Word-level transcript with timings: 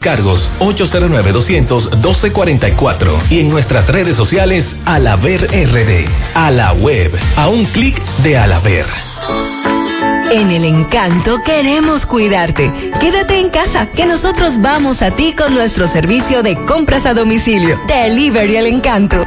Cargos 0.00 0.48
809-200-1244 0.60 3.20
y 3.30 3.40
en 3.40 3.48
nuestras 3.48 3.88
redes 3.88 4.14
sociales 4.14 4.76
Alaver 4.84 5.46
RD. 5.46 6.06
A 6.34 6.52
la 6.52 6.72
web, 6.74 7.10
a 7.34 7.48
un 7.48 7.64
clic 7.64 8.00
de 8.22 8.38
Alaver. 8.38 8.86
En 10.30 10.50
el 10.50 10.64
encanto 10.64 11.38
queremos 11.44 12.06
cuidarte. 12.06 12.72
Quédate 13.00 13.40
en 13.40 13.48
casa, 13.48 13.90
que 13.90 14.06
nosotros 14.06 14.60
vamos 14.60 15.02
a 15.02 15.10
ti 15.10 15.34
con 15.36 15.52
nuestro 15.52 15.88
servicio 15.88 16.44
de 16.44 16.54
compras 16.64 17.04
a 17.06 17.14
domicilio. 17.14 17.80
Delivery 17.88 18.56
el 18.56 18.66
encanto. 18.66 19.26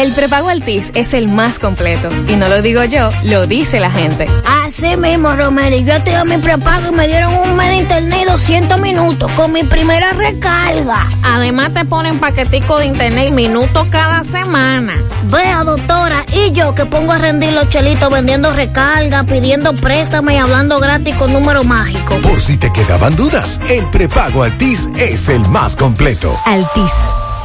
El 0.00 0.12
prepago 0.12 0.48
Altis 0.48 0.92
es 0.94 1.12
el 1.12 1.28
más 1.28 1.58
completo. 1.58 2.08
Y 2.26 2.34
no 2.34 2.48
lo 2.48 2.62
digo 2.62 2.82
yo, 2.84 3.10
lo 3.22 3.46
dice 3.46 3.80
la 3.80 3.90
gente. 3.90 4.26
Así 4.64 4.96
mismo, 4.96 5.36
Romero. 5.36 5.76
Yo 5.76 5.92
activé 5.92 6.24
mi 6.24 6.38
prepago 6.38 6.88
y 6.88 6.92
me 6.92 7.06
dieron 7.06 7.34
un 7.34 7.54
mes 7.54 7.68
de 7.68 7.76
internet 7.76 8.20
y 8.22 8.24
200 8.24 8.80
minutos 8.80 9.30
con 9.32 9.52
mi 9.52 9.62
primera 9.62 10.14
recarga. 10.14 11.06
Además, 11.22 11.74
te 11.74 11.84
ponen 11.84 12.18
paquetico 12.18 12.78
de 12.78 12.86
internet 12.86 13.28
y 13.28 13.32
minutos 13.32 13.88
cada 13.90 14.24
semana. 14.24 14.94
Vea, 15.24 15.64
doctora, 15.64 16.24
y 16.32 16.50
yo 16.52 16.74
que 16.74 16.86
pongo 16.86 17.12
a 17.12 17.18
rendir 17.18 17.52
los 17.52 17.68
chelitos 17.68 18.10
vendiendo 18.10 18.54
recarga, 18.54 19.24
pidiendo 19.24 19.74
préstamo 19.74 20.30
y 20.30 20.36
hablando 20.36 20.78
gratis 20.78 21.14
con 21.16 21.30
número 21.30 21.62
mágico. 21.62 22.16
Por 22.22 22.40
si 22.40 22.56
te 22.56 22.72
quedaban 22.72 23.16
dudas, 23.16 23.60
el 23.68 23.84
prepago 23.90 24.44
Altis 24.44 24.88
es 24.96 25.28
el 25.28 25.46
más 25.50 25.76
completo. 25.76 26.34
Altis. 26.46 26.92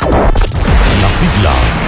Las 1.43 1.55
siglas 1.55 1.88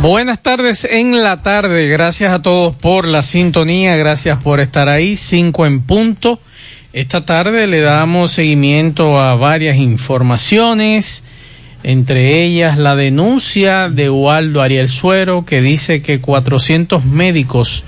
Buenas 0.00 0.42
tardes 0.42 0.84
en 0.84 1.22
la 1.22 1.36
tarde. 1.36 1.88
Gracias 1.88 2.32
a 2.32 2.42
todos 2.42 2.74
por 2.74 3.06
la 3.06 3.22
sintonía. 3.22 3.96
Gracias 3.96 4.42
por 4.42 4.60
estar 4.60 4.88
ahí. 4.88 5.16
Cinco 5.16 5.66
en 5.66 5.82
punto. 5.82 6.40
Esta 6.92 7.24
tarde 7.24 7.66
le 7.66 7.80
damos 7.80 8.32
seguimiento 8.32 9.18
a 9.18 9.34
varias 9.34 9.78
informaciones, 9.78 11.24
entre 11.82 12.42
ellas 12.42 12.76
la 12.76 12.96
denuncia 12.96 13.88
de 13.88 14.10
Waldo 14.10 14.60
Ariel 14.60 14.90
Suero 14.90 15.46
que 15.46 15.62
dice 15.62 16.02
que 16.02 16.20
400 16.20 17.04
médicos 17.04 17.84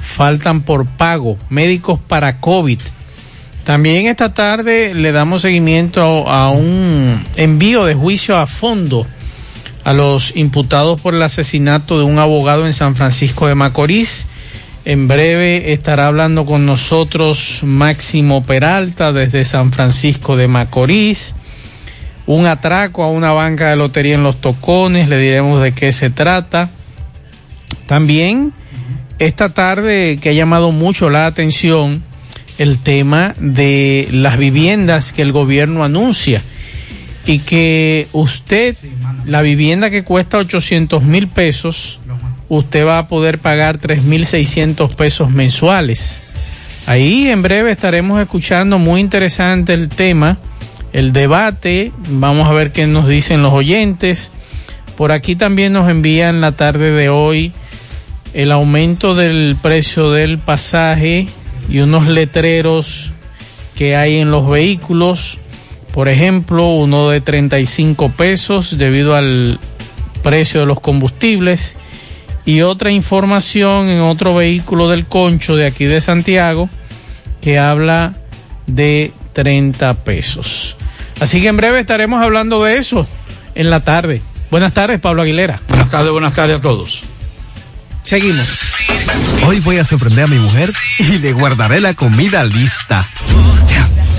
faltan 0.00 0.62
por 0.62 0.86
pago, 0.86 1.36
médicos 1.50 1.98
para 2.06 2.38
COVID. 2.40 2.78
También 3.64 4.06
esta 4.06 4.32
tarde 4.32 4.94
le 4.94 5.10
damos 5.10 5.42
seguimiento 5.42 6.30
a 6.30 6.50
un 6.50 7.20
envío 7.36 7.84
de 7.84 7.94
juicio 7.94 8.36
a 8.36 8.46
fondo 8.46 9.06
a 9.86 9.92
los 9.92 10.34
imputados 10.34 11.00
por 11.00 11.14
el 11.14 11.22
asesinato 11.22 11.96
de 11.96 12.02
un 12.02 12.18
abogado 12.18 12.66
en 12.66 12.72
San 12.72 12.96
Francisco 12.96 13.46
de 13.46 13.54
Macorís. 13.54 14.26
En 14.84 15.06
breve 15.06 15.72
estará 15.72 16.08
hablando 16.08 16.44
con 16.44 16.66
nosotros 16.66 17.60
Máximo 17.62 18.42
Peralta 18.42 19.12
desde 19.12 19.44
San 19.44 19.70
Francisco 19.70 20.36
de 20.36 20.48
Macorís. 20.48 21.36
Un 22.26 22.46
atraco 22.46 23.04
a 23.04 23.10
una 23.10 23.30
banca 23.30 23.70
de 23.70 23.76
lotería 23.76 24.16
en 24.16 24.24
Los 24.24 24.40
Tocones, 24.40 25.08
le 25.08 25.20
diremos 25.20 25.62
de 25.62 25.70
qué 25.70 25.92
se 25.92 26.10
trata. 26.10 26.68
También 27.86 28.52
esta 29.20 29.50
tarde 29.50 30.18
que 30.20 30.30
ha 30.30 30.32
llamado 30.32 30.72
mucho 30.72 31.10
la 31.10 31.26
atención 31.26 32.02
el 32.58 32.80
tema 32.80 33.34
de 33.38 34.08
las 34.10 34.36
viviendas 34.36 35.12
que 35.12 35.22
el 35.22 35.30
gobierno 35.30 35.84
anuncia 35.84 36.42
y 37.26 37.40
que 37.40 38.06
usted, 38.12 38.76
la 39.24 39.42
vivienda 39.42 39.90
que 39.90 40.04
cuesta 40.04 40.38
800 40.38 41.02
mil 41.02 41.26
pesos, 41.26 41.98
usted 42.48 42.86
va 42.86 42.98
a 42.98 43.08
poder 43.08 43.38
pagar 43.38 43.80
3.600 43.80 44.94
pesos 44.94 45.30
mensuales. 45.30 46.22
Ahí 46.86 47.28
en 47.28 47.42
breve 47.42 47.72
estaremos 47.72 48.20
escuchando 48.20 48.78
muy 48.78 49.00
interesante 49.00 49.74
el 49.74 49.88
tema, 49.88 50.38
el 50.92 51.12
debate, 51.12 51.92
vamos 52.08 52.46
a 52.48 52.52
ver 52.52 52.70
qué 52.70 52.86
nos 52.86 53.08
dicen 53.08 53.42
los 53.42 53.52
oyentes. 53.52 54.30
Por 54.96 55.10
aquí 55.10 55.34
también 55.34 55.72
nos 55.72 55.90
envían 55.90 56.40
la 56.40 56.52
tarde 56.52 56.92
de 56.92 57.08
hoy 57.08 57.52
el 58.36 58.52
aumento 58.52 59.14
del 59.14 59.56
precio 59.60 60.10
del 60.10 60.38
pasaje 60.38 61.26
y 61.70 61.78
unos 61.78 62.06
letreros 62.06 63.10
que 63.74 63.96
hay 63.96 64.18
en 64.18 64.30
los 64.30 64.48
vehículos 64.48 65.40
por 65.96 66.10
ejemplo, 66.10 66.68
uno 66.74 67.08
de 67.08 67.22
35 67.22 68.10
pesos 68.10 68.76
debido 68.76 69.16
al 69.16 69.58
precio 70.22 70.60
de 70.60 70.66
los 70.66 70.78
combustibles 70.78 71.74
y 72.44 72.60
otra 72.60 72.90
información 72.90 73.88
en 73.88 74.00
otro 74.00 74.34
vehículo 74.34 74.90
del 74.90 75.06
concho 75.06 75.56
de 75.56 75.64
aquí 75.64 75.86
de 75.86 76.02
Santiago 76.02 76.68
que 77.40 77.58
habla 77.58 78.12
de 78.66 79.10
30 79.32 79.94
pesos. 79.94 80.76
Así 81.18 81.40
que 81.40 81.48
en 81.48 81.56
breve 81.56 81.80
estaremos 81.80 82.22
hablando 82.22 82.62
de 82.62 82.76
eso 82.76 83.06
en 83.54 83.70
la 83.70 83.80
tarde. 83.80 84.20
Buenas 84.50 84.74
tardes, 84.74 85.00
Pablo 85.00 85.22
Aguilera. 85.22 85.62
Buenas 85.66 85.90
tardes, 85.90 86.10
buenas 86.10 86.34
tardes 86.34 86.58
a 86.58 86.60
todos. 86.60 87.04
Seguimos. 88.04 88.46
Hoy 89.46 89.60
voy 89.60 89.78
a 89.78 89.84
sorprender 89.86 90.24
a 90.24 90.28
mi 90.28 90.38
mujer 90.38 90.74
y 90.98 91.20
le 91.20 91.32
guardaré 91.32 91.80
la 91.80 91.94
comida 91.94 92.44
lista. 92.44 93.02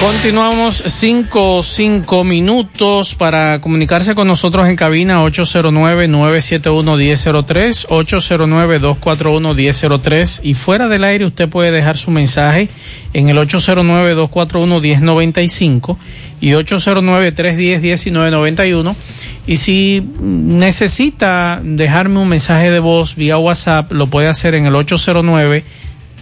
Continuamos 0.00 0.82
cinco, 0.86 1.62
cinco 1.62 2.24
minutos 2.24 3.14
para 3.14 3.60
comunicarse 3.60 4.14
con 4.14 4.28
nosotros 4.28 4.66
en 4.66 4.74
cabina 4.74 5.22
809-971-1003, 5.26 7.86
809-241-1003 7.86 10.40
y 10.42 10.54
fuera 10.54 10.88
del 10.88 11.04
aire 11.04 11.26
usted 11.26 11.50
puede 11.50 11.70
dejar 11.70 11.98
su 11.98 12.10
mensaje 12.10 12.70
en 13.12 13.28
el 13.28 13.36
809-241-1095 13.36 15.98
y 16.40 16.52
809-310-1991 16.52 18.94
y 19.46 19.58
si 19.58 20.02
necesita 20.18 21.60
dejarme 21.62 22.20
un 22.20 22.28
mensaje 22.28 22.70
de 22.70 22.80
voz 22.80 23.16
vía 23.16 23.36
WhatsApp 23.36 23.92
lo 23.92 24.06
puede 24.06 24.28
hacer 24.28 24.54
en 24.54 24.64
el 24.64 24.76
809 24.76 25.62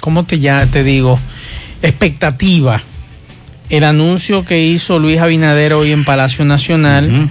¿cómo 0.00 0.24
te, 0.24 0.38
ya 0.38 0.66
te 0.66 0.84
digo? 0.84 1.18
Expectativa. 1.82 2.82
El 3.68 3.84
anuncio 3.84 4.44
que 4.44 4.62
hizo 4.62 4.98
Luis 4.98 5.18
Abinader 5.18 5.72
hoy 5.72 5.92
en 5.92 6.04
Palacio 6.04 6.44
Nacional. 6.44 7.10
Uh 7.10 7.16
-huh. 7.22 7.28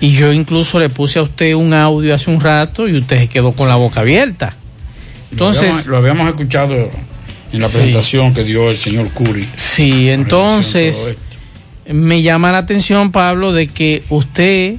Y 0.00 0.12
yo 0.12 0.32
incluso 0.32 0.78
le 0.78 0.90
puse 0.90 1.18
a 1.18 1.22
usted 1.22 1.54
un 1.54 1.72
audio 1.72 2.14
hace 2.14 2.30
un 2.30 2.40
rato 2.40 2.88
y 2.88 2.98
usted 2.98 3.20
se 3.20 3.28
quedó 3.28 3.52
con 3.52 3.68
la 3.68 3.76
boca 3.76 4.00
abierta. 4.00 4.54
Entonces. 5.30 5.62
Lo 5.62 5.68
habíamos, 5.68 5.86
lo 5.86 5.96
habíamos 5.96 6.28
escuchado 6.28 6.74
en 7.52 7.60
la 7.60 7.68
sí, 7.68 7.76
presentación 7.76 8.34
que 8.34 8.44
dio 8.44 8.70
el 8.70 8.76
señor 8.76 9.08
Curi. 9.10 9.48
Sí, 9.56 10.10
entonces. 10.10 11.14
Me 11.86 12.22
llama 12.22 12.50
la 12.50 12.58
atención, 12.58 13.12
Pablo, 13.12 13.52
de 13.52 13.68
que 13.68 14.04
usted. 14.08 14.76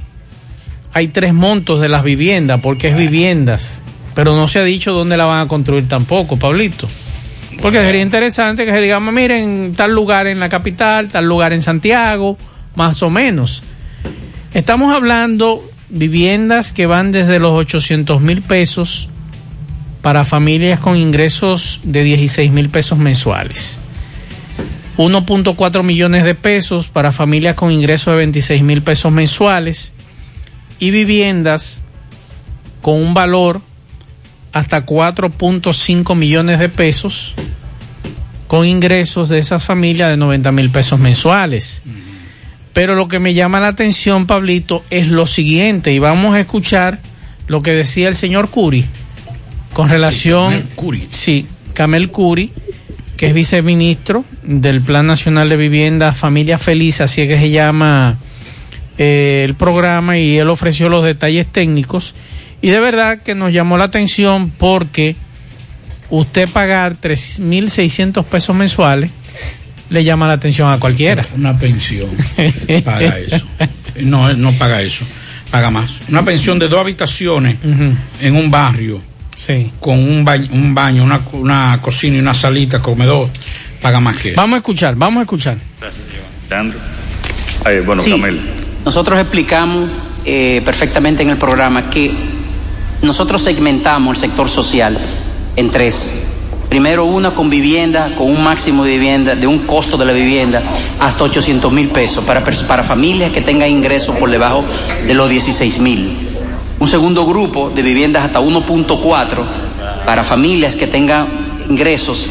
Hay 0.92 1.08
tres 1.08 1.34
montos 1.34 1.82
de 1.82 1.90
las 1.90 2.04
viviendas, 2.04 2.60
porque 2.62 2.88
es 2.88 2.96
viviendas 2.96 3.82
pero 4.16 4.34
no 4.34 4.48
se 4.48 4.58
ha 4.58 4.64
dicho 4.64 4.94
dónde 4.94 5.18
la 5.18 5.26
van 5.26 5.44
a 5.44 5.46
construir 5.46 5.86
tampoco, 5.88 6.38
Pablito. 6.38 6.88
Porque 7.60 7.84
sería 7.84 8.00
interesante 8.00 8.64
que 8.64 8.72
se 8.72 8.80
digamos, 8.80 9.12
miren, 9.12 9.74
tal 9.76 9.92
lugar 9.92 10.26
en 10.26 10.40
la 10.40 10.48
capital, 10.48 11.10
tal 11.10 11.26
lugar 11.26 11.52
en 11.52 11.60
Santiago, 11.60 12.38
más 12.76 13.02
o 13.02 13.10
menos. 13.10 13.62
Estamos 14.54 14.94
hablando 14.94 15.62
viviendas 15.90 16.72
que 16.72 16.86
van 16.86 17.12
desde 17.12 17.38
los 17.38 17.52
800 17.52 18.22
mil 18.22 18.40
pesos 18.40 19.10
para 20.00 20.24
familias 20.24 20.80
con 20.80 20.96
ingresos 20.96 21.80
de 21.82 22.02
16 22.02 22.50
mil 22.52 22.70
pesos 22.70 22.98
mensuales. 22.98 23.78
1.4 24.96 25.82
millones 25.82 26.24
de 26.24 26.34
pesos 26.34 26.88
para 26.88 27.12
familias 27.12 27.54
con 27.54 27.70
ingresos 27.70 28.14
de 28.14 28.16
26 28.16 28.62
mil 28.62 28.80
pesos 28.80 29.12
mensuales 29.12 29.92
y 30.78 30.90
viviendas 30.90 31.82
con 32.80 32.94
un 32.94 33.12
valor 33.12 33.60
hasta 34.56 34.86
4.5 34.86 36.16
millones 36.16 36.58
de 36.58 36.70
pesos 36.70 37.34
con 38.46 38.66
ingresos 38.66 39.28
de 39.28 39.38
esas 39.38 39.64
familias 39.64 40.08
de 40.08 40.16
90 40.16 40.50
mil 40.52 40.70
pesos 40.70 40.98
mensuales. 40.98 41.82
Pero 42.72 42.94
lo 42.94 43.06
que 43.06 43.18
me 43.18 43.34
llama 43.34 43.60
la 43.60 43.68
atención, 43.68 44.26
Pablito, 44.26 44.82
es 44.88 45.08
lo 45.08 45.26
siguiente, 45.26 45.92
y 45.92 45.98
vamos 45.98 46.34
a 46.34 46.40
escuchar 46.40 47.00
lo 47.48 47.60
que 47.60 47.72
decía 47.72 48.08
el 48.08 48.14
señor 48.14 48.48
Curi 48.48 48.86
con 49.74 49.90
relación... 49.90 50.52
Camel 50.52 50.68
Curi. 50.74 51.08
Sí, 51.10 51.46
Camel 51.74 52.10
Curi, 52.10 52.50
que 53.18 53.26
es 53.26 53.34
viceministro 53.34 54.24
del 54.42 54.80
Plan 54.80 55.06
Nacional 55.06 55.50
de 55.50 55.58
Vivienda 55.58 56.14
Familia 56.14 56.56
Feliz, 56.56 57.02
así 57.02 57.20
es 57.20 57.28
que 57.28 57.38
se 57.38 57.50
llama 57.50 58.16
eh, 58.96 59.42
el 59.44 59.54
programa, 59.54 60.16
y 60.16 60.38
él 60.38 60.48
ofreció 60.48 60.88
los 60.88 61.04
detalles 61.04 61.46
técnicos. 61.46 62.14
Y 62.62 62.70
de 62.70 62.80
verdad 62.80 63.22
que 63.22 63.34
nos 63.34 63.52
llamó 63.52 63.76
la 63.78 63.84
atención 63.84 64.50
porque 64.50 65.16
usted 66.10 66.48
pagar 66.48 66.96
3.600 67.00 68.24
pesos 68.24 68.54
mensuales 68.56 69.10
le 69.90 70.02
llama 70.04 70.26
la 70.26 70.32
atención 70.34 70.70
a 70.72 70.78
cualquiera. 70.78 71.24
Una 71.36 71.56
pensión 71.58 72.08
paga 72.84 73.18
eso. 73.26 73.44
No, 74.00 74.28
él 74.30 74.40
no 74.40 74.52
paga 74.52 74.82
eso, 74.82 75.04
paga 75.50 75.70
más. 75.70 76.02
Una 76.08 76.24
pensión 76.24 76.58
de 76.58 76.68
dos 76.68 76.80
habitaciones 76.80 77.56
en 78.20 78.36
un 78.36 78.50
barrio 78.50 79.00
Sí. 79.36 79.70
con 79.80 79.98
un 79.98 80.24
baño, 80.24 80.48
un 80.52 80.74
baño 80.74 81.04
una, 81.04 81.20
una 81.32 81.78
cocina 81.82 82.16
y 82.16 82.20
una 82.20 82.32
salita, 82.32 82.80
comedor, 82.80 83.28
paga 83.82 84.00
más 84.00 84.16
que 84.16 84.28
eso. 84.30 84.36
Vamos 84.40 84.54
a 84.54 84.58
escuchar, 84.58 84.94
vamos 84.96 85.18
a 85.18 85.22
escuchar. 85.22 85.58
Eh, 87.66 87.82
bueno, 87.84 88.02
Sí. 88.02 88.10
Camel. 88.12 88.40
Nosotros 88.84 89.18
explicamos 89.20 89.90
eh, 90.24 90.62
perfectamente 90.64 91.22
en 91.22 91.30
el 91.30 91.36
programa 91.38 91.90
que 91.90 92.10
nosotros 93.02 93.42
segmentamos 93.42 94.16
el 94.16 94.20
sector 94.20 94.48
social 94.48 94.98
en 95.56 95.70
tres. 95.70 96.12
Primero 96.68 97.04
una 97.04 97.32
con 97.32 97.48
vivienda, 97.48 98.14
con 98.16 98.28
un 98.28 98.42
máximo 98.42 98.84
de 98.84 98.92
vivienda, 98.92 99.36
de 99.36 99.46
un 99.46 99.60
costo 99.60 99.96
de 99.96 100.04
la 100.04 100.12
vivienda 100.12 100.62
hasta 100.98 101.24
800 101.24 101.72
mil 101.72 101.88
pesos 101.88 102.24
para, 102.24 102.42
para 102.42 102.82
familias 102.82 103.30
que 103.30 103.40
tengan 103.40 103.70
ingresos 103.70 104.16
por 104.16 104.30
debajo 104.30 104.64
de 105.06 105.14
los 105.14 105.30
16 105.30 105.78
mil. 105.78 106.16
Un 106.78 106.88
segundo 106.88 107.24
grupo 107.24 107.70
de 107.70 107.82
viviendas 107.82 108.24
hasta 108.24 108.40
1.4 108.40 109.44
para 110.04 110.24
familias 110.24 110.74
que 110.74 110.86
tengan 110.86 111.26
ingresos, 111.70 112.26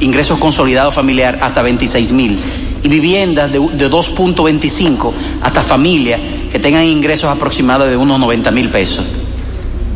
ingresos 0.00 0.38
consolidados 0.38 0.92
familiar 0.92 1.38
hasta 1.40 1.62
26 1.62 2.12
mil. 2.12 2.38
Y 2.82 2.88
viviendas 2.88 3.50
de, 3.50 3.60
de 3.60 3.90
2.25 3.90 5.12
hasta 5.42 5.62
familias 5.62 6.20
que 6.52 6.58
tengan 6.58 6.84
ingresos 6.84 7.30
aproximados 7.30 7.88
de 7.88 7.96
unos 7.96 8.20
90 8.20 8.50
mil 8.50 8.68
pesos. 8.70 9.04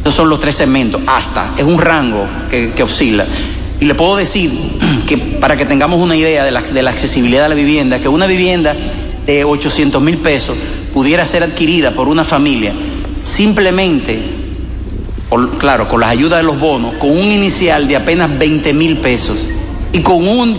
Esos 0.09 0.17
son 0.17 0.31
los 0.31 0.41
tres 0.41 0.55
segmentos, 0.55 1.03
hasta, 1.07 1.51
es 1.55 1.65
un 1.65 1.79
rango 1.79 2.27
que, 2.51 2.83
oscila. 2.83 3.27
Y 3.79 3.85
le 3.85 3.95
puedo 3.95 4.17
decir 4.17 4.51
que 5.07 5.19
para 5.19 5.55
que 5.55 5.67
tengamos 5.67 6.01
una 6.01 6.17
idea 6.17 6.45
de 6.45 6.51
la, 6.51 6.61
accesibilidad 6.89 7.43
de 7.43 7.51
la 7.51 7.55
vivienda, 7.55 7.99
que 7.99 8.09
una 8.09 8.27
vivienda 8.27 8.75
de 9.27 9.45
800 9.45 10.01
mil 10.01 10.17
pesos 10.17 10.57
pudiera 10.95 11.27
ser 11.27 11.43
adquirida 11.43 11.91
por 11.91 12.09
una 12.09 12.25
familia 12.25 12.73
simplemente, 13.23 14.19
claro, 15.59 15.91
con 15.91 16.01
las 16.01 16.09
ayudas 16.09 16.39
de 16.39 16.45
los 16.45 16.59
bonos, 16.59 16.95
con 16.95 17.11
un 17.11 17.31
inicial 17.31 17.87
de 17.87 17.97
apenas 17.97 18.31
20 18.39 18.73
mil 18.73 18.97
pesos 18.97 19.47
y 19.93 20.01
con 20.01 20.27
un 20.27 20.57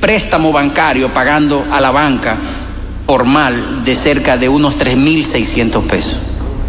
préstamo 0.00 0.52
bancario 0.52 1.12
pagando 1.12 1.66
a 1.70 1.82
la 1.82 1.90
banca 1.90 2.38
formal 3.06 3.84
de 3.84 3.94
cerca 3.94 4.38
de 4.38 4.48
unos 4.48 4.78
3.600 4.78 5.82
pesos 5.82 6.16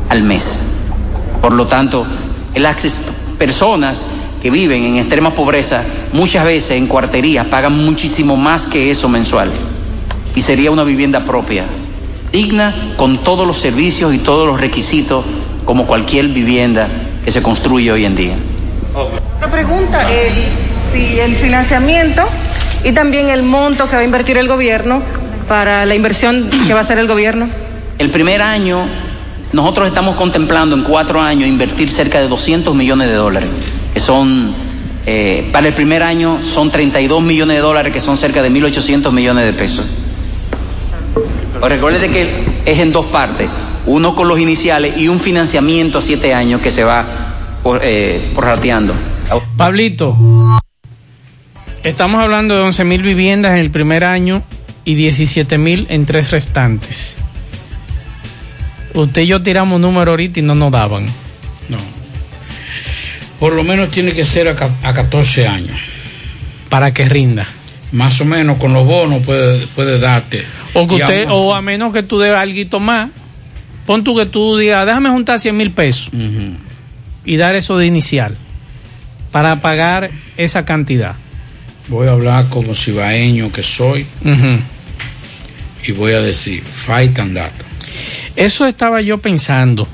al 0.10 0.24
mes. 0.24 0.71
Por 1.42 1.54
lo 1.54 1.66
tanto, 1.66 2.06
el 2.54 2.66
acceso, 2.66 3.02
personas 3.38 4.06
que 4.42 4.52
viven 4.52 4.84
en 4.84 4.98
extrema 4.98 5.34
pobreza, 5.34 5.84
muchas 6.14 6.46
veces 6.46 6.72
en 6.72 6.88
cuarterías, 6.88 7.46
pagan 7.48 7.84
muchísimo 7.84 8.38
más 8.38 8.68
que 8.68 8.92
eso 8.92 9.10
mensual. 9.10 9.52
Y 10.36 10.42
sería 10.42 10.72
una 10.72 10.84
vivienda 10.84 11.26
propia, 11.26 11.66
digna, 12.32 12.94
con 12.96 13.18
todos 13.18 13.46
los 13.46 13.58
servicios 13.58 14.14
y 14.14 14.20
todos 14.20 14.48
los 14.48 14.62
requisitos, 14.62 15.26
como 15.66 15.86
cualquier 15.86 16.28
vivienda 16.28 16.88
que 17.24 17.32
se 17.32 17.42
construye 17.42 17.92
hoy 17.92 18.06
en 18.06 18.16
día. 18.16 18.36
Otra 18.94 19.52
pregunta, 19.52 20.08
si 20.94 21.20
el 21.20 21.36
financiamiento 21.36 22.24
y 22.84 22.92
también 22.92 23.30
el 23.30 23.44
monto 23.44 23.88
que 23.90 23.96
va 23.96 24.02
a 24.02 24.06
invertir 24.06 24.38
el 24.38 24.48
gobierno 24.48 25.02
para 25.48 25.86
la 25.86 25.96
inversión 25.96 26.50
que 26.68 26.74
va 26.74 26.80
a 26.80 26.84
hacer 26.84 26.98
el 26.98 27.08
gobierno. 27.08 27.50
El 27.98 28.10
primer 28.10 28.42
año, 28.42 28.88
nosotros 29.54 29.88
estamos 29.88 30.16
contemplando 30.16 30.76
en 30.76 30.84
cuatro 30.84 31.22
años 31.22 31.50
invertir 31.50 31.90
cerca 31.90 32.22
de 32.22 32.28
200 32.28 32.74
millones 32.76 33.08
de 33.08 33.16
dólares, 33.16 33.50
que 33.94 34.00
son, 34.00 34.54
eh, 35.06 35.50
para 35.52 35.68
el 35.68 35.74
primer 35.74 36.04
año 36.04 36.42
son 36.42 36.72
32 36.72 37.22
millones 37.22 37.58
de 37.58 37.62
dólares, 37.62 37.94
que 37.94 38.00
son 38.00 38.18
cerca 38.18 38.42
de 38.42 38.50
1.800 38.50 39.12
millones 39.12 39.46
de 39.46 39.54
pesos. 39.54 39.86
Recuerde 41.62 42.10
que 42.10 42.44
es 42.66 42.80
en 42.80 42.92
dos 42.92 43.06
partes, 43.08 43.50
uno 43.86 44.16
con 44.16 44.28
los 44.28 44.40
iniciales 44.40 44.98
y 44.98 45.08
un 45.08 45.20
financiamiento 45.20 46.00
a 46.00 46.02
siete 46.02 46.34
años 46.34 46.62
que 46.62 46.72
se 46.72 46.84
va 46.84 47.06
por, 47.62 47.82
eh, 47.84 48.32
prorrateando. 48.34 48.94
Pablito, 49.58 50.18
estamos 51.84 52.22
hablando 52.22 52.56
de 52.56 52.62
11 52.64 52.84
mil 52.84 53.02
viviendas 53.04 53.54
en 53.54 53.60
el 53.60 53.72
primer 53.72 54.04
año 54.04 54.42
y 54.86 54.96
17 54.96 55.58
mil 55.58 55.86
en 55.90 56.06
tres 56.06 56.32
restantes. 56.32 57.18
Usted 58.94 59.22
y 59.22 59.28
yo 59.28 59.42
tiramos 59.42 59.80
número 59.80 60.12
ahorita 60.12 60.40
y 60.40 60.44
no 60.44 60.56
nos 60.56 60.72
daban. 60.72 61.06
No. 61.70 61.78
Por 63.40 63.54
lo 63.54 63.64
menos 63.64 63.90
tiene 63.90 64.14
que 64.14 64.26
ser 64.26 64.50
a, 64.50 64.56
a 64.84 64.94
14 64.94 65.48
años. 65.48 65.80
Para 66.70 66.94
que 66.94 67.08
rinda. 67.08 67.48
Más 67.92 68.22
o 68.22 68.26
menos 68.26 68.58
con 68.58 68.74
los 68.74 68.86
bonos 68.86 69.24
puede, 69.26 69.66
puede 69.68 70.00
darte. 70.00 70.46
O 70.74 70.88
que 70.88 70.96
usted, 70.96 71.28
o 71.30 71.54
a 71.54 71.62
menos 71.62 71.94
que 71.94 72.04
tú 72.04 72.20
debas 72.20 72.42
algo 72.42 72.80
más, 72.80 73.10
pon 73.86 74.04
tú 74.04 74.16
que 74.16 74.26
tú 74.26 74.58
digas, 74.58 74.86
déjame 74.86 75.10
juntar 75.10 75.40
100 75.40 75.58
mil 75.58 75.72
pesos 75.72 76.10
y 77.26 77.38
dar 77.38 77.56
eso 77.56 77.78
de 77.78 77.86
inicial 77.86 78.38
para 79.32 79.62
pagar 79.62 80.12
esa 80.38 80.64
cantidad. 80.64 81.16
Voy 81.88 82.08
a 82.08 82.12
hablar 82.12 82.48
como 82.50 82.74
cibaeño 82.74 83.52
que 83.52 83.64
soy 83.64 84.06
y 85.86 85.92
voy 85.92 86.14
a 86.14 86.22
decir, 86.22 86.64
faltan 86.64 87.34
datos. 87.34 87.68
Eso 88.36 88.66
estaba 88.66 89.02
yo 89.02 89.18
pensando. 89.20 89.88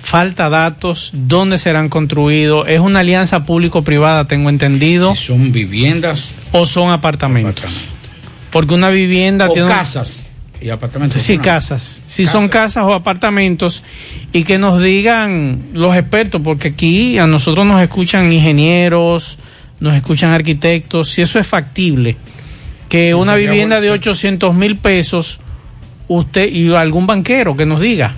Falta 0.00 0.48
datos, 0.48 1.10
dónde 1.12 1.58
serán 1.58 1.88
construidos. 1.88 2.66
Es 2.68 2.80
una 2.80 3.00
alianza 3.00 3.44
público-privada, 3.44 4.26
tengo 4.26 4.50
entendido. 4.50 5.14
Si 5.14 5.26
son 5.26 5.52
viviendas 5.52 6.34
o 6.50 6.66
son 6.66 6.90
apartamentos. 6.90 7.64
Porque 8.50 8.74
una 8.74 8.90
vivienda 8.90 9.48
o 9.48 9.52
tiene 9.52 9.68
casas 9.68 10.24
y 10.60 10.70
apartamentos. 10.70 11.22
Sí, 11.22 11.36
No. 11.36 11.42
casas. 11.42 12.00
Si 12.06 12.26
son 12.26 12.48
casas 12.48 12.84
o 12.84 12.92
apartamentos 12.92 13.82
y 14.32 14.44
que 14.44 14.58
nos 14.58 14.82
digan 14.82 15.62
los 15.72 15.96
expertos, 15.96 16.40
porque 16.42 16.68
aquí 16.68 17.18
a 17.18 17.26
nosotros 17.26 17.64
nos 17.66 17.80
escuchan 17.80 18.32
ingenieros, 18.32 19.38
nos 19.80 19.94
escuchan 19.96 20.30
arquitectos, 20.30 21.10
si 21.10 21.22
eso 21.22 21.38
es 21.38 21.46
factible, 21.46 22.16
que 22.88 23.14
una 23.14 23.34
vivienda 23.36 23.80
de 23.80 23.88
sí. 23.88 23.92
800 23.92 24.54
mil 24.54 24.76
pesos, 24.76 25.40
usted 26.18 26.46
y 26.50 26.72
algún 26.74 27.06
banquero 27.06 27.56
que 27.56 27.66
nos 27.66 27.80
diga. 27.80 28.12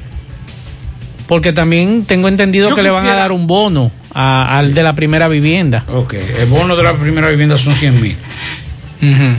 Porque 1.26 1.52
también 1.52 2.04
tengo 2.04 2.28
entendido 2.28 2.68
Yo 2.68 2.74
que 2.74 2.82
le 2.82 2.90
van 2.90 3.06
a 3.06 3.14
dar 3.14 3.32
un 3.32 3.46
bono 3.46 3.90
a- 4.12 4.58
al 4.58 4.74
de 4.74 4.82
la 4.82 4.94
primera 4.94 5.26
vivienda. 5.28 5.84
Ok, 5.88 6.14
el 6.38 6.46
bono 6.46 6.76
de 6.76 6.82
la 6.82 6.96
primera 6.98 7.28
vivienda 7.28 7.56
son 7.56 7.74
100 7.74 8.00
mil. 8.00 8.16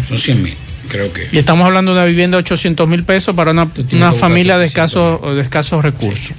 Son 0.07 0.17
100 0.17 0.43
mil, 0.43 0.53
creo 0.89 1.11
que. 1.13 1.27
Y 1.31 1.37
estamos 1.37 1.65
hablando 1.65 1.93
de 1.93 1.99
una 1.99 2.05
vivienda 2.07 2.37
de 2.37 2.39
800 2.41 2.87
mil 2.87 3.03
pesos 3.03 3.35
para 3.35 3.51
una, 3.51 3.67
una 3.91 4.13
familia 4.13 4.57
de 4.57 4.65
escasos, 4.65 5.21
de 5.35 5.41
escasos 5.41 5.83
recursos. 5.83 6.31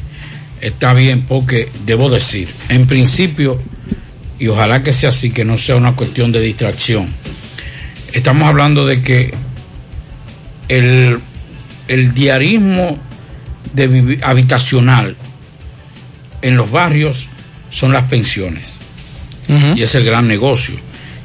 Está 0.60 0.92
bien 0.94 1.22
porque 1.22 1.68
debo 1.84 2.08
decir, 2.10 2.48
en 2.68 2.86
principio, 2.86 3.60
y 4.38 4.48
ojalá 4.48 4.82
que 4.82 4.92
sea 4.92 5.10
así, 5.10 5.30
que 5.30 5.44
no 5.44 5.56
sea 5.58 5.76
una 5.76 5.92
cuestión 5.92 6.32
de 6.32 6.40
distracción, 6.40 7.08
estamos 8.12 8.48
hablando 8.48 8.84
de 8.86 9.00
que 9.02 9.34
el, 10.68 11.18
el 11.88 12.14
diarismo 12.14 12.98
de 13.72 14.18
habitacional 14.22 15.16
en 16.42 16.56
los 16.56 16.70
barrios 16.70 17.28
son 17.70 17.92
las 17.92 18.04
pensiones. 18.08 18.80
Y 19.76 19.82
es 19.82 19.94
el 19.94 20.04
gran 20.04 20.26
negocio. 20.26 20.74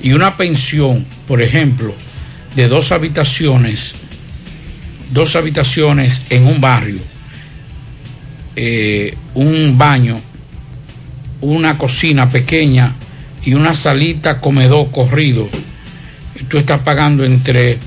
Y 0.04 0.14
una 0.14 0.38
pensión, 0.38 1.06
por 1.28 1.42
ejemplo, 1.42 1.96
de 2.56 2.68
dos 2.68 2.92
habitaciones, 2.92 3.96
dos 5.12 5.36
habitaciones 5.36 6.24
en 6.30 6.46
un 6.46 6.62
barrio, 6.62 7.00
eh, 8.56 9.16
un 9.34 9.76
baño, 9.76 10.22
una 11.42 11.80
cocina 11.80 12.30
pequeña 12.30 12.94
y 13.44 13.56
una 13.56 13.74
salita 13.74 14.40
comedor 14.40 14.92
corrido, 14.92 15.50
tú 16.48 16.58
estás 16.58 16.82
pagando 16.82 17.24
entre 17.26 17.80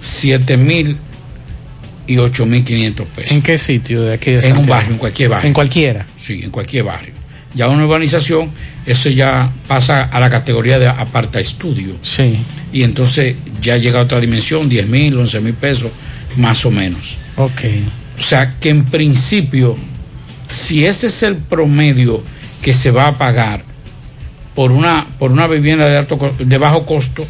7 0.00 0.56
mil 0.56 0.96
y 2.12 2.18
8 2.18 2.46
mil 2.46 2.62
500 2.62 3.06
pesos. 3.08 3.32
¿En 3.32 3.42
qué 3.42 3.58
sitio 3.58 4.02
de 4.02 4.14
aquí 4.14 4.32
de 4.32 4.46
En 4.46 4.56
un 4.56 4.66
barrio, 4.66 4.92
en 4.92 4.98
cualquier 4.98 5.30
barrio. 5.30 5.48
En 5.48 5.54
cualquiera. 5.54 6.06
Sí, 6.20 6.40
en 6.42 6.50
cualquier 6.50 6.84
barrio. 6.84 7.14
Ya 7.54 7.68
una 7.68 7.84
urbanización, 7.84 8.50
eso 8.86 9.08
ya 9.10 9.50
pasa 9.66 10.04
a 10.04 10.20
la 10.20 10.30
categoría 10.30 10.78
de 10.78 10.88
aparta 10.88 11.40
estudio. 11.40 11.94
Sí. 12.02 12.38
Y 12.72 12.82
entonces 12.82 13.36
ya 13.60 13.76
llega 13.76 14.00
a 14.00 14.02
otra 14.02 14.20
dimensión, 14.20 14.68
10 14.68 14.88
mil, 14.88 15.18
11 15.18 15.40
mil 15.40 15.54
pesos, 15.54 15.90
más 16.36 16.64
o 16.64 16.70
menos. 16.70 17.16
Ok. 17.36 17.62
O 18.18 18.22
sea 18.22 18.54
que 18.60 18.70
en 18.70 18.84
principio, 18.84 19.76
si 20.50 20.84
ese 20.84 21.06
es 21.06 21.22
el 21.22 21.36
promedio 21.36 22.22
que 22.62 22.72
se 22.72 22.90
va 22.90 23.08
a 23.08 23.18
pagar 23.18 23.64
por 24.54 24.72
una, 24.72 25.06
por 25.18 25.32
una 25.32 25.46
vivienda 25.46 25.86
de, 25.86 25.96
alto, 25.96 26.34
de 26.38 26.58
bajo 26.58 26.84
costo, 26.84 27.26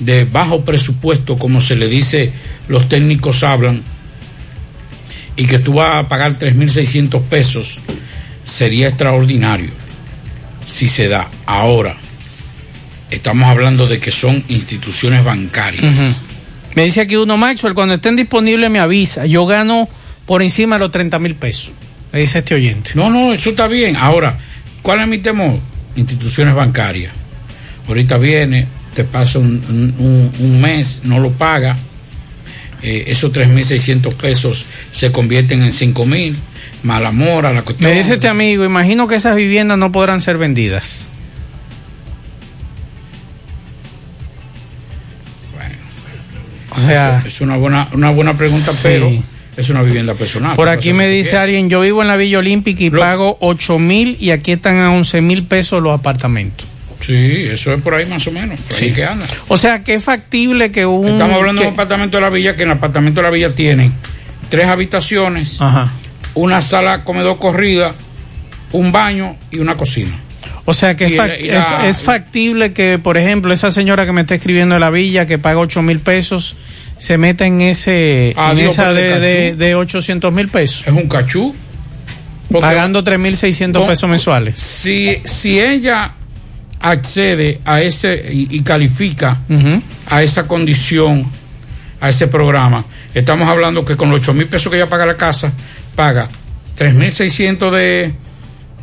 de 0.00 0.24
bajo 0.24 0.62
presupuesto, 0.62 1.38
como 1.38 1.60
se 1.60 1.76
le 1.76 1.88
dice, 1.88 2.32
los 2.68 2.88
técnicos 2.88 3.42
hablan, 3.42 3.82
y 5.36 5.46
que 5.46 5.58
tú 5.58 5.74
vas 5.74 5.96
a 5.96 6.08
pagar 6.08 6.38
3.600 6.38 7.22
pesos, 7.22 7.78
sería 8.44 8.88
extraordinario 8.88 9.70
si 10.66 10.88
se 10.88 11.08
da. 11.08 11.28
Ahora, 11.44 11.96
estamos 13.10 13.48
hablando 13.48 13.86
de 13.86 13.98
que 14.00 14.10
son 14.10 14.42
instituciones 14.48 15.24
bancarias. 15.24 15.84
Me 16.74 16.84
dice 16.84 17.00
aquí 17.02 17.16
uno, 17.16 17.36
Maxwell, 17.36 17.74
cuando 17.74 17.94
estén 17.94 18.16
disponibles 18.16 18.70
me 18.70 18.78
avisa. 18.80 19.26
Yo 19.26 19.46
gano 19.46 19.88
por 20.26 20.42
encima 20.42 20.76
de 20.76 20.80
los 20.80 20.90
30 20.92 21.18
mil 21.18 21.34
pesos. 21.34 21.72
Me 22.12 22.20
dice 22.20 22.38
este 22.40 22.54
oyente. 22.54 22.90
No, 22.94 23.10
no, 23.10 23.32
eso 23.32 23.50
está 23.50 23.66
bien. 23.68 23.96
Ahora, 23.96 24.38
¿cuál 24.82 25.00
es 25.00 25.06
mi 25.08 25.18
temor? 25.18 25.58
Instituciones 25.96 26.54
bancarias. 26.54 27.12
Ahorita 27.88 28.16
viene, 28.18 28.66
te 28.94 29.04
pasa 29.04 29.38
un, 29.38 29.92
un- 29.98 30.32
un 30.38 30.60
mes, 30.60 31.02
no 31.04 31.18
lo 31.20 31.30
paga. 31.30 31.76
Eh, 32.82 33.04
esos 33.08 33.32
3.600 33.32 34.14
pesos 34.14 34.64
se 34.92 35.12
convierten 35.12 35.62
en 35.62 35.70
5.000. 35.70 36.34
Mal 36.82 37.04
amor 37.06 37.46
a 37.46 37.52
la 37.52 37.62
cuestión. 37.62 37.90
Me 37.90 37.96
dice 37.96 38.14
este 38.14 38.28
amigo, 38.28 38.64
imagino 38.64 39.06
que 39.08 39.14
esas 39.16 39.34
viviendas 39.34 39.78
no 39.78 39.90
podrán 39.92 40.20
ser 40.20 40.38
vendidas. 40.38 41.06
O 46.70 46.80
sea, 46.80 47.22
es 47.26 47.40
una 47.40 47.56
buena, 47.56 47.88
una 47.94 48.10
buena 48.10 48.34
pregunta, 48.36 48.70
Sí. 48.72 48.78
pero 48.82 49.10
es 49.56 49.70
una 49.70 49.82
vivienda 49.82 50.14
personal. 50.14 50.54
por 50.56 50.68
aquí 50.68 50.92
me 50.92 51.08
dice 51.08 51.36
alguien, 51.36 51.70
yo 51.70 51.80
vivo 51.80 52.02
en 52.02 52.08
la 52.08 52.16
Villa 52.16 52.38
Olímpica 52.38 52.84
y 52.84 52.90
pago 52.90 53.38
8 53.40 53.78
mil 53.78 54.16
y 54.20 54.30
aquí 54.30 54.52
están 54.52 54.76
a 54.78 54.92
11 54.92 55.22
mil 55.22 55.44
pesos 55.44 55.82
los 55.82 55.98
apartamentos. 55.98 56.65
Sí, 57.00 57.46
eso 57.50 57.74
es 57.74 57.82
por 57.82 57.94
ahí 57.94 58.06
más 58.06 58.26
o 58.26 58.30
menos. 58.32 58.58
Por 58.60 58.76
ahí 58.76 58.88
Sí. 58.88 58.92
que 58.94 59.04
anda. 59.04 59.26
O 59.48 59.58
sea, 59.58 59.80
que 59.84 59.94
es 59.94 60.02
factible 60.04 60.70
que 60.70 60.86
un... 60.86 61.08
Estamos 61.08 61.36
hablando 61.36 61.60
de 61.62 61.68
un 61.68 61.74
apartamento 61.74 62.16
de 62.16 62.22
la 62.22 62.30
villa 62.30 62.56
que 62.56 62.62
en 62.62 62.70
el 62.70 62.76
apartamento 62.78 63.20
de 63.20 63.24
la 63.24 63.30
villa 63.30 63.54
tiene 63.54 63.90
tres 64.48 64.66
habitaciones, 64.66 65.60
Ajá. 65.60 65.92
una 66.34 66.62
sala 66.62 67.04
comedor 67.04 67.38
corrida, 67.38 67.94
un 68.72 68.92
baño 68.92 69.36
y 69.50 69.58
una 69.58 69.76
cocina. 69.76 70.12
O 70.64 70.74
sea 70.74 70.96
que 70.96 71.06
es, 71.06 71.12
fac- 71.12 71.40
la- 71.46 71.86
es- 71.88 71.98
es 71.98 72.02
factible 72.02 72.72
que, 72.72 72.98
por 72.98 73.16
ejemplo, 73.16 73.52
esa 73.52 73.70
señora 73.70 74.04
que 74.04 74.12
me 74.12 74.22
está 74.22 74.34
escribiendo 74.34 74.74
de 74.74 74.80
la 74.80 74.90
villa, 74.90 75.24
que 75.26 75.38
paga 75.38 75.60
8 75.60 75.80
mil 75.82 76.00
pesos, 76.00 76.56
se 76.98 77.18
meta 77.18 77.46
en 77.46 77.60
ese 77.60 78.32
Ah, 78.36 78.50
en 78.52 78.58
esa 78.60 78.92
de 78.92 79.02
de, 79.02 79.20
de, 79.20 79.44
cachú. 79.50 79.58
de 79.58 79.74
800 79.76 80.32
mil 80.32 80.48
pesos. 80.48 80.86
Es 80.86 80.92
un 80.92 81.08
cachú. 81.08 81.54
Porque- 82.50 82.66
Pagando 82.66 83.02
3.600 83.04 83.72
No, 83.82 83.86
pesos 83.86 84.08
mensuales. 84.08 84.58
Si, 84.58 85.18
si 85.24 85.60
ella 85.60 86.12
accede 86.90 87.60
a 87.64 87.80
ese 87.82 88.30
y, 88.32 88.48
y 88.56 88.60
califica 88.62 89.38
a 90.06 90.22
esa 90.22 90.46
condición, 90.46 91.26
a 92.00 92.08
ese 92.10 92.28
programa, 92.28 92.84
estamos 93.14 93.48
hablando 93.48 93.84
que 93.84 93.96
con 93.96 94.10
los 94.10 94.20
8 94.20 94.34
mil 94.34 94.46
pesos 94.46 94.70
que 94.70 94.76
ella 94.78 94.88
paga 94.88 95.06
la 95.06 95.16
casa, 95.16 95.52
paga 95.94 96.28
3.600 96.78 97.70
de, 97.70 98.14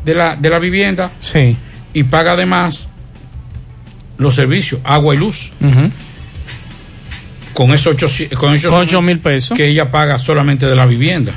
de, 0.04 0.16
la, 0.16 0.36
de 0.36 0.50
la 0.50 0.60
vivienda 0.60 1.12
Sí. 1.22 1.56
y 1.94 2.04
paga 2.04 2.32
además 2.34 2.90
los 4.18 4.36
servicios, 4.36 4.82
agua 4.84 5.16
y 5.16 5.18
luz, 5.18 5.52
esos 7.74 7.94
8 7.94 8.08
con 8.36 8.54
esos 8.56 8.72
Con 8.72 8.82
8 8.82 9.02
mil 9.02 9.20
pesos. 9.20 9.56
que 9.56 9.68
ella 9.68 9.92
paga 9.92 10.18
solamente 10.18 10.66
de 10.66 10.76
la 10.76 10.86
vivienda. 10.86 11.34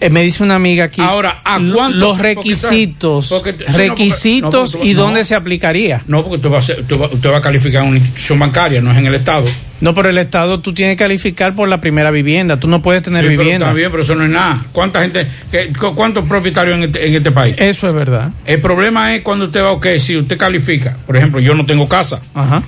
Eh, 0.00 0.10
me 0.10 0.22
dice 0.22 0.42
una 0.42 0.54
amiga 0.56 0.84
aquí. 0.84 1.00
Ahora, 1.00 1.40
¿a 1.44 1.58
cuántos- 1.58 1.94
Los 1.94 2.18
requisitos. 2.18 3.28
porque- 3.28 3.52
porque- 3.54 3.72
requisitos 3.72 4.52
no, 4.52 4.60
porque 4.60 4.78
tú- 4.78 4.84
y 4.84 4.92
dónde 4.94 5.24
se 5.24 5.34
aplicaría. 5.34 6.02
No, 6.06 6.22
porque 6.22 6.36
usted 6.36 6.50
va, 6.52 6.58
a 6.58 6.62
ser- 6.62 6.80
usted 6.80 7.00
va- 7.00 7.08
usted 7.08 7.30
va 7.30 7.38
a 7.38 7.40
calificar 7.40 7.82
en 7.82 7.88
una 7.90 7.98
institución 7.98 8.38
bancaria, 8.38 8.80
no 8.80 8.92
es 8.92 8.98
en 8.98 9.06
el 9.06 9.14
Estado. 9.14 9.46
No, 9.80 9.94
pero 9.94 10.08
el 10.08 10.18
Estado 10.18 10.60
tú 10.60 10.72
tienes 10.72 10.96
que 10.96 11.04
calificar 11.04 11.54
por 11.54 11.68
la 11.68 11.80
primera 11.80 12.10
vivienda. 12.10 12.58
Tú 12.58 12.68
no 12.68 12.80
puedes 12.80 13.02
tener 13.02 13.22
Sí, 13.22 13.28
vivienda. 13.28 13.66
Está 13.66 13.74
bien, 13.74 13.90
pero 13.90 14.02
eso 14.02 14.14
no 14.14 14.24
es 14.24 14.30
nada. 14.30 14.64
¿Cuánta 14.72 15.02
gente, 15.02 15.26
qué- 15.50 15.72
cu- 15.78 15.94
cuántos 15.94 16.24
propietarios 16.26 16.76
en 16.76 16.84
este, 16.84 17.06
en 17.06 17.14
este 17.14 17.30
país? 17.30 17.54
Eso 17.58 17.88
es 17.88 17.94
verdad. 17.94 18.30
El 18.46 18.60
problema 18.60 19.14
es 19.14 19.22
cuando 19.22 19.46
usted 19.46 19.62
va, 19.62 19.72
ok, 19.72 19.86
si 19.98 20.16
usted 20.16 20.38
califica, 20.38 20.96
por 21.06 21.16
ejemplo, 21.16 21.40
yo 21.40 21.54
no 21.54 21.66
tengo 21.66 21.88
casa, 21.88 22.20
Ajá. 22.34 22.62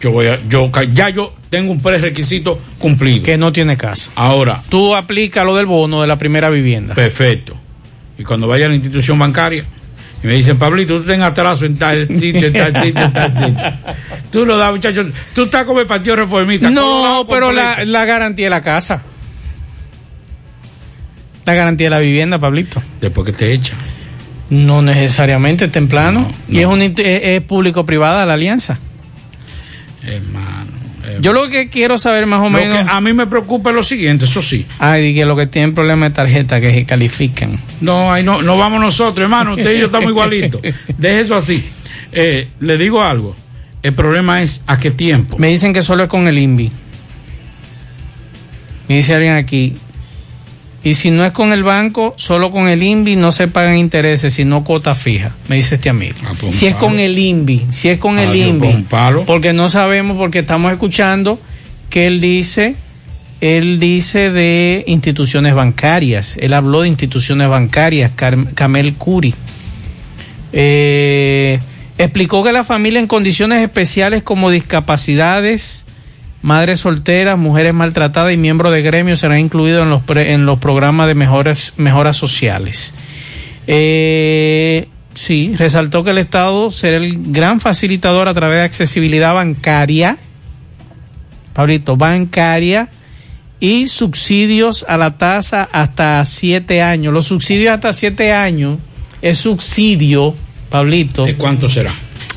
Yo 0.00 0.12
voy 0.12 0.26
a, 0.26 0.40
yo, 0.48 0.70
ya 0.92 1.10
yo 1.10 1.34
tengo 1.50 1.72
un 1.72 1.80
prerequisito 1.80 2.58
cumplido. 2.78 3.22
Que 3.22 3.36
no 3.36 3.52
tiene 3.52 3.76
casa. 3.76 4.10
Ahora, 4.14 4.62
Tú 4.68 4.94
aplicas 4.94 5.44
lo 5.44 5.54
del 5.54 5.66
bono 5.66 6.00
de 6.00 6.06
la 6.06 6.16
primera 6.16 6.48
vivienda. 6.48 6.94
perfecto. 6.94 7.54
Y 8.18 8.24
cuando 8.24 8.46
vaya 8.48 8.66
a 8.66 8.68
la 8.68 8.74
institución 8.74 9.18
bancaria, 9.18 9.64
y 10.22 10.26
me 10.26 10.34
dicen, 10.34 10.58
Pablito, 10.58 10.98
tú 10.98 11.04
tengas 11.04 11.30
atraso 11.30 11.64
en 11.64 11.76
tal 11.76 12.06
sitio, 12.06 12.48
en 12.48 12.52
tal 12.52 12.82
sitio, 12.82 13.02
en 13.02 13.12
tal 13.12 13.36
sitio. 13.36 13.72
Tú 14.30 14.44
lo 14.44 14.58
das, 14.58 14.70
muchachos. 14.70 15.06
Tú 15.34 15.44
estás 15.44 15.64
como 15.64 15.80
el 15.80 15.86
partido 15.86 16.14
reformista. 16.14 16.68
No, 16.70 17.26
pero 17.28 17.52
la, 17.52 18.04
garantía 18.04 18.46
de 18.46 18.50
la 18.50 18.60
casa. 18.60 19.02
La 21.46 21.54
garantía 21.54 21.86
de 21.86 21.90
la 21.90 21.98
vivienda, 21.98 22.38
Pablito. 22.38 22.82
Después 23.00 23.26
que 23.26 23.32
te 23.32 23.52
echan. 23.52 23.78
No 24.50 24.82
necesariamente 24.82 25.68
temprano. 25.68 26.30
Y 26.48 26.58
es, 26.58 26.66
un, 26.66 26.82
es 26.82 27.40
público-privada 27.42 28.26
la 28.26 28.34
alianza. 28.34 28.78
Hermano. 30.04 30.70
Yo 31.20 31.32
lo 31.32 31.48
que 31.48 31.68
quiero 31.68 31.98
saber 31.98 32.26
más 32.26 32.40
o 32.40 32.44
Lo 32.44 32.50
menos. 32.50 32.84
que 32.84 32.90
a 32.90 33.00
mí 33.00 33.12
me 33.12 33.26
preocupa 33.26 33.70
es 33.70 33.76
lo 33.76 33.82
siguiente, 33.82 34.26
eso 34.26 34.42
sí. 34.42 34.66
Ay, 34.78 35.14
que 35.14 35.24
lo 35.24 35.34
que 35.34 35.46
tienen 35.46 35.74
problemas 35.74 36.10
de 36.10 36.14
tarjeta 36.14 36.60
que 36.60 36.72
se 36.72 36.84
califican. 36.84 37.58
No, 37.80 38.12
ahí 38.12 38.22
no, 38.22 38.42
no 38.42 38.56
vamos 38.58 38.80
nosotros, 38.80 39.22
hermano. 39.22 39.54
Usted 39.54 39.76
y 39.76 39.80
yo 39.80 39.86
estamos 39.86 40.10
igualitos. 40.10 40.60
Deje 40.98 41.20
eso 41.20 41.34
así. 41.34 41.64
Eh, 42.12 42.48
le 42.60 42.76
digo 42.76 43.02
algo. 43.02 43.34
El 43.82 43.94
problema 43.94 44.42
es 44.42 44.62
a 44.66 44.78
qué 44.78 44.90
tiempo. 44.90 45.38
Me 45.38 45.48
dicen 45.48 45.72
que 45.72 45.82
solo 45.82 46.02
es 46.04 46.08
con 46.10 46.28
el 46.28 46.38
INVI. 46.38 46.70
Me 48.88 48.96
dice 48.96 49.14
alguien 49.14 49.34
aquí. 49.34 49.76
Y 50.82 50.94
si 50.94 51.10
no 51.10 51.24
es 51.26 51.32
con 51.32 51.52
el 51.52 51.62
banco, 51.62 52.14
solo 52.16 52.50
con 52.50 52.66
el 52.66 52.82
INVI 52.82 53.14
no 53.16 53.32
se 53.32 53.48
pagan 53.48 53.76
intereses, 53.76 54.32
sino 54.32 54.64
cuota 54.64 54.94
fija, 54.94 55.30
me 55.48 55.56
dice 55.56 55.74
este 55.74 55.90
amigo. 55.90 56.14
pues, 56.40 56.54
si 56.56 56.66
es 56.66 56.74
palo. 56.74 56.86
con 56.86 56.98
el 56.98 57.18
INVI, 57.18 57.66
si 57.70 57.90
es 57.90 57.98
con 57.98 58.18
el 58.18 58.30
Adiós, 58.30 58.54
pues, 58.58 58.70
INVI, 58.74 58.84
porque 59.26 59.52
no 59.52 59.68
sabemos, 59.68 60.16
porque 60.16 60.38
estamos 60.38 60.72
escuchando 60.72 61.38
que 61.90 62.06
él 62.06 62.22
dice, 62.22 62.76
él 63.42 63.78
dice 63.78 64.30
de 64.30 64.82
instituciones 64.86 65.52
bancarias, 65.54 66.36
él 66.40 66.54
habló 66.54 66.80
de 66.82 66.88
instituciones 66.88 67.48
bancarias, 67.48 68.12
Car- 68.16 68.54
Camel 68.54 68.94
Curi. 68.94 69.34
Eh, 70.52 71.60
explicó 71.98 72.42
que 72.42 72.52
la 72.52 72.64
familia 72.64 73.00
en 73.00 73.06
condiciones 73.06 73.62
especiales 73.62 74.22
como 74.22 74.50
discapacidades, 74.50 75.84
madres 76.42 76.80
solteras, 76.80 77.38
mujeres 77.38 77.74
maltratadas 77.74 78.32
y 78.32 78.36
miembros 78.36 78.72
de 78.72 78.82
gremios 78.82 79.20
serán 79.20 79.40
incluidos 79.40 79.82
en 79.82 79.90
los, 79.90 80.02
pre- 80.02 80.32
en 80.32 80.46
los 80.46 80.58
programas 80.58 81.06
de 81.06 81.14
mejoras, 81.14 81.74
mejoras 81.76 82.16
sociales. 82.16 82.94
Eh, 83.66 84.88
sí, 85.14 85.52
resaltó 85.56 86.02
que 86.02 86.10
el 86.10 86.18
Estado 86.18 86.70
será 86.70 86.96
el 86.96 87.32
gran 87.32 87.60
facilitador 87.60 88.28
a 88.28 88.34
través 88.34 88.58
de 88.58 88.64
accesibilidad 88.64 89.34
bancaria, 89.34 90.16
Pablito, 91.52 91.96
bancaria 91.96 92.88
y 93.58 93.88
subsidios 93.88 94.86
a 94.88 94.96
la 94.96 95.18
tasa 95.18 95.68
hasta 95.70 96.24
siete 96.24 96.80
años. 96.80 97.12
Los 97.12 97.26
subsidios 97.26 97.74
hasta 97.74 97.92
siete 97.92 98.32
años 98.32 98.78
es 99.20 99.38
subsidio, 99.38 100.34
Pablito. 100.70 101.24
¿De 101.26 101.34
cuánto 101.34 101.68
será? 101.68 101.90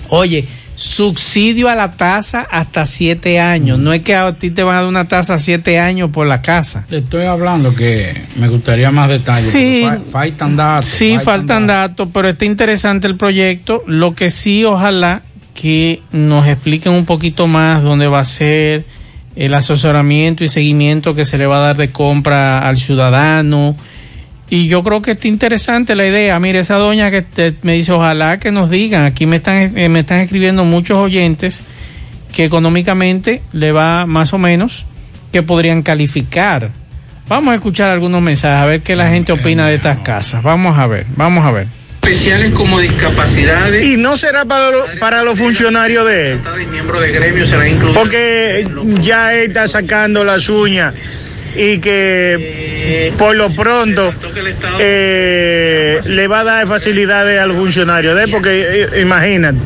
Oye, 0.09 0.45
subsidio 0.75 1.69
a 1.69 1.75
la 1.75 1.91
tasa 1.91 2.47
hasta 2.49 2.85
siete 2.85 3.39
años. 3.39 3.79
No 3.79 3.93
es 3.93 4.01
que 4.01 4.15
a 4.15 4.33
ti 4.33 4.51
te 4.51 4.63
van 4.63 4.75
a 4.75 4.79
dar 4.79 4.87
una 4.87 5.07
tasa 5.07 5.37
siete 5.37 5.79
años 5.79 6.09
por 6.11 6.27
la 6.27 6.41
casa. 6.41 6.85
Le 6.89 6.99
estoy 6.99 7.25
hablando 7.25 7.75
que 7.75 8.13
me 8.35 8.47
gustaría 8.47 8.91
más 8.91 9.09
detalles. 9.09 9.51
Sí. 9.51 9.85
Faltan 10.11 10.55
datos. 10.55 10.87
Sí, 10.87 11.17
faltan 11.19 11.67
datos, 11.67 12.07
pero 12.13 12.29
está 12.29 12.45
interesante 12.45 13.07
el 13.07 13.15
proyecto. 13.15 13.83
Lo 13.87 14.15
que 14.15 14.29
sí, 14.29 14.63
ojalá 14.65 15.21
que 15.53 16.01
nos 16.11 16.47
expliquen 16.47 16.93
un 16.93 17.05
poquito 17.05 17.47
más 17.47 17.83
dónde 17.83 18.07
va 18.07 18.19
a 18.19 18.23
ser 18.23 18.83
el 19.35 19.53
asesoramiento 19.53 20.43
y 20.43 20.47
seguimiento 20.47 21.15
que 21.15 21.25
se 21.25 21.37
le 21.37 21.45
va 21.45 21.57
a 21.57 21.67
dar 21.67 21.77
de 21.77 21.91
compra 21.91 22.67
al 22.67 22.77
ciudadano. 22.77 23.75
Y 24.49 24.67
yo 24.67 24.83
creo 24.83 25.01
que 25.01 25.11
está 25.11 25.27
interesante 25.27 25.95
la 25.95 26.05
idea. 26.05 26.39
Mire, 26.39 26.59
esa 26.59 26.75
doña 26.75 27.09
que 27.09 27.21
te- 27.23 27.53
me 27.63 27.73
dice, 27.73 27.91
ojalá 27.91 28.37
que 28.39 28.51
nos 28.51 28.69
digan, 28.69 29.05
aquí 29.05 29.25
me 29.25 29.37
están, 29.37 29.75
eh, 29.77 29.89
me 29.89 30.01
están 30.01 30.19
escribiendo 30.19 30.63
muchos 30.63 30.97
oyentes 30.97 31.63
que 32.31 32.43
económicamente 32.45 33.41
le 33.53 33.71
va 33.71 34.05
más 34.05 34.33
o 34.33 34.37
menos 34.37 34.85
que 35.31 35.41
podrían 35.43 35.81
calificar. 35.81 36.69
Vamos 37.27 37.53
a 37.53 37.55
escuchar 37.55 37.91
algunos 37.91 38.21
mensajes, 38.21 38.61
a 38.61 38.65
ver 38.65 38.81
qué 38.81 38.95
la 38.95 39.09
gente 39.09 39.31
opina 39.31 39.67
de 39.67 39.75
estas 39.75 39.99
casas. 39.99 40.43
Vamos 40.43 40.77
a 40.77 40.85
ver, 40.87 41.05
vamos 41.15 41.45
a 41.45 41.51
ver. 41.51 41.67
especiales 42.03 42.51
como 42.53 42.79
discapacidades. 42.79 43.85
Y 43.87 43.95
no 43.97 44.17
será 44.17 44.43
para, 44.45 44.69
lo- 44.71 44.85
para 44.99 45.23
los 45.23 45.39
funcionarios 45.39 46.05
de 46.05 46.31
él. 46.33 46.41
De 46.43 47.11
gremio. 47.11 47.45
Porque 47.93 48.67
ya 48.99 49.33
él 49.33 49.47
está 49.51 49.67
sacando 49.69 50.23
las 50.25 50.49
uñas 50.49 50.93
y 51.55 51.77
que 51.77 52.72
por 53.17 53.35
lo 53.35 53.49
pronto 53.51 54.13
eh, 54.79 55.99
le 56.05 56.27
va 56.27 56.41
a 56.41 56.43
dar 56.43 56.67
facilidades 56.67 57.39
a 57.39 57.45
los 57.45 57.57
funcionarios 57.57 58.15
de 58.15 58.23
él, 58.23 58.31
porque 58.31 58.87
eh, 58.93 59.01
imagínate. 59.01 59.59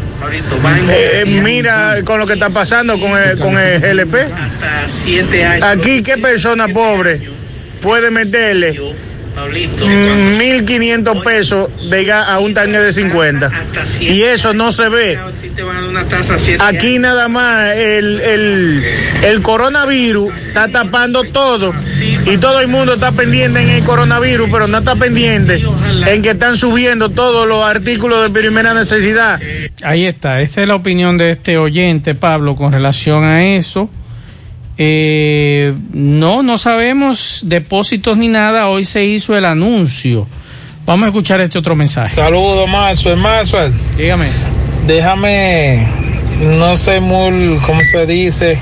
eh, 0.89 1.23
mira 1.25 1.97
con 2.03 2.19
lo 2.19 2.27
que 2.27 2.33
está 2.33 2.49
pasando 2.49 2.99
con 2.99 3.17
el, 3.17 3.37
con 3.39 3.57
el 3.57 3.79
GLP. 3.81 4.15
Aquí, 5.63 6.03
¿qué 6.03 6.17
persona 6.17 6.67
pobre 6.67 7.21
puede 7.81 8.09
meterle 8.11 8.79
1.500 9.37 11.23
pesos 11.23 11.69
de 11.89 12.03
gas 12.03 12.27
a 12.27 12.39
un 12.39 12.53
tanque 12.53 12.79
de 12.79 12.91
50? 12.91 13.51
Y 14.01 14.23
eso 14.23 14.53
no 14.53 14.71
se 14.71 14.89
ve. 14.89 15.19
Aquí 16.59 16.99
nada 16.99 17.27
más 17.27 17.75
el, 17.75 18.19
el, 18.21 18.83
el 19.23 19.41
coronavirus 19.41 20.37
está 20.37 20.67
tapando 20.69 21.23
todo 21.25 21.73
y 22.25 22.37
todo 22.37 22.59
el 22.59 22.67
mundo 22.67 22.93
está 22.95 23.11
pendiente 23.11 23.61
en 23.61 23.69
el 23.69 23.83
coronavirus, 23.83 24.49
pero 24.51 24.67
no 24.67 24.79
está 24.79 24.95
pendiente 24.95 25.63
en 26.07 26.21
que 26.21 26.31
están 26.31 26.57
subiendo 26.57 27.09
todos 27.09 27.47
los 27.47 27.63
artículos 27.63 28.21
de 28.23 28.29
primera 28.29 28.73
necesidad. 28.73 29.39
Ahí 29.83 30.05
está, 30.05 30.41
esta 30.41 30.61
es 30.61 30.67
la 30.67 30.75
opinión 30.75 31.17
de 31.17 31.31
este 31.31 31.57
oyente, 31.57 32.15
Pablo, 32.15 32.55
con 32.55 32.71
relación 32.71 33.23
a 33.23 33.43
eso. 33.45 33.89
Eh, 34.77 35.73
no, 35.93 36.43
no 36.43 36.57
sabemos 36.57 37.41
depósitos 37.45 38.17
ni 38.17 38.27
nada. 38.27 38.69
Hoy 38.69 38.85
se 38.85 39.03
hizo 39.05 39.35
el 39.35 39.45
anuncio. 39.45 40.27
Vamos 40.85 41.05
a 41.05 41.07
escuchar 41.07 41.41
este 41.41 41.57
otro 41.57 41.75
mensaje. 41.75 42.13
Saludos, 42.13 42.69
Maxwell. 42.69 43.17
Maxwell. 43.17 43.73
Dígame. 43.97 44.27
Déjame, 44.85 45.85
no 46.41 46.75
sé 46.77 47.01
muy, 47.01 47.57
¿cómo 47.65 47.81
se 47.91 48.05
dice? 48.05 48.57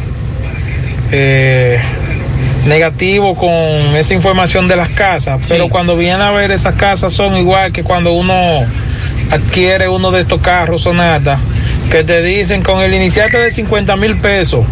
Eh, 1.12 1.80
negativo 2.66 3.36
con 3.36 3.52
esa 3.96 4.16
información 4.16 4.68
de 4.68 4.76
las 4.76 4.90
casas, 4.90 5.46
pero 5.48 5.70
cuando 5.70 5.96
viene 5.96 6.24
a 6.24 6.32
ver 6.32 6.50
esas 6.50 6.74
casas 6.76 7.14
son 7.14 7.38
igual 7.38 7.72
que 7.72 7.84
cuando 7.84 8.14
uno 8.14 8.66
adquiere 9.30 9.88
uno 9.88 10.10
de 10.10 10.22
estos 10.22 10.42
carros 10.42 10.82
sonata, 10.82 11.38
que 11.92 12.04
te 12.04 12.24
dicen 12.24 12.64
con 12.64 12.82
el 12.82 12.94
iniciante 12.94 13.38
de 13.38 13.52
50 13.52 13.96
mil 13.98 14.18
pesos, 14.18 14.66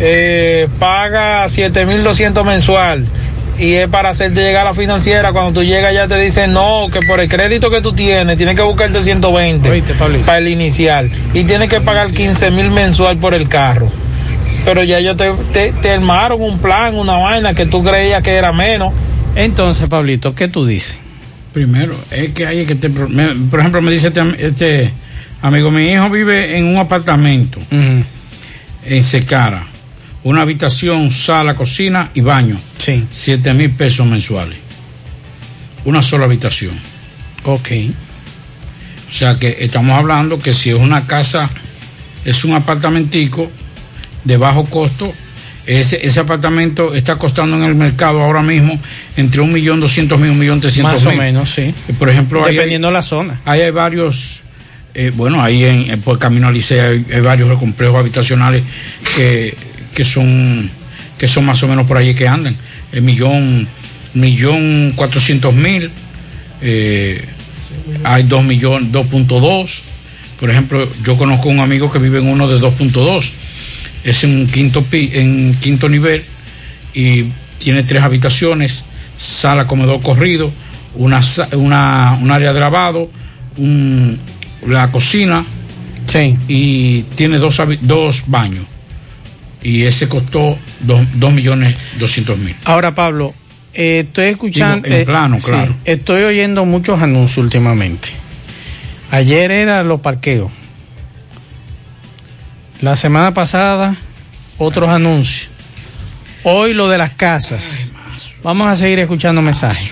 eh, 0.00 0.68
paga 0.78 1.48
7 1.48 1.86
mil 1.86 2.02
200 2.02 2.44
mensual 2.44 3.04
y 3.58 3.72
es 3.74 3.88
para 3.88 4.10
hacerte 4.10 4.42
llegar 4.42 4.66
a 4.66 4.70
la 4.70 4.74
financiera. 4.74 5.32
Cuando 5.32 5.52
tú 5.60 5.64
llegas 5.66 5.94
ya 5.94 6.06
te 6.08 6.18
dicen 6.18 6.52
no, 6.52 6.88
que 6.92 7.00
por 7.06 7.20
el 7.20 7.28
crédito 7.28 7.70
que 7.70 7.80
tú 7.80 7.92
tienes, 7.92 8.36
tienes 8.36 8.54
que 8.54 8.62
buscarte 8.62 9.00
120 9.02 9.68
para 10.24 10.38
el 10.38 10.48
inicial 10.48 11.10
y 11.32 11.44
tienes 11.44 11.68
que 11.68 11.80
pagar 11.80 12.10
15 12.12 12.50
mil 12.50 12.70
mensual 12.70 13.16
por 13.16 13.32
el 13.34 13.48
carro. 13.48 13.90
Pero 14.64 14.82
ya 14.82 14.98
ellos 14.98 15.16
te, 15.16 15.32
te, 15.52 15.72
te 15.80 15.90
armaron 15.92 16.42
un 16.42 16.58
plan, 16.58 16.96
una 16.96 17.14
vaina 17.16 17.54
que 17.54 17.66
tú 17.66 17.82
creías 17.84 18.22
que 18.22 18.32
era 18.34 18.52
menos. 18.52 18.92
Entonces, 19.36 19.88
Pablito, 19.88 20.34
¿qué 20.34 20.48
tú 20.48 20.66
dices? 20.66 20.98
Primero, 21.52 21.94
es 22.10 22.30
que 22.32 22.46
hay 22.46 22.66
que 22.66 22.74
te, 22.74 22.88
me- 22.88 23.34
por 23.50 23.60
ejemplo, 23.60 23.80
me 23.80 23.90
dice 23.92 24.08
este, 24.08 24.22
este 24.38 24.90
amigo, 25.40 25.70
mi 25.70 25.86
hijo 25.88 26.10
vive 26.10 26.58
en 26.58 26.66
un 26.66 26.76
apartamento 26.78 27.60
en 27.70 29.04
Secara, 29.04 29.64
una 30.26 30.42
habitación, 30.42 31.12
sala, 31.12 31.54
cocina 31.54 32.10
y 32.14 32.20
baño. 32.20 32.60
Sí. 32.78 33.04
Siete 33.12 33.54
mil 33.54 33.70
pesos 33.70 34.04
mensuales. 34.06 34.58
Una 35.84 36.02
sola 36.02 36.24
habitación. 36.24 36.74
Ok. 37.44 37.68
O 39.08 39.14
sea 39.14 39.36
que 39.38 39.56
estamos 39.60 39.96
hablando 39.96 40.40
que 40.40 40.52
si 40.52 40.70
es 40.70 40.76
una 40.76 41.06
casa, 41.06 41.48
es 42.24 42.42
un 42.44 42.54
apartamentico 42.54 43.48
de 44.24 44.36
bajo 44.36 44.64
costo, 44.64 45.12
ese, 45.64 46.04
ese 46.04 46.18
apartamento 46.20 46.92
está 46.94 47.14
costando 47.16 47.56
en 47.56 47.62
el 47.62 47.76
mercado 47.76 48.20
ahora 48.20 48.42
mismo 48.42 48.76
entre 49.16 49.40
un 49.40 49.52
millón 49.52 49.78
doscientos 49.78 50.18
mil, 50.18 50.30
un 50.30 50.38
millón 50.40 50.60
trescientos 50.60 51.04
Más 51.04 51.14
o 51.14 51.16
menos, 51.16 51.50
sí. 51.50 51.72
Por 52.00 52.08
ejemplo, 52.08 52.44
hay- 52.44 52.54
Dependiendo 52.56 52.88
de 52.88 52.94
la 52.94 53.02
zona. 53.02 53.40
Ahí 53.44 53.60
hay 53.60 53.70
varios, 53.70 54.40
eh, 54.92 55.12
bueno, 55.14 55.40
ahí 55.40 55.62
en, 55.64 55.88
en- 55.90 56.00
por 56.00 56.18
Camino 56.18 56.48
al 56.48 56.54
Liceo 56.54 56.90
hay, 56.90 57.04
hay 57.14 57.20
varios 57.20 57.56
complejos 57.60 57.96
habitacionales 58.00 58.64
que, 59.16 59.56
que 59.96 60.04
son 60.04 60.70
que 61.18 61.26
son 61.26 61.46
más 61.46 61.62
o 61.62 61.68
menos 61.68 61.86
por 61.86 61.96
ahí 61.96 62.14
que 62.14 62.28
andan. 62.28 62.54
El 62.92 63.00
millón, 63.02 63.66
millón 64.14 64.92
cuatrocientos 64.94 65.54
mil, 65.54 65.90
eh, 66.60 67.24
hay 68.04 68.22
dos 68.24 68.44
millones, 68.44 68.92
2.2. 68.92 69.68
Por 70.38 70.50
ejemplo, 70.50 70.86
yo 71.02 71.16
conozco 71.16 71.48
un 71.48 71.60
amigo 71.60 71.90
que 71.90 71.98
vive 71.98 72.18
en 72.18 72.28
uno 72.28 72.46
de 72.46 72.60
2.2. 72.60 73.30
Es 74.04 74.24
en 74.24 74.36
un 74.40 74.46
quinto 74.46 74.84
en 74.92 75.56
quinto 75.58 75.88
nivel 75.88 76.22
y 76.94 77.24
tiene 77.58 77.82
tres 77.82 78.02
habitaciones, 78.02 78.84
sala, 79.16 79.66
comedor 79.66 80.02
corrido, 80.02 80.52
una, 80.96 81.22
una, 81.52 82.18
un 82.20 82.30
área 82.30 82.52
de 82.52 82.60
lavado, 82.60 83.10
un- 83.56 84.18
la 84.66 84.90
cocina 84.92 85.44
y 86.46 87.02
tiene 87.14 87.38
dos, 87.38 87.60
dos 87.80 88.24
baños. 88.26 88.64
Y 89.66 89.84
ese 89.84 90.08
costó 90.08 90.56
dos, 90.78 91.04
dos 91.14 91.32
millones 91.32 91.74
doscientos 91.98 92.38
mil. 92.38 92.54
Ahora, 92.64 92.94
Pablo, 92.94 93.34
eh, 93.74 94.04
estoy 94.06 94.26
escuchando. 94.26 94.86
Digo, 94.86 94.94
en 94.94 95.02
eh, 95.02 95.04
plano, 95.04 95.40
sí, 95.40 95.46
claro. 95.46 95.74
estoy 95.84 96.22
oyendo 96.22 96.64
muchos 96.64 97.02
anuncios 97.02 97.38
últimamente. 97.38 98.10
Ayer 99.10 99.50
era 99.50 99.82
los 99.82 100.00
parqueos. 100.00 100.52
La 102.80 102.94
semana 102.94 103.34
pasada, 103.34 103.96
otros 104.56 104.88
anuncios. 104.88 105.48
Hoy 106.44 106.72
lo 106.72 106.88
de 106.88 106.98
las 106.98 107.14
casas. 107.14 107.90
Vamos 108.44 108.68
a 108.68 108.76
seguir 108.76 109.00
escuchando 109.00 109.42
mensajes. 109.42 109.90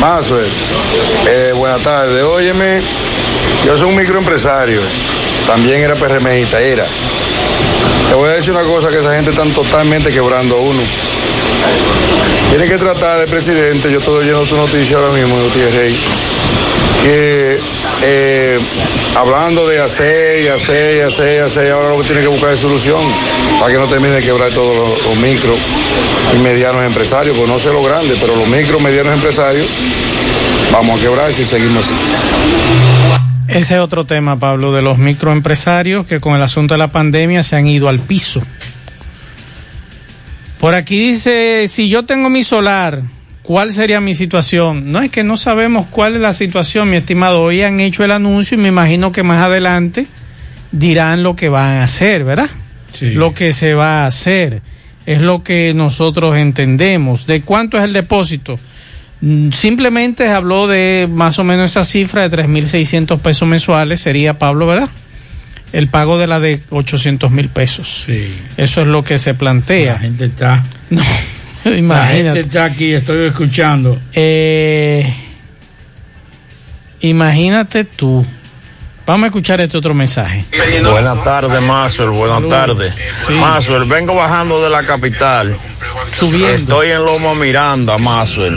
Maxwell, 0.00 0.48
eh, 1.28 1.52
buenas 1.54 1.82
tardes. 1.82 2.24
Óyeme, 2.24 2.80
yo 3.66 3.76
soy 3.76 3.90
un 3.90 3.96
microempresario. 3.96 4.80
También 5.46 5.82
era 5.82 5.94
PRMista, 5.94 6.58
era. 6.58 6.86
Te 8.14 8.20
voy 8.20 8.30
a 8.30 8.34
decir 8.34 8.52
una 8.52 8.62
cosa 8.62 8.90
que 8.90 9.00
esa 9.00 9.12
gente 9.16 9.30
están 9.30 9.50
totalmente 9.50 10.08
quebrando 10.08 10.54
a 10.54 10.60
uno. 10.60 10.80
Tiene 12.48 12.68
que 12.68 12.78
tratar 12.78 13.18
de 13.18 13.26
presidente, 13.26 13.90
yo 13.90 13.98
estoy 13.98 14.18
oyendo 14.18 14.44
tu 14.44 14.54
noticia 14.54 14.98
ahora 14.98 15.10
mismo, 15.10 15.34
Gutiérrez 15.42 15.96
que 17.02 17.58
eh, 18.02 18.60
hablando 19.16 19.66
de 19.66 19.80
hacer 19.80 20.44
y 20.44 20.46
hacer 20.46 20.98
y 20.98 21.00
hacer 21.00 21.40
y 21.40 21.44
hacer, 21.44 21.72
ahora 21.72 21.88
lo 21.88 21.98
que 21.98 22.04
tiene 22.04 22.22
que 22.22 22.28
buscar 22.28 22.52
es 22.52 22.60
solución 22.60 23.02
para 23.58 23.72
que 23.72 23.78
no 23.80 23.86
termine 23.86 24.14
de 24.14 24.22
quebrar 24.22 24.52
todos 24.52 24.76
los, 24.76 25.04
los 25.06 25.16
micro 25.16 25.52
y 26.36 26.38
medianos 26.38 26.84
empresarios, 26.84 27.36
pues 27.36 27.48
no 27.48 27.58
sé 27.58 27.72
los 27.72 27.84
grandes, 27.84 28.16
pero 28.20 28.36
los 28.36 28.46
micro 28.46 28.78
medianos 28.78 29.12
empresarios 29.12 29.66
vamos 30.70 31.00
a 31.00 31.02
quebrar 31.02 31.34
si 31.34 31.44
seguimos 31.44 31.84
así. 31.84 33.23
Ese 33.48 33.74
es 33.74 33.80
otro 33.80 34.06
tema, 34.06 34.38
Pablo, 34.38 34.72
de 34.72 34.82
los 34.82 34.96
microempresarios 34.96 36.06
que 36.06 36.18
con 36.18 36.34
el 36.34 36.42
asunto 36.42 36.74
de 36.74 36.78
la 36.78 36.88
pandemia 36.88 37.42
se 37.42 37.56
han 37.56 37.66
ido 37.66 37.88
al 37.88 38.00
piso. 38.00 38.42
Por 40.58 40.74
aquí 40.74 41.08
dice, 41.08 41.66
si 41.68 41.90
yo 41.90 42.06
tengo 42.06 42.30
mi 42.30 42.42
solar, 42.42 43.02
¿cuál 43.42 43.72
sería 43.72 44.00
mi 44.00 44.14
situación? 44.14 44.90
No 44.92 45.00
es 45.02 45.10
que 45.10 45.22
no 45.22 45.36
sabemos 45.36 45.86
cuál 45.90 46.14
es 46.14 46.22
la 46.22 46.32
situación, 46.32 46.88
mi 46.88 46.96
estimado. 46.96 47.42
Hoy 47.42 47.62
han 47.62 47.80
hecho 47.80 48.02
el 48.02 48.12
anuncio 48.12 48.56
y 48.56 48.60
me 48.60 48.68
imagino 48.68 49.12
que 49.12 49.22
más 49.22 49.42
adelante 49.42 50.06
dirán 50.72 51.22
lo 51.22 51.36
que 51.36 51.50
van 51.50 51.74
a 51.74 51.84
hacer, 51.84 52.24
¿verdad? 52.24 52.48
Lo 53.00 53.34
que 53.34 53.52
se 53.52 53.74
va 53.74 54.04
a 54.04 54.06
hacer. 54.06 54.62
Es 55.04 55.20
lo 55.20 55.42
que 55.42 55.74
nosotros 55.74 56.36
entendemos. 56.38 57.26
¿De 57.26 57.42
cuánto 57.42 57.76
es 57.76 57.84
el 57.84 57.92
depósito? 57.92 58.58
Mm, 59.26 59.52
Simplemente 59.52 60.28
habló 60.28 60.66
de 60.66 61.08
más 61.10 61.38
o 61.38 61.44
menos 61.44 61.70
esa 61.70 61.82
cifra 61.84 62.28
de 62.28 62.36
3.600 62.36 63.18
pesos 63.20 63.48
mensuales, 63.48 64.00
sería 64.00 64.38
Pablo, 64.38 64.66
¿verdad? 64.66 64.90
El 65.72 65.88
pago 65.88 66.18
de 66.18 66.26
la 66.26 66.38
de 66.40 66.60
800 66.70 67.30
mil 67.30 67.48
pesos. 67.48 68.04
Sí. 68.06 68.32
Eso 68.58 68.82
es 68.82 68.86
lo 68.86 69.02
que 69.02 69.18
se 69.18 69.32
plantea. 69.34 69.94
La 69.94 69.98
gente 70.00 70.24
está. 70.26 70.62
No, 70.90 71.00
La 71.00 71.70
gente 71.70 71.78
imagínate. 71.78 72.40
está 72.40 72.64
aquí, 72.66 72.92
estoy 72.92 73.26
escuchando. 73.28 73.98
Eh, 74.12 75.10
imagínate 77.00 77.84
tú. 77.84 78.24
Vamos 79.06 79.24
a 79.24 79.26
escuchar 79.28 79.60
este 79.62 79.76
otro 79.78 79.94
mensaje. 79.94 80.44
Buenas 80.82 81.24
tardes, 81.24 81.62
Maxwell. 81.62 82.10
Buenas 82.10 82.48
tardes. 82.48 82.94
Sí. 83.26 83.72
Vengo 83.88 84.14
bajando 84.14 84.62
de 84.62 84.70
la 84.70 84.82
capital. 84.82 85.56
Subiendo. 86.12 86.82
Estoy 86.82 86.90
en 86.90 87.04
Loma 87.04 87.34
Miranda, 87.34 87.96
Maxwell. 87.98 88.56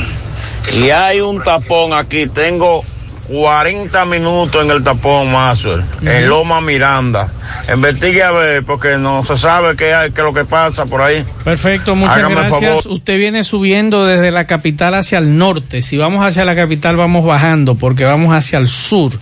Y 0.73 0.89
hay 0.89 1.21
un 1.21 1.43
tapón 1.43 1.93
aquí. 1.93 2.27
Tengo 2.27 2.83
40 3.27 4.05
minutos 4.05 4.63
en 4.63 4.71
el 4.71 4.83
tapón, 4.83 5.31
Maxwell, 5.31 5.83
en 6.01 6.29
Loma 6.29 6.61
Miranda. 6.61 7.29
Investigue 7.71 8.23
a 8.23 8.31
ver, 8.31 8.63
porque 8.63 8.97
no 8.97 9.25
se 9.25 9.37
sabe 9.37 9.75
qué, 9.75 9.93
hay, 9.93 10.11
qué 10.11 10.21
es 10.21 10.25
lo 10.25 10.33
que 10.33 10.45
pasa 10.45 10.85
por 10.85 11.01
ahí. 11.01 11.25
Perfecto, 11.43 11.95
muchas 11.95 12.17
Hágame 12.17 12.35
gracias. 12.35 12.85
Usted 12.85 13.17
viene 13.17 13.43
subiendo 13.43 14.05
desde 14.05 14.31
la 14.31 14.47
capital 14.47 14.93
hacia 14.95 15.17
el 15.17 15.37
norte. 15.37 15.81
Si 15.81 15.97
vamos 15.97 16.25
hacia 16.25 16.45
la 16.45 16.55
capital, 16.55 16.95
vamos 16.95 17.25
bajando 17.25 17.75
porque 17.75 18.05
vamos 18.05 18.33
hacia 18.33 18.59
el 18.59 18.67
sur. 18.67 19.13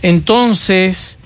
Entonces, 0.00 1.18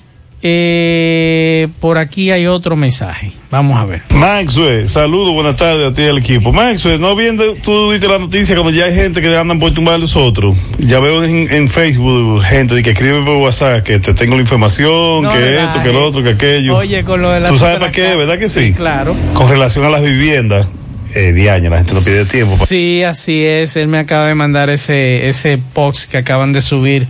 eh, 0.48 1.68
por 1.80 1.98
aquí 1.98 2.30
hay 2.30 2.46
otro 2.46 2.76
mensaje. 2.76 3.32
Vamos 3.50 3.78
a 3.80 3.84
ver. 3.84 4.02
Maxwell, 4.10 4.88
saludos, 4.88 5.32
buenas 5.34 5.56
tardes 5.56 5.90
a 5.90 5.92
ti 5.92 6.02
y 6.02 6.06
al 6.06 6.18
equipo. 6.18 6.52
Maxwell, 6.52 7.00
no 7.00 7.16
viendo, 7.16 7.56
tú 7.56 7.90
diste 7.90 8.06
la 8.06 8.18
noticia 8.18 8.54
como 8.54 8.70
ya 8.70 8.84
hay 8.84 8.94
gente 8.94 9.20
que 9.20 9.36
andan 9.36 9.58
por 9.58 9.74
tumbar 9.74 9.96
a 9.96 9.98
los 9.98 10.14
otros. 10.14 10.56
Ya 10.78 11.00
veo 11.00 11.24
en, 11.24 11.50
en 11.50 11.68
Facebook 11.68 12.42
gente 12.44 12.80
que 12.82 12.90
escribe 12.90 13.24
por 13.24 13.38
WhatsApp 13.38 13.82
que 13.82 13.98
te 13.98 14.14
tengo 14.14 14.36
la 14.36 14.42
información, 14.42 15.22
No 15.22 15.32
que 15.32 15.62
esto, 15.62 15.82
que 15.82 15.92
lo 15.92 16.06
otro, 16.06 16.22
que 16.22 16.30
aquello. 16.30 16.76
Oye, 16.76 17.02
con 17.02 17.22
lo 17.22 17.30
de 17.32 17.40
la 17.40 17.48
¿Tú 17.48 17.58
sabes 17.58 17.78
para 17.78 17.90
qué, 17.90 18.14
verdad 18.14 18.38
que 18.38 18.48
sí? 18.48 18.72
claro. 18.72 19.16
Con 19.34 19.50
relación 19.50 19.84
a 19.84 19.90
las 19.90 20.02
viviendas, 20.02 20.68
eh, 21.14 21.32
Diaña, 21.32 21.70
la 21.70 21.78
gente 21.78 21.92
no 21.94 22.00
pide 22.02 22.24
tiempo. 22.24 22.56
Sí, 22.66 23.02
así 23.02 23.42
es. 23.44 23.76
Él 23.76 23.88
me 23.88 23.98
acaba 23.98 24.28
de 24.28 24.34
mandar 24.36 24.70
ese, 24.70 25.28
ese 25.28 25.58
post 25.72 26.08
que 26.10 26.18
acaban 26.18 26.52
de 26.52 26.60
subir 26.60 27.08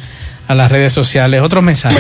a 0.48 0.54
las 0.54 0.70
redes 0.70 0.92
sociales. 0.92 1.40
Otros 1.42 1.64
mensajes. 1.64 1.98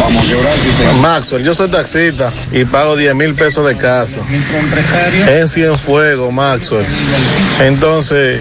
Vamos 0.00 0.24
a 0.24 0.28
llorar 0.28 0.52
Maxwell, 1.00 1.44
yo 1.44 1.54
soy 1.54 1.68
taxista 1.68 2.32
y 2.50 2.64
pago 2.64 2.96
10 2.96 3.14
mil 3.14 3.34
pesos 3.34 3.66
de 3.66 3.76
casa. 3.76 4.20
En 5.28 5.48
Cienfuegos, 5.48 6.32
Maxwell. 6.32 6.84
Entonces, 7.60 8.40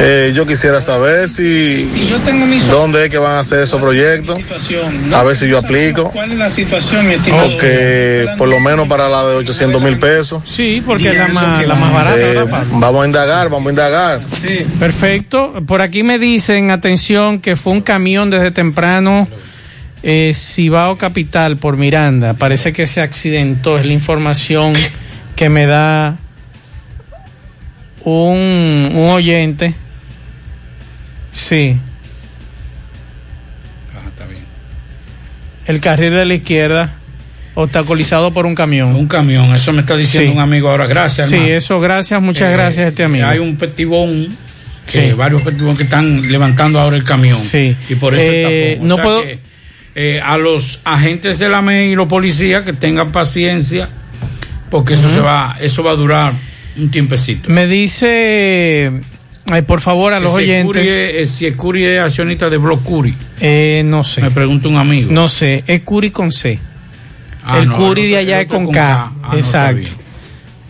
eh, 0.00 0.32
yo 0.34 0.46
quisiera 0.46 0.80
saber 0.80 1.28
si 1.28 1.86
yo 2.08 2.18
tengo 2.20 2.46
dónde 2.70 3.04
es 3.04 3.10
que 3.10 3.18
van 3.18 3.32
a 3.32 3.38
hacer 3.40 3.62
esos 3.62 3.80
proyectos. 3.80 4.38
A 5.12 5.22
ver 5.22 5.36
si 5.36 5.48
yo 5.48 5.58
aplico. 5.58 6.10
¿Cuál 6.10 6.32
es 6.32 6.38
la 6.38 6.50
situación, 6.50 7.06
mi 7.06 7.14
estimado? 7.14 7.50
Porque 7.50 8.28
por 8.36 8.48
lo 8.48 8.58
menos 8.60 8.88
para 8.88 9.08
la 9.08 9.26
de 9.26 9.36
800 9.36 9.82
mil 9.82 9.98
pesos. 9.98 10.42
Sí, 10.44 10.82
porque 10.84 11.10
es 11.10 11.16
la 11.16 11.28
más, 11.28 11.66
la 11.66 11.74
más 11.74 11.92
barata. 11.92 12.20
Eh, 12.20 12.44
vamos 12.72 13.04
a 13.04 13.06
indagar, 13.06 13.48
vamos 13.48 13.68
a 13.68 13.70
indagar. 13.70 14.20
Perfecto. 14.78 15.54
Por 15.66 15.82
aquí 15.82 16.02
me 16.02 16.18
dicen, 16.18 16.70
atención, 16.70 17.40
que 17.40 17.56
fue 17.56 17.72
un 17.72 17.82
camión 17.82 18.30
desde 18.30 18.50
temprano, 18.50 19.28
eh, 20.02 20.32
Cibao 20.34 20.98
Capital, 20.98 21.56
por 21.56 21.76
Miranda. 21.76 22.34
Parece 22.34 22.72
que 22.72 22.86
se 22.86 23.00
accidentó, 23.00 23.78
es 23.78 23.86
la 23.86 23.92
información 23.92 24.74
que 25.36 25.48
me 25.48 25.66
da 25.66 26.16
un, 28.04 28.90
un 28.94 29.10
oyente. 29.10 29.74
Sí. 31.32 31.76
El 35.66 35.80
carril 35.80 36.12
de 36.12 36.24
la 36.24 36.34
izquierda, 36.34 36.92
obstaculizado 37.54 38.32
por 38.34 38.46
un 38.46 38.54
camión. 38.54 38.96
Un 38.96 39.06
camión, 39.06 39.54
eso 39.54 39.72
me 39.72 39.80
está 39.82 39.96
diciendo 39.96 40.30
Sí. 40.30 40.36
un 40.36 40.42
amigo 40.42 40.68
ahora. 40.68 40.86
Gracias, 40.86 41.28
Sí, 41.28 41.34
hermano. 41.36 41.52
eso, 41.54 41.80
gracias, 41.80 42.20
muchas 42.20 42.50
Eh, 42.50 42.52
gracias 42.52 42.84
a 42.86 42.88
este 42.88 43.04
amigo. 43.04 43.26
Hay 43.26 43.38
un 43.38 43.56
petibón, 43.56 44.36
que 44.90 45.08
Sí. 45.10 45.12
varios 45.12 45.42
petibón 45.42 45.76
que 45.76 45.84
están 45.84 46.20
levantando 46.30 46.80
ahora 46.80 46.96
el 46.96 47.04
camión. 47.04 47.38
Sí. 47.38 47.76
Y 47.88 47.94
por 47.94 48.14
eso 48.14 48.22
Eh, 48.28 48.72
el 48.72 48.78
tapón. 48.78 48.84
O 48.84 48.88
no 48.88 48.94
sea 48.96 49.04
puedo- 49.04 49.22
que, 49.22 49.38
eh, 49.94 50.20
a 50.24 50.38
los 50.38 50.80
agentes 50.84 51.38
de 51.38 51.48
la 51.48 51.62
MEI 51.62 51.92
y 51.92 51.94
los 51.94 52.08
policías 52.08 52.62
que 52.62 52.72
tengan 52.72 53.12
paciencia, 53.12 53.88
porque 54.70 54.94
eso 54.94 55.10
se 55.10 55.20
va, 55.20 55.56
eso 55.60 55.82
va 55.82 55.90
a 55.92 55.96
durar 55.96 56.32
un 56.76 56.90
tiempecito. 56.90 57.50
Me 57.50 57.66
dice, 57.66 58.90
ay, 59.50 59.62
por 59.62 59.80
favor, 59.80 60.12
a 60.14 60.18
Que 60.18 60.22
los 60.24 60.32
si 60.32 60.38
oyentes. 60.38 60.82
Es- 60.86 61.14
eh, 61.14 61.26
si 61.26 61.46
el 61.46 61.56
Curi 61.56 61.84
es 61.84 62.00
accionista 62.00 62.48
de 62.48 62.56
Block 62.56 62.82
Curi. 62.82 63.14
Eh, 63.40 63.82
no 63.84 64.02
sé. 64.04 64.22
Me 64.22 64.30
pregunta 64.30 64.68
un 64.68 64.76
amigo. 64.76 65.12
No 65.12 65.28
sé, 65.28 65.64
es 65.66 65.84
Curi 65.84 66.10
con 66.10 66.32
C. 66.32 66.58
Ah, 67.44 67.58
el 67.58 67.68
no, 67.68 67.76
Curi 67.76 68.06
de 68.08 68.16
allá 68.18 68.40
es 68.40 68.46
con 68.48 68.64
con 68.64 68.74
K. 68.74 68.80
K. 68.80 69.12
Ah, 69.22 69.36
Exacto. 69.36 69.90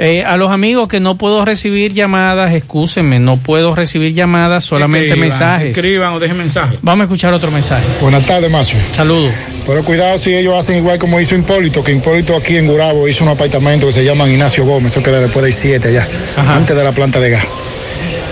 Eh, 0.04 0.24
a 0.24 0.36
los 0.36 0.50
amigos 0.50 0.88
que 0.88 0.98
no 0.98 1.16
puedo 1.16 1.44
recibir 1.44 1.92
llamadas, 1.92 2.52
excúsenme, 2.54 3.20
no 3.20 3.36
puedo 3.36 3.76
recibir 3.76 4.12
llamadas, 4.12 4.64
solamente 4.64 5.06
Escriban, 5.06 5.28
mensajes. 5.28 5.76
Escriban 5.76 6.12
o 6.14 6.18
dejen 6.18 6.36
mensajes. 6.38 6.80
Vamos 6.82 7.02
a 7.02 7.04
escuchar 7.04 7.32
otro 7.32 7.52
mensaje. 7.52 7.86
Buenas 8.00 8.26
tardes, 8.26 8.50
Macho. 8.50 8.76
Saludos. 8.90 9.32
Pero 9.64 9.84
cuidado 9.84 10.18
si 10.18 10.34
ellos 10.34 10.56
hacen 10.56 10.78
igual 10.78 10.98
como 10.98 11.20
hizo 11.20 11.36
Hipólito, 11.36 11.84
que 11.84 11.92
Hipólito 11.92 12.34
aquí 12.34 12.56
en 12.56 12.66
Gurabo 12.66 13.06
hizo 13.06 13.22
un 13.22 13.30
apartamento 13.30 13.86
que 13.86 13.92
se 13.92 14.04
llama 14.04 14.28
Ignacio 14.28 14.64
Gómez, 14.64 14.90
eso 14.90 15.04
queda 15.04 15.20
después 15.20 15.44
de 15.44 15.52
7 15.52 15.86
allá, 15.86 16.08
antes 16.36 16.74
de 16.74 16.82
la 16.82 16.92
planta 16.92 17.20
de 17.20 17.30
gas. 17.30 17.46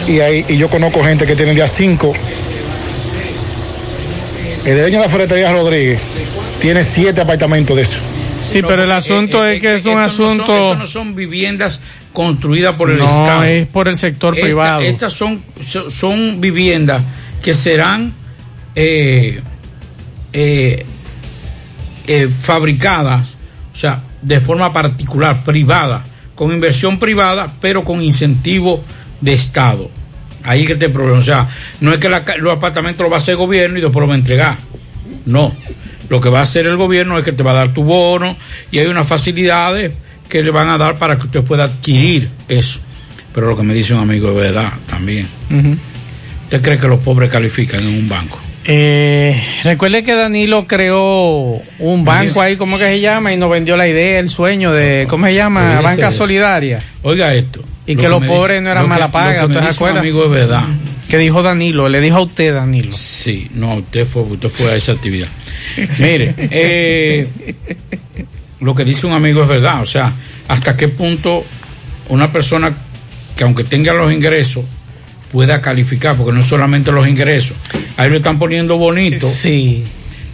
Y 0.08 0.18
ahí 0.18 0.44
y 0.48 0.56
yo 0.56 0.68
conozco 0.68 1.04
gente 1.04 1.24
que 1.24 1.36
tiene 1.36 1.54
ya 1.54 1.68
5. 1.68 2.12
El 4.64 4.76
dueño 4.76 4.98
de 4.98 5.04
la 5.04 5.08
ferretería 5.08 5.52
Rodríguez 5.52 6.00
tiene 6.58 6.82
7 6.82 7.20
apartamentos 7.20 7.76
de 7.76 7.82
eso. 7.82 8.09
Sí, 8.42 8.62
pero 8.62 8.82
el 8.84 8.90
asunto 8.90 9.44
es 9.46 9.60
que 9.60 9.76
es 9.76 9.84
un 9.86 9.94
no 9.94 10.08
son- 10.08 10.26
asunto. 10.30 10.54
estos 10.54 10.78
no 10.78 10.86
son 10.86 11.14
viviendas 11.14 11.80
construidas 12.12 12.74
por 12.76 12.90
el 12.90 12.98
No, 12.98 13.04
Estado. 13.04 13.44
es 13.44 13.66
por 13.66 13.88
el 13.88 13.96
sector 13.96 14.34
Esta- 14.34 14.46
privado. 14.46 14.80
Estas 14.80 15.12
son, 15.12 15.42
son- 15.88 16.40
viviendas 16.40 17.02
que 17.42 17.54
serán 17.54 18.12
eh, 18.74 19.40
eh, 20.32 20.84
eh, 22.06 22.28
fabricadas, 22.38 23.36
o 23.72 23.76
sea, 23.76 24.00
de 24.22 24.40
forma 24.40 24.72
particular, 24.72 25.42
privada, 25.44 26.04
con 26.34 26.52
inversión 26.52 26.98
privada, 26.98 27.52
pero 27.60 27.84
con 27.84 28.00
incentivo 28.02 28.82
de 29.20 29.32
Estado. 29.34 29.90
Ahí 30.42 30.64
que 30.64 30.72
el 30.72 30.90
problema. 30.92 31.18
O 31.18 31.22
sea, 31.22 31.48
no 31.80 31.92
es 31.92 31.98
que 31.98 32.08
la 32.08 32.24
los 32.38 32.52
apartamentos 32.56 33.02
los 33.04 33.12
va 33.12 33.16
a 33.16 33.18
hacer 33.18 33.32
el 33.32 33.38
gobierno 33.38 33.78
y 33.78 33.82
después 33.82 34.00
los 34.00 34.08
va 34.08 34.14
a 34.14 34.18
entregar. 34.18 34.56
No. 35.26 35.54
Lo 36.10 36.20
que 36.20 36.28
va 36.28 36.40
a 36.40 36.42
hacer 36.42 36.66
el 36.66 36.76
gobierno 36.76 37.16
es 37.16 37.24
que 37.24 37.32
te 37.32 37.42
va 37.42 37.52
a 37.52 37.54
dar 37.54 37.68
tu 37.72 37.82
bono 37.84 38.36
y 38.70 38.78
hay 38.80 38.86
unas 38.88 39.06
facilidades 39.06 39.92
que 40.28 40.42
le 40.42 40.50
van 40.50 40.68
a 40.68 40.76
dar 40.76 40.96
para 40.98 41.16
que 41.16 41.24
usted 41.26 41.42
pueda 41.42 41.64
adquirir 41.64 42.28
eso. 42.48 42.78
Pero 43.34 43.46
lo 43.46 43.56
que 43.56 43.62
me 43.62 43.72
dice 43.72 43.94
un 43.94 44.00
amigo 44.00 44.28
es 44.30 44.36
verdad 44.36 44.70
también. 44.86 45.26
Ujú. 45.50 45.76
¿Usted 46.44 46.60
cree 46.62 46.78
que 46.78 46.88
los 46.88 47.00
pobres 47.00 47.30
califican 47.30 47.80
en 47.80 47.88
un 47.88 48.08
banco? 48.08 48.38
Eh, 48.64 49.40
recuerde 49.64 50.02
que 50.02 50.14
Danilo 50.14 50.66
creó 50.66 51.60
un 51.78 52.04
banco 52.04 52.42
ahí, 52.42 52.56
¿cómo 52.56 52.76
que 52.76 52.84
se 52.84 53.00
llama? 53.00 53.32
Y 53.32 53.36
nos 53.36 53.50
vendió 53.50 53.76
la 53.76 53.88
idea, 53.88 54.18
el 54.18 54.28
sueño 54.28 54.72
de, 54.72 55.06
¿cómo 55.08 55.26
se 55.26 55.34
llama? 55.34 55.80
Banca 55.80 56.06
de 56.08 56.08
eso. 56.08 56.18
Solidaria. 56.18 56.78
Oiga 57.02 57.32
esto. 57.34 57.60
Y 57.86 57.94
Lo 57.94 58.00
que, 58.00 58.02
que 58.02 58.08
los 58.10 58.24
pobres 58.26 58.56
dice- 58.56 58.60
no 58.62 58.70
eran 58.70 58.88
mala 58.88 59.10
paga, 59.10 59.46
¿usted 59.46 59.60
se 59.62 59.68
acuerda? 59.68 60.00
amigo 60.00 60.24
es 60.24 60.30
verdad. 60.30 60.64
Que 61.10 61.18
dijo 61.18 61.42
Danilo, 61.42 61.88
le 61.88 62.00
dijo 62.00 62.18
a 62.18 62.20
usted 62.20 62.54
Danilo. 62.54 62.92
Sí, 62.92 63.48
no, 63.54 63.74
usted 63.74 64.04
fue, 64.04 64.22
usted 64.22 64.48
fue 64.48 64.70
a 64.70 64.76
esa 64.76 64.92
actividad. 64.92 65.26
Mire, 65.98 66.34
eh, 66.38 67.28
lo 68.60 68.74
que 68.76 68.84
dice 68.84 69.06
un 69.08 69.12
amigo 69.12 69.42
es 69.42 69.48
verdad, 69.48 69.82
o 69.82 69.86
sea, 69.86 70.12
hasta 70.46 70.76
qué 70.76 70.86
punto 70.88 71.44
una 72.08 72.30
persona 72.30 72.72
que 73.36 73.42
aunque 73.44 73.64
tenga 73.64 73.92
los 73.92 74.12
ingresos 74.12 74.64
pueda 75.32 75.60
calificar, 75.60 76.16
porque 76.16 76.32
no 76.32 76.40
es 76.40 76.46
solamente 76.46 76.92
los 76.92 77.08
ingresos, 77.08 77.56
ahí 77.96 78.08
lo 78.08 78.16
están 78.16 78.38
poniendo 78.38 78.78
bonito. 78.78 79.28
Sí. 79.28 79.84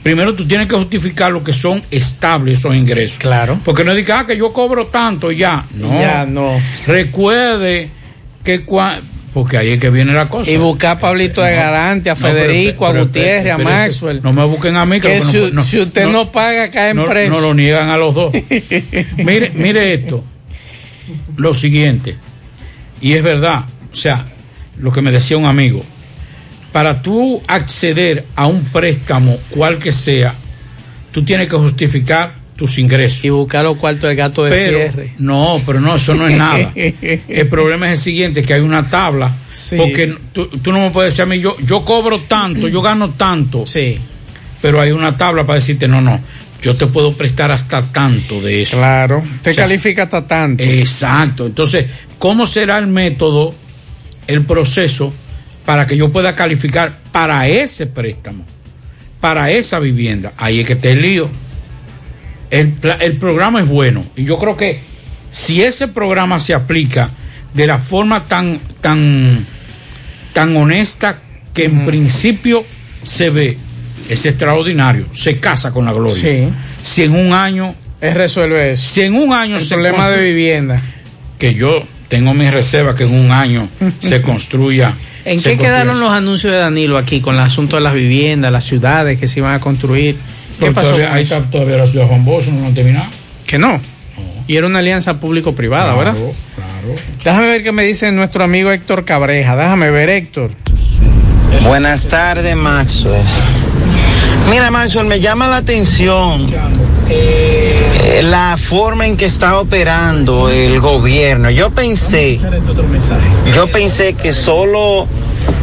Primero 0.03 0.35
tú 0.35 0.47
tienes 0.47 0.69
que 0.69 0.77
justificar 0.77 1.33
lo 1.33 1.43
que 1.43 1.53
son 1.53 1.83
estables 1.91 2.61
esos 2.61 2.75
ingresos. 2.77 3.19
Claro. 3.19 3.59
Porque 3.65 3.83
no 3.83 3.95
digas 3.95 4.21
ah, 4.23 4.27
que 4.27 4.37
yo 4.37 4.53
cobro 4.53 4.87
tanto 4.89 5.33
y 5.33 5.39
ya. 5.39 5.65
No. 5.75 6.01
Ya, 6.01 6.25
no. 6.25 6.61
Recuerde 6.87 7.91
que 8.45 8.65
cua- 8.65 9.01
porque 9.37 9.59
ahí 9.59 9.69
es 9.73 9.81
que 9.83 9.91
viene 9.91 10.15
la 10.15 10.31
cosa. 10.31 10.51
Y 10.51 10.57
buscar 10.57 10.97
a 10.97 10.99
Pablito 10.99 11.43
de 11.43 11.53
Garante, 11.55 12.09
a 12.09 12.15
No, 12.15 12.21
Federico, 12.21 12.87
pero 12.87 13.01
a 13.01 13.05
Gutiérrez, 13.05 13.53
a 13.53 13.59
Maxwell. 13.59 14.23
No 14.23 14.33
me 14.33 14.43
busquen 14.47 14.77
a 14.77 14.87
mí, 14.87 14.99
que 14.99 15.09
Que 15.21 15.51
no- 15.53 15.63
si 15.63 15.79
usted 15.79 16.07
no, 16.07 16.33
paga, 16.33 16.71
cae 16.71 16.93
en 16.93 16.97
no, 16.97 17.05
preso. 17.05 17.35
no 17.35 17.41
lo 17.43 17.53
niegan 17.53 17.91
a 17.91 17.99
los 17.99 18.15
dos. 18.15 18.33
mire, 19.19 19.53
mire 19.55 19.93
esto. 19.93 20.25
Lo 21.37 21.53
siguiente. 21.53 22.17
Y 23.03 23.13
es 23.13 23.23
verdad. 23.23 23.67
O 23.93 23.95
sea, 23.95 24.25
lo 24.79 24.91
que 24.91 25.03
me 25.03 25.13
decía 25.13 25.37
un 25.37 25.45
amigo. 25.45 25.85
Para 26.73 27.03
tú 27.03 27.43
acceder 27.47 28.25
a 28.37 28.47
un 28.47 28.65
préstamo, 28.65 29.37
cual 29.51 29.77
que 29.77 29.93
sea, 29.93 30.33
tú 31.13 31.27
tienes 31.27 31.51
que 31.51 31.57
justificar 31.57 32.33
tus 32.57 32.79
ingresos. 32.79 33.25
Y 33.25 33.31
buscar 33.31 33.65
los 33.65 33.77
cuartos 33.77 34.09
del 34.09 34.17
gato 34.17 34.43
de 34.45 34.51
Pero, 34.51 34.79
cierre. 34.79 35.13
no, 35.19 35.61
pero 35.65 35.81
no, 35.81 35.97
eso 35.97 36.15
no 36.15 36.27
es 36.27 36.37
nada. 36.37 36.73
El 36.75 37.49
problema 37.49 37.87
es 37.87 37.93
el 37.93 37.99
siguiente, 37.99 38.43
que 38.43 38.55
hay 38.55 38.61
una 38.63 38.89
tabla. 38.89 39.33
Sí. 39.51 39.77
Porque 39.77 40.17
tú, 40.33 40.47
tú 40.49 40.73
no 40.73 40.81
me 40.81 40.91
puedes 40.91 41.13
decir 41.13 41.23
a 41.23 41.27
mí, 41.27 41.39
yo, 41.39 41.57
yo 41.61 41.85
cobro 41.85 42.19
tanto, 42.21 42.67
yo 42.67 42.81
gano 42.83 43.11
tanto. 43.11 43.67
Sí. 43.67 43.99
Pero 44.63 44.81
hay 44.81 44.91
una 44.91 45.17
tabla 45.17 45.45
para 45.45 45.59
decirte, 45.61 45.87
no, 45.87 46.01
no, 46.01 46.19
yo 46.63 46.77
te 46.77 46.87
puedo 46.87 47.13
prestar 47.13 47.51
hasta 47.51 47.93
tanto 47.93 48.41
de 48.41 48.63
eso. 48.63 48.79
Claro. 48.79 49.23
Te 49.43 49.51
O 49.51 49.55
sea, 49.55 49.65
califica 49.65 50.05
hasta 50.05 50.27
tanto. 50.27 50.65
Exacto. 50.65 51.47
Entonces, 51.47 51.87
¿cómo 52.19 52.47
será 52.47 52.79
el 52.79 52.87
método, 52.87 53.55
el 54.27 54.43
proceso, 54.43 55.13
para 55.67 55.87
que 55.87 55.97
yo 55.97 56.11
pueda 56.11 56.35
calificar 56.35 56.99
para 57.13 57.47
ese 57.49 57.87
préstamo, 57.87 58.45
para 59.21 59.51
esa 59.51 59.79
vivienda? 59.79 60.33
Ahí 60.39 60.61
es 60.61 60.67
que 60.67 60.91
el 60.91 61.03
lío. 61.03 61.29
El, 62.51 62.75
el 63.01 63.19
programa 63.19 63.61
es 63.61 63.69
bueno. 63.69 64.05
Y 64.17 64.25
yo 64.25 64.39
creo 64.39 64.57
que 64.57 64.81
si 65.31 65.63
ese 65.63 65.89
programa 65.89 66.39
se 66.39 66.55
aplica 66.55 67.11
de 67.53 67.67
la 67.67 67.79
forma 67.79 68.25
tan, 68.25 68.61
tan, 68.81 69.47
tan 70.33 70.57
honesta 70.57 71.19
que 71.53 71.65
en 71.65 71.87
principio 71.87 72.65
se 73.03 73.31
ve, 73.31 73.59
es 74.09 74.27
extraordinario, 74.27 75.07
se 75.13 75.39
casa 75.39 75.73
con 75.73 75.87
la 75.87 75.93
gloria. 75.93 76.17
Sí. 76.17 76.49
Si 76.83 77.03
en 77.03 77.13
un 77.13 77.33
año... 77.33 77.75
Es 78.01 78.15
resuelve 78.15 78.73
eso. 78.73 78.83
Si 78.83 79.03
en 79.03 79.15
un 79.15 79.33
año 79.33 79.57
El 79.57 79.63
se 79.63 79.75
problema 79.75 80.11
de 80.11 80.23
vivienda. 80.23 80.83
Que 81.39 81.55
yo 81.55 81.83
tengo 82.09 82.35
mis 82.35 82.53
reservas 82.53 82.95
que 82.95 83.05
en 83.05 83.15
un 83.15 83.31
año 83.31 83.69
se 84.01 84.21
construya. 84.21 84.95
¿En 85.25 85.41
se 85.41 85.53
qué 85.53 85.59
quedaron 85.59 85.99
los 85.99 86.13
anuncios 86.13 86.53
de 86.53 86.59
Danilo 86.59 86.99
aquí 86.99 87.21
con 87.21 87.35
el 87.35 87.41
asunto 87.41 87.77
de 87.77 87.83
las 87.83 87.95
viviendas, 87.95 88.53
las 88.53 88.65
ciudades 88.65 89.19
que 89.19 89.29
se 89.29 89.41
iban 89.41 89.55
a 89.55 89.61
construir? 89.61 90.17
¿Qué 90.61 90.73
pasó? 90.73 90.93
todavía- 90.93 91.21
está 91.21 91.43
todavía 91.43 91.77
la 91.77 91.87
ciudad 91.87 92.05
de 92.05 92.09
Juan 92.11 92.25
Bosch, 92.25 92.47
no 92.49 92.61
lo 92.61 92.67
han 92.67 92.75
terminado. 92.75 93.07
Que 93.47 93.59
no. 93.59 93.81
Y 94.49 94.57
era 94.57 94.67
una 94.67 94.79
alianza 94.79 95.19
público-privada, 95.19 95.95
Claro, 95.95 95.99
¿verdad? 95.99 96.15
Claro. 96.55 97.01
Déjame 97.25 97.47
ver 97.49 97.63
qué 97.65 97.73
me 97.73 97.83
dice 97.85 98.13
nuestro 98.13 98.45
amigo 98.45 98.71
Héctor 98.71 99.05
Cabreja. 99.05 99.57
Déjame 99.57 99.91
ver, 99.91 100.09
Héctor. 100.09 100.51
Buenas 101.65 102.07
tardes, 102.09 102.55
Maxwell. 102.57 103.23
Mira, 104.51 104.71
Maxwell, 104.71 105.07
me 105.07 105.19
llama 105.19 105.49
la 105.49 105.57
atención 105.57 106.53
eh, 107.09 108.21
la 108.23 108.57
forma 108.57 109.07
en 109.07 109.17
que 109.17 109.25
está 109.25 109.59
operando 109.59 110.49
el 110.51 110.79
gobierno. 110.81 111.51
Yo 111.51 111.71
pensé, 111.71 112.39
yo 113.55 113.67
pensé 113.69 114.15
que 114.15 114.33
solo 114.33 115.07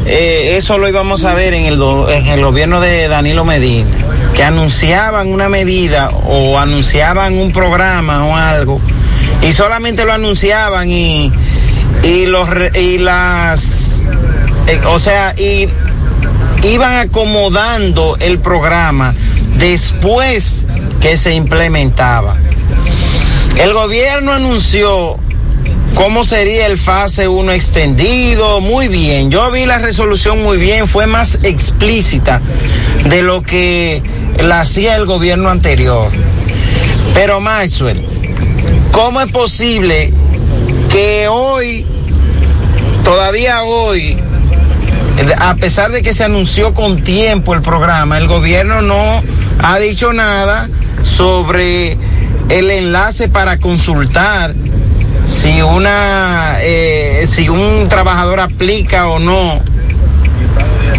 eh, 0.06 0.56
eso 0.58 0.77
lo 0.77 0.89
íbamos 0.89 1.23
a 1.23 1.34
ver 1.34 1.53
en 1.53 1.65
el, 1.65 1.82
en 2.10 2.27
el 2.27 2.41
gobierno 2.43 2.82
de 2.82 3.08
Danilo 3.08 3.45
Medina, 3.45 3.88
que 4.34 4.43
anunciaban 4.43 5.32
una 5.32 5.50
medida 5.50 6.10
o 6.10 6.58
anunciaban 6.58 7.38
un 7.38 7.52
programa 7.52 8.26
o 8.26 8.36
algo 8.36 8.82
y 9.41 9.54
solamente 9.54 10.06
lo 10.06 10.13
anunciaban 10.13 10.89
y 10.89 11.32
y 12.04 12.26
los 12.26 12.50
y 12.76 12.98
las 12.98 14.04
eh, 14.67 14.82
o 14.86 15.00
sea 15.00 15.34
y 15.38 15.69
iban 16.63 16.93
acomodando 16.93 18.17
el 18.19 18.39
programa 18.39 19.13
después 19.58 20.65
que 21.02 21.17
se 21.17 21.34
implementaba. 21.34 22.36
El 23.58 23.74
gobierno 23.74 24.32
anunció 24.32 25.17
cómo 25.95 26.23
sería 26.23 26.67
el 26.67 26.77
fase 26.77 27.27
1 27.27 27.51
extendido, 27.51 28.60
muy 28.62 28.88
bien. 28.88 29.32
Yo 29.32 29.49
vi 29.51 29.65
la 29.65 29.79
resolución 29.79 30.43
muy 30.43 30.58
bien, 30.58 30.88
fue 30.88 31.08
más 31.08 31.39
explícita 31.43 32.41
de 33.06 33.23
lo 33.23 33.41
que 33.41 34.01
la 34.39 34.62
hacía 34.62 34.95
el 34.95 35.06
gobierno 35.06 35.49
anterior. 35.49 36.10
Pero 37.13 37.39
Maxwell, 37.39 38.03
¿cómo 38.91 39.21
es 39.21 39.32
posible 39.32 40.12
que 40.89 41.27
hoy, 41.27 41.86
todavía 43.03 43.63
hoy, 43.63 44.17
a 45.38 45.56
pesar 45.56 45.91
de 45.91 46.01
que 46.01 46.13
se 46.13 46.23
anunció 46.23 46.73
con 46.73 47.03
tiempo 47.03 47.53
el 47.53 47.62
programa, 47.62 48.17
el 48.17 48.27
gobierno 48.27 48.82
no 48.82 49.23
ha 49.60 49.79
dicho 49.79 50.12
nada 50.13 50.69
sobre 51.01 51.97
el 52.49 52.71
enlace 52.71 53.29
para 53.29 53.60
consultar 53.60 54.53
si 55.27 55.62
una 55.62 56.57
eh, 56.62 57.25
si 57.27 57.49
un 57.49 57.88
trabajador 57.88 58.39
aplica 58.39 59.07
o 59.07 59.19
no 59.19 59.62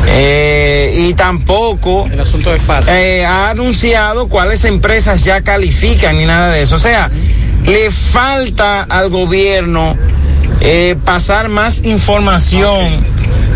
Eh, 0.07 0.95
y 1.09 1.15
tampoco 1.15 2.07
el 2.13 2.21
asunto 2.21 2.53
de 2.53 2.59
fase. 2.61 3.25
ha 3.25 3.51
anunciado 3.51 4.29
cuáles 4.29 4.65
empresas 4.65 5.25
ya 5.25 5.41
califican 5.41 6.19
ni 6.19 6.27
nada 6.27 6.51
de 6.51 6.63
eso 6.63 6.77
o 6.77 6.79
sea 6.79 7.11
le 7.65 7.91
falta 7.91 8.83
al 8.83 9.09
gobierno 9.09 9.97
eh, 10.61 10.97
pasar 11.05 11.49
más 11.49 11.83
información 11.85 13.05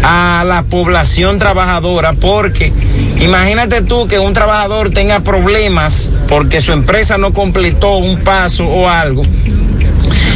a 0.03 0.45
la 0.47 0.63
población 0.63 1.39
trabajadora 1.39 2.15
porque 2.15 2.73
imagínate 3.21 3.83
tú 3.83 4.07
que 4.07 4.19
un 4.19 4.33
trabajador 4.33 4.91
tenga 4.91 5.21
problemas 5.21 6.11
porque 6.29 6.61
su 6.61 6.73
empresa 6.73 7.19
no 7.19 7.33
completó 7.33 7.99
un 7.99 8.21
paso 8.21 8.67
o 8.67 8.89
algo 8.89 9.23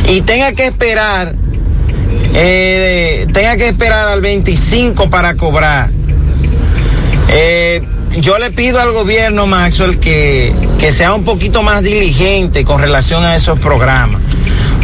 y 0.09 0.21
tenga 0.23 0.53
que 0.53 0.67
esperar 0.67 1.35
eh, 2.35 3.27
tenga 3.33 3.57
que 3.57 3.69
esperar 3.69 4.09
al 4.09 4.21
25 4.21 5.11
para 5.11 5.37
cobrar 5.37 5.91
eh, 7.29 7.83
yo 8.19 8.39
le 8.39 8.51
pido 8.51 8.81
al 8.81 8.93
gobierno 8.93 9.47
Maxwell 9.47 9.99
que, 9.99 10.53
que 10.79 10.93
sea 10.93 11.15
un 11.15 11.25
poquito 11.25 11.63
más 11.63 11.83
diligente 11.83 12.65
con 12.65 12.81
relación 12.81 13.25
a 13.25 13.37
esos 13.37 13.59
programas 13.59 14.21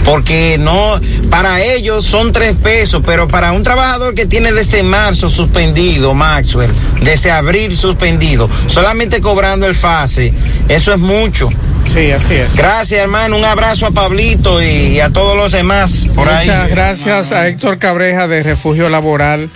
porque 0.08 0.56
no, 0.58 0.98
para 1.28 1.62
ellos 1.62 2.06
son 2.06 2.32
tres 2.32 2.56
pesos, 2.56 3.02
pero 3.04 3.28
para 3.28 3.52
un 3.52 3.62
trabajador 3.62 4.14
que 4.14 4.24
tiene 4.24 4.52
desde 4.52 4.82
marzo 4.82 5.28
suspendido, 5.28 6.14
Maxwell, 6.14 6.70
desde 7.02 7.30
abril 7.30 7.76
suspendido, 7.76 8.48
solamente 8.68 9.20
cobrando 9.20 9.66
el 9.66 9.74
fase, 9.74 10.32
eso 10.66 10.94
es 10.94 10.98
mucho. 10.98 11.50
Sí, 11.92 12.10
así 12.10 12.34
es. 12.34 12.54
Gracias, 12.56 13.00
hermano, 13.00 13.36
un 13.36 13.44
abrazo 13.44 13.86
a 13.86 13.90
Pablito 13.90 14.62
y 14.62 15.00
a 15.00 15.10
todos 15.10 15.36
los 15.36 15.52
demás 15.52 16.06
por 16.14 16.28
ahí. 16.28 16.46
Muchas 16.46 16.70
gracias 16.70 17.32
a 17.32 17.48
Héctor 17.48 17.78
Cabreja 17.78 18.28
de 18.28 18.42
Refugio 18.42 18.88
Laboral. 18.88 19.50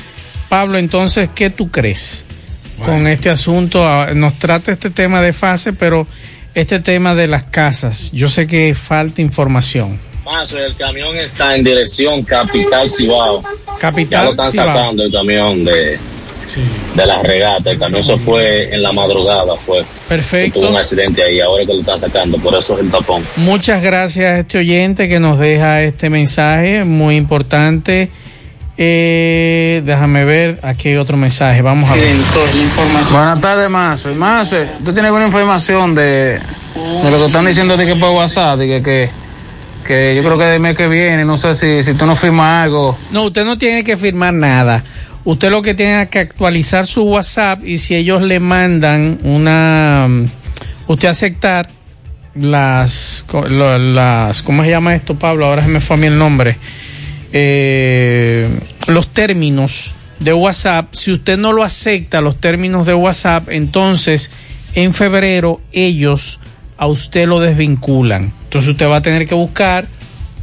Pablo, 0.48 0.78
entonces, 0.78 1.28
¿qué 1.34 1.50
tú 1.50 1.70
crees 1.70 2.24
con 2.84 3.06
este 3.06 3.30
asunto? 3.30 3.86
Ah, 3.86 4.08
Nos 4.14 4.38
trata 4.38 4.72
este 4.72 4.90
tema 4.90 5.20
de 5.22 5.32
fase, 5.32 5.72
pero 5.72 6.06
este 6.54 6.80
tema 6.80 7.14
de 7.14 7.26
las 7.28 7.44
casas, 7.44 8.10
yo 8.12 8.28
sé 8.28 8.46
que 8.46 8.74
falta 8.74 9.20
información. 9.22 9.98
Paso, 10.24 10.58
el 10.58 10.74
camión 10.76 11.16
está 11.16 11.54
en 11.56 11.64
dirección 11.64 12.22
Capital 12.22 12.88
Cibao. 12.88 13.42
Capital 13.78 14.10
Ya 14.20 14.24
lo 14.24 14.30
están 14.32 14.52
Cibao. 14.52 14.66
sacando 14.68 15.02
el 15.04 15.12
camión 15.12 15.64
de, 15.64 15.98
de 16.94 17.06
la 17.06 17.22
regata. 17.22 17.70
El 17.70 17.78
camión 17.78 18.04
se 18.04 18.16
fue 18.16 18.74
en 18.74 18.82
la 18.82 18.92
madrugada, 18.92 19.56
fue. 19.56 19.84
Perfecto. 20.08 20.60
Tuvo 20.60 20.70
un 20.70 20.76
accidente 20.76 21.22
ahí, 21.22 21.40
ahora 21.40 21.64
que 21.64 21.72
lo 21.74 21.80
están 21.80 21.98
sacando, 21.98 22.38
por 22.38 22.54
eso 22.54 22.74
es 22.74 22.84
el 22.84 22.90
tapón. 22.90 23.22
Muchas 23.36 23.82
gracias 23.82 24.32
a 24.32 24.38
este 24.40 24.58
oyente 24.58 25.08
que 25.08 25.20
nos 25.20 25.38
deja 25.38 25.82
este 25.82 26.10
mensaje 26.10 26.84
muy 26.84 27.16
importante. 27.16 28.10
Eh, 28.78 29.82
déjame 29.84 30.24
ver, 30.24 30.58
aquí 30.62 30.88
hay 30.88 30.96
otro 30.96 31.16
mensaje. 31.16 31.62
Vamos 31.62 31.90
a 31.90 31.94
ver. 31.94 32.16
Buenas 33.12 33.40
tardes, 33.40 33.68
Mazo. 33.68 34.14
Mazo, 34.14 34.56
¿tú 34.78 34.92
tienes 34.92 35.04
alguna 35.04 35.26
información 35.26 35.94
de, 35.94 36.38
de 37.02 37.10
lo 37.10 37.18
que 37.18 37.26
están 37.26 37.46
diciendo 37.46 37.76
de 37.76 37.86
que 37.86 37.96
por 37.96 38.10
WhatsApp? 38.10 38.58
De 38.58 38.66
que, 38.66 38.82
que, 38.82 39.10
que 39.86 40.16
yo 40.16 40.22
creo 40.22 40.38
que 40.38 40.54
el 40.54 40.60
mes 40.60 40.76
que 40.76 40.88
viene, 40.88 41.24
no 41.24 41.36
sé 41.36 41.54
si, 41.54 41.82
si 41.82 41.94
tú 41.94 42.06
no 42.06 42.16
firmas 42.16 42.64
algo. 42.64 42.96
No, 43.10 43.24
usted 43.24 43.44
no 43.44 43.58
tiene 43.58 43.84
que 43.84 43.96
firmar 43.96 44.32
nada. 44.32 44.82
Usted 45.24 45.50
lo 45.50 45.62
que 45.62 45.74
tiene 45.74 46.08
que 46.08 46.18
actualizar 46.18 46.86
su 46.86 47.04
WhatsApp 47.04 47.64
y 47.64 47.78
si 47.78 47.94
ellos 47.94 48.22
le 48.22 48.40
mandan 48.40 49.18
una, 49.22 50.06
mm, 50.08 50.26
usted 50.88 51.08
aceptar 51.08 51.68
las, 52.34 53.24
las, 53.48 54.42
¿cómo 54.42 54.64
se 54.64 54.70
llama 54.70 54.94
esto, 54.94 55.14
Pablo? 55.14 55.46
Ahora 55.46 55.62
se 55.62 55.68
me 55.68 55.80
fue 55.80 55.96
a 55.96 55.98
mí 55.98 56.06
el 56.06 56.18
nombre. 56.18 56.56
Eh, 57.32 58.48
los 58.88 59.08
términos 59.08 59.94
de 60.18 60.32
WhatsApp. 60.32 60.92
Si 60.92 61.12
usted 61.12 61.38
no 61.38 61.52
lo 61.52 61.62
acepta, 61.62 62.20
los 62.20 62.40
términos 62.40 62.86
de 62.86 62.94
WhatsApp, 62.94 63.48
entonces 63.50 64.30
en 64.74 64.94
febrero 64.94 65.60
ellos 65.72 66.38
a 66.78 66.86
usted 66.86 67.26
lo 67.26 67.40
desvinculan. 67.40 68.32
Entonces 68.44 68.70
usted 68.70 68.88
va 68.88 68.96
a 68.96 69.02
tener 69.02 69.26
que 69.26 69.34
buscar 69.34 69.86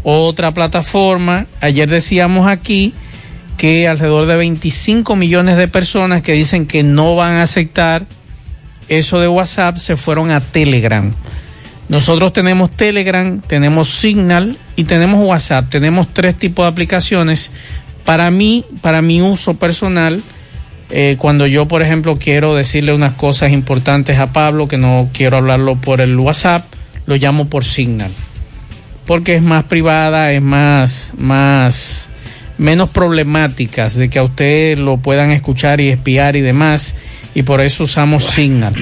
otra 0.04 0.54
plataforma. 0.54 1.48
Ayer 1.62 1.90
decíamos 1.90 2.48
aquí 2.48 2.94
que 3.60 3.90
alrededor 3.90 4.26
de 4.26 4.38
25 4.38 5.18
millones 5.18 5.58
de 5.58 5.68
personas 5.68 6.22
que 6.22 6.32
dicen 6.32 6.66
que 6.66 6.82
no 6.82 7.18
van 7.18 7.34
a 7.34 7.42
aceptar 7.44 8.08
eso 8.88 9.20
de 9.20 9.28
WhatsApp 9.28 9.76
se 9.76 9.98
fueron 9.98 10.32
a 10.32 10.40
Telegram. 10.40 11.14
Nosotros 11.90 12.32
tenemos 12.32 12.72
Telegram, 12.72 13.42
tenemos 13.42 13.90
Signal 13.90 14.58
y 14.78 14.86
tenemos 14.86 15.26
WhatsApp. 15.28 15.70
Tenemos 15.70 16.08
tres 16.08 16.38
tipos 16.38 16.64
de 16.64 16.70
aplicaciones. 16.70 17.52
Para 18.06 18.32
mí, 18.32 18.64
para 18.82 19.02
mi 19.02 19.22
uso 19.22 19.56
personal, 19.56 20.24
eh, 20.90 21.18
cuando 21.20 21.46
yo, 21.46 21.68
por 21.68 21.82
ejemplo, 21.82 22.16
quiero 22.16 22.56
decirle 22.56 22.94
unas 22.94 23.14
cosas 23.16 23.52
importantes 23.52 24.20
a 24.20 24.32
Pablo, 24.32 24.70
que 24.70 24.78
no 24.78 25.10
quiero 25.12 25.36
hablarlo 25.36 25.76
por 25.76 26.00
el 26.00 26.18
WhatsApp, 26.18 26.64
lo 27.08 27.18
llamo 27.18 27.50
por 27.50 27.66
Signal. 27.66 28.12
Porque 29.06 29.36
es 29.36 29.42
más 29.42 29.66
privada, 29.66 30.32
es 30.32 30.42
más, 30.42 31.12
más, 31.18 32.10
menos 32.60 32.90
problemáticas 32.90 33.96
de 33.96 34.10
que 34.10 34.20
a 34.20 34.24
usted 34.24 34.78
lo 34.78 34.98
puedan 34.98 35.32
escuchar 35.32 35.82
y 35.82 35.90
espiar 35.90 36.36
y 36.36 36.42
demás. 36.42 36.96
Y 37.34 37.44
por 37.44 37.62
eso 37.62 37.86
usamos 37.86 38.26
Signal. 38.26 38.76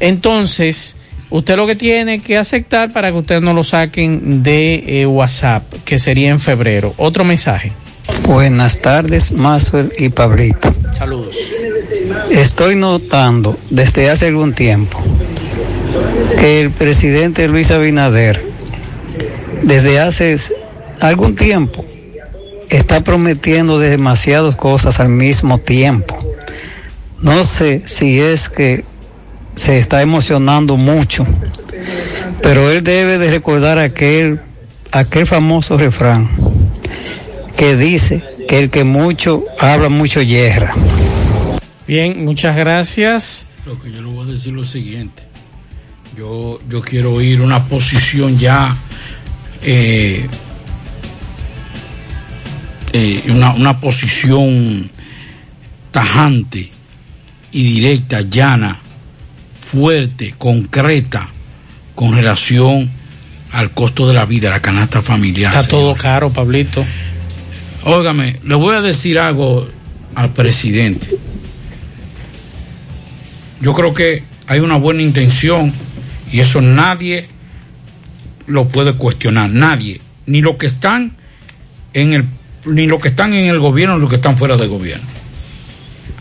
Entonces, 0.00 0.96
usted 1.30 1.56
lo 1.56 1.66
que 1.66 1.76
tiene 1.76 2.20
que 2.20 2.36
aceptar 2.36 2.92
para 2.92 3.12
que 3.12 3.18
usted 3.18 3.40
no 3.40 3.52
lo 3.52 3.62
saquen 3.62 4.42
de 4.42 4.82
eh, 4.86 5.06
WhatsApp, 5.06 5.62
que 5.84 5.98
sería 5.98 6.30
en 6.30 6.40
febrero. 6.40 6.94
Otro 6.96 7.24
mensaje. 7.24 7.72
Buenas 8.24 8.80
tardes, 8.80 9.32
Maxwell 9.32 9.92
y 9.98 10.08
Pablito. 10.08 10.74
Saludos. 10.96 11.36
Estoy 12.30 12.74
notando 12.74 13.58
desde 13.70 14.10
hace 14.10 14.26
algún 14.26 14.54
tiempo 14.54 15.02
que 16.38 16.60
el 16.60 16.70
presidente 16.70 17.48
Luis 17.48 17.70
Abinader, 17.70 18.42
desde 19.62 19.98
hace 19.98 20.36
algún 21.00 21.34
tiempo, 21.34 21.84
está 22.68 23.02
prometiendo 23.02 23.78
demasiadas 23.78 24.56
cosas 24.56 25.00
al 25.00 25.08
mismo 25.08 25.58
tiempo. 25.58 26.18
No 27.20 27.42
sé 27.42 27.82
si 27.86 28.20
es 28.20 28.48
que 28.48 28.84
se 29.54 29.78
está 29.78 30.02
emocionando 30.02 30.76
mucho, 30.76 31.26
pero 32.42 32.70
él 32.70 32.82
debe 32.84 33.18
de 33.18 33.30
recordar 33.30 33.78
aquel, 33.78 34.40
aquel 34.92 35.26
famoso 35.26 35.76
refrán 35.76 36.30
que 37.56 37.74
dice 37.76 38.22
que 38.46 38.58
el 38.58 38.70
que 38.70 38.84
mucho 38.84 39.44
habla, 39.58 39.88
mucho 39.88 40.22
yerra. 40.22 40.74
Bien, 41.88 42.24
muchas 42.24 42.56
gracias. 42.56 43.46
Lo 43.66 43.80
que 43.80 43.90
yo 43.90 44.00
le 44.00 44.08
voy 44.08 44.28
a 44.28 44.32
decir 44.32 44.52
lo 44.52 44.62
siguiente. 44.62 45.22
Yo, 46.16 46.60
yo 46.68 46.80
quiero 46.80 47.14
oír 47.14 47.40
una 47.40 47.64
posición 47.64 48.38
ya, 48.38 48.76
eh, 49.62 50.28
eh, 52.92 53.22
una, 53.28 53.52
una 53.52 53.80
posición 53.80 54.90
tajante 55.90 56.70
y 57.52 57.62
directa, 57.62 58.20
llana, 58.22 58.78
fuerte, 59.60 60.34
concreta, 60.36 61.28
con 61.94 62.14
relación 62.14 62.90
al 63.52 63.70
costo 63.72 64.06
de 64.06 64.14
la 64.14 64.24
vida, 64.24 64.50
la 64.50 64.60
canasta 64.60 65.02
familiar. 65.02 65.54
Está 65.54 65.68
todo 65.68 65.94
caro, 65.94 66.30
Pablito. 66.30 66.84
Óigame, 67.84 68.38
le 68.44 68.54
voy 68.54 68.74
a 68.76 68.80
decir 68.80 69.18
algo 69.18 69.68
al 70.14 70.32
presidente. 70.32 71.16
Yo 73.60 73.74
creo 73.74 73.94
que 73.94 74.22
hay 74.46 74.60
una 74.60 74.76
buena 74.76 75.02
intención 75.02 75.72
y 76.30 76.40
eso 76.40 76.60
nadie 76.60 77.28
lo 78.46 78.68
puede 78.68 78.94
cuestionar, 78.94 79.50
nadie, 79.50 80.00
ni 80.26 80.40
los 80.40 80.56
que 80.56 80.66
están 80.66 81.12
en 81.94 82.12
el 82.12 82.24
ni 82.66 82.86
los 82.86 83.00
que 83.00 83.08
están 83.08 83.34
en 83.34 83.46
el 83.46 83.58
gobierno 83.58 83.94
ni 83.94 84.00
los 84.00 84.10
que 84.10 84.16
están 84.16 84.36
fuera 84.36 84.56
del 84.56 84.68
gobierno. 84.68 85.06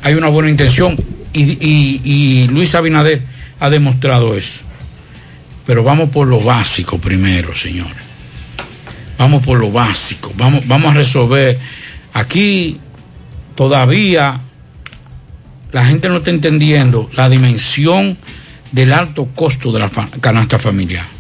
Hay 0.04 0.14
una 0.14 0.28
buena 0.28 0.50
intención 0.50 0.98
y, 1.34 1.58
y, 2.04 2.48
Luis 2.48 2.74
Abinader 2.76 3.22
ha 3.60 3.70
demostrado 3.70 4.36
eso. 4.36 4.62
Pero 5.66 5.84
vamos 5.84 6.10
por 6.10 6.28
lo 6.28 6.40
básico 6.40 6.98
primero, 6.98 7.56
señores. 7.56 7.96
Vamos 9.18 9.44
por 9.46 9.60
lo 9.60 9.72
básico. 9.72 10.32
Vamos, 10.38 10.68
vamos 10.68 10.92
a 10.92 10.98
resolver. 10.98 11.60
Aquí 12.14 12.80
todavía 13.56 14.40
la 15.72 15.86
gente 15.86 16.08
no 16.08 16.18
está 16.18 16.30
entendiendo 16.30 17.10
la 17.14 17.30
dimensión 17.30 18.18
del 18.72 18.94
alto 18.94 19.28
costo 19.36 19.72
de 19.72 19.80
la 19.80 19.92
canasta 20.22 20.58
familiar. 20.58 21.17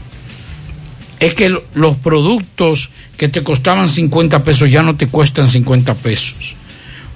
Es 1.20 1.34
que 1.34 1.50
lo- 1.50 1.64
los 1.74 1.96
productos 1.98 2.92
que 3.18 3.28
te 3.28 3.44
costaban 3.44 3.90
50 3.90 4.44
pesos 4.44 4.70
ya 4.70 4.84
no 4.84 4.96
te 4.96 5.08
cuestan 5.08 5.48
50 5.48 5.96
pesos. 5.96 6.56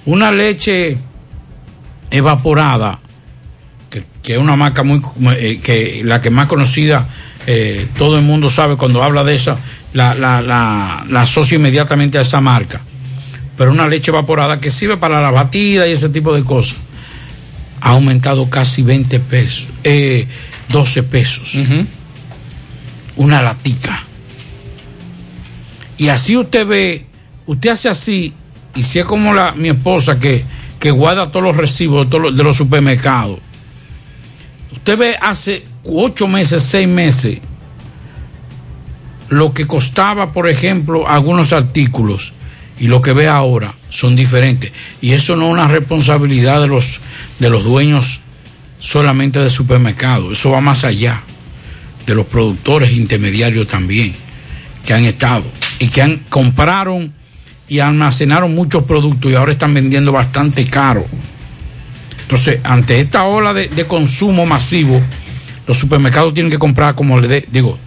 Una 0.04 0.32
leche 0.32 0.98
evaporada, 2.10 2.98
que, 3.90 4.04
que 4.22 4.32
es 4.34 4.38
una 4.38 4.56
marca 4.56 4.82
muy, 4.82 5.00
eh, 5.36 5.60
que 5.62 6.02
la 6.04 6.20
que 6.20 6.30
más 6.30 6.46
conocida, 6.46 7.08
eh, 7.46 7.86
todo 7.96 8.18
el 8.18 8.24
mundo 8.24 8.50
sabe 8.50 8.76
cuando 8.76 9.02
habla 9.02 9.24
de 9.24 9.34
esa, 9.34 9.56
la, 9.92 10.14
la, 10.14 10.40
la, 10.40 11.04
la 11.08 11.22
asocio 11.22 11.58
inmediatamente 11.58 12.18
a 12.18 12.22
esa 12.22 12.40
marca. 12.40 12.80
Pero 13.56 13.70
una 13.70 13.86
leche 13.88 14.10
evaporada 14.10 14.60
que 14.60 14.70
sirve 14.70 14.96
para 14.96 15.20
la 15.20 15.30
batida 15.30 15.86
y 15.86 15.92
ese 15.92 16.08
tipo 16.08 16.34
de 16.34 16.42
cosas, 16.44 16.76
ha 17.80 17.90
aumentado 17.90 18.48
casi 18.48 18.82
20 18.82 19.20
pesos, 19.20 19.68
eh, 19.84 20.26
12 20.68 21.02
pesos. 21.02 21.54
Una 23.16 23.42
latica. 23.42 24.04
Y 25.98 26.08
así 26.08 26.36
usted 26.36 26.66
ve, 26.66 27.06
usted 27.46 27.70
hace 27.70 27.88
así, 27.88 28.32
y 28.74 28.82
si 28.82 28.98
es 28.98 29.04
como 29.04 29.34
la, 29.34 29.52
mi 29.52 29.68
esposa 29.68 30.18
que, 30.18 30.44
que 30.80 30.90
guarda 30.90 31.26
todos 31.26 31.44
los 31.44 31.56
recibos 31.56 32.06
de, 32.06 32.10
todos 32.10 32.22
los- 32.24 32.36
de 32.36 32.42
los 32.42 32.56
supermercados. 32.56 33.38
Usted 34.72 34.98
ve 34.98 35.16
hace 35.20 35.64
ocho 35.84 36.26
meses, 36.26 36.62
seis 36.62 36.88
meses, 36.88 37.38
lo 39.28 39.52
que 39.52 39.66
costaba, 39.66 40.32
por 40.32 40.48
ejemplo, 40.48 41.08
algunos 41.08 41.52
artículos 41.52 42.32
y 42.80 42.88
lo 42.88 43.00
que 43.00 43.12
ve 43.12 43.28
ahora 43.28 43.74
son 43.88 44.16
diferentes. 44.16 44.72
Y 45.00 45.12
eso 45.12 45.36
no 45.36 45.46
es 45.46 45.52
una 45.52 45.68
responsabilidad 45.68 46.60
de 46.60 46.68
los, 46.68 47.00
de 47.38 47.48
los 47.50 47.64
dueños 47.64 48.20
solamente 48.80 49.38
de 49.38 49.48
supermercados, 49.50 50.32
eso 50.38 50.50
va 50.50 50.60
más 50.60 50.84
allá 50.84 51.22
de 52.06 52.14
los 52.14 52.26
productores 52.26 52.92
intermediarios 52.92 53.66
también 53.66 54.14
que 54.84 54.92
han 54.94 55.04
estado 55.04 55.44
y 55.78 55.88
que 55.88 56.02
han 56.02 56.18
compraron 56.28 57.12
y 57.68 57.78
almacenaron 57.78 58.54
muchos 58.54 58.84
productos 58.84 59.30
y 59.30 59.34
ahora 59.34 59.52
están 59.52 59.72
vendiendo 59.74 60.12
bastante 60.12 60.66
caro. 60.66 61.06
Entonces, 62.22 62.60
ante 62.64 63.00
esta 63.00 63.24
ola 63.24 63.54
de, 63.54 63.68
consumo 63.86 64.46
masivo, 64.46 65.00
los 65.66 65.78
supermercados 65.78 66.34
tienen 66.34 66.50
que 66.50 66.58
comprar, 66.58 66.94
como 66.94 67.20
le 67.20 67.28
de- 67.28 67.46
digo, 67.50 67.78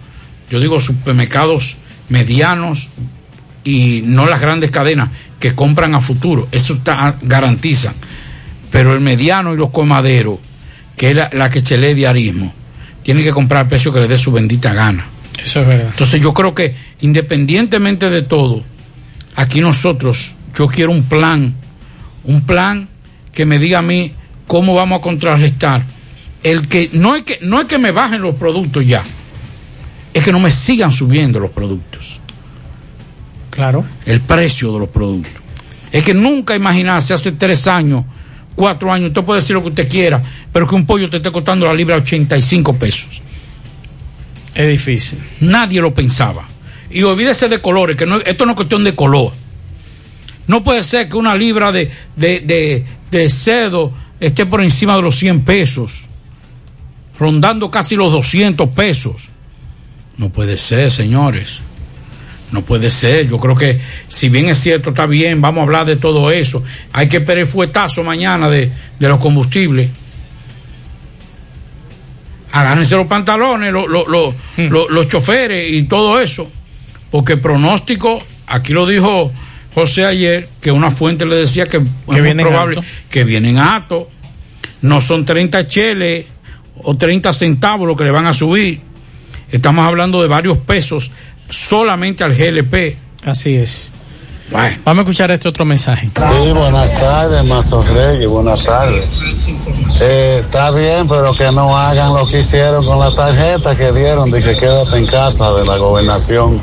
yo 0.50 0.60
digo 0.60 0.80
supermercados 0.80 1.76
medianos 2.08 2.88
y 3.64 4.02
no 4.04 4.26
las 4.26 4.40
grandes 4.40 4.70
cadenas 4.70 5.10
que 5.40 5.54
compran 5.54 5.94
a 5.94 6.00
futuro, 6.00 6.48
eso 6.52 6.74
está, 6.74 7.16
garantiza. 7.22 7.92
Pero 8.70 8.94
el 8.94 9.00
mediano 9.00 9.52
y 9.54 9.56
los 9.56 9.70
comaderos, 9.70 10.38
que 10.96 11.10
es 11.10 11.16
la, 11.16 11.30
la 11.32 11.50
que 11.50 11.62
chele 11.62 11.94
diarismo, 11.94 12.52
tienen 13.06 13.22
que 13.22 13.30
comprar 13.30 13.60
al 13.60 13.68
precio 13.68 13.92
que 13.92 14.00
les 14.00 14.08
dé 14.08 14.18
su 14.18 14.32
bendita 14.32 14.74
gana. 14.74 15.06
Eso 15.38 15.60
es 15.60 15.68
verdad. 15.68 15.86
Entonces 15.92 16.20
yo 16.20 16.34
creo 16.34 16.52
que 16.56 16.74
independientemente 17.02 18.10
de 18.10 18.22
todo, 18.22 18.64
aquí 19.36 19.60
nosotros, 19.60 20.34
yo 20.56 20.66
quiero 20.66 20.90
un 20.90 21.04
plan, 21.04 21.54
un 22.24 22.40
plan 22.40 22.88
que 23.32 23.46
me 23.46 23.60
diga 23.60 23.78
a 23.78 23.82
mí 23.82 24.12
cómo 24.48 24.74
vamos 24.74 24.98
a 24.98 25.02
contrarrestar 25.02 25.84
el 26.42 26.66
que 26.66 26.90
no 26.94 27.14
es 27.14 27.22
que 27.22 27.38
no 27.42 27.60
es 27.60 27.66
que 27.66 27.78
me 27.78 27.92
bajen 27.92 28.22
los 28.22 28.34
productos 28.34 28.84
ya, 28.84 29.04
es 30.12 30.24
que 30.24 30.32
no 30.32 30.40
me 30.40 30.50
sigan 30.50 30.90
subiendo 30.90 31.38
los 31.38 31.52
productos. 31.52 32.18
Claro. 33.50 33.84
El 34.04 34.20
precio 34.20 34.72
de 34.72 34.80
los 34.80 34.88
productos. 34.88 35.32
Es 35.92 36.02
que 36.02 36.12
nunca 36.12 36.56
imaginarse 36.56 37.14
hace 37.14 37.30
tres 37.30 37.68
años, 37.68 38.04
cuatro 38.56 38.92
años, 38.92 39.08
usted 39.08 39.22
puede 39.22 39.40
decir 39.40 39.54
lo 39.54 39.62
que 39.62 39.68
usted 39.68 39.88
quiera, 39.88 40.22
pero 40.52 40.66
que 40.66 40.74
un 40.74 40.86
pollo 40.86 41.08
te 41.08 41.18
esté 41.18 41.30
costando 41.30 41.66
la 41.66 41.74
libra 41.74 41.96
85 41.96 42.74
pesos. 42.74 43.22
Es 44.54 44.68
difícil. 44.68 45.18
Nadie 45.40 45.80
lo 45.80 45.94
pensaba. 45.94 46.48
Y 46.90 47.02
olvídese 47.02 47.48
de 47.48 47.60
colores, 47.60 47.96
que 47.96 48.06
no, 48.06 48.16
esto 48.16 48.46
no 48.46 48.52
es 48.52 48.56
cuestión 48.56 48.82
de 48.82 48.96
color. 48.96 49.32
No 50.46 50.64
puede 50.64 50.82
ser 50.82 51.08
que 51.08 51.16
una 51.16 51.36
libra 51.36 51.70
de, 51.70 51.90
de, 52.16 52.40
de, 52.40 52.84
de 53.10 53.30
cedo 53.30 53.92
esté 54.18 54.46
por 54.46 54.62
encima 54.62 54.96
de 54.96 55.02
los 55.02 55.16
100 55.16 55.44
pesos, 55.44 56.02
rondando 57.18 57.70
casi 57.70 57.96
los 57.96 58.12
200 58.12 58.70
pesos. 58.70 59.28
No 60.16 60.30
puede 60.30 60.56
ser, 60.56 60.90
señores. 60.90 61.60
No 62.52 62.62
puede 62.62 62.90
ser. 62.90 63.28
Yo 63.28 63.38
creo 63.38 63.54
que, 63.56 63.80
si 64.08 64.28
bien 64.28 64.48
es 64.48 64.58
cierto, 64.60 64.90
está 64.90 65.06
bien, 65.06 65.40
vamos 65.40 65.60
a 65.60 65.62
hablar 65.64 65.86
de 65.86 65.96
todo 65.96 66.30
eso. 66.30 66.62
Hay 66.92 67.08
que 67.08 67.16
esperar 67.18 67.38
el 67.38 67.46
fuetazo 67.46 68.02
mañana 68.04 68.48
de, 68.48 68.70
de 68.98 69.08
los 69.08 69.18
combustibles. 69.20 69.90
Agárrense 72.52 72.94
los 72.96 73.06
pantalones, 73.06 73.72
lo- 73.72 73.86
lo- 73.88 74.06
lo- 74.08 74.30
Hmm. 74.56 74.68
lo- 74.70 74.88
los 74.88 75.08
choferes 75.08 75.72
y 75.72 75.82
todo 75.84 76.20
eso. 76.20 76.50
Porque 77.10 77.36
pronóstico, 77.36 78.22
aquí 78.46 78.72
lo 78.72 78.86
dijo 78.86 79.30
José 79.74 80.04
ayer, 80.06 80.48
que 80.60 80.70
una 80.70 80.90
fuente 80.90 81.26
le 81.26 81.36
decía 81.36 81.66
que, 81.66 81.78
es 81.78 81.82
muy 82.06 82.20
vienen 82.20 82.46
probable 82.46 82.76
alto. 82.78 82.88
que 83.10 83.24
vienen 83.24 83.58
alto. 83.58 84.08
No 84.82 85.00
son 85.00 85.24
30 85.26 85.66
cheles 85.66 86.26
o 86.82 86.96
30 86.96 87.32
centavos 87.34 87.86
lo 87.86 87.96
que 87.96 88.04
le 88.04 88.10
van 88.10 88.26
a 88.26 88.32
subir. 88.32 88.80
Estamos 89.50 89.84
hablando 89.86 90.22
de 90.22 90.28
varios 90.28 90.58
pesos 90.58 91.10
solamente 91.48 92.24
al 92.24 92.34
GLP. 92.34 92.96
Así 93.24 93.56
es. 93.56 93.92
Bueno. 94.50 94.78
Vamos 94.84 95.00
a 95.00 95.02
escuchar 95.02 95.30
este 95.32 95.48
otro 95.48 95.64
mensaje. 95.64 96.08
Sí, 96.14 96.52
buenas 96.52 96.92
tardes, 96.94 97.44
Mazo 97.44 97.82
Reyes, 97.82 98.28
buenas 98.28 98.62
tardes. 98.62 99.04
Eh, 100.00 100.38
está 100.40 100.70
bien, 100.70 101.08
pero 101.08 101.32
que 101.32 101.50
no 101.50 101.76
hagan 101.76 102.14
lo 102.14 102.28
que 102.28 102.40
hicieron 102.40 102.84
con 102.84 103.00
la 103.00 103.12
tarjeta 103.12 103.74
que 103.76 103.90
dieron 103.92 104.30
de 104.30 104.40
que 104.42 104.56
quédate 104.56 104.98
en 104.98 105.06
casa 105.06 105.52
de 105.54 105.64
la 105.64 105.76
gobernación. 105.78 106.60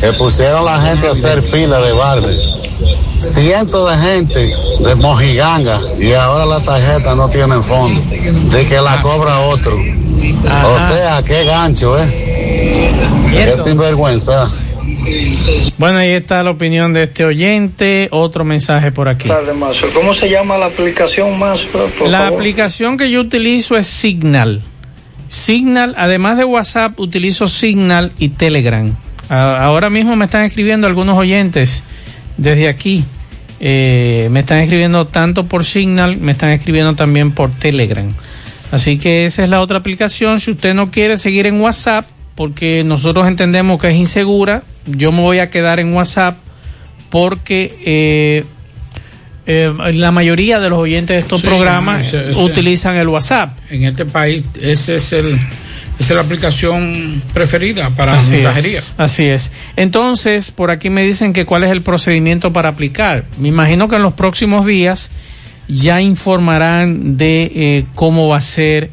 Que 0.00 0.12
pusieron 0.14 0.64
la 0.64 0.80
gente 0.80 1.06
a 1.06 1.12
hacer 1.12 1.42
fila 1.42 1.78
de 1.78 1.92
barde. 1.92 2.36
Cientos 3.20 3.90
de 3.90 3.96
gente 3.98 4.56
de 4.80 4.94
mojiganga 4.96 5.78
y 5.98 6.12
ahora 6.14 6.46
la 6.46 6.60
tarjeta 6.60 7.14
no 7.14 7.28
tiene 7.28 7.62
fondo. 7.62 8.00
De 8.50 8.66
que 8.66 8.80
la 8.80 9.02
cobra 9.02 9.40
otro. 9.40 9.76
O 10.20 10.78
sea, 10.78 11.22
qué 11.26 11.44
gancho, 11.44 11.98
¿eh? 11.98 12.90
Qué 13.30 13.52
sinvergüenza. 13.52 14.50
Bueno, 15.78 15.98
ahí 15.98 16.10
está 16.10 16.42
la 16.42 16.50
opinión 16.50 16.92
de 16.92 17.04
este 17.04 17.24
oyente. 17.24 18.08
Otro 18.10 18.44
mensaje 18.44 18.92
por 18.92 19.08
aquí. 19.08 19.28
¿Cómo 19.94 20.12
se 20.14 20.28
llama 20.28 20.58
la 20.58 20.66
aplicación 20.66 21.38
más? 21.38 21.66
La 22.06 22.18
favor? 22.18 22.38
aplicación 22.38 22.96
que 22.96 23.10
yo 23.10 23.20
utilizo 23.20 23.76
es 23.76 23.86
Signal. 23.86 24.62
Signal, 25.28 25.94
además 25.96 26.36
de 26.36 26.44
WhatsApp, 26.44 26.98
utilizo 26.98 27.48
Signal 27.48 28.12
y 28.18 28.30
Telegram. 28.30 28.94
Ahora 29.28 29.88
mismo 29.90 30.16
me 30.16 30.24
están 30.26 30.44
escribiendo 30.44 30.86
algunos 30.86 31.16
oyentes 31.16 31.82
desde 32.36 32.68
aquí 32.68 33.04
Eh, 33.62 34.28
me 34.30 34.40
están 34.40 34.60
escribiendo 34.60 35.06
tanto 35.06 35.44
por 35.44 35.66
Signal, 35.66 36.16
me 36.16 36.32
están 36.32 36.48
escribiendo 36.50 36.94
también 36.94 37.32
por 37.32 37.50
Telegram. 37.50 38.10
Así 38.70 38.98
que 38.98 39.26
esa 39.26 39.42
es 39.44 39.50
la 39.50 39.60
otra 39.60 39.78
aplicación. 39.78 40.40
Si 40.40 40.50
usted 40.52 40.74
no 40.74 40.90
quiere 40.90 41.18
seguir 41.18 41.46
en 41.46 41.60
WhatsApp, 41.60 42.06
porque 42.36 42.82
nosotros 42.84 43.26
entendemos 43.26 43.80
que 43.80 43.88
es 43.88 43.96
insegura, 43.96 44.62
yo 44.86 45.12
me 45.12 45.20
voy 45.20 45.38
a 45.40 45.50
quedar 45.50 45.80
en 45.80 45.92
WhatsApp 45.92 46.36
porque 47.10 47.76
eh, 47.84 48.44
eh, 49.46 49.72
la 49.94 50.12
mayoría 50.12 50.58
de 50.60 50.70
los 50.70 50.78
oyentes 50.78 51.16
de 51.16 51.20
estos 51.20 51.40
Sí, 51.40 51.46
programas 51.46 52.06
ese- 52.06 52.30
ese- 52.30 52.40
utilizan 52.42 52.96
el 52.96 53.08
WhatsApp. 53.08 53.58
En 53.70 53.84
este 53.84 54.04
país, 54.06 54.44
ese 54.60 54.96
es 54.96 55.12
el, 55.12 55.32
esa 55.34 55.40
es 55.98 56.10
la 56.10 56.20
aplicación 56.20 57.20
preferida 57.34 57.90
para 57.90 58.14
Así 58.14 58.36
mensajería. 58.36 58.78
es, 58.78 58.92
así 58.96 59.24
es. 59.24 59.50
Entonces, 59.76 60.50
por 60.52 60.70
aquí 60.70 60.88
me 60.88 61.02
dicen 61.02 61.32
que 61.32 61.44
cuál 61.44 61.64
es 61.64 61.70
el 61.70 61.82
procedimiento 61.82 62.52
para 62.52 62.68
aplicar. 62.70 63.24
Me 63.38 63.48
imagino 63.48 63.88
que 63.88 63.96
en 63.96 64.02
los 64.02 64.12
próximos 64.14 64.64
días 64.64 65.10
ya 65.70 66.00
informarán 66.00 67.16
de 67.16 67.50
eh, 67.54 67.84
cómo 67.94 68.28
va 68.28 68.36
a 68.38 68.40
ser 68.42 68.90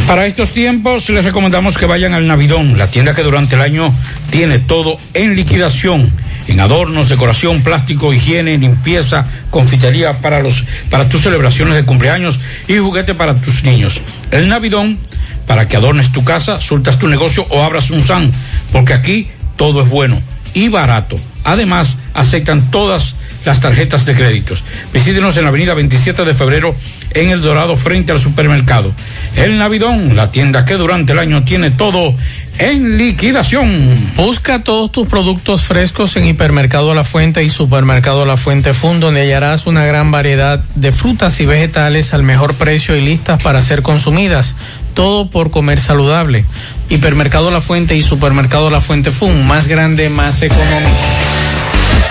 Para 0.08 0.24
estos 0.24 0.52
tiempos 0.52 1.10
les 1.10 1.22
recomendamos 1.22 1.76
que 1.76 1.84
vayan 1.84 2.14
al 2.14 2.26
Navidón, 2.26 2.78
la 2.78 2.86
tienda 2.86 3.14
que 3.14 3.22
durante 3.22 3.56
el 3.56 3.60
año 3.60 3.92
tiene 4.30 4.58
todo 4.58 4.96
en 5.12 5.36
liquidación, 5.36 6.10
en 6.46 6.60
adornos, 6.60 7.10
decoración, 7.10 7.62
plástico, 7.62 8.14
higiene, 8.14 8.56
limpieza, 8.56 9.26
confitería 9.50 10.22
para 10.22 10.40
los 10.40 10.64
para 10.88 11.10
tus 11.10 11.20
celebraciones 11.20 11.74
de 11.74 11.84
cumpleaños 11.84 12.40
y 12.68 12.78
juguete 12.78 13.14
para 13.14 13.38
tus 13.38 13.64
niños. 13.64 14.00
El 14.30 14.48
Navidón 14.48 14.98
para 15.46 15.68
que 15.68 15.76
adornes 15.76 16.10
tu 16.10 16.24
casa, 16.24 16.58
surtas 16.58 16.98
tu 16.98 17.06
negocio 17.06 17.46
o 17.50 17.62
abras 17.62 17.90
un 17.90 18.02
SAN, 18.02 18.32
porque 18.72 18.94
aquí 18.94 19.28
todo 19.56 19.82
es 19.82 19.90
bueno 19.90 20.22
y 20.54 20.68
barato. 20.68 21.16
Además, 21.44 21.96
aceptan 22.14 22.70
todas 22.70 23.14
las 23.44 23.60
tarjetas 23.60 24.04
de 24.04 24.14
créditos. 24.14 24.62
Visítenos 24.92 25.36
en 25.36 25.44
la 25.44 25.48
avenida 25.48 25.74
27 25.74 26.24
de 26.24 26.34
febrero 26.34 26.74
en 27.14 27.30
El 27.30 27.40
Dorado 27.40 27.76
frente 27.76 28.12
al 28.12 28.20
supermercado. 28.20 28.92
El 29.36 29.58
Navidón, 29.58 30.16
la 30.16 30.30
tienda 30.30 30.64
que 30.64 30.74
durante 30.74 31.12
el 31.12 31.18
año 31.18 31.44
tiene 31.44 31.70
todo 31.70 32.14
en 32.58 32.98
liquidación. 32.98 33.96
Busca 34.16 34.62
todos 34.64 34.90
tus 34.92 35.06
productos 35.08 35.64
frescos 35.64 36.16
en 36.16 36.26
Hipermercado 36.26 36.94
La 36.94 37.04
Fuente 37.04 37.44
y 37.44 37.50
Supermercado 37.50 38.26
La 38.26 38.36
Fuente 38.36 38.74
Fund, 38.74 39.00
donde 39.00 39.22
hallarás 39.22 39.66
una 39.66 39.84
gran 39.84 40.10
variedad 40.10 40.62
de 40.74 40.92
frutas 40.92 41.40
y 41.40 41.46
vegetales 41.46 42.12
al 42.14 42.24
mejor 42.24 42.54
precio 42.54 42.96
y 42.96 43.00
listas 43.00 43.42
para 43.42 43.62
ser 43.62 43.82
consumidas. 43.82 44.56
Todo 44.98 45.30
por 45.30 45.52
comer 45.52 45.78
saludable. 45.78 46.44
Hipermercado 46.88 47.52
La 47.52 47.60
Fuente 47.60 47.96
y 47.96 48.02
Supermercado 48.02 48.68
La 48.68 48.80
Fuente 48.80 49.12
Fund, 49.12 49.44
más 49.44 49.68
grande, 49.68 50.08
más 50.08 50.42
económico. 50.42 50.90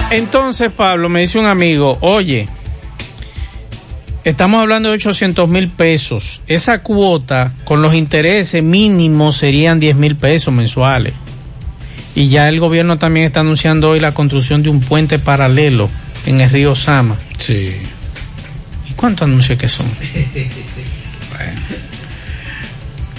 Entonces, 0.09 0.71
Pablo, 0.71 1.09
me 1.09 1.19
dice 1.19 1.37
un 1.37 1.47
amigo, 1.47 1.97
oye, 1.99 2.47
estamos 4.23 4.61
hablando 4.61 4.87
de 4.87 4.95
800 4.95 5.49
mil 5.49 5.67
pesos. 5.67 6.39
Esa 6.47 6.81
cuota 6.81 7.51
con 7.65 7.81
los 7.81 7.93
intereses 7.93 8.63
mínimos 8.63 9.35
serían 9.35 9.81
10 9.81 9.97
mil 9.97 10.15
pesos 10.15 10.53
mensuales. 10.53 11.11
Y 12.15 12.29
ya 12.29 12.47
el 12.47 12.61
gobierno 12.61 12.97
también 12.97 13.25
está 13.25 13.41
anunciando 13.41 13.89
hoy 13.89 13.99
la 13.99 14.13
construcción 14.13 14.63
de 14.63 14.69
un 14.69 14.79
puente 14.79 15.19
paralelo 15.19 15.89
en 16.25 16.39
el 16.39 16.49
río 16.49 16.73
Sama. 16.73 17.17
Sí. 17.37 17.69
¿Y 18.89 18.93
cuánto 18.93 19.25
anuncios 19.25 19.59
que 19.59 19.67
son? 19.67 19.87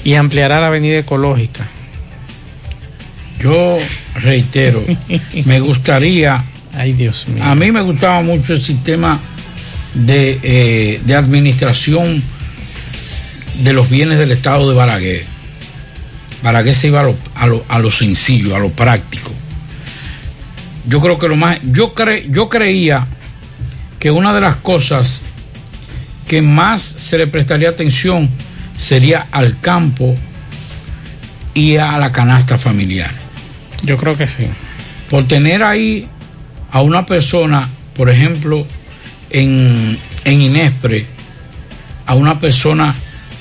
Y 0.08 0.14
ampliará 0.14 0.58
la 0.58 0.68
avenida 0.68 1.00
ecológica. 1.00 1.68
Yo 3.40 3.78
reitero, 4.14 4.82
me 5.44 5.60
gustaría. 5.60 6.46
Ay, 6.72 6.94
Dios 6.94 7.28
mío. 7.28 7.44
A 7.44 7.54
mí 7.54 7.70
me 7.70 7.82
gustaba 7.82 8.22
mucho 8.22 8.54
el 8.54 8.62
sistema 8.62 9.20
de, 9.92 10.40
eh, 10.42 11.00
de 11.04 11.14
administración 11.14 12.22
de 13.62 13.72
los 13.74 13.90
bienes 13.90 14.16
del 14.16 14.32
Estado 14.32 14.70
de 14.70 14.74
Balaguer. 14.74 15.24
Balaguer 16.42 16.74
se 16.74 16.86
iba 16.86 17.00
a 17.00 17.02
lo, 17.02 17.14
a 17.34 17.46
lo, 17.46 17.66
a 17.68 17.78
lo 17.78 17.90
sencillo, 17.90 18.56
a 18.56 18.60
lo 18.60 18.70
práctico. 18.70 19.30
Yo 20.86 21.02
creo 21.02 21.18
que 21.18 21.28
lo 21.28 21.36
más. 21.36 21.58
Yo, 21.64 21.92
cre, 21.92 22.28
yo 22.30 22.48
creía 22.48 23.06
que 23.98 24.10
una 24.10 24.32
de 24.32 24.40
las 24.40 24.56
cosas 24.56 25.20
que 26.26 26.40
más 26.40 26.80
se 26.80 27.18
le 27.18 27.26
prestaría 27.26 27.68
atención 27.68 28.30
sería 28.78 29.26
al 29.32 29.60
campo 29.60 30.16
y 31.52 31.76
a 31.76 31.98
la 31.98 32.10
canasta 32.12 32.56
familiar. 32.56 33.10
Yo 33.82 33.96
creo 33.98 34.16
que 34.16 34.26
sí. 34.26 34.46
Por 35.10 35.26
tener 35.28 35.62
ahí 35.62 36.08
a 36.70 36.80
una 36.80 37.04
persona, 37.04 37.68
por 37.94 38.08
ejemplo, 38.08 38.66
en, 39.30 39.98
en 40.24 40.40
Inespre, 40.40 41.06
a 42.06 42.14
una 42.14 42.38
persona 42.38 42.94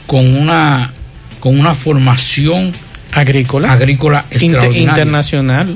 con 0.06 0.36
una 0.36 0.92
con 1.40 1.58
una 1.60 1.76
formación 1.76 2.74
agrícola 3.14 3.72
agrícola 3.72 4.26
Inter- 4.40 4.76
internacional. 4.76 5.76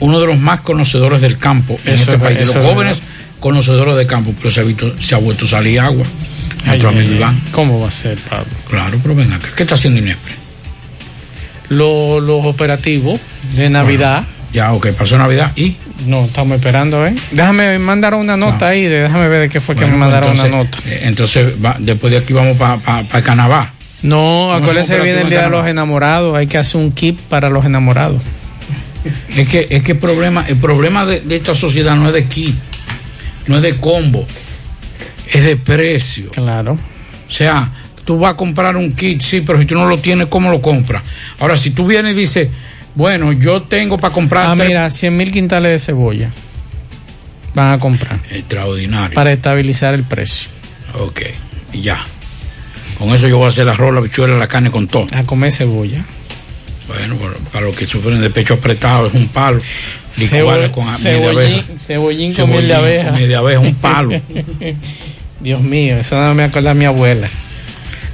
Uno 0.00 0.18
de 0.18 0.26
los 0.26 0.38
más 0.38 0.62
conocedores 0.62 1.20
del 1.20 1.38
campo 1.38 1.78
en 1.84 1.92
Eso 1.94 2.02
este 2.02 2.14
es- 2.16 2.20
país, 2.20 2.38
de 2.38 2.46
los 2.46 2.56
es 2.56 2.62
jóvenes 2.62 3.02
conocedores 3.38 3.94
del 3.96 4.06
campo, 4.06 4.32
pero 4.38 4.50
se 4.50 4.60
ha, 4.60 4.64
visto- 4.64 5.00
se 5.00 5.14
ha 5.14 5.18
vuelto 5.18 5.44
a 5.44 5.48
salir 5.48 5.78
agua. 5.80 6.04
Nuestro 6.64 6.88
Ay, 6.90 6.96
amigo 6.96 7.10
ay, 7.12 7.16
Iván. 7.18 7.40
¿Cómo 7.52 7.80
va 7.80 7.88
a 7.88 7.90
ser, 7.90 8.18
Pablo? 8.18 8.46
Claro, 8.68 8.98
pero 9.02 9.14
ven 9.14 9.32
acá. 9.32 9.48
¿Qué 9.56 9.62
está 9.64 9.74
haciendo 9.74 10.00
Inespre? 10.00 10.34
Lo- 11.68 12.20
los 12.20 12.44
operativos 12.44 13.20
de 13.56 13.70
Navidad. 13.70 14.24
Ya, 14.52 14.72
ok, 14.72 14.88
pasó 14.88 15.16
Navidad 15.18 15.52
y. 15.56 15.76
No, 16.06 16.24
estamos 16.24 16.56
esperando, 16.56 17.06
¿eh? 17.06 17.14
Déjame 17.30 17.78
mandar 17.78 18.14
una 18.14 18.36
nota 18.36 18.68
ahí, 18.68 18.82
de- 18.82 19.02
déjame 19.02 19.28
ver 19.28 19.42
de 19.42 19.48
qué 19.48 19.60
fue 19.60 19.74
que 19.76 19.86
me 19.86 19.96
mandaron 19.96 20.30
entonces, 20.32 20.52
una 20.52 20.64
nota. 20.64 20.78
eh, 20.86 21.00
Entonces, 21.04 21.52
va- 21.64 21.76
después 21.78 22.10
de 22.12 22.18
aquí 22.18 22.32
vamos 22.32 22.56
para 22.56 22.76
pa, 22.76 23.02
pa 23.04 23.22
Canadá. 23.22 23.72
No, 24.02 24.52
acuérdense 24.52 24.98
viene 25.00 25.20
el 25.22 25.30
Día 25.30 25.42
de 25.42 25.50
los. 25.50 25.66
Enamorados, 25.66 26.36
hay 26.36 26.48
que 26.48 26.58
hacer 26.58 26.80
un 26.80 26.90
kit 26.92 27.18
para 27.20 27.48
los 27.50 27.64
enamorados. 27.64 28.20
Es 29.36 29.48
que, 29.48 29.68
es 29.70 29.82
que 29.82 29.92
el 29.92 29.98
problema, 29.98 30.44
el 30.48 30.56
problema 30.56 31.06
de, 31.06 31.20
de 31.20 31.36
esta 31.36 31.54
sociedad 31.54 31.94
no 31.96 32.08
es 32.08 32.12
de 32.14 32.24
kit, 32.24 32.54
no 33.46 33.56
es 33.56 33.62
de 33.62 33.76
combo, 33.76 34.26
es 35.26 35.44
de 35.44 35.56
precio. 35.56 36.30
Claro. 36.30 36.72
O 37.28 37.30
sea, 37.32 37.70
tú 38.04 38.18
vas 38.18 38.32
a 38.32 38.36
comprar 38.36 38.76
un 38.76 38.92
kit, 38.92 39.20
sí, 39.22 39.40
pero 39.40 39.58
si 39.58 39.64
tú 39.66 39.74
no 39.74 39.86
lo 39.86 39.98
tienes, 39.98 40.26
¿cómo 40.28 40.50
lo 40.50 40.60
compras? 40.60 41.02
Ahora, 41.40 41.56
si 41.56 41.70
tú 41.70 41.86
vienes 41.86 42.12
y 42.12 42.16
dices, 42.20 42.48
bueno, 42.94 43.32
yo 43.32 43.62
tengo 43.62 43.96
para 43.98 44.12
comprar... 44.12 44.46
Ah, 44.46 44.54
tres- 44.56 44.68
mira, 44.68 44.90
100 44.90 45.16
mil 45.16 45.32
quintales 45.32 45.72
de 45.72 45.78
cebolla 45.78 46.30
van 47.54 47.72
a 47.72 47.78
comprar 47.78 48.18
Extraordinario. 48.30 49.14
para 49.14 49.32
estabilizar 49.32 49.92
el 49.94 50.04
precio. 50.04 50.48
Ok, 50.98 51.20
y 51.72 51.80
ya. 51.82 52.04
Con 52.98 53.10
eso 53.14 53.28
yo 53.28 53.36
voy 53.38 53.46
a 53.46 53.48
hacer 53.48 53.62
el 53.62 53.68
arroz, 53.70 53.94
la 53.94 54.00
bichuela, 54.00 54.36
la 54.36 54.48
carne 54.48 54.70
con 54.70 54.86
todo. 54.86 55.06
A 55.12 55.22
comer 55.24 55.52
cebolla. 55.52 56.02
Bueno, 56.88 57.16
para, 57.52 57.64
los 57.66 57.74
que 57.76 57.86
sufren 57.86 58.20
de 58.20 58.28
pecho 58.30 58.54
apretado 58.54 59.06
es 59.06 59.14
un 59.14 59.28
palo. 59.28 59.60
Cebo- 60.16 60.70
con 60.72 60.86
abeja. 60.86 60.98
cebollín, 60.98 61.64
cebollín 61.78 62.34
con 62.34 62.50
miel 62.50 62.68
de 62.68 62.74
Cebollín 62.74 62.74
abeja. 62.74 63.04
con 63.08 63.14
miel 63.18 63.28
de 63.28 63.36
abeja, 63.36 63.60
un 63.60 63.74
palo. 63.76 64.10
Dios 65.42 65.60
mío, 65.60 65.96
eso 65.96 66.20
no 66.20 66.34
me 66.34 66.44
acuerda 66.44 66.70
a 66.70 66.74
mi 66.74 66.84
abuela. 66.84 67.28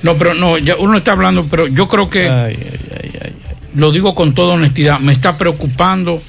No, 0.02 0.16
pero 0.16 0.34
no, 0.34 0.58
ya 0.58 0.76
uno 0.76 0.96
está 0.96 1.12
hablando, 1.12 1.46
pero 1.46 1.66
yo 1.66 1.88
creo 1.88 2.08
que 2.08 2.56
lo 3.74 3.92
digo 3.92 4.14
con 4.14 4.34
toda 4.34 4.54
honestidad, 4.54 5.00
me 5.00 5.12
está 5.12 5.36
preocupando 5.36 6.22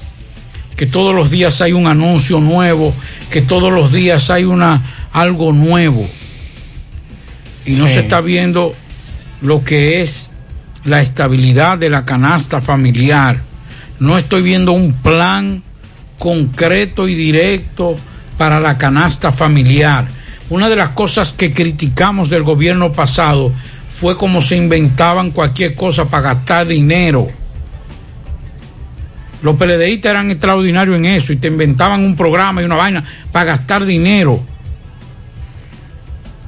que 0.76 0.86
todos 0.86 1.14
los 1.14 1.30
días 1.30 1.60
hay 1.60 1.72
un 1.72 1.86
anuncio 1.86 2.40
nuevo, 2.40 2.94
que 3.30 3.42
todos 3.42 3.72
los 3.72 3.92
días 3.92 4.30
hay 4.30 4.44
una 4.44 4.82
algo 5.12 5.52
nuevo 5.52 6.08
y 7.64 7.72
no 7.72 7.86
Sí. 7.86 7.94
se 7.94 8.00
está 8.00 8.20
viendo 8.20 8.74
lo 9.42 9.64
que 9.64 10.00
es 10.00 10.30
la 10.84 11.00
estabilidad 11.00 11.78
de 11.78 11.90
la 11.90 12.04
canasta 12.04 12.60
familiar. 12.60 13.40
No 13.98 14.16
estoy 14.16 14.42
viendo 14.42 14.72
un 14.72 14.94
plan 14.94 15.62
concreto 16.18 17.08
y 17.08 17.14
directo 17.14 17.98
para 18.38 18.60
la 18.60 18.78
canasta 18.78 19.32
familiar. 19.32 20.08
Una 20.50 20.68
de 20.68 20.74
las 20.74 20.90
cosas 20.90 21.32
que 21.32 21.52
criticamos 21.52 22.28
del 22.28 22.42
gobierno 22.42 22.92
pasado 22.92 23.52
fue 23.88 24.16
cómo 24.16 24.42
se 24.42 24.56
inventaban 24.56 25.30
cualquier 25.30 25.76
cosa 25.76 26.06
para 26.06 26.34
gastar 26.34 26.66
dinero. 26.66 27.28
Los 29.42 29.56
PLDistas 29.56 30.10
eran 30.10 30.30
extraordinarios 30.30 30.96
en 30.96 31.06
eso 31.06 31.32
y 31.32 31.36
te 31.36 31.48
inventaban 31.48 32.04
un 32.04 32.16
programa 32.16 32.60
y 32.60 32.64
una 32.64 32.74
vaina 32.74 33.04
para 33.30 33.44
gastar 33.44 33.84
dinero. 33.84 34.40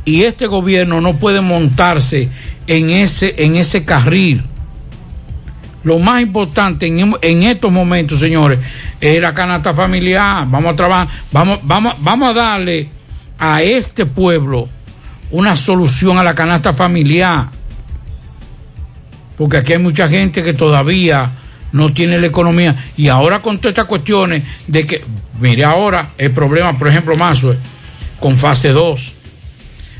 Y 0.05 0.25
este 0.25 0.49
gobierno 0.49 1.01
no 1.01 1.15
puede 1.15 1.41
montarse 1.41 2.29
en 2.67 2.91
ese, 2.91 3.37
en 3.39 3.55
ese 3.55 3.85
carril. 3.85 4.43
Lo 5.85 6.01
más 6.01 6.23
importante 6.23 6.87
en, 6.87 7.15
en 7.23 7.43
estos 7.45 7.71
momentos, 7.71 8.19
señores, 8.19 8.59
es 9.01 9.23
la 9.23 9.33
canasta 9.33 9.73
familiar. 9.73 10.45
Vamos 10.49 10.73
a 10.73 10.77
trabajar, 10.77 11.09
vamos, 11.31 11.61
vamos, 11.63 11.95
vamos 12.01 12.31
a 12.31 12.33
darle 12.33 12.89
a 13.45 13.61
este 13.61 14.07
pueblo 14.07 14.69
una 15.33 15.57
solución 15.57 16.17
a 16.17 16.23
la 16.23 16.33
canasta 16.33 16.73
familiar. 16.73 17.49
Porque 19.37 19.57
aquí 19.57 19.73
hay 19.73 19.81
mucha 19.81 20.09
gente 20.09 20.45
que 20.45 20.53
todavía 20.53 21.29
no 21.73 21.93
tiene 21.93 22.21
la 22.21 22.29
economía. 22.29 22.77
Y 22.97 23.09
ahora 23.09 23.41
con 23.41 23.59
todas 23.59 23.73
estas 23.73 23.87
cuestiones 23.87 24.45
de 24.69 24.87
que, 24.87 25.05
mire 25.41 25.65
ahora, 25.65 26.11
el 26.19 26.31
problema, 26.31 26.79
por 26.79 26.87
ejemplo, 26.87 27.17
más 27.17 27.45
con 28.21 28.37
fase 28.37 28.69
2. 28.69 29.15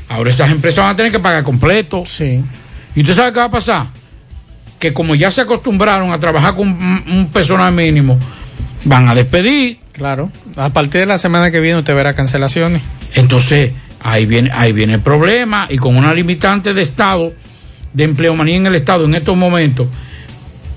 Ahora 0.07 0.29
esas 0.29 0.49
empresas 0.49 0.85
van 0.85 0.93
a 0.93 0.95
tener 0.95 1.11
que 1.11 1.19
pagar 1.19 1.43
completo. 1.43 2.05
Sí. 2.05 2.41
¿Y 2.95 3.01
usted 3.01 3.13
sabe 3.13 3.33
qué 3.33 3.39
va 3.39 3.45
a 3.45 3.51
pasar? 3.51 3.87
Que 4.79 4.93
como 4.93 5.15
ya 5.15 5.29
se 5.31 5.41
acostumbraron 5.41 6.13
a 6.13 6.19
trabajar 6.19 6.55
con 6.55 6.69
un 6.69 7.29
personal 7.33 7.73
mínimo, 7.73 8.17
van 8.85 9.09
a 9.09 9.15
despedir. 9.15 9.82
Claro. 9.93 10.31
A 10.55 10.69
partir 10.69 11.01
de 11.01 11.05
la 11.05 11.17
semana 11.17 11.51
que 11.51 11.59
viene 11.59 11.79
usted 11.79 11.95
verá 11.95 12.13
cancelaciones. 12.13 12.81
Entonces, 13.15 13.71
ahí 14.01 14.25
viene, 14.25 14.49
ahí 14.53 14.73
viene 14.73 14.95
el 14.95 15.01
problema. 15.01 15.67
Y 15.69 15.77
con 15.77 15.95
una 15.95 16.13
limitante 16.13 16.73
de 16.73 16.81
Estado, 16.81 17.33
de 17.93 18.03
empleomanía 18.03 18.55
en 18.57 18.65
el 18.67 18.75
Estado 18.75 19.05
en 19.05 19.15
estos 19.15 19.37
momentos, 19.37 19.87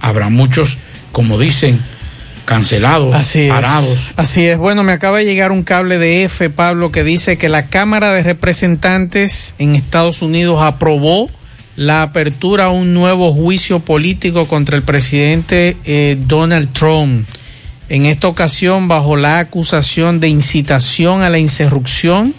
habrá 0.00 0.28
muchos, 0.28 0.78
como 1.12 1.38
dicen, 1.38 1.80
cancelados, 2.44 3.14
Así 3.14 3.48
parados. 3.48 3.88
es. 3.90 4.14
Así 4.16 4.46
es. 4.46 4.58
Bueno, 4.58 4.82
me 4.84 4.92
acaba 4.92 5.18
de 5.18 5.24
llegar 5.24 5.50
un 5.50 5.62
cable 5.64 5.98
de 5.98 6.24
F, 6.24 6.48
Pablo, 6.50 6.92
que 6.92 7.02
dice 7.02 7.38
que 7.38 7.48
la 7.48 7.66
Cámara 7.66 8.12
de 8.12 8.22
Representantes 8.22 9.54
en 9.58 9.74
Estados 9.74 10.22
Unidos 10.22 10.60
aprobó 10.62 11.28
la 11.74 12.02
apertura 12.02 12.66
a 12.66 12.70
un 12.70 12.94
nuevo 12.94 13.32
juicio 13.34 13.80
político 13.80 14.46
contra 14.46 14.76
el 14.76 14.82
presidente 14.82 15.76
eh, 15.84 16.16
Donald 16.26 16.72
Trump. 16.72 17.26
En 17.88 18.06
esta 18.06 18.28
ocasión, 18.28 18.88
bajo 18.88 19.16
la 19.16 19.38
acusación 19.38 20.18
de 20.18 20.28
incitación 20.28 21.22
a 21.22 21.30
la 21.30 21.38
insurrección, 21.38 22.34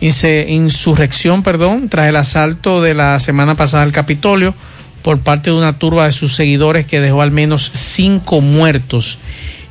insurrección, 0.00 1.42
perdón, 1.42 1.88
tras 1.88 2.08
el 2.08 2.16
asalto 2.16 2.80
de 2.80 2.94
la 2.94 3.20
semana 3.20 3.54
pasada 3.54 3.84
al 3.84 3.92
Capitolio 3.92 4.54
por 5.02 5.20
parte 5.20 5.50
de 5.50 5.56
una 5.56 5.78
turba 5.78 6.06
de 6.06 6.12
sus 6.12 6.34
seguidores 6.34 6.86
que 6.86 7.00
dejó 7.00 7.22
al 7.22 7.30
menos 7.30 7.70
cinco 7.74 8.40
muertos. 8.40 9.18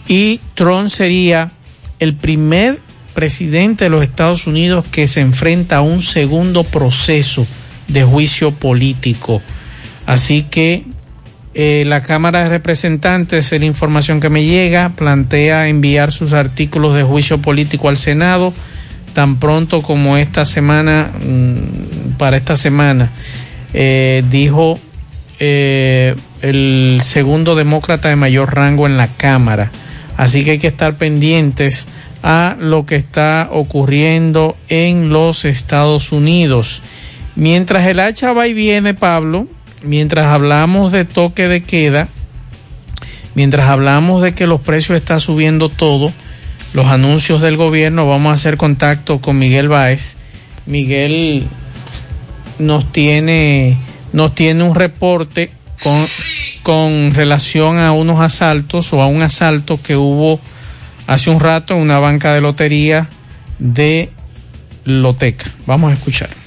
Y 0.07 0.39
Trump 0.53 0.89
sería 0.89 1.51
el 1.99 2.15
primer 2.15 2.79
presidente 3.13 3.85
de 3.85 3.89
los 3.89 4.03
Estados 4.03 4.47
Unidos 4.47 4.85
que 4.91 5.07
se 5.07 5.21
enfrenta 5.21 5.77
a 5.77 5.81
un 5.81 6.01
segundo 6.01 6.63
proceso 6.63 7.45
de 7.87 8.03
juicio 8.03 8.51
político. 8.51 9.41
Así 10.05 10.43
que 10.43 10.85
eh, 11.53 11.83
la 11.85 12.01
Cámara 12.01 12.43
de 12.43 12.49
Representantes, 12.49 13.51
en 13.51 13.61
la 13.61 13.65
información 13.65 14.19
que 14.19 14.29
me 14.29 14.45
llega, 14.45 14.89
plantea 14.89 15.67
enviar 15.67 16.11
sus 16.11 16.33
artículos 16.33 16.95
de 16.95 17.03
juicio 17.03 17.39
político 17.41 17.89
al 17.89 17.97
Senado 17.97 18.53
tan 19.13 19.37
pronto 19.39 19.81
como 19.81 20.17
esta 20.17 20.45
semana, 20.45 21.11
mm, 21.19 22.13
para 22.17 22.37
esta 22.37 22.55
semana, 22.55 23.09
eh, 23.73 24.23
dijo 24.29 24.79
eh, 25.43 26.15
el 26.41 27.01
segundo 27.03 27.55
demócrata 27.55 28.09
de 28.09 28.15
mayor 28.15 28.53
rango 28.55 28.85
en 28.85 28.95
la 28.95 29.07
Cámara. 29.07 29.71
Así 30.15 30.45
que 30.45 30.51
hay 30.51 30.59
que 30.59 30.67
estar 30.67 30.95
pendientes 30.95 31.87
a 32.21 32.55
lo 32.59 32.85
que 32.85 32.95
está 32.95 33.49
ocurriendo 33.51 34.55
en 34.69 35.09
los 35.09 35.45
Estados 35.45 36.11
Unidos. 36.11 36.81
Mientras 37.35 37.87
el 37.87 37.99
hacha 37.99 38.33
va 38.33 38.47
y 38.47 38.53
viene, 38.53 38.93
Pablo, 38.93 39.47
mientras 39.83 40.27
hablamos 40.27 40.91
de 40.91 41.05
toque 41.05 41.47
de 41.47 41.61
queda, 41.63 42.07
mientras 43.35 43.67
hablamos 43.67 44.21
de 44.21 44.33
que 44.33 44.47
los 44.47 44.61
precios 44.61 44.97
están 44.97 45.19
subiendo 45.19 45.69
todo, 45.69 46.11
los 46.73 46.87
anuncios 46.87 47.41
del 47.41 47.57
gobierno, 47.57 48.07
vamos 48.07 48.31
a 48.31 48.35
hacer 48.35 48.57
contacto 48.57 49.19
con 49.19 49.37
Miguel 49.37 49.67
Báez. 49.67 50.17
Miguel 50.65 51.45
nos 52.59 52.91
tiene, 52.91 53.77
nos 54.13 54.33
tiene 54.35 54.63
un 54.63 54.75
reporte 54.75 55.51
con, 55.83 56.05
con 56.63 57.13
relación 57.13 57.79
a 57.79 57.91
unos 57.91 58.21
asaltos 58.21 58.93
o 58.93 59.01
a 59.01 59.07
un 59.07 59.21
asalto 59.21 59.81
que 59.81 59.97
hubo 59.97 60.39
hace 61.07 61.29
un 61.29 61.39
rato 61.39 61.73
en 61.73 61.81
una 61.81 61.99
banca 61.99 62.33
de 62.33 62.41
lotería 62.41 63.09
de 63.59 64.09
Loteca. 64.85 65.51
Vamos 65.65 65.91
a 65.91 65.93
escuchar. 65.93 66.40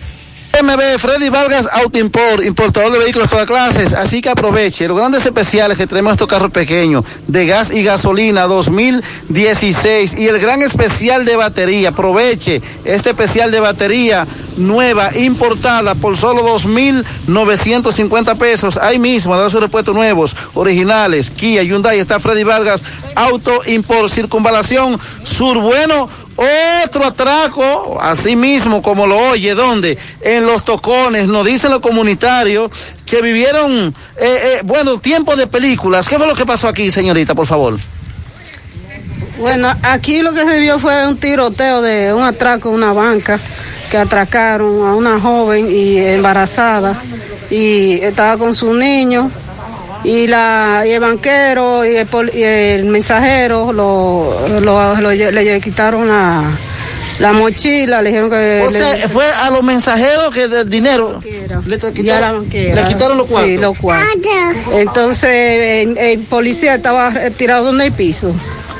MB 0.63 0.99
Freddy 0.99 1.31
Vargas 1.31 1.69
Auto 1.73 1.99
Import, 1.99 2.45
importador 2.45 2.93
de 2.93 2.99
vehículos 2.99 3.29
de 3.29 3.35
todas 3.35 3.47
clases, 3.47 3.93
así 3.93 4.21
que 4.21 4.29
aproveche 4.29 4.87
los 4.87 4.97
grandes 4.97 5.27
especiales 5.27 5.77
que 5.77 5.87
tenemos 5.87 6.13
estos 6.13 6.29
carros 6.29 6.53
pequeños 6.53 7.05
de 7.27 7.45
gas 7.47 7.73
y 7.73 7.83
gasolina 7.83 8.45
2016 8.45 10.15
y 10.17 10.29
el 10.29 10.39
gran 10.39 10.63
especial 10.63 11.25
de 11.25 11.37
batería, 11.37 11.89
aproveche 11.89 12.63
este 12.85 13.11
especial 13.11 13.51
de 13.51 13.61
batería 13.61 14.27
nueva, 14.57 15.11
importada 15.17 15.97
por 15.97 16.17
solo 16.17 16.47
2.950 16.57 18.39
pesos, 18.39 18.77
ahí 18.77 18.99
mismo, 18.99 19.37
de 19.37 19.51
sus 19.51 19.61
repuestos 19.61 19.95
nuevos, 19.95 20.37
originales, 20.55 21.31
Kia, 21.31 21.63
Hyundai, 21.63 21.99
está 21.99 22.21
Freddy 22.21 22.45
Vargas 22.45 22.85
Auto 23.17 23.61
Import, 23.67 24.09
circunvalación 24.09 25.01
sur 25.25 25.59
bueno, 25.59 26.09
otro 26.37 27.05
atraco, 27.05 27.99
así 28.01 28.37
mismo 28.37 28.83
como 28.83 29.07
lo 29.07 29.17
oye, 29.17 29.55
¿dónde? 29.55 29.99
En 30.21 30.47
los 30.47 30.65
tocones, 30.65 31.29
nos 31.29 31.47
dicen 31.47 31.71
los 31.71 31.81
comunitarios 31.81 32.71
que 33.07 33.23
vivieron, 33.23 33.95
eh, 34.17 34.25
eh, 34.27 34.61
bueno, 34.65 34.99
tiempo 34.99 35.37
de 35.37 35.47
películas. 35.47 36.09
¿Qué 36.09 36.17
fue 36.17 36.27
lo 36.27 36.35
que 36.35 36.47
pasó 36.47 36.69
aquí, 36.69 36.91
señorita, 36.91 37.35
por 37.35 37.47
favor? 37.47 37.77
Bueno, 39.39 39.75
aquí 39.83 40.23
lo 40.23 40.33
que 40.33 40.45
se 40.45 40.59
vio 40.61 40.79
fue 40.79 41.07
un 41.07 41.17
tiroteo 41.17 41.83
de 41.83 42.13
un 42.13 42.23
atraco 42.23 42.69
en 42.69 42.77
una 42.77 42.93
banca 42.93 43.39
que 43.91 43.99
atracaron 43.99 44.87
a 44.87 44.95
una 44.95 45.21
joven 45.21 45.69
y 45.71 45.99
embarazada 45.99 47.01
y 47.51 47.95
estaba 47.95 48.37
con 48.39 48.55
su 48.55 48.75
niño 48.75 49.31
y 50.05 50.27
la 50.27 50.85
y 50.87 50.91
el 50.91 51.01
banquero 51.01 51.85
y 51.85 51.97
el, 51.97 52.07
pol- 52.07 52.31
y 52.35 52.43
el 52.43 52.85
mensajero 52.85 53.73
lo, 53.73 54.61
lo- 54.61 55.01
lo- 55.01 55.11
le 55.13 55.61
quitaron 55.61 56.07
la, 56.09 56.45
la 57.21 57.33
mochila, 57.33 58.03
le 58.03 58.11
dijeron 58.11 58.29
que 58.31 58.65
O 58.67 58.71
sea, 58.71 58.97
le- 58.97 59.09
fue 59.09 59.27
a 59.27 59.51
los 59.51 59.63
mensajeros 59.63 60.35
que 60.35 60.47
del 60.49 60.69
dinero 60.69 61.21
le, 61.67 61.77
y 61.77 61.79
a 61.79 61.87
la 61.87 61.93
quitaron, 61.93 62.39
banquera. 62.43 62.83
le 62.83 62.89
quitaron 62.95 63.17
los 63.19 63.29
cuartos. 63.29 63.51
Sí, 63.51 63.59
los 63.59 63.79
cuartos. 63.79 64.09
Entonces 64.75 65.31
el, 65.87 65.97
el 65.99 66.19
policía 66.21 66.75
estaba 66.75 67.11
tirado 67.37 67.71
en 67.71 67.81
el 67.81 67.93
piso. 67.93 68.35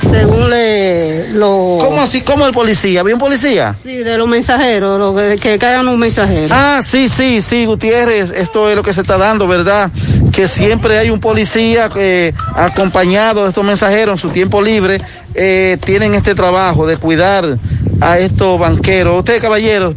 Según 0.07 0.49
le 0.49 1.29
lo... 1.29 1.77
¿Cómo 1.79 2.01
así? 2.01 2.21
¿Cómo 2.21 2.45
el 2.45 2.53
policía? 2.53 3.01
¿Había 3.01 3.15
un 3.15 3.19
policía? 3.19 3.75
Sí, 3.75 3.97
de 3.97 4.17
los 4.17 4.27
mensajeros, 4.27 4.99
lo 4.99 5.15
que, 5.15 5.37
que 5.37 5.57
caigan 5.57 5.85
los 5.85 5.97
mensajeros. 5.97 6.51
Ah, 6.51 6.79
sí, 6.81 7.07
sí, 7.07 7.41
sí, 7.41 7.65
Gutiérrez, 7.65 8.31
esto 8.31 8.69
es 8.69 8.75
lo 8.75 8.83
que 8.83 8.93
se 8.93 9.01
está 9.01 9.17
dando, 9.17 9.47
¿verdad? 9.47 9.91
Que 10.31 10.47
siempre 10.47 10.97
hay 10.97 11.09
un 11.09 11.19
policía 11.19 11.89
eh, 11.95 12.33
acompañado 12.55 13.43
de 13.43 13.49
estos 13.49 13.65
mensajeros 13.65 14.13
en 14.13 14.19
su 14.19 14.29
tiempo 14.29 14.61
libre, 14.61 15.01
eh, 15.33 15.77
tienen 15.85 16.15
este 16.15 16.35
trabajo 16.35 16.87
de 16.87 16.97
cuidar 16.97 17.57
a 18.01 18.19
estos 18.19 18.59
banqueros. 18.59 19.19
Usted, 19.19 19.41
caballero, 19.41 19.93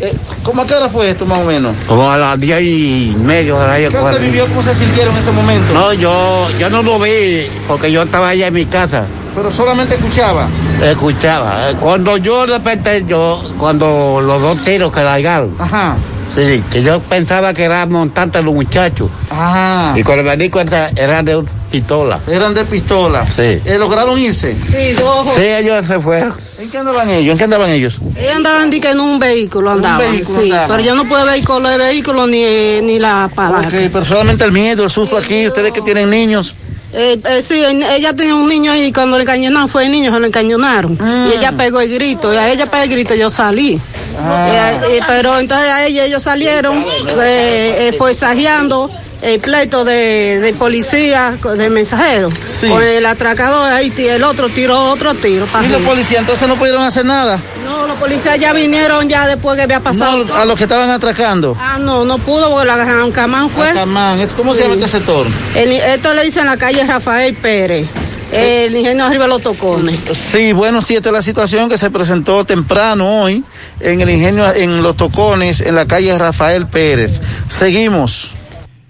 eh, 0.00 0.14
¿cómo 0.42 0.62
a 0.62 0.66
qué 0.66 0.74
hora 0.74 0.88
fue 0.88 1.10
esto 1.10 1.26
más 1.26 1.38
o 1.38 1.44
menos? 1.44 1.74
Como 1.86 2.10
a 2.10 2.16
las 2.16 2.40
diez 2.40 2.62
y 2.62 3.14
media 3.18 3.54
la 3.54 3.76
¿Qué 3.76 3.88
usted 3.88 4.20
vivió? 4.20 4.46
¿Cómo 4.46 4.62
se 4.62 4.74
sintieron 4.74 5.14
en 5.14 5.20
ese 5.20 5.32
momento? 5.32 5.72
No, 5.74 5.92
yo, 5.92 6.48
yo 6.58 6.70
no 6.70 6.82
lo 6.82 6.98
vi 6.98 7.46
porque 7.68 7.92
yo 7.92 8.02
estaba 8.02 8.28
allá 8.28 8.48
en 8.48 8.54
mi 8.54 8.66
casa. 8.66 9.04
Pero 9.34 9.50
solamente 9.50 9.96
escuchaba. 9.96 10.48
Escuchaba. 10.82 11.72
Cuando 11.80 12.16
yo 12.16 12.46
desperté, 12.46 13.04
yo, 13.06 13.42
cuando 13.58 14.20
los 14.22 14.40
dos 14.40 14.60
tiros 14.62 14.92
que 14.92 15.02
largaron. 15.02 15.54
Ajá. 15.58 15.96
Sí, 16.34 16.62
que 16.70 16.82
yo 16.82 17.00
pensaba 17.00 17.52
que 17.54 17.64
eran 17.64 17.90
montantes 17.90 18.42
los 18.44 18.54
muchachos. 18.54 19.10
Ajá. 19.30 19.92
Y 19.96 20.02
cuando 20.02 20.24
me 20.24 20.36
di 20.36 20.50
cuenta, 20.50 20.90
eran 20.96 21.24
de 21.24 21.44
pistola. 21.74 22.20
Eran 22.28 22.54
de 22.54 22.64
pistola. 22.64 23.26
Sí. 23.26 23.60
Eh, 23.64 23.76
¿Lograron 23.78 24.16
irse? 24.16 24.56
Sí, 24.62 24.92
dos. 24.92 25.26
Sí, 25.34 25.42
ellos 25.42 25.84
se 25.84 25.98
fueron. 25.98 26.32
¿En 26.60 26.70
qué 26.70 26.78
andaban 26.78 27.10
ellos? 27.10 27.32
¿En 27.32 27.38
qué 27.38 27.44
andaban 27.44 27.70
ellos? 27.70 27.98
Ellos 28.16 28.36
andaban 28.36 28.72
en 28.72 29.00
un 29.00 29.18
vehículo 29.18 29.72
andaban. 29.72 29.98
vehículo 29.98 30.40
sí, 30.40 30.50
andaban. 30.52 30.68
pero 30.68 30.82
yo 30.84 30.94
no 30.94 31.08
puedo 31.08 31.24
ver 31.24 31.42
color 31.42 31.72
de 31.72 31.78
vehículo 31.78 32.28
ni, 32.28 32.80
ni 32.82 33.00
la 33.00 33.28
palanca. 33.34 33.66
Ok, 33.66 33.74
pero 33.92 34.04
solamente 34.04 34.44
el 34.44 34.52
miedo, 34.52 34.84
el 34.84 34.90
susto 34.90 35.18
aquí, 35.18 35.48
ustedes 35.48 35.72
que 35.72 35.80
tienen 35.80 36.10
niños. 36.10 36.54
Eh, 36.92 37.18
eh, 37.24 37.42
sí, 37.42 37.60
ella 37.60 38.14
tenía 38.14 38.36
un 38.36 38.48
niño 38.48 38.70
ahí 38.70 38.92
cuando 38.92 39.16
le 39.16 39.24
encañonaron, 39.24 39.68
fue 39.68 39.86
el 39.86 39.90
niño, 39.90 40.14
se 40.14 40.20
lo 40.20 40.26
encañonaron. 40.26 40.92
Mm. 40.92 41.26
Y 41.28 41.38
ella 41.38 41.50
pegó 41.50 41.80
el 41.80 41.92
grito, 41.92 42.32
y 42.32 42.36
a 42.36 42.52
ella 42.52 42.66
pegó 42.66 42.84
el 42.84 42.90
grito, 42.90 43.16
yo 43.16 43.28
salí. 43.28 43.80
Ah. 44.16 44.70
Eh, 44.86 44.98
eh, 44.98 45.00
pero 45.08 45.40
entonces 45.40 45.68
a 45.68 45.84
ella 45.84 46.04
ellos 46.04 46.22
salieron 46.22 46.76
eh, 46.78 47.88
eh, 47.88 47.94
forzajeando 47.98 48.88
el 49.22 49.40
pleito 49.40 49.84
de, 49.84 50.38
de 50.40 50.52
policía, 50.54 51.34
de 51.56 51.70
mensajero. 51.70 52.30
Con 52.68 52.82
el 52.82 53.04
atracador 53.06 53.72
ahí, 53.72 53.92
el 53.96 54.22
otro 54.22 54.48
tiró 54.48 54.90
otro 54.90 55.14
tiro. 55.14 55.46
para 55.46 55.66
¿Y 55.66 55.70
los 55.70 55.82
policías 55.82 56.20
entonces 56.20 56.46
no 56.48 56.56
pudieron 56.56 56.82
hacer 56.82 57.04
nada? 57.04 57.38
No, 57.64 57.86
los 57.86 57.96
policías 57.96 58.38
ya 58.38 58.52
vinieron 58.52 59.08
ya 59.08 59.26
después 59.26 59.56
que 59.56 59.62
había 59.62 59.80
pasado. 59.80 60.24
No, 60.24 60.34
a 60.34 60.44
los 60.44 60.56
que 60.58 60.64
estaban 60.64 60.90
atracando. 60.90 61.56
Ah, 61.58 61.78
no, 61.80 62.04
no 62.04 62.18
pudo 62.18 62.50
porque 62.50 62.66
lo 62.66 62.72
agarraron. 62.72 63.12
Camán 63.12 63.48
fue. 63.50 63.72
Camán, 63.72 64.26
¿cómo 64.36 64.54
se 64.54 64.62
llama 64.62 64.74
este 64.74 64.88
sector? 64.88 65.26
El- 65.54 65.72
esto 65.72 66.12
le 66.14 66.22
dicen 66.24 66.42
en 66.42 66.46
la 66.50 66.56
calle 66.56 66.84
Rafael 66.84 67.34
Pérez. 67.34 67.88
El 68.32 68.74
ingenio 68.74 69.04
arriba 69.04 69.24
de 69.24 69.28
los 69.28 69.42
tocones. 69.42 70.00
Sí, 70.12 70.52
bueno, 70.52 70.82
sí, 70.82 70.96
esta 70.96 71.10
es 71.10 71.12
la 71.12 71.22
situación 71.22 71.68
que 71.68 71.76
se 71.78 71.88
presentó 71.90 72.44
temprano 72.44 73.22
hoy 73.22 73.44
en 73.78 74.00
el 74.00 74.10
ingenio, 74.10 74.52
en 74.52 74.82
Los 74.82 74.96
Tocones, 74.96 75.60
en 75.60 75.76
la 75.76 75.86
calle 75.86 76.16
Rafael 76.18 76.66
Pérez. 76.66 77.20
Seguimos. 77.48 78.32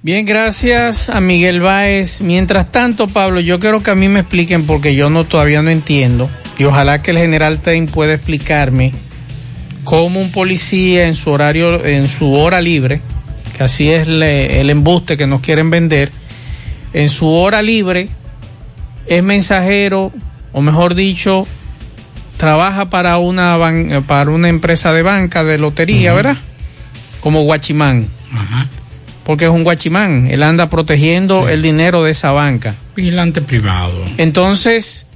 Bien, 0.05 0.27
gracias 0.27 1.09
a 1.09 1.19
Miguel 1.23 1.63
Báez. 1.63 2.21
Mientras 2.21 2.71
tanto, 2.71 3.09
Pablo, 3.09 3.41
yo 3.41 3.59
quiero 3.59 3.83
que 3.83 3.91
a 3.91 3.95
mí 3.95 4.07
me 4.11 4.21
expliquen 4.21 4.67
porque 4.67 4.95
yo 4.95 5.09
no 5.09 5.25
todavía 5.25 5.63
no 5.63 5.71
entiendo 5.71 6.29
y 6.59 6.65
ojalá 6.65 7.01
que 7.01 7.13
el 7.13 7.17
general 7.17 7.61
Tein 7.61 7.87
pueda 7.87 8.13
explicarme 8.13 8.93
cómo 9.83 10.21
un 10.21 10.31
policía 10.31 11.07
en 11.07 11.15
su 11.15 11.31
horario, 11.31 11.83
en 11.87 12.07
su 12.09 12.35
hora 12.35 12.61
libre, 12.61 13.01
que 13.57 13.65
así 13.65 13.91
es 13.91 14.07
le- 14.07 14.61
el 14.61 14.69
embuste 14.69 15.17
que 15.17 15.27
nos 15.27 15.41
quieren 15.41 15.71
vender, 15.71 16.13
en 16.93 17.09
su 17.09 17.27
hora 17.31 17.63
libre 17.63 18.11
es 19.07 19.23
mensajero, 19.23 20.13
o 20.53 20.61
mejor 20.61 20.95
dicho, 20.95 21.47
trabaja 22.37 22.91
para 22.91 23.17
una 23.17 23.57
ban- 23.57 24.03
para 24.05 24.31
una 24.31 24.51
empresa 24.51 24.93
de 24.93 25.01
banca 25.01 25.45
de 25.45 25.57
lotería, 25.57 26.13
¿verdad? 26.13 26.37
Como 27.21 27.41
guachimán. 27.45 28.07
Porque 29.25 29.47
es 29.47 29.51
un 29.51 29.65
guachimán, 29.65 30.27
él 30.31 30.43
anda 30.43 30.69
protegiendo 30.69 31.49
el 31.49 31.63
dinero 31.63 32.03
de 32.05 32.11
esa 32.11 32.31
banca. 32.33 32.75
Vigilante 32.95 33.41
privado. 33.41 33.95
Entonces, 34.19 35.07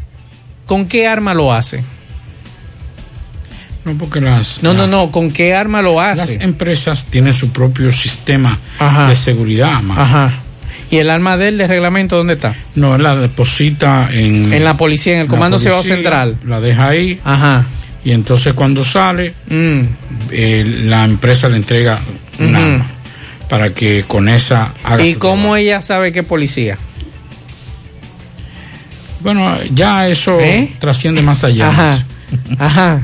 ¿con 0.66 0.86
qué 0.86 1.06
arma 1.06 1.34
lo 1.34 1.52
hace? 1.52 1.82
No, 3.84 3.94
porque 3.98 4.20
las, 4.20 4.62
No, 4.62 4.72
no, 4.74 4.86
no, 4.86 5.10
¿con 5.10 5.30
qué 5.30 5.54
arma 5.54 5.82
lo 5.82 5.96
las 6.00 6.20
hace? 6.20 6.42
empresas 6.42 7.06
tienen 7.06 7.32
su 7.34 7.50
propio 7.50 7.92
sistema 7.92 8.58
Ajá. 8.78 9.08
de 9.08 9.16
seguridad. 9.16 9.80
ma. 9.82 10.02
Ajá. 10.02 10.32
¿Y 10.90 10.96
el 10.96 11.10
arma 11.10 11.36
de 11.36 11.48
él 11.48 11.58
de 11.58 11.66
reglamento 11.66 12.16
dónde 12.16 12.34
está? 12.34 12.54
No, 12.74 12.96
él 12.96 13.02
la 13.02 13.14
deposita 13.14 14.08
en... 14.10 14.52
En 14.54 14.64
la 14.64 14.76
policía, 14.78 15.14
en 15.16 15.20
el 15.20 15.26
Comando 15.26 15.58
policía, 15.58 15.82
Central. 15.82 16.36
La 16.46 16.60
deja 16.60 16.88
ahí. 16.88 17.20
Ajá. 17.24 17.64
Y 18.04 18.12
entonces 18.12 18.54
cuando 18.54 18.84
sale, 18.84 19.34
Mm. 19.50 19.80
eh, 20.30 20.64
la 20.84 21.04
empresa 21.04 21.48
le 21.50 21.56
entrega 21.58 22.00
un 22.38 22.56
arma 22.56 22.86
para 23.48 23.72
que 23.74 24.04
con 24.06 24.28
esa 24.28 24.72
haga 24.84 25.04
¿Y 25.04 25.14
cómo 25.14 25.56
ella 25.56 25.80
sabe 25.80 26.12
que 26.12 26.20
es 26.20 26.24
policía? 26.26 26.76
Bueno, 29.20 29.58
ya 29.74 30.08
eso 30.08 30.38
¿Eh? 30.40 30.70
trasciende 30.78 31.22
más 31.22 31.42
allá. 31.44 31.68
Ajá. 31.70 32.04
Ajá. 32.58 33.02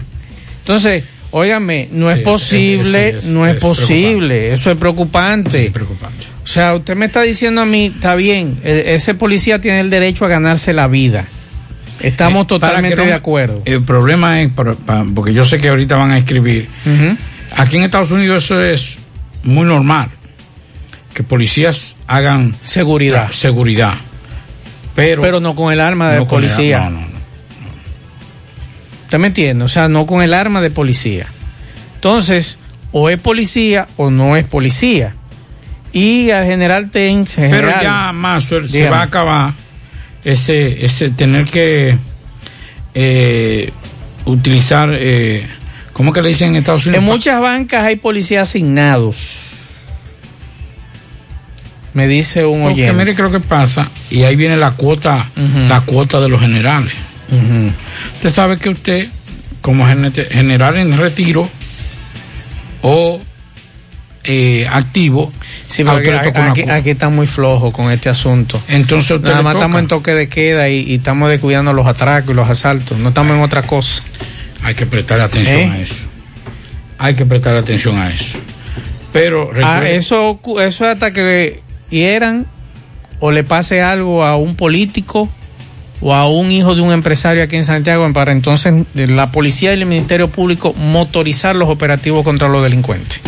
Entonces, 0.60 1.04
óigame, 1.32 1.88
no 1.90 2.06
Sí, 2.10 2.18
es 2.18 2.22
posible, 2.24 3.08
es- 3.18 3.24
no 3.26 3.46
es, 3.46 3.56
es 3.56 3.60
posible, 3.60 4.52
eso 4.52 4.70
es 4.70 4.78
preocupante. 4.78 5.70
preocupante. 5.72 6.26
O 6.44 6.46
sea, 6.46 6.74
usted 6.74 6.94
me 6.94 7.06
está 7.06 7.22
diciendo 7.22 7.62
a 7.62 7.66
mí, 7.66 7.86
está 7.86 8.14
bien, 8.14 8.58
e- 8.64 8.94
ese 8.94 9.14
policía 9.14 9.60
tiene 9.60 9.80
el 9.80 9.90
derecho 9.90 10.24
a 10.24 10.28
ganarse 10.28 10.72
la 10.72 10.86
vida. 10.86 11.24
Estamos 12.00 12.44
Eh, 12.44 12.48
totalmente 12.48 12.96
no- 12.96 13.04
de 13.04 13.12
acuerdo. 13.14 13.62
El 13.64 13.82
problema 13.82 14.40
es, 14.42 14.50
porque 15.14 15.32
yo 15.32 15.44
sé 15.44 15.58
que 15.58 15.68
ahorita 15.68 15.96
van 15.96 16.10
a 16.12 16.18
escribir, 16.18 16.68
aquí 17.56 17.76
en 17.76 17.82
Estados 17.84 18.10
Unidos 18.10 18.44
eso 18.44 18.62
es 18.62 18.98
muy 19.42 19.66
normal, 19.66 20.08
que 21.14 21.22
policías 21.22 21.96
hagan 22.06 22.54
seguridad. 22.64 23.30
seguridad. 23.32 23.94
Pero, 24.94 25.22
Pero 25.22 25.40
no 25.40 25.54
con 25.54 25.72
el 25.72 25.80
arma 25.80 26.10
de 26.10 26.16
no 26.16 26.22
el- 26.22 26.28
policía. 26.28 26.80
no, 26.80 26.90
no, 26.90 27.00
no. 27.00 27.14
¿Usted 29.04 29.18
me 29.18 29.28
entiende? 29.28 29.64
O 29.64 29.68
sea, 29.68 29.88
no 29.88 30.06
con 30.06 30.22
el 30.22 30.34
arma 30.34 30.60
de 30.60 30.70
policía. 30.70 31.26
Entonces, 31.96 32.58
o 32.92 33.08
es 33.10 33.18
policía 33.18 33.86
o 33.96 34.10
no 34.10 34.36
es 34.36 34.44
policía. 34.44 35.14
Y 35.92 36.30
al 36.30 36.44
general 36.46 36.90
Tenz, 36.90 37.34
Pero 37.36 37.48
general, 37.68 37.82
ya 37.82 38.12
más 38.12 38.44
se 38.44 38.60
dígame. 38.60 38.90
va 38.90 39.00
a 39.00 39.04
acabar 39.04 39.52
ese, 40.24 40.84
ese 40.84 41.10
tener 41.10 41.44
que 41.44 41.96
eh, 42.94 43.72
utilizar, 44.24 44.90
eh, 44.92 45.46
¿cómo 45.92 46.12
que 46.12 46.22
le 46.22 46.30
dicen 46.30 46.48
en 46.50 46.56
Estados 46.56 46.86
Unidos? 46.86 47.02
En 47.04 47.08
muchas 47.08 47.40
bancas 47.40 47.84
hay 47.84 47.96
policías 47.96 48.48
asignados. 48.48 49.52
Me 51.94 52.08
dice 52.08 52.44
un 52.44 52.62
Porque 52.62 52.82
oyente. 52.82 52.92
mire 52.92 53.14
qué 53.14 53.22
es 53.22 53.30
lo 53.30 53.30
que 53.30 53.40
pasa, 53.40 53.88
y 54.10 54.24
ahí 54.24 54.34
viene 54.36 54.56
la 54.56 54.72
cuota, 54.72 55.30
la 55.68 55.80
cuota 55.82 56.20
de 56.20 56.28
los 56.28 56.40
generales. 56.40 56.92
Usted 58.16 58.30
sabe 58.30 58.58
que 58.58 58.68
usted, 58.68 59.08
como 59.60 59.86
general 59.86 60.76
en 60.76 60.96
retiro 60.98 61.48
o 62.82 63.20
eh, 64.24 64.66
activo, 64.70 65.32
Sí, 65.66 65.84
porque 65.84 66.12
aquí, 66.14 66.62
aquí- 66.68 66.90
están 66.90 67.14
muy 67.14 67.26
flojos 67.26 67.72
con 67.72 67.90
este 67.90 68.08
asunto. 68.08 68.62
Entonces 68.68 69.10
usted 69.12 69.28
Nada 69.30 69.42
más 69.42 69.54
toca. 69.54 69.64
estamos 69.64 69.80
en 69.82 69.88
toque 69.88 70.14
de 70.14 70.28
queda 70.28 70.68
y, 70.68 70.80
y 70.80 70.94
estamos 70.96 71.28
descuidando 71.30 71.72
los 71.72 71.86
atracos 71.86 72.30
y 72.30 72.34
los 72.34 72.48
asaltos. 72.48 72.96
No 72.98 73.08
estamos 73.10 73.36
en 73.36 73.42
otra 73.42 73.62
cosa. 73.62 74.02
Hay 74.62 74.74
que 74.74 74.86
prestar 74.86 75.20
atención 75.20 75.60
¿Eh? 75.60 75.70
a 75.72 75.78
eso. 75.80 76.04
Hay 76.98 77.14
que 77.14 77.26
prestar 77.26 77.56
atención 77.56 77.98
a 77.98 78.10
eso. 78.10 78.38
Pero 79.12 79.50
Ah, 79.62 79.82
eso, 79.88 80.40
eso 80.60 80.86
hasta 80.88 81.12
que 81.12 81.60
hieran 81.94 82.46
o 83.20 83.30
le 83.30 83.44
pase 83.44 83.80
algo 83.80 84.24
a 84.24 84.36
un 84.36 84.56
político 84.56 85.28
o 86.00 86.12
a 86.14 86.28
un 86.28 86.50
hijo 86.50 86.74
de 86.74 86.82
un 86.82 86.92
empresario 86.92 87.42
aquí 87.42 87.56
en 87.56 87.64
Santiago 87.64 88.10
para 88.12 88.32
entonces 88.32 88.74
eh, 88.96 89.06
la 89.06 89.30
policía 89.32 89.70
y 89.72 89.80
el 89.80 89.86
Ministerio 89.86 90.28
Público 90.28 90.74
motorizar 90.74 91.56
los 91.56 91.68
operativos 91.68 92.24
contra 92.24 92.48
los 92.48 92.62
delincuentes. 92.62 93.20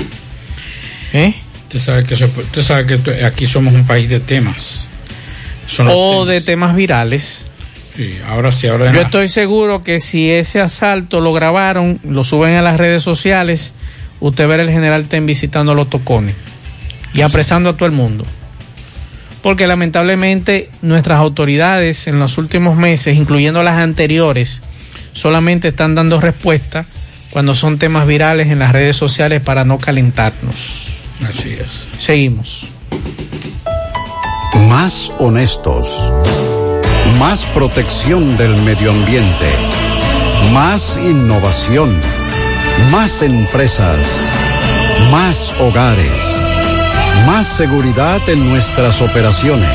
¿Eh? 1.12 1.34
Usted 1.62 1.78
sabe 1.78 2.04
que, 2.04 2.14
eso- 2.14 2.26
usted 2.36 2.62
sabe 2.62 2.86
que 2.86 3.24
aquí 3.24 3.46
somos 3.46 3.72
un 3.74 3.86
país 3.86 4.08
de 4.08 4.20
temas. 4.20 4.88
Son 5.66 5.88
O 5.90 6.24
temas. 6.24 6.28
de 6.28 6.40
temas 6.42 6.76
virales. 6.76 7.46
Sí, 7.96 8.16
ahora 8.28 8.52
sí, 8.52 8.66
ahora 8.66 8.92
Yo 8.92 9.00
estoy 9.00 9.28
seguro 9.28 9.82
que 9.82 10.00
si 10.00 10.30
ese 10.30 10.60
asalto 10.60 11.20
lo 11.20 11.32
grabaron, 11.32 11.98
lo 12.04 12.24
suben 12.24 12.54
a 12.56 12.62
las 12.62 12.76
redes 12.76 13.02
sociales, 13.02 13.72
usted 14.20 14.46
verá 14.46 14.62
el 14.62 14.70
general 14.70 15.06
Ten 15.08 15.24
visitando 15.24 15.74
los 15.74 15.88
tocones 15.88 16.34
y 17.14 17.22
apresando 17.22 17.70
a 17.70 17.76
todo 17.76 17.86
el 17.86 17.92
mundo. 17.92 18.26
Porque 19.46 19.68
lamentablemente 19.68 20.70
nuestras 20.82 21.20
autoridades 21.20 22.08
en 22.08 22.18
los 22.18 22.36
últimos 22.36 22.76
meses, 22.76 23.16
incluyendo 23.16 23.62
las 23.62 23.76
anteriores, 23.76 24.60
solamente 25.12 25.68
están 25.68 25.94
dando 25.94 26.20
respuesta 26.20 26.84
cuando 27.30 27.54
son 27.54 27.78
temas 27.78 28.08
virales 28.08 28.48
en 28.48 28.58
las 28.58 28.72
redes 28.72 28.96
sociales 28.96 29.40
para 29.40 29.64
no 29.64 29.78
calentarnos. 29.78 30.88
Así 31.30 31.50
es. 31.50 31.86
Seguimos. 31.96 32.66
Más 34.68 35.12
honestos. 35.20 36.12
Más 37.20 37.46
protección 37.54 38.36
del 38.36 38.56
medio 38.62 38.90
ambiente. 38.90 39.52
Más 40.52 40.98
innovación. 41.06 41.96
Más 42.90 43.22
empresas. 43.22 44.00
Más 45.12 45.54
hogares. 45.60 46.55
Más 47.24 47.46
seguridad 47.46 48.20
en 48.28 48.48
nuestras 48.50 49.00
operaciones. 49.00 49.70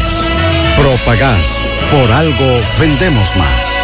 Propagás. 0.78 1.62
Por 1.92 2.12
algo 2.12 2.62
vendemos 2.80 3.36
más. 3.36 3.82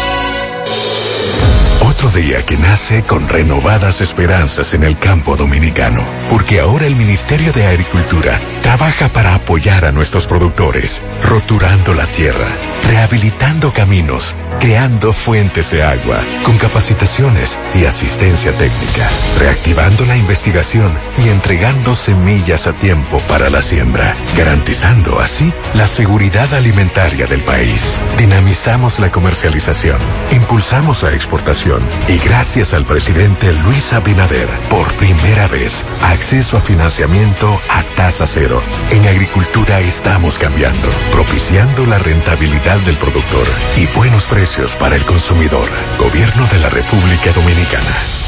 Otro 1.98 2.10
día 2.10 2.46
que 2.46 2.56
nace 2.56 3.02
con 3.02 3.26
renovadas 3.26 4.00
esperanzas 4.00 4.72
en 4.72 4.84
el 4.84 4.98
campo 4.98 5.36
dominicano, 5.36 6.04
porque 6.30 6.60
ahora 6.60 6.86
el 6.86 6.94
Ministerio 6.94 7.52
de 7.52 7.66
Agricultura 7.66 8.40
trabaja 8.62 9.08
para 9.08 9.34
apoyar 9.34 9.84
a 9.84 9.90
nuestros 9.90 10.28
productores, 10.28 11.02
roturando 11.24 11.94
la 11.94 12.06
tierra, 12.06 12.46
rehabilitando 12.86 13.72
caminos, 13.72 14.36
creando 14.60 15.12
fuentes 15.12 15.70
de 15.70 15.82
agua, 15.82 16.18
con 16.42 16.58
capacitaciones 16.58 17.58
y 17.74 17.84
asistencia 17.84 18.52
técnica, 18.52 19.08
reactivando 19.38 20.04
la 20.04 20.16
investigación 20.16 20.92
y 21.24 21.28
entregando 21.28 21.94
semillas 21.94 22.66
a 22.66 22.72
tiempo 22.72 23.20
para 23.28 23.50
la 23.50 23.62
siembra, 23.62 24.16
garantizando 24.36 25.20
así 25.20 25.52
la 25.74 25.86
seguridad 25.86 26.52
alimentaria 26.54 27.26
del 27.26 27.40
país. 27.42 27.98
Dinamizamos 28.16 28.98
la 28.98 29.12
comercialización, 29.12 29.98
impulsamos 30.32 31.02
la 31.02 31.12
exportación 31.12 31.82
y 32.08 32.18
gracias 32.18 32.74
al 32.74 32.84
presidente 32.84 33.52
Luis 33.52 33.92
Abinader, 33.92 34.48
por 34.68 34.92
primera 34.94 35.46
vez, 35.46 35.84
acceso 36.02 36.56
a 36.56 36.60
financiamiento 36.60 37.60
a 37.70 37.82
tasa 37.96 38.26
cero. 38.26 38.60
En 38.90 39.06
agricultura 39.06 39.80
estamos 39.80 40.38
cambiando, 40.38 40.88
propiciando 41.12 41.86
la 41.86 41.98
rentabilidad 41.98 42.78
del 42.80 42.96
productor 42.96 43.46
y 43.76 43.86
buenos 43.96 44.24
precios 44.24 44.47
para 44.78 44.96
el 44.96 45.04
consumidor. 45.04 45.68
Gobierno 45.98 46.46
de 46.46 46.58
la 46.58 46.70
República 46.70 47.30
Dominicana. 47.32 48.27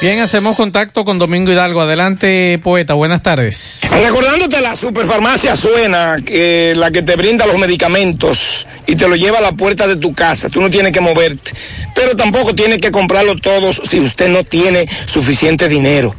Bien, 0.00 0.20
hacemos 0.20 0.54
contacto 0.54 1.04
con 1.04 1.18
Domingo 1.18 1.50
Hidalgo. 1.50 1.80
Adelante, 1.80 2.60
poeta. 2.62 2.94
Buenas 2.94 3.20
tardes. 3.20 3.80
Recordándote 3.90 4.60
la 4.60 4.76
superfarmacia 4.76 5.56
Suena, 5.56 6.18
que 6.24 6.72
la 6.76 6.92
que 6.92 7.02
te 7.02 7.16
brinda 7.16 7.46
los 7.46 7.58
medicamentos 7.58 8.68
y 8.86 8.94
te 8.94 9.08
lo 9.08 9.16
lleva 9.16 9.38
a 9.38 9.40
la 9.40 9.50
puerta 9.50 9.88
de 9.88 9.96
tu 9.96 10.14
casa. 10.14 10.48
Tú 10.50 10.60
no 10.60 10.70
tienes 10.70 10.92
que 10.92 11.00
moverte, 11.00 11.50
pero 11.96 12.14
tampoco 12.14 12.54
tienes 12.54 12.78
que 12.78 12.92
comprarlo 12.92 13.34
todos 13.38 13.82
si 13.84 13.98
usted 13.98 14.28
no 14.28 14.44
tiene 14.44 14.88
suficiente 15.06 15.68
dinero. 15.68 16.14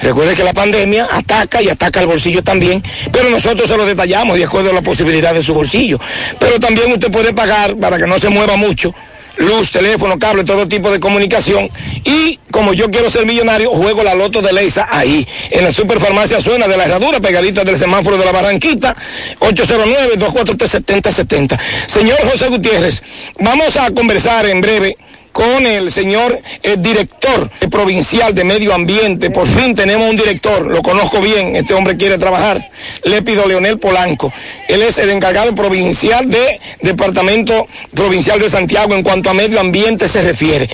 Recuerde 0.00 0.34
que 0.34 0.42
la 0.42 0.54
pandemia 0.54 1.06
ataca 1.12 1.60
y 1.60 1.68
ataca 1.68 2.00
el 2.00 2.06
bolsillo 2.06 2.42
también, 2.42 2.82
pero 3.12 3.28
nosotros 3.28 3.68
se 3.68 3.76
lo 3.76 3.84
detallamos 3.84 4.38
de 4.38 4.44
acuerdo 4.44 4.70
a 4.70 4.74
la 4.74 4.82
posibilidad 4.82 5.34
de 5.34 5.42
su 5.42 5.52
bolsillo. 5.52 6.00
Pero 6.38 6.58
también 6.58 6.90
usted 6.90 7.12
puede 7.12 7.34
pagar 7.34 7.76
para 7.76 7.98
que 7.98 8.06
no 8.06 8.18
se 8.18 8.30
mueva 8.30 8.56
mucho 8.56 8.94
luz, 9.36 9.70
teléfono, 9.70 10.18
cable, 10.18 10.44
todo 10.44 10.66
tipo 10.68 10.90
de 10.90 11.00
comunicación. 11.00 11.68
Y 12.04 12.38
como 12.50 12.72
yo 12.72 12.90
quiero 12.90 13.10
ser 13.10 13.26
millonario, 13.26 13.70
juego 13.70 14.02
la 14.02 14.14
loto 14.14 14.40
de 14.42 14.52
Leisa 14.52 14.88
ahí, 14.90 15.26
en 15.50 15.64
la 15.64 15.72
superfarmacia 15.72 16.40
Suena 16.40 16.68
de 16.68 16.76
la 16.76 16.84
Herradura, 16.84 17.18
pegadita 17.20 17.64
del 17.64 17.76
semáforo 17.76 18.16
de 18.16 18.24
la 18.24 18.30
Barranquita, 18.32 18.94
809-243-7070. 19.40 21.58
Señor 21.86 22.18
José 22.30 22.48
Gutiérrez, 22.48 23.02
vamos 23.38 23.76
a 23.76 23.90
conversar 23.90 24.46
en 24.46 24.60
breve 24.60 24.96
con 25.32 25.66
el 25.66 25.90
señor 25.90 26.40
eh, 26.62 26.76
director 26.78 27.50
provincial 27.70 28.34
de 28.34 28.44
medio 28.44 28.74
ambiente. 28.74 29.30
Por 29.30 29.48
fin 29.48 29.74
tenemos 29.74 30.08
un 30.08 30.16
director, 30.16 30.66
lo 30.66 30.82
conozco 30.82 31.20
bien, 31.20 31.56
este 31.56 31.74
hombre 31.74 31.96
quiere 31.96 32.18
trabajar. 32.18 32.70
Le 33.04 33.22
pido 33.22 33.46
Leonel 33.46 33.78
Polanco. 33.78 34.32
Él 34.68 34.82
es 34.82 34.98
el 34.98 35.10
encargado 35.10 35.54
provincial 35.54 36.28
de 36.28 36.60
Departamento 36.82 37.66
Provincial 37.94 38.38
de 38.38 38.50
Santiago 38.50 38.94
en 38.94 39.02
cuanto 39.02 39.30
a 39.30 39.34
medio 39.34 39.60
ambiente 39.60 40.08
se 40.08 40.22
refiere. 40.22 40.68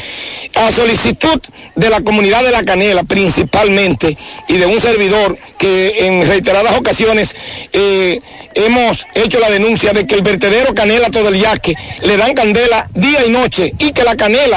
A 0.55 0.73
solicitud 0.73 1.41
de 1.77 1.91
la 1.91 2.01
comunidad 2.01 2.43
de 2.43 2.51
La 2.51 2.65
Canela 2.65 3.05
principalmente 3.05 4.17
y 4.49 4.57
de 4.57 4.67
un 4.67 4.81
servidor 4.81 5.39
que 5.59 6.07
en 6.07 6.27
reiteradas 6.27 6.77
ocasiones 6.77 7.35
eh, 7.73 8.21
hemos 8.55 9.07
hecho 9.15 9.39
la 9.41 9.51
denuncia 9.51 9.93
de 9.93 10.07
que 10.07 10.15
el 10.15 10.23
vertedero 10.23 10.75
Canela 10.75 11.11
todo 11.11 11.29
el 11.29 11.41
yaque 11.41 11.75
le 12.03 12.17
dan 12.17 12.35
candela 12.35 12.89
día 12.95 13.25
y 13.25 13.31
noche 13.31 13.73
y 13.79 13.93
que 13.93 14.05
la 14.05 14.17
canela 14.17 14.48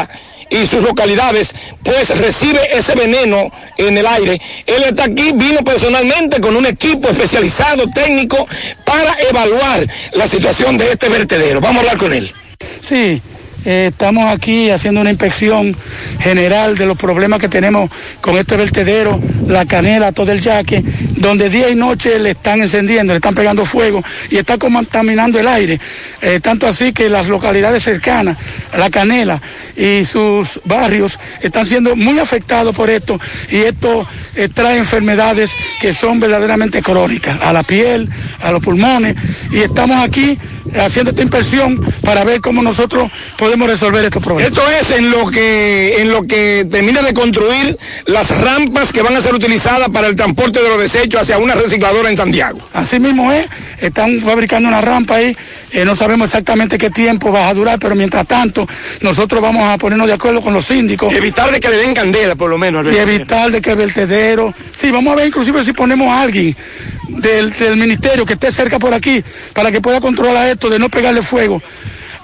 y 0.49 0.67
sus 0.67 0.83
localidades, 0.83 1.53
pues 1.81 2.09
recibe 2.09 2.59
ese 2.77 2.93
veneno 2.93 3.49
en 3.77 3.97
el 3.97 4.05
aire. 4.05 4.39
Él 4.65 4.83
está 4.83 5.05
aquí, 5.05 5.31
vino 5.33 5.63
personalmente 5.63 6.41
con 6.41 6.55
un 6.55 6.65
equipo 6.65 7.07
especializado, 7.09 7.89
técnico, 7.89 8.45
para 8.83 9.15
evaluar 9.29 9.87
la 10.13 10.27
situación 10.27 10.77
de 10.77 10.91
este 10.91 11.07
vertedero. 11.07 11.61
Vamos 11.61 11.77
a 11.77 11.79
hablar 11.79 11.97
con 11.97 12.13
él. 12.13 12.31
Sí, 12.81 13.21
eh, 13.63 13.89
estamos 13.91 14.25
aquí 14.31 14.69
haciendo 14.69 15.01
una 15.01 15.11
inspección 15.11 15.75
general 16.19 16.77
de 16.77 16.85
los 16.85 16.97
problemas 16.97 17.39
que 17.39 17.47
tenemos 17.47 17.91
con 18.19 18.37
este 18.37 18.57
vertedero, 18.57 19.19
la 19.47 19.65
canela, 19.65 20.11
todo 20.11 20.31
el 20.31 20.41
yaque, 20.41 20.83
donde 21.17 21.49
día 21.49 21.69
y 21.69 21.75
noche 21.75 22.19
le 22.19 22.31
están 22.31 22.61
encendiendo, 22.61 23.13
le 23.13 23.17
están 23.17 23.35
pegando 23.35 23.63
fuego 23.65 24.03
y 24.29 24.37
está 24.37 24.57
contaminando 24.57 25.39
el 25.39 25.47
aire. 25.47 25.79
Eh, 26.21 26.39
tanto 26.41 26.65
así 26.65 26.91
que 26.91 27.09
las 27.09 27.27
localidades 27.27 27.83
cercanas, 27.83 28.37
la 28.77 28.89
canela 28.89 29.39
y 29.75 30.05
sus 30.05 30.59
barrios 30.65 31.19
están 31.41 31.65
siendo 31.65 31.95
muy 31.95 32.17
afectados 32.19 32.75
por 32.75 32.89
esto 32.89 33.19
y 33.49 33.57
esto 33.57 34.07
eh, 34.35 34.49
trae 34.49 34.77
enfermedades 34.77 35.51
que 35.79 35.93
son 35.93 36.19
verdaderamente 36.19 36.81
crónicas 36.81 37.39
a 37.41 37.53
la 37.53 37.63
piel, 37.63 38.09
a 38.41 38.51
los 38.51 38.63
pulmones 38.63 39.15
y 39.51 39.59
estamos 39.59 40.03
aquí 40.03 40.37
haciendo 40.79 41.11
esta 41.11 41.21
inspección 41.21 41.79
para 42.03 42.23
ver 42.23 42.41
cómo 42.41 42.61
nosotros 42.61 43.11
podemos 43.37 43.50
resolver 43.59 44.03
estos 44.03 44.23
problemas. 44.23 44.51
Esto 44.51 44.63
es 44.69 44.97
en 44.97 45.11
lo 45.11 45.29
que 45.29 46.01
en 46.01 46.11
lo 46.11 46.23
que 46.23 46.65
termina 46.69 47.01
de 47.01 47.13
construir 47.13 47.77
las 48.05 48.41
rampas 48.41 48.91
que 48.91 49.01
van 49.01 49.15
a 49.15 49.21
ser 49.21 49.33
utilizadas 49.33 49.89
para 49.89 50.07
el 50.07 50.15
transporte 50.15 50.61
de 50.61 50.69
los 50.69 50.79
desechos 50.79 51.21
hacia 51.21 51.37
una 51.37 51.55
recicladora 51.55 52.09
en 52.09 52.17
Santiago. 52.17 52.59
Así 52.73 52.99
mismo 52.99 53.31
es, 53.31 53.47
están 53.79 54.19
fabricando 54.21 54.67
una 54.67 54.81
rampa 54.81 55.15
ahí, 55.15 55.35
eh, 55.71 55.85
no 55.85 55.95
sabemos 55.95 56.29
exactamente 56.29 56.77
qué 56.77 56.89
tiempo 56.89 57.31
va 57.31 57.47
a 57.47 57.53
durar, 57.53 57.79
pero 57.79 57.95
mientras 57.95 58.25
tanto 58.27 58.67
nosotros 59.01 59.41
vamos 59.41 59.63
a 59.63 59.77
ponernos 59.77 60.07
de 60.07 60.13
acuerdo 60.13 60.41
con 60.41 60.53
los 60.53 60.65
síndicos. 60.65 61.11
Y 61.13 61.15
evitar 61.15 61.51
de 61.51 61.59
que 61.59 61.69
le 61.69 61.77
den 61.77 61.93
candela, 61.93 62.35
por 62.35 62.49
lo 62.49 62.57
menos. 62.57 62.85
Y 62.85 62.97
evitar 62.97 63.51
de 63.51 63.61
que 63.61 63.71
el 63.71 63.77
vertedero, 63.77 64.53
sí, 64.79 64.91
vamos 64.91 65.13
a 65.13 65.15
ver 65.15 65.27
inclusive 65.27 65.63
si 65.63 65.73
ponemos 65.73 66.07
a 66.07 66.21
alguien 66.21 66.55
del, 67.07 67.51
del 67.53 67.77
ministerio 67.77 68.25
que 68.25 68.33
esté 68.33 68.51
cerca 68.51 68.79
por 68.79 68.93
aquí 68.93 69.23
para 69.53 69.71
que 69.71 69.81
pueda 69.81 70.01
controlar 70.01 70.47
esto 70.47 70.69
de 70.69 70.79
no 70.79 70.89
pegarle 70.89 71.21
fuego 71.21 71.61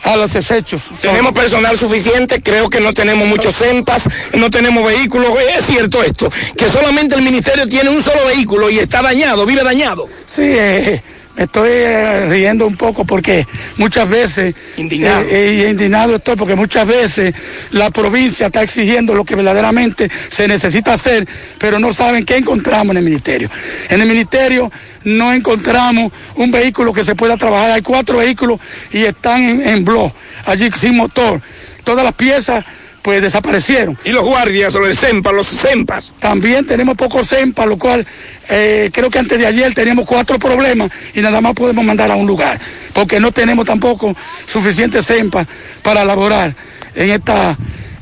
a 0.08 0.16
los 0.16 0.34
desechos. 0.34 0.92
Tenemos 1.02 1.34
personal 1.34 1.78
suficiente, 1.78 2.42
creo 2.42 2.70
que 2.70 2.80
no 2.80 2.94
tenemos 2.94 3.28
muchos 3.28 3.56
CEMPAS, 3.56 4.10
no 4.34 4.50
tenemos 4.50 4.86
vehículos. 4.86 5.30
Es 5.58 5.66
cierto 5.66 6.04
esto, 6.04 6.32
que 6.56 6.70
solamente 6.70 7.16
el 7.16 7.22
ministerio 7.22 7.68
tiene 7.68 7.90
un 7.90 8.02
solo 8.02 8.26
vehículo 8.26 8.70
y 8.70 8.80
está 8.80 9.02
dañado, 9.02 9.46
vive 9.46 9.64
dañado. 9.64 10.08
Sí, 10.28 10.44
eh, 10.44 11.02
me 11.38 11.44
estoy 11.44 11.70
eh, 11.72 12.26
riendo 12.30 12.66
un 12.66 12.76
poco 12.76 13.06
porque 13.06 13.46
muchas 13.78 14.10
veces, 14.10 14.56
Indignado. 14.76 15.22
eh, 15.22 15.66
eh, 15.66 15.70
indignado 15.70 16.16
estoy 16.16 16.36
porque 16.36 16.56
muchas 16.56 16.88
veces 16.88 17.34
la 17.72 17.92
provincia 17.92 18.48
está 18.48 18.64
exigiendo 18.64 19.14
lo 19.14 19.24
que 19.24 19.36
verdaderamente 19.36 20.10
se 20.30 20.48
necesita 20.48 20.94
hacer, 20.94 21.28
pero 21.60 21.78
no 21.78 21.94
saben 21.94 22.26
qué 22.26 22.38
encontramos 22.38 22.92
en 22.92 22.98
el 22.98 23.04
ministerio. 23.04 23.52
En 23.90 24.02
el 24.02 24.08
ministerio 24.08 24.72
no 25.04 25.32
encontramos 25.32 26.12
un 26.36 26.50
vehículo 26.50 26.92
que 26.92 27.06
se 27.06 27.14
pueda 27.14 27.38
trabajar. 27.38 27.70
Hay 27.70 27.84
cuatro 27.84 28.18
vehículos 28.18 28.60
y 28.92 29.04
están 29.04 29.42
en, 29.42 29.68
en 29.68 29.86
blog, 29.86 30.12
allí 30.46 30.72
sin 30.76 30.98
motor. 30.98 31.40
Todas 31.84 32.04
las 32.04 32.16
piezas 32.16 32.66
pues 33.08 33.22
desaparecieron. 33.22 33.98
Y 34.04 34.10
los 34.10 34.26
guardias, 34.26 34.76
o 34.76 34.82
los 34.82 35.00
CEMPAS, 35.00 35.34
los 35.34 35.48
CEMPAS. 35.48 36.14
También 36.20 36.66
tenemos 36.66 36.98
pocos 36.98 37.30
CEMPAS, 37.30 37.66
lo 37.66 37.78
cual 37.78 38.06
eh, 38.50 38.90
creo 38.92 39.10
que 39.10 39.18
antes 39.18 39.40
de 39.40 39.48
ayer 39.48 39.74
teníamos 39.74 40.06
cuatro 40.06 40.38
problemas 40.38 40.92
y 41.14 41.22
nada 41.22 41.40
más 41.40 41.54
podemos 41.54 41.86
mandar 41.86 42.12
a 42.12 42.16
un 42.16 42.28
lugar, 42.28 42.60
porque 42.92 43.22
no 43.22 43.32
tenemos 43.32 43.66
tampoco 43.66 44.14
suficientes 44.46 45.08
CEMPAS 45.08 45.48
para 45.82 46.02
elaborar 46.02 46.54
en 46.96 47.12
esta 47.12 47.58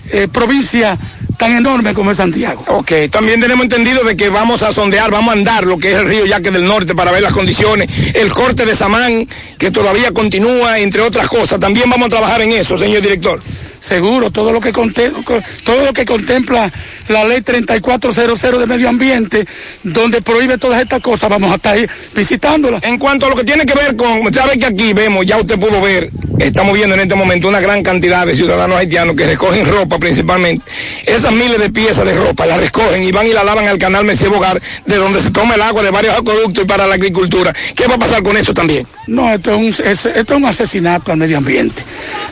eh, 0.09 0.27
provincia 0.27 0.97
tan 1.37 1.53
enorme 1.53 1.93
como 1.93 2.09
es 2.09 2.17
Santiago. 2.17 2.63
Ok, 2.69 2.91
también 3.11 3.39
tenemos 3.39 3.65
entendido 3.65 4.03
de 4.03 4.15
que 4.15 4.29
vamos 4.29 4.63
a 4.63 4.73
sondear, 4.73 5.11
vamos 5.11 5.35
a 5.35 5.37
andar 5.37 5.65
lo 5.65 5.77
que 5.77 5.91
es 5.91 5.97
el 5.99 6.07
río 6.07 6.25
Yaque 6.25 6.49
del 6.49 6.65
Norte 6.65 6.95
para 6.95 7.11
ver 7.11 7.21
las 7.21 7.33
condiciones, 7.33 7.89
el 8.15 8.33
corte 8.33 8.65
de 8.65 8.75
Samán, 8.75 9.29
que 9.59 9.69
todavía 9.69 10.11
continúa, 10.13 10.79
entre 10.79 11.01
otras 11.01 11.27
cosas. 11.27 11.59
También 11.59 11.91
vamos 11.91 12.07
a 12.07 12.09
trabajar 12.09 12.41
en 12.41 12.53
eso, 12.53 12.75
señor 12.75 13.03
director. 13.03 13.39
Seguro, 13.79 14.31
todo 14.31 14.51
lo 14.51 14.61
que 14.61 14.71
todo 14.71 15.85
lo 15.85 15.93
que 15.93 16.05
contempla 16.05 16.71
la 17.07 17.23
ley 17.23 17.41
3400 17.41 18.59
de 18.59 18.65
medio 18.65 18.89
ambiente, 18.89 19.45
donde 19.83 20.21
prohíbe 20.21 20.57
todas 20.57 20.81
estas 20.81 21.01
cosas, 21.01 21.29
vamos 21.29 21.51
a 21.51 21.55
estar 21.55 21.75
ahí 21.75 21.85
visitándola. 22.15 22.79
En 22.81 22.97
cuanto 22.97 23.25
a 23.25 23.29
lo 23.29 23.35
que 23.35 23.43
tiene 23.43 23.65
que 23.65 23.73
ver 23.73 23.95
con, 23.95 24.33
sabe 24.33 24.57
que 24.57 24.65
aquí 24.65 24.93
vemos, 24.93 25.25
ya 25.25 25.37
usted 25.37 25.59
pudo 25.59 25.81
ver, 25.81 26.09
estamos 26.39 26.73
viendo 26.73 26.95
en 26.95 27.01
este 27.01 27.15
momento 27.15 27.47
una 27.47 27.59
gran 27.59 27.83
cantidad 27.83 28.25
de 28.25 28.35
ciudadanos 28.35 28.77
haitianos 28.77 29.15
que 29.15 29.25
recogen 29.25 29.65
ropa 29.65 29.97
principalmente. 29.99 30.63
Esas 31.05 31.31
miles 31.31 31.59
de 31.59 31.69
piezas 31.69 32.05
de 32.05 32.15
ropa 32.15 32.45
las 32.45 32.59
recogen 32.59 33.03
y 33.03 33.11
van 33.11 33.27
y 33.27 33.31
la 33.31 33.43
lavan 33.43 33.67
al 33.67 33.77
canal 33.77 34.05
Mesía 34.05 34.29
Bogar, 34.29 34.61
de 34.85 34.95
donde 34.95 35.21
se 35.21 35.31
toma 35.31 35.55
el 35.55 35.61
agua 35.61 35.83
de 35.83 35.91
varios 35.91 36.17
acueductos 36.17 36.63
y 36.63 36.67
para 36.67 36.87
la 36.87 36.95
agricultura. 36.95 37.53
¿Qué 37.75 37.87
va 37.87 37.95
a 37.95 37.99
pasar 37.99 38.23
con 38.23 38.37
eso 38.37 38.53
también? 38.53 38.87
No, 39.07 39.31
esto 39.31 39.55
es 39.55 39.79
un, 39.79 39.85
esto 39.85 40.09
es 40.09 40.29
un 40.31 40.45
asesinato 40.45 41.11
al 41.11 41.17
medio 41.17 41.37
ambiente. 41.37 41.83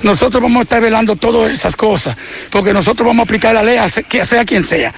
Nosotros 0.02 0.42
vamos 0.42 0.60
a 0.60 0.64
estar 0.64 0.82
velando 0.82 1.16
todas 1.16 1.52
esas 1.52 1.76
cosas, 1.76 2.16
porque 2.50 2.74
nosotros 2.74 3.06
vamos 3.08 3.22
a 3.22 3.24
aplicar 3.24 3.54
la 3.54 3.64
ley, 3.64 3.78
que 4.10 4.26
sea 4.26 4.46
quien 4.46 4.64
sea. 4.64 4.94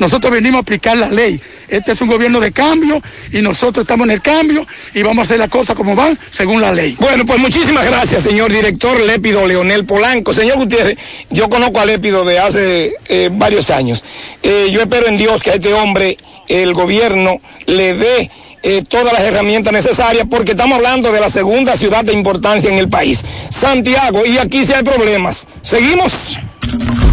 Nosotros 0.00 0.32
venimos 0.32 0.58
a 0.58 0.62
aplicar 0.62 0.96
la 0.96 1.08
ley. 1.08 1.40
Este 1.68 1.92
es 1.92 2.00
un 2.00 2.08
gobierno 2.08 2.40
de 2.40 2.52
cambio 2.52 3.00
y 3.32 3.42
nosotros 3.42 3.84
estamos 3.84 4.06
en 4.06 4.12
el 4.12 4.22
cambio 4.22 4.66
y 4.94 5.02
vamos 5.02 5.18
a 5.18 5.22
hacer 5.22 5.38
las 5.38 5.50
cosas 5.50 5.76
como 5.76 5.94
van 5.94 6.18
según 6.30 6.60
la 6.60 6.72
ley. 6.72 6.96
Bueno, 6.98 7.24
pues 7.26 7.38
muchísimas 7.38 7.84
gracias, 7.86 8.22
señor 8.22 8.50
director 8.50 8.98
Lépido 8.98 9.46
Leonel 9.46 9.84
Polanco. 9.84 10.32
Señor 10.32 10.56
Gutiérrez, 10.56 10.98
yo 11.28 11.48
conozco 11.48 11.80
a 11.80 11.84
Lépido 11.84 12.24
de 12.24 12.38
hace 12.38 12.94
eh, 13.08 13.28
varios 13.30 13.70
años. 13.70 14.02
Eh, 14.42 14.70
yo 14.72 14.80
espero 14.80 15.06
en 15.06 15.18
Dios 15.18 15.42
que 15.42 15.50
a 15.50 15.54
este 15.54 15.72
hombre 15.74 16.16
el 16.48 16.72
gobierno 16.72 17.40
le 17.66 17.94
dé 17.94 18.30
eh, 18.62 18.82
todas 18.88 19.12
las 19.12 19.22
herramientas 19.22 19.72
necesarias 19.72 20.26
porque 20.30 20.52
estamos 20.52 20.76
hablando 20.76 21.12
de 21.12 21.20
la 21.20 21.30
segunda 21.30 21.76
ciudad 21.76 22.04
de 22.04 22.14
importancia 22.14 22.70
en 22.70 22.78
el 22.78 22.88
país, 22.88 23.22
Santiago, 23.50 24.24
y 24.24 24.38
aquí 24.38 24.64
sí 24.64 24.72
hay 24.72 24.82
problemas. 24.82 25.46
¿Seguimos? 25.62 26.38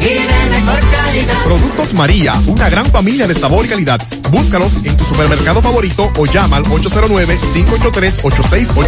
y 0.00 0.04
de 0.04 0.50
mejor 0.50 0.78
calidad. 0.90 1.34
Productos 1.44 1.94
María, 1.94 2.34
una 2.46 2.68
gran 2.70 2.86
familia 2.86 3.26
de 3.26 3.34
sabor 3.34 3.66
y 3.66 3.68
calidad. 3.68 4.00
Búscalos 4.30 4.72
en 4.84 4.96
tu 4.96 5.04
supermercado 5.04 5.60
favorito 5.62 6.12
o 6.16 6.26
llama 6.26 6.58
al 6.58 6.64
809-583-8689. 6.64 8.86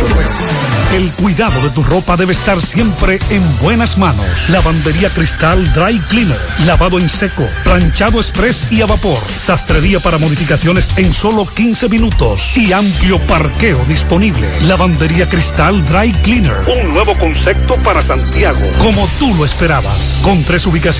El 0.94 1.10
cuidado 1.12 1.60
de 1.62 1.70
tu 1.70 1.82
ropa 1.82 2.16
debe 2.16 2.32
estar 2.32 2.60
siempre 2.60 3.18
en 3.30 3.42
buenas 3.60 3.96
manos. 3.98 4.50
Lavandería 4.50 5.08
Cristal 5.10 5.72
Dry 5.72 5.98
Cleaner, 6.08 6.36
lavado 6.66 6.98
en 6.98 7.08
seco, 7.08 7.48
planchado 7.64 8.20
express 8.20 8.70
y 8.72 8.82
a 8.82 8.86
vapor, 8.86 9.20
sastrería 9.20 10.00
para 10.00 10.18
modificaciones 10.18 10.90
en 10.96 11.12
solo 11.12 11.46
15 11.46 11.88
minutos 11.88 12.56
y 12.56 12.72
amplio 12.72 13.20
parqueo 13.20 13.78
disponible. 13.86 14.50
Lavandería 14.62 15.28
Cristal 15.28 15.86
Dry 15.86 16.10
Cleaner, 16.24 16.56
un 16.82 16.92
nuevo 16.92 17.16
concepto 17.18 17.76
para 17.76 18.02
Santiago, 18.02 18.60
como 18.78 19.08
tú 19.18 19.32
lo 19.34 19.44
esperabas, 19.44 20.18
con 20.22 20.42
tres 20.44 20.66
ubicaciones 20.66 20.99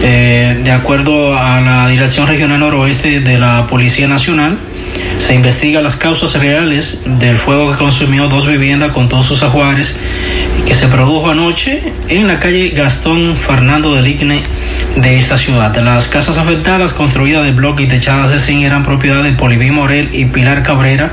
Eh, 0.02 0.62
de 0.64 0.72
acuerdo 0.72 1.38
a 1.38 1.62
la 1.62 1.88
Dirección 1.90 2.28
Regional 2.28 2.60
Noroeste 2.60 3.20
de 3.20 3.38
la 3.38 3.68
Policía 3.68 4.08
Nacional, 4.08 4.58
se 5.20 5.36
investiga 5.36 5.82
las 5.82 5.98
causas 5.98 6.34
reales 6.34 7.02
del 7.06 7.38
fuego 7.38 7.72
que 7.72 7.78
consumió 7.78 8.28
dos 8.28 8.48
viviendas 8.48 8.92
con 8.94 9.10
todos 9.10 9.26
sus 9.26 9.44
ajuares 9.44 10.00
que 10.70 10.76
se 10.76 10.88
produjo 10.88 11.32
anoche 11.32 11.82
en 12.10 12.28
la 12.28 12.40
calle 12.40 12.70
Gastón 12.70 13.36
Fernando 13.38 13.96
del 13.96 14.06
Igne 14.06 14.44
de 14.96 15.18
esta 15.18 15.36
ciudad. 15.36 15.76
Las 15.76 16.08
casas 16.08 16.38
afectadas, 16.38 16.94
construidas 16.94 17.44
de 17.44 17.54
bloque 17.54 17.84
y 17.84 17.88
techadas 17.88 18.30
de 18.30 18.40
zinc, 18.40 18.64
eran 18.64 18.84
propiedad 18.84 19.24
de 19.24 19.32
Poliví 19.32 19.72
Morel 19.72 20.10
y 20.14 20.26
Pilar 20.26 20.62
Cabrera, 20.62 21.12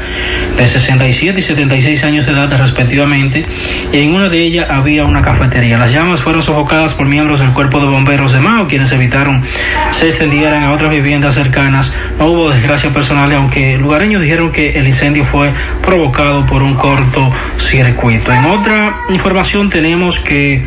de 0.59 0.67
67 0.67 1.41
y 1.41 1.43
76 1.43 2.05
años 2.05 2.27
de 2.27 2.33
edad 2.33 2.55
respectivamente, 2.59 3.47
y 3.95 4.01
en 4.01 4.13
una 4.13 4.29
de 4.29 4.43
ellas 4.43 4.67
había 4.69 5.07
una 5.07 5.23
cafetería. 5.23 5.79
Las 5.79 5.91
llamas 5.91 6.21
fueron 6.21 6.43
sofocadas 6.43 6.93
por 6.93 7.07
miembros 7.07 7.41
del 7.41 7.53
cuerpo 7.53 7.81
de 7.81 7.87
bomberos 7.87 8.33
de 8.33 8.41
Mao, 8.41 8.69
quienes 8.69 8.93
evitaron 8.93 9.43
se 9.91 10.09
extendieran 10.09 10.65
a 10.65 10.73
otras 10.73 10.91
viviendas 10.91 11.35
cercanas. 11.35 11.95
No 12.19 12.27
hubo 12.27 12.51
desgracia 12.51 12.91
personal, 12.91 13.33
aunque 13.33 13.79
lugareños 13.79 14.21
dijeron 14.21 14.53
que 14.53 14.79
el 14.79 14.87
incendio 14.87 15.25
fue 15.25 15.51
provocado 15.83 16.45
por 16.45 16.63
un 16.63 16.75
corto 16.75 17.33
circuito. 17.57 18.33
En 18.33 18.45
otra 18.45 18.97
información 19.09 19.46
tenemos 19.71 20.19
que 20.19 20.61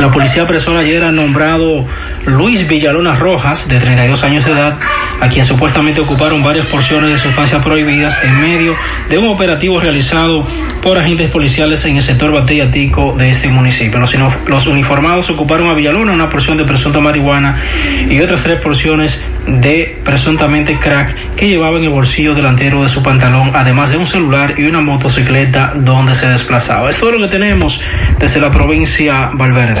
la 0.00 0.10
policía 0.10 0.42
apresó 0.42 0.76
ayer 0.76 1.02
ha 1.02 1.12
nombrado 1.12 1.86
Luis 2.24 2.68
Villalona 2.68 3.14
Rojas, 3.14 3.68
de 3.68 3.78
32 3.78 4.22
años 4.22 4.44
de 4.44 4.52
edad, 4.52 4.78
a 5.20 5.28
quien 5.28 5.44
supuestamente 5.44 6.00
ocuparon 6.00 6.42
varias 6.42 6.66
porciones 6.66 7.10
de 7.10 7.18
sustancias 7.18 7.62
prohibidas 7.64 8.16
en 8.22 8.40
medio 8.40 8.76
de 9.08 9.18
un 9.18 9.28
operativo 9.28 9.80
realizado 9.80 10.46
por 10.82 10.98
agentes 10.98 11.30
policiales 11.30 11.84
en 11.84 11.96
el 11.96 12.02
sector 12.02 12.32
Batellatico 12.32 13.14
de 13.18 13.30
este 13.30 13.48
municipio. 13.48 13.98
Los, 13.98 14.14
los 14.46 14.66
uniformados 14.66 15.30
ocuparon 15.30 15.68
a 15.68 15.74
Villalona 15.74 16.12
una 16.12 16.28
porción 16.30 16.58
de 16.58 16.64
presunta 16.64 17.00
marihuana 17.00 17.60
y 18.08 18.20
otras 18.20 18.42
tres 18.42 18.60
porciones 18.60 19.20
de 19.46 19.98
presuntamente 20.04 20.78
crack 20.78 21.34
que 21.34 21.48
llevaba 21.48 21.78
en 21.78 21.84
el 21.84 21.90
bolsillo 21.90 22.34
delantero 22.34 22.82
de 22.82 22.88
su 22.88 23.02
pantalón, 23.02 23.52
además 23.54 23.90
de 23.90 23.96
un 23.96 24.06
celular 24.06 24.54
y 24.58 24.64
una 24.64 24.80
motocicleta 24.80 25.72
donde 25.74 26.14
se 26.14 26.28
desplazaba. 26.28 26.90
Es 26.90 26.98
todo 26.98 27.12
lo 27.12 27.18
que 27.20 27.28
tenemos 27.28 27.80
desde 28.18 28.40
la 28.40 28.50
provincia 28.50 29.30
Valverde. 29.32 29.80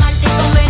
Malta 0.00 0.69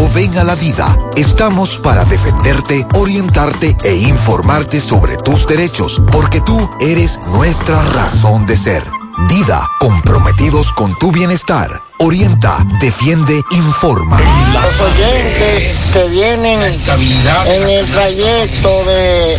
ven 0.09 0.37
a 0.37 0.43
la 0.43 0.55
vida. 0.55 0.97
Estamos 1.15 1.77
para 1.77 2.05
defenderte, 2.05 2.85
orientarte 2.95 3.75
e 3.83 3.95
informarte 3.95 4.79
sobre 4.79 5.17
tus 5.17 5.47
derechos, 5.47 6.01
porque 6.11 6.41
tú 6.41 6.69
eres 6.79 7.19
nuestra 7.27 7.81
razón 7.93 8.45
de 8.45 8.57
ser. 8.57 8.83
Dida, 9.27 9.69
comprometidos 9.79 10.71
con 10.73 10.97
tu 10.97 11.11
bienestar. 11.11 11.69
Orienta, 11.99 12.57
defiende, 12.79 13.41
informa. 13.51 14.19
Los 14.53 14.79
oyentes 14.79 15.89
que 15.93 16.07
vienen 16.07 16.61
en 16.61 17.69
el 17.69 17.91
trayecto 17.91 18.83
de 18.85 19.37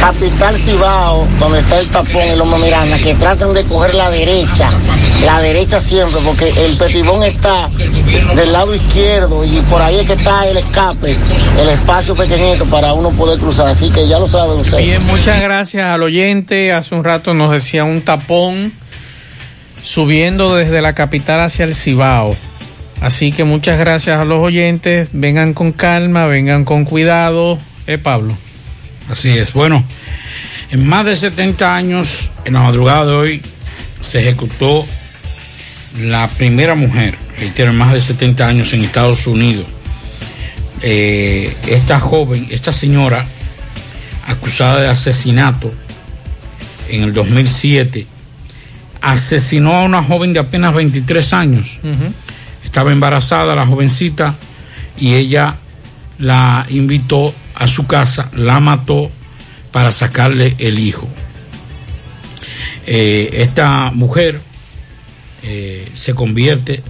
Capital 0.00 0.58
Cibao, 0.58 1.28
donde 1.38 1.58
está 1.58 1.78
el 1.78 1.88
tapón 1.88 2.22
y 2.32 2.34
Loma 2.34 2.56
Miranda, 2.56 2.96
que 2.98 3.14
traten 3.14 3.52
de 3.52 3.64
coger 3.64 3.94
la 3.94 4.10
derecha, 4.10 4.70
la 5.26 5.40
derecha 5.42 5.78
siempre, 5.78 6.22
porque 6.24 6.48
el 6.48 6.74
petibón 6.74 7.22
está 7.22 7.68
del 8.34 8.50
lado 8.50 8.74
izquierdo 8.74 9.44
y 9.44 9.60
por 9.62 9.82
ahí 9.82 9.98
es 9.98 10.06
que 10.06 10.14
está 10.14 10.46
el 10.48 10.56
escape, 10.56 11.18
el 11.60 11.68
espacio 11.68 12.16
pequeñito 12.16 12.64
para 12.64 12.94
uno 12.94 13.10
poder 13.10 13.38
cruzar. 13.38 13.68
Así 13.68 13.90
que 13.90 14.08
ya 14.08 14.18
lo 14.18 14.26
saben 14.26 14.60
ustedes. 14.60 14.86
Bien, 14.86 15.04
muchas 15.04 15.40
gracias 15.42 15.86
al 15.86 16.02
oyente. 16.02 16.72
Hace 16.72 16.94
un 16.94 17.04
rato 17.04 17.34
nos 17.34 17.52
decía 17.52 17.84
un 17.84 18.00
tapón 18.00 18.72
subiendo 19.82 20.56
desde 20.56 20.80
la 20.80 20.94
capital 20.94 21.40
hacia 21.40 21.66
el 21.66 21.74
Cibao. 21.74 22.34
Así 23.02 23.32
que 23.32 23.44
muchas 23.44 23.78
gracias 23.78 24.18
a 24.18 24.24
los 24.24 24.42
oyentes. 24.42 25.10
Vengan 25.12 25.52
con 25.52 25.72
calma, 25.72 26.24
vengan 26.24 26.64
con 26.64 26.86
cuidado. 26.86 27.58
Eh, 27.86 27.98
Pablo. 27.98 28.34
Así 29.10 29.30
es. 29.30 29.52
Bueno, 29.52 29.84
en 30.70 30.86
más 30.86 31.04
de 31.04 31.16
70 31.16 31.74
años, 31.74 32.30
en 32.44 32.54
la 32.54 32.60
madrugada 32.60 33.06
de 33.06 33.12
hoy, 33.12 33.42
se 34.00 34.20
ejecutó 34.20 34.86
la 35.98 36.28
primera 36.28 36.76
mujer, 36.76 37.18
reitero, 37.38 37.70
en 37.70 37.76
más 37.76 37.92
de 37.92 38.00
70 38.00 38.46
años 38.46 38.72
en 38.72 38.84
Estados 38.84 39.26
Unidos. 39.26 39.66
Eh, 40.82 41.54
esta 41.66 41.98
joven, 41.98 42.46
esta 42.50 42.72
señora, 42.72 43.26
acusada 44.28 44.80
de 44.80 44.88
asesinato 44.88 45.72
en 46.88 47.02
el 47.02 47.12
2007, 47.12 48.06
asesinó 49.00 49.74
a 49.74 49.82
una 49.82 50.04
joven 50.04 50.32
de 50.32 50.38
apenas 50.38 50.72
23 50.72 51.32
años. 51.32 51.80
Estaba 52.64 52.92
embarazada 52.92 53.56
la 53.56 53.66
jovencita 53.66 54.36
y 54.96 55.14
ella 55.14 55.56
la 56.18 56.64
invitó 56.68 57.34
a 57.60 57.68
su 57.68 57.86
casa, 57.86 58.30
la 58.34 58.58
mató 58.58 59.10
para 59.70 59.92
sacarle 59.92 60.56
el 60.58 60.78
hijo. 60.78 61.06
Eh, 62.86 63.28
esta 63.34 63.90
mujer 63.92 64.40
eh, 65.42 65.88
se 65.92 66.14
convierte, 66.14 66.82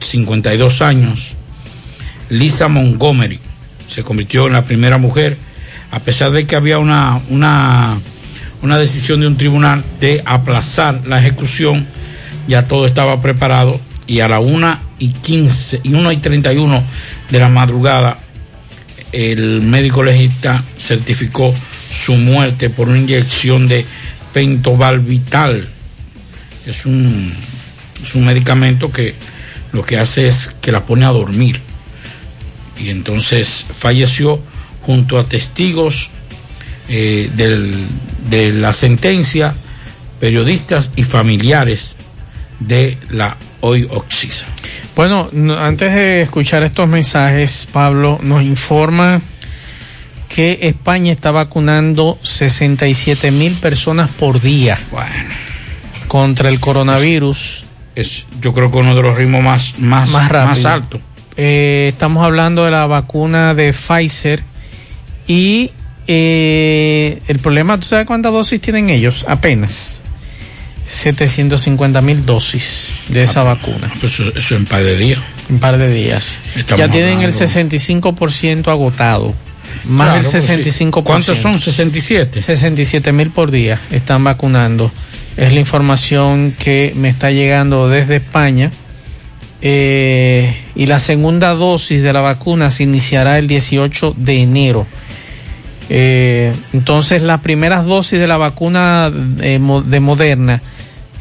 52 0.00 0.80
años, 0.80 1.34
Lisa 2.30 2.68
Montgomery, 2.68 3.38
se 3.86 4.02
convirtió 4.02 4.46
en 4.46 4.54
la 4.54 4.64
primera 4.64 4.96
mujer, 4.96 5.36
a 5.90 6.00
pesar 6.00 6.30
de 6.30 6.46
que 6.46 6.56
había 6.56 6.78
una, 6.78 7.20
una, 7.28 8.00
una 8.62 8.78
decisión 8.78 9.20
de 9.20 9.26
un 9.26 9.36
tribunal 9.36 9.84
de 10.00 10.22
aplazar 10.24 11.06
la 11.06 11.18
ejecución, 11.18 11.86
ya 12.48 12.66
todo 12.66 12.86
estaba 12.86 13.20
preparado 13.20 13.78
y 14.06 14.20
a 14.20 14.28
la 14.28 14.40
una 14.40 14.80
y 14.98 15.10
15 15.10 15.80
y 15.82 15.92
1 15.92 16.12
y 16.12 16.16
31 16.16 16.82
de 17.30 17.38
la 17.38 17.50
madrugada 17.50 18.21
el 19.12 19.60
médico 19.62 20.02
legista 20.02 20.64
certificó 20.78 21.54
su 21.90 22.14
muerte 22.14 22.70
por 22.70 22.88
una 22.88 22.98
inyección 22.98 23.68
de 23.68 23.84
pentobarbital. 24.32 25.68
Es 26.66 26.86
un, 26.86 27.32
un 28.14 28.24
medicamento 28.24 28.90
que 28.90 29.14
lo 29.72 29.84
que 29.84 29.98
hace 29.98 30.28
es 30.28 30.54
que 30.60 30.72
la 30.72 30.84
pone 30.84 31.04
a 31.04 31.10
dormir. 31.10 31.60
Y 32.78 32.88
entonces 32.88 33.66
falleció 33.76 34.40
junto 34.80 35.18
a 35.18 35.24
testigos 35.24 36.10
eh, 36.88 37.30
de 38.28 38.52
la 38.52 38.72
sentencia, 38.72 39.54
periodistas 40.20 40.90
y 40.96 41.04
familiares 41.04 41.96
de 42.60 42.98
la 43.10 43.36
hoy 43.62 43.86
Oxisa. 43.90 44.44
Bueno, 44.94 45.28
no- 45.32 45.58
antes 45.58 45.92
de 45.94 46.22
escuchar 46.22 46.62
estos 46.62 46.86
mensajes, 46.86 47.68
Pablo 47.72 48.18
nos 48.22 48.42
informa 48.42 49.20
que 50.28 50.58
España 50.62 51.12
está 51.12 51.30
vacunando 51.30 52.18
67 52.22 53.30
mil 53.30 53.54
personas 53.54 54.10
por 54.10 54.40
día 54.40 54.78
contra 56.08 56.48
el 56.50 56.60
coronavirus. 56.60 57.64
Es, 57.94 58.26
yo 58.40 58.52
creo 58.52 58.70
que 58.70 58.78
uno 58.78 58.94
de 58.94 59.02
los 59.02 59.16
ritmos 59.16 59.42
más, 59.42 59.78
más, 59.78 60.10
más 60.10 60.30
más 60.30 60.64
altos. 60.64 61.00
Eh, 61.36 61.88
estamos 61.92 62.24
hablando 62.24 62.64
de 62.64 62.70
la 62.70 62.86
vacuna 62.86 63.54
de 63.54 63.72
Pfizer 63.72 64.42
y 65.26 65.70
eh, 66.06 67.22
el 67.28 67.38
problema, 67.38 67.78
¿tú 67.80 67.86
sabes 67.86 68.06
cuántas 68.06 68.32
dosis 68.32 68.60
tienen 68.60 68.90
ellos? 68.90 69.24
Apenas 69.28 70.01
750 70.86 72.00
mil 72.02 72.24
dosis 72.26 72.90
de 73.08 73.22
esa 73.22 73.42
vacuna. 73.44 73.90
Pues 74.00 74.14
eso, 74.20 74.32
eso 74.36 74.56
en 74.56 74.66
par 74.66 74.82
de 74.82 74.96
días. 74.96 75.18
Un 75.48 75.58
par 75.58 75.78
de 75.78 75.90
días. 75.90 76.36
Estamos 76.56 76.78
ya 76.78 76.88
tienen 76.90 77.20
el 77.20 77.32
hablando- 77.32 77.38
65% 77.38 78.70
agotado. 78.70 79.34
Más 79.84 80.08
Claro, 80.08 80.22
del 80.22 80.30
pues 80.30 80.44
sí. 80.44 80.52
65%. 80.72 81.02
¿Cuántos 81.04 81.38
son? 81.38 81.58
67. 81.58 82.40
67 82.40 83.12
mil 83.12 83.30
por 83.30 83.50
día 83.50 83.80
están 83.90 84.22
vacunando. 84.24 84.90
Es 85.36 85.52
la 85.52 85.60
información 85.60 86.54
que 86.58 86.92
me 86.94 87.08
está 87.08 87.30
llegando 87.30 87.88
desde 87.88 88.16
España. 88.16 88.70
Eh, 89.62 90.56
y 90.74 90.86
la 90.86 90.98
segunda 90.98 91.54
dosis 91.54 92.02
de 92.02 92.12
la 92.12 92.20
vacuna 92.20 92.70
se 92.70 92.82
iniciará 92.82 93.38
el 93.38 93.46
18 93.46 94.14
de 94.16 94.42
enero. 94.42 94.86
Eh, 95.88 96.52
entonces, 96.72 97.22
las 97.22 97.40
primeras 97.40 97.84
dosis 97.86 98.18
de 98.18 98.26
la 98.26 98.36
vacuna 98.36 99.10
de, 99.10 99.58
Mo- 99.58 99.82
de 99.82 100.00
Moderna 100.00 100.62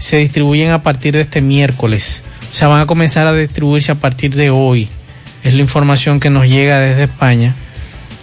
se 0.01 0.17
distribuyen 0.17 0.71
a 0.71 0.81
partir 0.81 1.13
de 1.13 1.21
este 1.21 1.41
miércoles. 1.41 2.23
O 2.51 2.55
sea, 2.55 2.67
van 2.67 2.81
a 2.81 2.85
comenzar 2.87 3.27
a 3.27 3.33
distribuirse 3.33 3.91
a 3.91 3.95
partir 3.95 4.33
de 4.35 4.49
hoy. 4.49 4.89
Es 5.43 5.53
la 5.53 5.61
información 5.61 6.19
que 6.19 6.29
nos 6.29 6.47
llega 6.47 6.79
desde 6.79 7.03
España. 7.03 7.55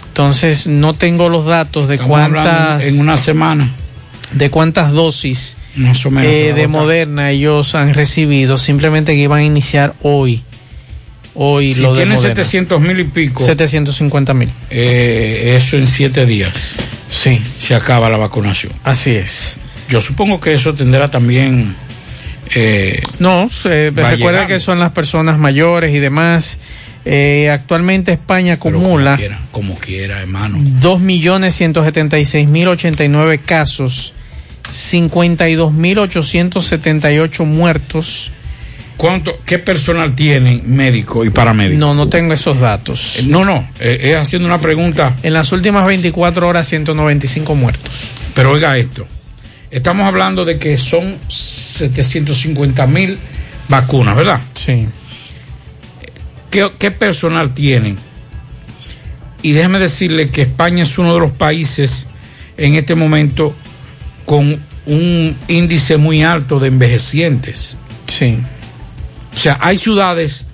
Entonces, 0.09 0.67
no 0.67 0.95
tengo 0.95 1.29
los 1.29 1.47
datos 1.47 1.89
de 1.89 1.95
Estamos 1.95 2.11
cuántas 2.11 2.85
en 2.85 2.99
una 3.01 3.17
semana. 3.17 3.71
de 4.33 4.51
cuántas 4.51 4.91
dosis 4.93 5.57
Más 5.77 6.05
o 6.07 6.11
menos. 6.11 6.31
eh, 6.33 6.53
de. 6.55 6.67
Moderna 6.67 7.31
ellos 7.31 7.75
han 7.75 7.95
recibido, 7.95 8.59
simplemente 8.59 9.13
que 9.13 9.21
iban 9.21 9.39
a 9.41 9.45
iniciar 9.45 9.95
hoy. 10.03 10.43
Hoy 11.35 11.73
Si 11.75 11.81
lo 11.83 11.93
tiene 11.95 12.17
Moderna. 12.17 12.35
700 12.35 12.81
mil 12.81 12.99
y 12.99 13.05
pico, 13.05 13.45
750 13.47 14.35
mil. 14.35 14.51
eh, 14.71 15.55
eso 15.57 15.77
en 15.77 15.87
siete 15.87 16.27
días. 16.27 16.75
Sí. 17.09 17.41
Se 17.61 17.77
acaba 17.77 18.11
la 18.11 18.17
vacunación. 18.17 18.73
Así 18.83 19.13
es. 19.13 19.57
Yo 19.89 20.01
supongo 20.01 20.39
que 20.41 20.55
eso 20.55 20.75
tendrá 20.75 21.11
también. 21.11 21.75
eh, 22.55 23.03
No, 23.19 23.49
se- 23.51 23.91
recuerda 23.91 24.47
que 24.47 24.59
son 24.61 24.79
las 24.79 24.93
personas 24.93 25.39
mayores 25.39 25.95
y 25.95 25.99
demás. 25.99 26.59
Eh, 27.05 27.49
actualmente 27.51 28.13
España 28.13 28.55
acumula 28.55 29.13
como 29.13 29.17
quiera, 29.17 29.39
como 29.53 29.75
quiera, 29.79 30.21
hermano. 30.21 30.59
2.176.089 30.81 33.39
casos, 33.39 34.13
52.878 36.09 37.45
muertos. 37.45 38.31
¿Cuánto, 38.97 39.39
¿Qué 39.47 39.59
personal 39.61 40.15
tienen 40.17 40.63
médico 40.67 41.25
y 41.25 41.31
paramédico? 41.31 41.79
No, 41.79 41.95
no 41.95 42.09
tengo 42.09 42.35
esos 42.35 42.59
datos. 42.59 43.19
No, 43.27 43.45
no, 43.45 43.69
eh, 43.79 43.99
es 44.03 44.17
haciendo 44.17 44.49
una 44.49 44.61
pregunta, 44.61 45.17
En 45.23 45.35
las 45.35 45.53
últimas 45.53 45.87
24 45.87 46.49
horas, 46.49 46.67
195 46.69 47.55
muertos. 47.55 48.09
pero 48.35 48.51
oiga 48.51 48.77
esto. 48.77 49.07
Estamos 49.71 50.07
hablando 50.07 50.45
de 50.45 50.59
que 50.59 50.79
son 50.79 51.19
750 51.29 52.87
mil 52.87 53.19
vacunas, 53.69 54.17
¿verdad? 54.17 54.41
Sí. 54.55 54.87
¿Qué, 56.51 56.71
qué 56.79 56.91
personal 56.91 57.53
tienen? 57.53 57.99
Y 59.43 59.53
déjeme 59.53 59.79
decirle 59.79 60.31
que 60.31 60.43
España 60.43 60.83
es 60.83 60.99
uno 60.99 61.15
de 61.15 61.21
los 61.21 61.33
países 61.33 62.07
en 62.57 62.75
este 62.75 62.95
momento 62.95 63.55
con 64.25 64.61
un 64.87 65.37
índice 65.49 65.97
muy 65.97 66.23
alto 66.23 66.59
de 66.59 66.69
envejecientes. 66.69 67.77
Sí. 68.07 68.39
O 69.33 69.37
sea, 69.37 69.59
hay 69.61 69.77
ciudades 69.77 70.47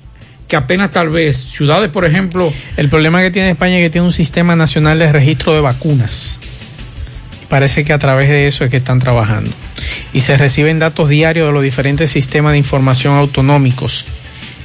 que 0.49 0.57
apenas 0.57 0.91
tal 0.91 1.09
vez, 1.09 1.37
ciudades 1.37 1.89
por 1.91 2.05
ejemplo, 2.05 2.53
El 2.77 2.89
problema 2.89 3.23
que 3.23 3.31
tiene 3.31 3.51
España 3.51 3.79
es 3.79 3.87
que 3.87 3.91
tiene 3.91 4.07
un 4.07 4.13
sistema 4.13 4.55
nacional 4.55 4.99
de 4.99 5.11
registro 5.11 5.53
de 5.55 5.61
vacunas. 5.61 6.39
Parece 7.55 7.85
que 7.85 7.93
a 7.93 7.99
través 7.99 8.29
de 8.29 8.49
eso 8.49 8.65
es 8.65 8.71
que 8.73 8.79
están 8.79 8.99
trabajando. 8.99 9.49
Y 10.13 10.23
se 10.23 10.37
reciben 10.37 10.81
datos 10.81 11.09
diarios 11.09 11.47
de 11.47 11.53
los 11.53 11.63
diferentes 11.63 12.11
sistemas 12.11 12.51
de 12.51 12.59
información 12.59 13.15
autonómicos. 13.17 14.07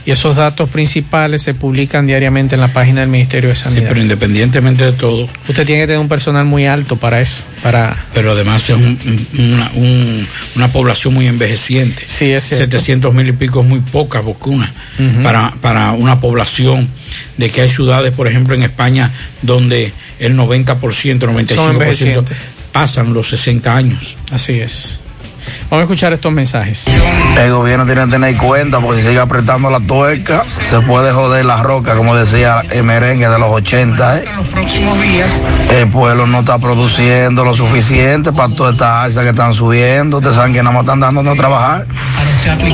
Y 0.08 0.12
esos 0.12 0.36
datos 0.38 0.72
principales 0.72 1.44
se 1.44 1.54
publican 1.54 2.08
diariamente 2.08 2.56
en 2.56 2.62
la 2.62 2.70
página 2.74 3.02
del 3.02 3.10
Ministerio 3.10 3.50
de 3.52 3.56
sí, 3.56 3.66
Sanidad. 3.66 3.90
pero 3.90 4.02
independientemente 4.02 4.86
de 4.86 4.94
todo, 4.94 5.30
Usted 5.48 5.68
tiene 5.68 5.82
que 5.84 5.86
tener 5.88 6.00
un 6.00 6.08
personal 6.10 6.46
muy 6.46 6.66
alto 6.66 6.96
para 6.96 7.22
eso, 7.22 7.44
para 7.62 7.96
pero 8.12 8.32
además 8.32 8.68
es 8.68 8.76
un- 8.76 8.98
un- 9.06 9.28
una, 9.54 9.70
un- 9.76 10.28
una 10.56 10.72
población 10.72 11.14
muy 11.14 11.28
envejeciente. 11.28 12.02
Sí, 12.08 12.32
es 12.32 12.44
cierto. 12.46 12.64
700 12.80 13.14
mil 13.14 13.28
y 13.28 13.34
pico 13.34 13.62
es 13.62 13.68
muy 13.68 13.82
pocas 13.82 14.26
vacunas 14.26 14.72
Ujú. 14.98 15.22
para, 15.22 15.54
para 15.62 15.92
una 15.92 16.20
población 16.20 16.88
de 17.38 17.52
que 17.52 17.62
hay 17.62 17.70
ciudades, 17.70 18.12
por 18.14 18.28
ejemplo, 18.28 18.56
en 18.56 18.64
España, 18.64 19.12
donde 19.44 19.94
el 20.18 20.36
90%, 20.36 21.28
95% 21.28 21.70
envejecientes. 21.70 22.42
Pasan 22.72 23.14
los 23.14 23.30
60 23.30 23.76
años. 23.76 24.18
Así 24.32 24.60
es. 24.60 25.00
Vamos 25.70 25.82
a 25.82 25.84
escuchar 25.84 26.14
estos 26.14 26.32
mensajes. 26.32 26.88
El 27.38 27.52
gobierno 27.52 27.86
tiene 27.86 28.06
que 28.06 28.12
tener 28.12 28.38
cuenta 28.38 28.80
porque 28.80 29.02
si 29.02 29.08
sigue 29.08 29.20
apretando 29.20 29.70
la 29.70 29.80
tuerca 29.80 30.44
se 30.60 30.80
puede 30.82 31.12
joder 31.12 31.46
la 31.46 31.62
roca, 31.64 31.96
como 31.96 32.16
decía 32.16 32.64
el 32.70 32.84
merengue 32.84 33.28
de 33.30 33.40
los 33.40 33.50
80. 33.50 34.18
¿eh? 34.18 34.26
los 34.36 34.48
próximos 34.48 35.02
días. 35.02 35.42
El 35.72 35.88
pueblo 35.90 36.28
no 36.28 36.40
está 36.40 36.58
produciendo 36.58 37.44
lo 37.44 37.56
suficiente 37.56 38.32
para 38.32 38.54
todas 38.54 38.74
estas 38.74 39.06
alzas 39.06 39.24
que 39.24 39.30
están 39.30 39.54
subiendo. 39.54 40.18
Ustedes 40.18 40.36
saben 40.36 40.54
que 40.54 40.64
nada 40.64 40.74
más 40.74 40.84
están 40.84 41.00
dándonos 41.00 41.34
a 41.34 41.38
trabajar 41.38 41.86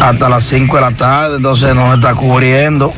hasta 0.02 0.30
las 0.30 0.44
5 0.44 0.76
de 0.76 0.82
la 0.82 0.92
tarde, 0.92 1.38
entonces 1.38 1.76
no 1.76 1.90
se 1.90 1.96
está 1.96 2.14
cubriendo. 2.14 2.94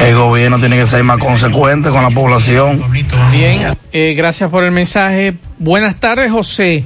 El 0.00 0.14
gobierno 0.16 0.58
tiene 0.58 0.76
que 0.76 0.86
ser 0.86 1.04
más 1.04 1.18
consecuente 1.18 1.90
con 1.90 2.02
la 2.02 2.10
población. 2.10 2.84
Bien, 3.30 3.76
eh, 3.92 4.14
gracias 4.16 4.50
por 4.50 4.64
el 4.64 4.70
mensaje. 4.70 5.34
Buenas 5.58 5.98
tardes, 6.00 6.30
José. 6.30 6.84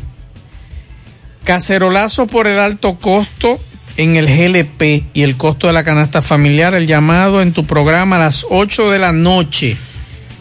Cacerolazo 1.45 2.27
por 2.27 2.47
el 2.47 2.59
alto 2.59 2.97
costo 2.97 3.59
en 3.97 4.17
el 4.17 4.27
GLP 4.27 5.05
y 5.15 5.23
el 5.23 5.37
costo 5.37 5.67
de 5.67 5.73
la 5.73 5.85
canasta 5.85 6.23
familiar. 6.23 6.75
El 6.75 6.87
llamado 6.87 7.43
en 7.43 7.53
tu 7.53 7.65
programa 7.67 8.17
a 8.17 8.21
las 8.21 8.47
8 8.49 8.91
de 8.91 8.99
la 8.99 9.13
noche. 9.13 9.77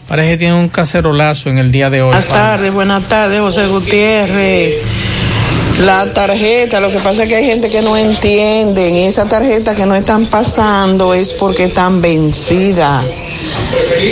Parece 0.08 0.30
que 0.30 0.36
tiene 0.38 0.54
un 0.54 0.68
cacerolazo 0.68 1.50
en 1.50 1.58
el 1.58 1.70
día 1.70 1.90
de 1.90 2.02
hoy. 2.02 2.08
Buenas 2.08 2.28
tardes, 2.28 2.72
buenas 2.72 3.08
tardes, 3.08 3.40
José 3.40 3.66
Gutiérrez. 3.66 4.74
La 5.78 6.12
tarjeta, 6.12 6.80
lo 6.80 6.90
que 6.90 6.98
pasa 6.98 7.22
es 7.22 7.28
que 7.28 7.36
hay 7.36 7.44
gente 7.44 7.70
que 7.70 7.80
no 7.82 7.96
entienden. 7.96 8.96
y 8.96 9.04
Esa 9.04 9.28
tarjeta 9.28 9.74
que 9.76 9.86
no 9.86 9.94
están 9.94 10.26
pasando 10.26 11.14
es 11.14 11.32
porque 11.32 11.64
están 11.64 12.00
vencidas. 12.00 13.04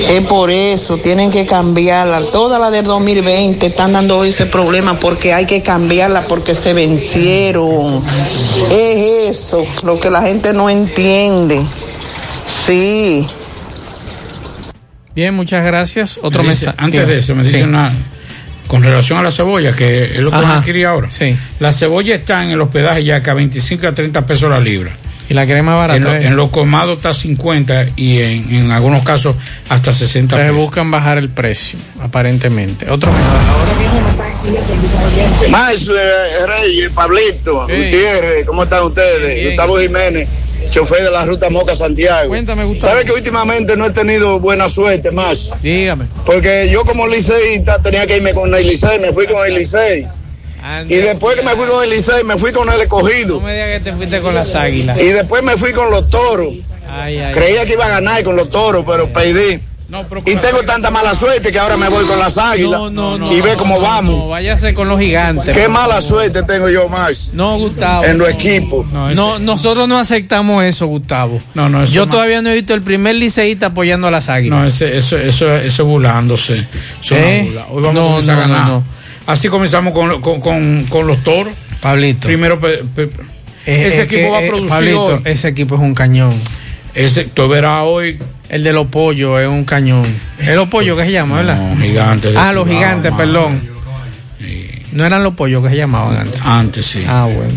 Es 0.08 0.20
por 0.26 0.50
eso, 0.50 0.98
tienen 0.98 1.30
que 1.30 1.44
cambiarla. 1.44 2.30
Toda 2.30 2.58
la 2.60 2.70
del 2.70 2.84
2020 2.84 3.66
están 3.66 3.94
dando 3.94 4.22
ese 4.22 4.46
problema 4.46 5.00
porque 5.00 5.32
hay 5.34 5.46
que 5.46 5.60
cambiarla 5.62 6.26
porque 6.28 6.54
se 6.54 6.72
vencieron. 6.72 8.02
Es 8.70 9.36
eso, 9.36 9.64
lo 9.82 9.98
que 9.98 10.08
la 10.10 10.22
gente 10.22 10.52
no 10.52 10.70
entiende. 10.70 11.62
Sí. 12.64 13.26
Bien, 15.16 15.34
muchas 15.34 15.64
gracias. 15.64 16.18
Otro 16.22 16.44
mensaje. 16.44 16.76
Antes 16.78 17.08
de 17.08 17.18
eso, 17.18 17.34
me 17.34 17.42
dice 17.42 17.56
Sí. 17.58 17.62
una. 17.62 17.92
Con 18.66 18.82
relación 18.82 19.18
a 19.18 19.22
la 19.22 19.30
cebolla, 19.30 19.74
que 19.74 20.04
es 20.14 20.18
lo 20.18 20.30
que 20.30 20.36
Ajá. 20.36 20.46
van 20.46 20.56
a 20.56 20.58
adquirir 20.58 20.86
ahora. 20.86 21.10
Sí. 21.10 21.36
La 21.60 21.72
cebolla 21.72 22.14
está 22.14 22.42
en 22.42 22.50
el 22.50 22.60
hospedaje 22.60 23.04
ya 23.04 23.22
que 23.22 23.30
a 23.30 23.34
25 23.34 23.86
a 23.86 23.94
30 23.94 24.26
pesos 24.26 24.50
la 24.50 24.60
libra. 24.60 24.92
Y 25.28 25.34
la 25.34 25.44
crema 25.44 25.74
barata. 25.74 25.96
En, 25.96 26.04
lo, 26.04 26.14
¿eh? 26.14 26.26
en 26.26 26.36
los 26.36 26.50
colmados 26.50 26.98
está 26.98 27.12
50 27.12 27.86
y 27.96 28.20
en, 28.22 28.54
en 28.54 28.70
algunos 28.70 29.02
casos 29.02 29.34
hasta 29.68 29.92
60 29.92 30.18
Entonces 30.36 30.46
pesos. 30.50 30.56
buscan 30.64 30.90
bajar 30.92 31.18
el 31.18 31.28
precio, 31.30 31.80
aparentemente. 32.00 32.88
Otro 32.88 33.10
mensaje. 33.12 35.50
Más 35.50 35.88
Reyes, 36.46 36.92
Pablito, 36.92 37.62
Gutiérrez, 37.62 38.46
¿cómo 38.46 38.62
están 38.62 38.84
ustedes? 38.84 39.46
Gustavo 39.46 39.78
Jiménez, 39.78 40.28
chofer 40.76 41.02
de 41.02 41.10
la 41.10 41.24
ruta 41.24 41.48
Moca 41.48 41.74
Santiago. 41.74 42.28
Cuéntame, 42.28 42.64
Gustavo. 42.64 42.92
¿Sabe 42.92 43.06
que 43.06 43.12
últimamente 43.12 43.78
no 43.78 43.86
he 43.86 43.90
tenido 43.90 44.38
buena 44.40 44.68
suerte 44.68 45.10
más? 45.10 45.62
Dígame. 45.62 46.04
Porque 46.26 46.68
yo 46.70 46.84
como 46.84 47.06
liceísta 47.06 47.80
tenía 47.80 48.06
que 48.06 48.18
irme 48.18 48.34
con 48.34 48.54
el 48.54 48.66
Licey, 48.66 48.98
me 48.98 49.10
fui 49.12 49.26
con 49.26 49.46
el 49.46 49.54
Licey. 49.54 50.06
Y 50.88 50.96
después 50.96 51.36
que 51.36 51.42
me 51.42 51.52
fui 51.52 51.66
con 51.66 51.82
el 51.82 51.88
Licey, 51.88 52.24
me 52.24 52.36
fui 52.36 52.52
con 52.52 52.68
el 52.68 52.78
escogido. 52.80 53.36
No 53.36 53.46
me 53.46 53.54
digas 53.54 53.78
que 53.78 53.90
te 53.90 53.96
fuiste 53.96 54.20
con 54.20 54.34
las 54.34 54.54
águilas. 54.54 55.00
Y 55.00 55.06
después 55.06 55.42
me 55.42 55.56
fui 55.56 55.72
con 55.72 55.90
los 55.90 56.10
toros. 56.10 56.54
Ay, 56.90 57.18
ay, 57.18 57.32
Creía 57.32 57.64
que 57.64 57.72
iba 57.72 57.86
a 57.86 57.88
ganar 57.88 58.22
con 58.22 58.36
los 58.36 58.50
toros, 58.50 58.84
pero 58.86 59.10
perdí. 59.10 59.58
Y 60.26 60.36
tengo 60.36 60.62
tanta 60.66 60.90
mala 60.90 61.14
suerte 61.14 61.52
que 61.52 61.58
ahora 61.58 61.76
me 61.76 61.88
voy 61.88 62.04
con 62.06 62.18
las 62.18 62.36
águilas. 62.38 62.80
y 63.30 63.40
ve 63.40 63.54
cómo 63.56 63.80
vamos. 63.80 64.18
No, 64.18 64.28
váyase 64.28 64.74
con 64.74 64.88
los 64.88 64.98
gigantes. 65.00 65.56
Qué 65.56 65.68
mala 65.68 66.00
suerte 66.00 66.42
tengo 66.42 66.68
yo, 66.68 66.88
Max. 66.88 67.32
No, 67.34 67.56
Gustavo. 67.58 68.04
En 68.04 68.18
los 68.18 68.28
equipos. 68.28 68.88
No, 68.92 69.38
nosotros 69.38 69.86
no 69.88 69.98
aceptamos 69.98 70.64
eso, 70.64 70.86
Gustavo. 70.86 71.40
No, 71.54 71.68
no, 71.68 71.84
eso 71.84 71.92
Yo 71.92 72.06
no. 72.06 72.10
todavía 72.12 72.42
no 72.42 72.50
he 72.50 72.54
visto 72.54 72.74
el 72.74 72.82
primer 72.82 73.14
liceísta 73.14 73.66
apoyando 73.66 74.08
a 74.08 74.10
las 74.10 74.28
águilas. 74.28 74.58
No, 74.58 74.66
ese, 74.66 74.96
eso, 74.96 75.16
eso, 75.18 75.54
eso 75.56 75.82
es 75.82 75.88
burlándose. 75.88 76.66
Eso 77.00 77.14
es 77.16 77.22
¿Eh? 77.24 77.42
burla. 77.46 77.66
Hoy 77.70 77.82
vamos 77.82 77.94
No, 77.94 78.00
a 78.02 78.08
comenzar 78.10 78.36
no, 78.36 78.42
a 78.42 78.46
ganar. 78.48 78.66
no, 78.68 78.74
no. 78.80 78.84
Así 79.26 79.48
comenzamos 79.48 79.92
con, 79.92 80.20
con, 80.20 80.40
con, 80.40 80.84
con 80.88 81.06
los 81.06 81.22
toros. 81.24 81.52
Pablito. 81.80 82.26
Primero, 82.26 82.58
pe- 82.58 82.82
pe- 82.94 83.10
Es- 83.66 83.92
ese 83.92 84.02
es 84.02 84.08
que, 84.08 84.16
equipo 84.16 84.32
va 84.32 84.38
a 84.38 84.42
eh, 84.42 84.48
producir 84.48 84.70
Pablito, 84.70 85.04
hoy. 85.04 85.20
Ese 85.24 85.48
equipo 85.48 85.74
es 85.76 85.80
un 85.80 85.94
cañón. 85.94 86.34
Ese, 86.94 87.24
tú 87.24 87.46
verás 87.48 87.82
hoy. 87.84 88.18
El 88.48 88.62
de 88.64 88.72
los 88.72 88.86
pollos 88.86 89.40
es 89.40 89.48
un 89.48 89.64
cañón. 89.64 90.04
Es 90.40 90.54
los 90.54 90.68
pollos 90.68 90.96
que 90.98 91.04
se 91.06 91.12
llama, 91.12 91.36
¿verdad? 91.38 91.58
No, 91.74 91.80
gigantes 91.82 92.32
de 92.32 92.38
Ah, 92.38 92.52
los 92.52 92.68
gigantes, 92.68 93.10
más. 93.10 93.20
perdón. 93.20 93.60
No 94.92 95.04
eran 95.04 95.22
los 95.22 95.34
pollos 95.34 95.62
que 95.64 95.70
se 95.70 95.76
llamaban 95.76 96.16
antes. 96.16 96.40
Antes 96.42 96.86
sí. 96.86 97.04
Ah, 97.06 97.28
bueno. 97.32 97.52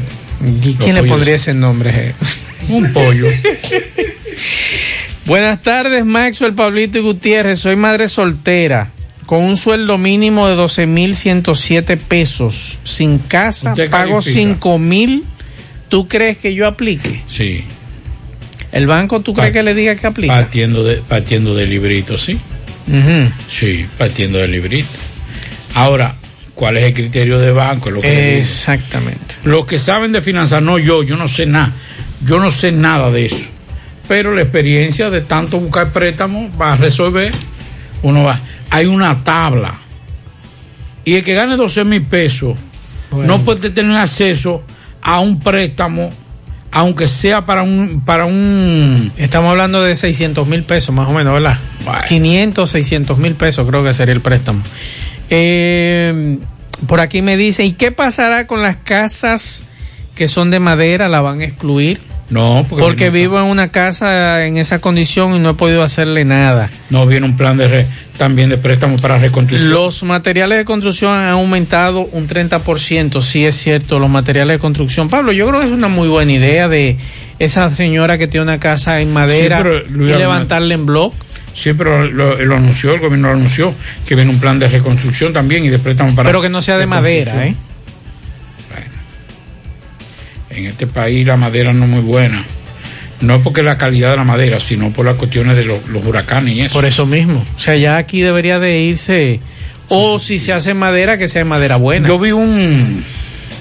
¿Y 0.64 0.74
quién 0.76 0.96
le 0.96 1.04
pondría 1.04 1.36
ese 1.36 1.54
nombre? 1.54 2.14
Un 2.70 2.92
pollo. 2.92 3.28
Buenas 5.26 5.62
tardes, 5.62 6.06
Maxwell, 6.06 6.54
Pablito 6.54 6.98
y 6.98 7.02
Gutiérrez. 7.02 7.60
Soy 7.60 7.76
madre 7.76 8.08
soltera 8.08 8.90
con 9.26 9.44
un 9.44 9.58
sueldo 9.58 9.98
mínimo 10.00 10.48
de 10.48 10.56
12.107 10.56 11.98
pesos. 11.98 12.80
Sin 12.84 13.20
casa, 13.20 13.76
pago 13.92 14.20
califica. 14.20 14.60
5.000. 14.60 15.24
¿Tú 15.88 16.08
crees 16.08 16.38
que 16.38 16.54
yo 16.56 16.68
aplique? 16.68 17.22
Sí. 17.28 17.64
¿El 18.72 18.88
banco 18.88 19.22
tú 19.22 19.34
crees 19.34 19.52
que 19.52 19.64
le 19.64 19.74
diga 19.74 19.96
que 19.96 20.08
aplique? 20.08 20.28
Partiendo 20.32 20.84
de, 20.84 20.98
partiendo 20.98 21.56
de 21.56 21.66
librito, 21.66 22.18
sí. 22.18 22.40
Sí, 23.50 23.86
partiendo 23.98 24.40
del 24.40 24.52
librito. 24.52 24.90
Ahora, 25.76 26.16
¿cuál 26.56 26.78
es 26.78 26.84
el 26.84 26.94
criterio 26.94 27.40
de 27.40 27.52
banco? 27.52 27.92
Lo 27.92 28.02
que 28.02 28.40
Exactamente. 28.40 29.36
Los 29.44 29.66
que 29.66 29.80
saben 29.80 30.12
de 30.12 30.22
finanzas, 30.22 30.62
no 30.62 30.78
yo, 30.78 31.04
yo 31.04 31.16
no 31.18 31.28
sé 31.28 31.46
nada. 31.46 31.74
Yo 32.26 32.40
no 32.40 32.52
sé 32.52 32.72
nada 32.72 33.12
de 33.12 33.26
eso. 33.26 33.46
Pero 34.08 34.34
la 34.34 34.42
experiencia 34.42 35.10
de 35.10 35.22
tanto 35.22 35.60
buscar 35.60 35.92
préstamos 35.92 36.52
va 36.60 36.74
a 36.74 36.78
resolver. 36.78 37.32
Uno 38.02 38.24
va. 38.24 38.40
Hay 38.72 38.86
una 38.86 39.24
tabla. 39.24 39.76
Y 41.06 41.16
el 41.16 41.24
que 41.24 41.34
gane 41.34 41.56
12 41.56 41.86
mil 41.86 42.04
pesos 42.04 42.58
no 43.12 43.42
puede 43.44 43.70
tener 43.70 43.96
acceso 43.98 44.64
a 45.02 45.20
un 45.20 45.40
préstamo, 45.40 46.12
aunque 46.72 47.08
sea 47.08 47.46
para 47.46 47.64
un. 47.64 48.02
Para 48.06 48.26
un 48.26 49.12
Estamos 49.18 49.52
hablando 49.52 49.84
de 49.84 49.96
600 49.96 50.48
mil 50.48 50.64
pesos, 50.64 50.94
más 50.94 51.08
o 51.08 51.14
menos, 51.14 51.34
¿verdad? 51.34 51.58
500, 52.08 52.70
600 52.70 53.18
mil 53.18 53.36
pesos 53.36 53.68
creo 53.68 53.84
que 53.84 53.94
sería 53.94 54.14
el 54.14 54.22
préstamo. 54.22 54.62
Eh, 55.30 56.38
por 56.88 57.00
aquí 57.00 57.22
me 57.22 57.38
dice, 57.38 57.64
¿y 57.66 57.74
qué 57.74 57.92
pasará 57.92 58.48
con 58.48 58.62
las 58.62 58.78
casas 58.78 59.66
que 60.16 60.28
son 60.28 60.50
de 60.52 60.60
madera? 60.60 61.08
¿La 61.08 61.22
van 61.22 61.42
a 61.42 61.46
excluir? 61.46 62.00
No, 62.30 62.66
porque, 62.70 63.10
vivo 63.10 63.40
en 63.40 63.46
una 63.46 63.70
casa 63.70 64.46
en 64.46 64.58
esa 64.58 64.80
condición 64.80 65.36
y 65.36 65.40
no 65.40 65.50
he 65.52 65.54
podido 65.56 65.82
hacerle 65.84 66.26
nada. 66.26 66.70
no 66.92 67.08
viene 67.08 67.26
un 67.26 67.36
plan 67.36 67.58
de 67.58 67.68
re- 67.68 67.88
también 68.18 68.50
de 68.50 68.58
préstamo 68.58 68.98
para 68.98 69.18
reconstrucción. 69.18 69.72
Los 69.72 70.04
materiales 70.04 70.58
de 70.60 70.66
construcción 70.66 71.14
han 71.14 71.30
aumentado 71.30 72.02
un 72.12 72.28
30%, 72.28 73.22
sí 73.24 73.46
es 73.46 73.56
cierto, 73.56 73.98
los 73.98 74.10
materiales 74.10 74.58
de 74.58 74.60
construcción. 74.60 75.10
Pablo, 75.10 75.32
yo 75.32 75.48
creo 75.48 75.62
que 75.62 75.68
es 75.68 75.72
una 75.72 75.88
muy 75.88 76.08
buena 76.08 76.32
idea 76.34 76.68
de 76.68 76.98
esa 77.40 77.70
señora 77.74 78.18
que 78.18 78.28
tiene 78.28 78.44
una 78.44 78.60
casa 78.60 79.00
en 79.02 79.12
madera 79.14 79.58
Sí, 79.58 79.64
pero, 79.64 79.78
y 79.86 79.90
Luis 79.90 80.18
levantarla 80.18 80.74
en 80.74 80.86
bloque. 80.86 81.18
Sí, 81.54 81.74
pero 81.74 82.06
lo, 82.06 82.38
lo 82.46 82.56
anunció, 82.58 82.94
el 82.94 83.00
gobierno 83.00 83.30
lo 83.30 83.34
anunció, 83.34 83.74
que 84.08 84.14
viene 84.16 84.30
un 84.30 84.40
plan 84.40 84.60
de 84.60 84.68
reconstrucción 84.68 85.34
también 85.34 85.66
y 85.66 85.70
de 85.70 85.80
préstamo 85.80 86.14
para. 86.16 86.30
Pero 86.30 86.42
que 86.42 86.50
no 86.50 86.62
sea 86.62 86.78
de 86.78 86.86
madera, 86.86 87.48
¿eh? 87.48 87.56
En 90.50 90.66
este 90.66 90.88
país 90.88 91.28
la 91.28 91.38
madera 91.38 91.74
no 91.74 91.86
es 91.86 91.90
muy 91.90 92.02
buena. 92.02 92.44
No 93.22 93.42
porque 93.42 93.64
la 93.64 93.78
calidad 93.78 94.12
de 94.12 94.18
la 94.18 94.24
madera, 94.24 94.60
sino 94.60 94.92
por 94.92 95.06
las 95.06 95.16
cuestiones 95.16 95.58
de 95.58 95.66
los, 95.66 95.88
los 95.90 96.06
huracanes 96.06 96.56
y 96.56 96.62
eso. 96.62 96.74
Por 96.74 96.86
eso 96.86 97.06
mismo. 97.06 97.46
O 97.56 97.60
sea, 97.60 97.76
ya 97.76 97.98
aquí 97.98 98.22
debería 98.22 98.60
de 98.60 98.80
irse. 98.80 99.40
O 99.90 100.20
si 100.20 100.40
se 100.40 100.54
hace 100.54 100.74
madera, 100.74 101.18
que 101.18 101.28
sea 101.28 101.44
madera 101.44 101.76
buena. 101.76 102.08
Yo 102.08 102.18
vi 102.20 102.32
un, 102.32 103.04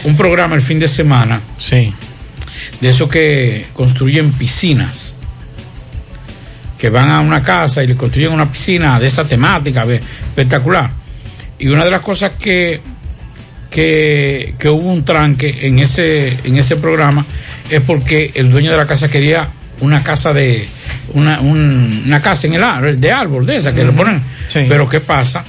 un 0.05 0.17
programa 0.17 0.55
el 0.55 0.63
fin 0.63 0.79
de 0.79 0.87
semana. 0.87 1.41
Sí. 1.59 1.93
De 2.81 2.89
esos 2.89 3.09
que 3.09 3.67
construyen 3.73 4.33
piscinas. 4.33 5.15
Que 6.79 6.91
van 6.91 7.11
a 7.11 7.21
una 7.21 7.43
casa 7.43 7.83
y 7.83 7.89
le 7.89 7.97
construyen 7.97 8.33
una 8.33 8.51
piscina 8.51 9.01
de 9.01 9.09
esa 9.09 9.27
temática 9.27 9.85
espectacular. 9.85 10.91
Y 11.59 11.69
una 11.69 11.85
de 11.85 11.91
las 11.91 12.03
cosas 12.03 12.33
que, 12.39 12.81
que, 13.71 14.55
que 14.59 14.69
hubo 14.69 14.91
un 14.93 15.05
tranque 15.05 15.59
en 15.63 15.79
ese, 15.79 16.37
en 16.45 16.57
ese 16.57 16.77
programa 16.77 17.25
es 17.71 17.81
porque 17.83 18.33
el 18.35 18.51
dueño 18.51 18.71
de 18.71 18.77
la 18.77 18.87
casa 18.87 19.09
quería 19.09 19.49
una 19.81 20.03
casa 20.03 20.33
de 20.33 20.67
una, 21.15 21.41
un- 21.41 22.03
una 22.07 22.21
casa 22.23 22.47
en 22.47 22.55
el 22.55 22.65
árbol, 22.65 23.01
de 23.01 23.13
árbol, 23.13 23.47
de 23.47 23.57
esa 23.57 23.75
que 23.75 23.85
le 23.85 23.93
ponen. 23.93 24.23
Sí. 24.49 24.61
Pero 24.69 24.89
¿qué 24.89 25.01
pasa? 25.01 25.45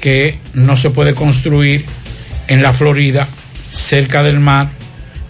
Que 0.00 0.38
no 0.54 0.76
se 0.76 0.90
puede 0.90 1.14
construir 1.14 1.84
en 2.48 2.62
la 2.62 2.72
Florida, 2.72 3.28
cerca 3.72 4.22
del 4.22 4.40
mar, 4.40 4.68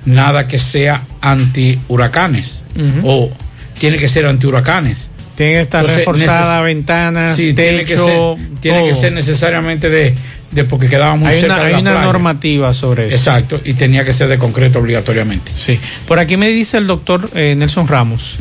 nada 0.06 0.46
que 0.48 0.58
sea 0.58 1.02
anti 1.20 1.78
huracanes. 1.88 2.64
O 3.02 3.30
tiene 3.78 3.96
que 3.98 4.08
ser 4.08 4.26
anti 4.26 4.46
huracanes. 4.46 5.08
Tiene 5.36 5.54
que 5.54 5.60
estar 5.62 5.80
Entonces, 5.84 6.06
reforzada, 6.06 6.60
ventanas, 6.62 7.36
Sí, 7.36 7.54
tiene 7.54 7.84
que 7.84 7.96
ser, 7.98 8.20
tiene 8.60 8.84
que 8.86 8.94
ser 8.94 9.12
necesariamente 9.12 9.90
de, 9.90 10.14
de 10.50 10.64
porque 10.64 10.88
quedaba 10.88 11.16
muy 11.16 11.28
Hay 11.28 11.40
cerca 11.40 11.54
una, 11.54 11.62
de 11.62 11.66
hay 11.68 11.72
la 11.74 11.78
una 11.80 11.90
playa. 11.92 12.06
normativa 12.06 12.72
sobre 12.74 13.08
eso. 13.08 13.16
Exacto, 13.16 13.60
y 13.64 13.74
tenía 13.74 14.04
que 14.04 14.12
ser 14.12 14.28
de 14.28 14.38
concreto 14.38 14.78
obligatoriamente. 14.78 15.50
Sí. 15.56 15.78
Por 16.06 16.18
aquí 16.18 16.36
me 16.36 16.48
dice 16.48 16.78
el 16.78 16.86
doctor 16.86 17.30
eh, 17.34 17.54
Nelson 17.56 17.88
Ramos 17.88 18.38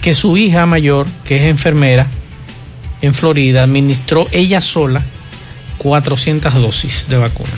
que 0.00 0.14
su 0.14 0.36
hija 0.36 0.64
mayor, 0.66 1.06
que 1.24 1.36
es 1.36 1.42
enfermera 1.44 2.06
en 3.02 3.12
Florida, 3.14 3.62
administró 3.62 4.26
ella 4.32 4.60
sola 4.60 5.02
400 5.78 6.54
dosis 6.54 7.04
de 7.08 7.16
vacuna. 7.18 7.50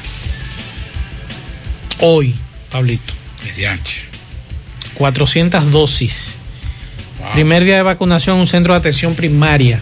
Hoy, 2.00 2.34
Pablito. 2.70 3.12
Mediante. 3.44 3.90
400 4.94 5.70
dosis. 5.70 6.34
Primer 7.32 7.64
día 7.64 7.76
de 7.76 7.82
vacunación 7.82 8.36
en 8.36 8.40
un 8.40 8.46
centro 8.46 8.72
de 8.72 8.80
atención 8.80 9.14
primaria. 9.14 9.78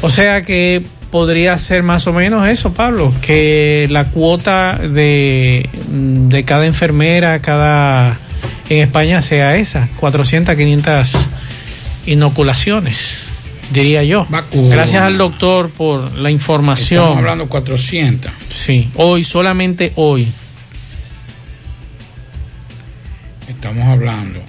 O 0.00 0.10
sea 0.10 0.42
que 0.42 0.82
podría 1.12 1.58
ser 1.58 1.82
más 1.82 2.06
o 2.06 2.12
menos 2.14 2.48
eso, 2.48 2.72
Pablo, 2.72 3.12
que 3.20 3.86
la 3.90 4.06
cuota 4.06 4.78
de, 4.78 5.68
de 5.86 6.44
cada 6.44 6.64
enfermera, 6.64 7.40
cada 7.42 8.18
en 8.70 8.78
España 8.78 9.20
sea 9.20 9.56
esa, 9.56 9.90
400, 9.98 10.56
500 10.56 11.12
inoculaciones, 12.06 13.24
diría 13.70 14.02
yo. 14.04 14.26
Gracias 14.52 15.02
al 15.02 15.18
doctor 15.18 15.68
por 15.70 16.14
la 16.14 16.30
información. 16.30 17.02
Estamos 17.02 17.18
hablando 17.18 17.48
400. 17.50 18.32
Sí, 18.48 18.88
hoy, 18.94 19.22
solamente 19.22 19.92
hoy. 19.96 20.32
Estamos 23.48 23.84
hablando 23.86 24.40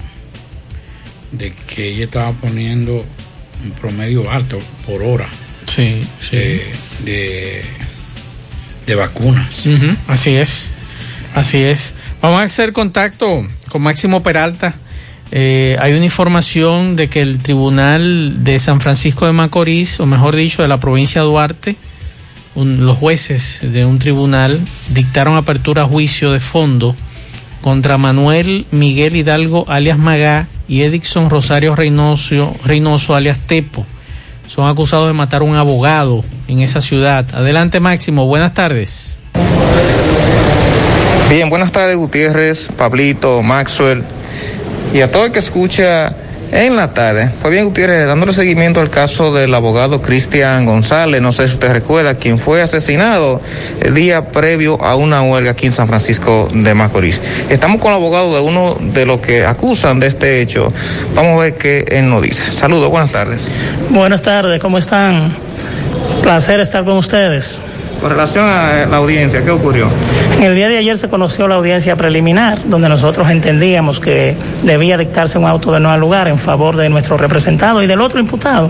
de 1.33 1.53
que 1.67 1.89
ella 1.89 2.05
estaba 2.05 2.31
poniendo 2.31 3.03
un 3.65 3.71
promedio 3.71 4.31
alto 4.31 4.59
por 4.85 5.03
hora 5.03 5.27
Sí, 5.65 6.03
sí. 6.29 6.35
de, 6.35 6.73
de, 7.05 7.61
de 8.87 8.95
vacunas. 8.95 9.63
Así 10.07 10.31
es, 10.35 10.69
así 11.35 11.57
es. 11.63 11.95
Vamos 12.21 12.41
a 12.41 12.43
hacer 12.43 12.73
contacto 12.73 13.45
con 13.69 13.81
Máximo 13.81 14.23
Peralta. 14.23 14.75
Eh, 15.31 15.77
hay 15.81 15.93
una 15.93 16.05
información 16.05 16.95
de 16.95 17.09
que 17.09 17.21
el 17.21 17.39
Tribunal 17.39 18.43
de 18.43 18.59
San 18.59 18.79
Francisco 18.81 19.25
de 19.25 19.31
Macorís, 19.31 19.99
o 19.99 20.05
mejor 20.05 20.35
dicho, 20.35 20.61
de 20.61 20.67
la 20.67 20.79
provincia 20.79 21.21
de 21.21 21.27
Duarte, 21.27 21.75
un- 22.55 22.85
los 22.85 22.97
jueces 22.97 23.59
de 23.63 23.83
un 23.83 23.97
tribunal 23.97 24.59
dictaron 24.89 25.35
apertura 25.35 25.81
a 25.81 25.85
juicio 25.85 26.31
de 26.31 26.39
fondo 26.39 26.95
contra 27.61 27.97
Manuel 27.97 28.67
Miguel 28.71 29.15
Hidalgo 29.15 29.65
alias 29.69 29.97
Magá 29.97 30.47
y 30.67 30.81
Edixon 30.83 31.31
Rosario 31.31 31.75
Reynoso, 31.75 32.55
Reynoso 32.63 33.15
alias 33.15 33.39
Tepo. 33.47 33.87
Son 34.53 34.67
acusados 34.67 35.07
de 35.07 35.13
matar 35.13 35.41
a 35.41 35.45
un 35.45 35.55
abogado 35.55 36.23
en 36.47 36.59
esa 36.59 36.79
ciudad. 36.79 37.25
Adelante 37.33 37.79
Máximo, 37.79 38.27
buenas 38.27 38.53
tardes. 38.53 39.17
Bien, 41.27 41.49
buenas 41.49 41.71
tardes 41.71 41.97
Gutiérrez, 41.97 42.67
Pablito, 42.77 43.41
Maxwell 43.41 44.03
y 44.93 45.01
a 45.01 45.11
todo 45.11 45.25
el 45.25 45.31
que 45.31 45.39
escucha 45.39 46.15
en 46.53 46.75
la 46.75 46.93
tarde. 46.93 47.31
Pues 47.41 47.51
bien, 47.51 47.65
Gutiérrez, 47.65 48.05
dándole 48.05 48.31
seguimiento 48.31 48.79
al 48.79 48.89
caso 48.89 49.33
del 49.33 49.53
abogado 49.53 50.01
Cristian 50.01 50.65
González, 50.65 51.21
no 51.21 51.31
sé 51.31 51.47
si 51.47 51.55
usted 51.55 51.71
recuerda, 51.71 52.15
quien 52.15 52.37
fue 52.37 52.61
asesinado 52.61 53.41
el 53.81 53.95
día 53.95 54.29
previo 54.29 54.79
a 54.81 54.95
una 54.95 55.23
huelga 55.23 55.51
aquí 55.51 55.65
en 55.65 55.71
San 55.71 55.87
Francisco 55.87 56.47
de 56.53 56.73
Macorís. 56.73 57.19
Estamos 57.49 57.81
con 57.81 57.91
el 57.91 57.95
abogado 57.95 58.35
de 58.35 58.41
uno 58.41 58.77
de 58.79 59.05
los 59.05 59.19
que 59.19 59.45
acusan 59.45 59.99
de 59.99 60.07
este 60.07 60.41
hecho. 60.41 60.67
Vamos 61.15 61.39
a 61.39 61.43
ver 61.43 61.55
qué 61.55 61.85
él 61.87 62.09
nos 62.09 62.21
dice. 62.21 62.51
Saludos, 62.51 62.89
buenas 62.89 63.11
tardes. 63.11 63.47
Buenas 63.89 64.21
tardes, 64.21 64.59
¿cómo 64.59 64.77
están? 64.77 65.33
Placer 66.21 66.59
estar 66.59 66.85
con 66.85 66.97
ustedes. 66.97 67.59
Con 68.03 68.11
relación 68.11 68.43
a 68.45 68.85
la 68.85 68.97
audiencia, 68.97 69.45
¿qué 69.45 69.49
ocurrió? 69.49 69.87
En 70.37 70.43
el 70.43 70.55
día 70.55 70.67
de 70.67 70.77
ayer 70.77 70.97
se 70.97 71.07
conoció 71.07 71.47
la 71.47 71.55
audiencia 71.55 71.95
preliminar, 71.95 72.59
donde 72.65 72.89
nosotros 72.89 73.29
entendíamos 73.29 74.01
que 74.01 74.35
debía 74.61 74.97
dictarse 74.97 75.37
un 75.37 75.45
auto 75.45 75.71
de 75.71 75.79
no 75.79 75.97
lugar 75.97 76.27
en 76.27 76.37
favor 76.37 76.75
de 76.75 76.89
nuestro 76.89 77.15
representado 77.15 77.81
y 77.81 77.87
del 77.87 78.01
otro 78.01 78.19
imputado. 78.19 78.69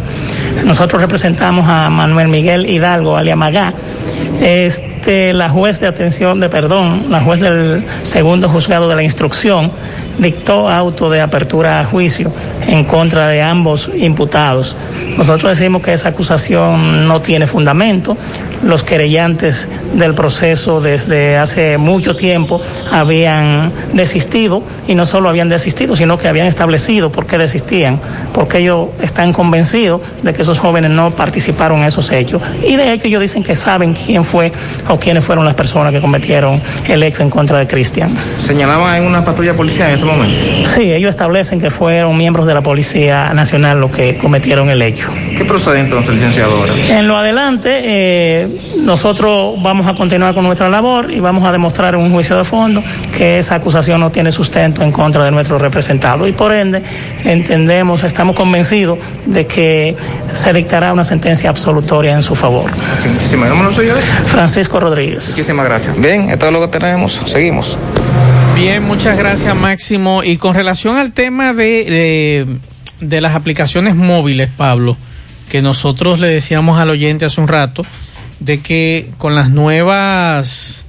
Nosotros 0.63 1.01
representamos 1.01 1.67
a 1.67 1.89
Manuel 1.89 2.27
Miguel 2.27 2.69
Hidalgo, 2.69 3.17
alias. 3.17 3.73
Este, 4.39 5.33
la 5.33 5.49
juez 5.49 5.79
de 5.79 5.87
atención 5.87 6.39
de 6.39 6.49
perdón, 6.49 7.05
la 7.09 7.19
juez 7.19 7.39
del 7.39 7.83
segundo 8.03 8.47
juzgado 8.47 8.87
de 8.87 8.95
la 8.95 9.01
instrucción, 9.01 9.71
dictó 10.17 10.69
auto 10.69 11.09
de 11.09 11.21
apertura 11.21 11.79
a 11.79 11.85
juicio 11.85 12.31
en 12.67 12.85
contra 12.85 13.27
de 13.27 13.41
ambos 13.41 13.89
imputados. 13.95 14.75
Nosotros 15.17 15.57
decimos 15.57 15.81
que 15.81 15.93
esa 15.93 16.09
acusación 16.09 17.07
no 17.07 17.21
tiene 17.21 17.47
fundamento. 17.47 18.17
Los 18.63 18.83
querellantes 18.83 19.67
del 19.93 20.15
proceso 20.15 20.81
desde 20.81 21.37
hace 21.37 21.77
mucho 21.77 22.15
tiempo 22.15 22.61
habían 22.91 23.71
desistido 23.93 24.63
y 24.87 24.95
no 24.95 25.05
solo 25.05 25.29
habían 25.29 25.49
desistido, 25.49 25.95
sino 25.95 26.17
que 26.17 26.27
habían 26.27 26.47
establecido 26.47 27.11
por 27.11 27.25
qué 27.25 27.37
desistían, 27.37 27.99
porque 28.33 28.59
ellos 28.59 28.89
están 29.01 29.33
convencidos 29.33 30.01
de 30.23 30.33
que 30.33 30.43
esos 30.43 30.59
jóvenes 30.59 30.91
no 30.91 31.11
participaron 31.11 31.79
en 31.79 31.85
esos 31.85 32.11
hechos. 32.11 32.41
Y 32.65 32.75
de 32.75 32.93
hecho 32.93 33.07
ellos 33.07 33.21
dicen 33.21 33.43
que 33.43 33.55
saben 33.55 33.93
quién 33.93 34.23
fue 34.23 34.51
o 34.87 34.97
quiénes 34.97 35.23
fueron 35.23 35.45
las 35.45 35.55
personas 35.55 35.91
que 35.91 35.99
cometieron 35.99 36.61
el 36.87 37.03
hecho 37.03 37.21
en 37.21 37.29
contra 37.29 37.59
de 37.59 37.67
Cristian. 37.67 38.15
Señalaban 38.37 38.95
en 38.95 39.03
una 39.03 39.25
patrulla 39.25 39.53
policial 39.53 39.91
ese 40.03 40.11
momento. 40.11 40.69
Sí, 40.69 40.93
ellos 40.93 41.09
establecen 41.09 41.59
que 41.59 41.69
fueron 41.69 42.17
miembros 42.17 42.47
de 42.47 42.53
la 42.53 42.61
Policía 42.61 43.33
Nacional 43.33 43.79
los 43.79 43.91
que 43.91 44.17
cometieron 44.17 44.69
el 44.69 44.81
hecho. 44.81 45.09
¿Qué 45.37 45.45
procede 45.45 45.79
entonces, 45.79 46.15
licenciado? 46.15 46.57
ahora? 46.57 46.73
En 46.75 47.07
lo 47.07 47.17
adelante, 47.17 47.81
eh, 47.83 48.47
nosotros 48.83 49.55
vamos 49.61 49.87
a 49.87 49.95
continuar 49.95 50.33
con 50.33 50.43
nuestra 50.43 50.69
labor 50.69 51.11
y 51.11 51.19
vamos 51.19 51.43
a 51.45 51.51
demostrar 51.51 51.95
en 51.95 52.01
un 52.01 52.11
juicio 52.11 52.37
de 52.37 52.43
fondo 52.43 52.83
que 53.15 53.39
esa 53.39 53.55
acusación 53.55 53.99
no 54.01 54.11
tiene 54.11 54.31
sustento 54.31 54.83
en 54.83 54.91
contra 54.91 55.23
de 55.23 55.31
nuestro 55.31 55.57
representado 55.57 56.27
y 56.27 56.33
por 56.33 56.53
ende 56.53 56.83
entendemos, 57.23 58.03
estamos 58.03 58.35
convencidos 58.35 58.99
de 59.25 59.47
que 59.47 59.95
se 60.33 60.51
dictará 60.53 60.91
una 60.91 61.03
sentencia 61.03 61.49
absolutoria 61.49 62.13
en 62.13 62.23
su 62.23 62.35
favor. 62.35 62.69
Muchísimas 63.07 63.49
gracias. 63.49 64.05
Francisco 64.27 64.79
Rodríguez. 64.79 65.29
Muchísimas 65.29 65.65
gracias. 65.65 65.99
Bien, 65.99 66.29
esto 66.29 66.47
es 66.47 66.53
lo 66.53 66.59
que 66.59 66.79
tenemos. 66.79 67.23
Seguimos. 67.25 67.79
Bien, 68.55 68.83
muchas 68.83 69.17
gracias 69.17 69.55
Máximo. 69.55 70.23
Y 70.23 70.37
con 70.37 70.55
relación 70.55 70.97
al 70.97 71.13
tema 71.13 71.53
de, 71.53 71.63
de, 71.63 72.47
de 72.99 73.21
las 73.21 73.35
aplicaciones 73.35 73.95
móviles, 73.95 74.49
Pablo, 74.55 74.97
que 75.49 75.61
nosotros 75.61 76.19
le 76.19 76.27
decíamos 76.27 76.79
al 76.79 76.89
oyente 76.89 77.25
hace 77.25 77.39
un 77.39 77.47
rato, 77.47 77.85
de 78.39 78.59
que 78.61 79.11
con 79.17 79.35
las 79.35 79.49
nuevas 79.49 80.85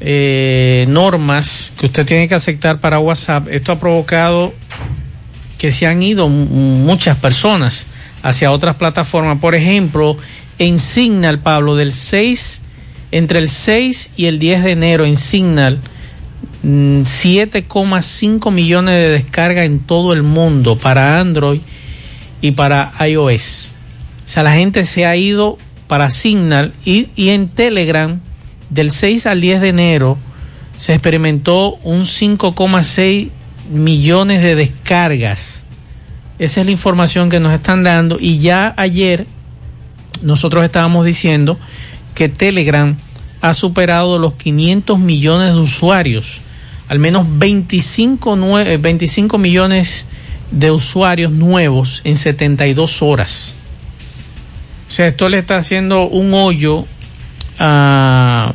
eh, 0.00 0.84
normas 0.88 1.72
que 1.78 1.86
usted 1.86 2.04
tiene 2.04 2.28
que 2.28 2.34
aceptar 2.34 2.80
para 2.80 2.98
WhatsApp, 2.98 3.48
esto 3.50 3.72
ha 3.72 3.80
provocado 3.80 4.52
que 5.58 5.70
se 5.72 5.86
han 5.86 6.02
ido 6.02 6.28
muchas 6.28 7.16
personas 7.18 7.86
hacia 8.22 8.50
otras 8.50 8.76
plataformas. 8.76 9.38
Por 9.38 9.54
ejemplo, 9.54 10.16
en 10.58 10.78
Signal, 10.78 11.38
Pablo, 11.38 11.76
del 11.76 11.92
6, 11.92 12.60
entre 13.12 13.38
el 13.38 13.48
6 13.48 14.12
y 14.16 14.26
el 14.26 14.38
10 14.38 14.64
de 14.64 14.70
enero 14.72 15.04
en 15.04 15.16
Signal, 15.16 15.78
7,5 16.64 18.50
millones 18.50 18.94
de 18.94 19.08
descargas 19.10 19.66
en 19.66 19.80
todo 19.80 20.12
el 20.12 20.22
mundo 20.22 20.76
para 20.76 21.20
Android 21.20 21.60
y 22.40 22.52
para 22.52 22.92
iOS. 23.06 23.70
O 24.26 24.28
sea, 24.28 24.42
la 24.42 24.52
gente 24.54 24.84
se 24.84 25.06
ha 25.06 25.16
ido 25.16 25.58
para 25.92 26.08
Signal 26.08 26.72
y, 26.86 27.10
en 27.18 27.48
Telegram 27.48 28.18
del 28.70 28.90
6 28.90 29.26
al 29.26 29.42
10 29.42 29.60
de 29.60 29.68
enero 29.68 30.16
se 30.78 30.94
experimentó 30.94 31.74
un 31.84 32.04
5,6 32.04 33.28
millones 33.70 34.42
de 34.42 34.54
descargas. 34.54 35.66
Esa 36.38 36.60
es 36.60 36.66
la 36.66 36.72
información 36.72 37.28
que 37.28 37.40
nos 37.40 37.52
están 37.52 37.82
dando 37.82 38.16
y 38.18 38.38
ya 38.38 38.72
ayer 38.78 39.26
nosotros 40.22 40.64
estábamos 40.64 41.04
diciendo 41.04 41.58
que 42.14 42.30
Telegram 42.30 42.96
ha 43.42 43.52
superado 43.52 44.18
los 44.18 44.32
500 44.32 44.98
millones 44.98 45.52
de 45.52 45.60
usuarios, 45.60 46.40
al 46.88 47.00
menos 47.00 47.26
25, 47.28 48.38
25 48.80 49.36
millones 49.36 50.06
de 50.52 50.70
usuarios 50.70 51.32
nuevos 51.32 52.00
en 52.04 52.16
72 52.16 53.02
horas. 53.02 53.56
O 54.92 54.94
sea, 54.94 55.06
esto 55.06 55.30
le 55.30 55.38
está 55.38 55.56
haciendo 55.56 56.06
un 56.06 56.34
hoyo 56.34 56.84
a, 57.58 58.52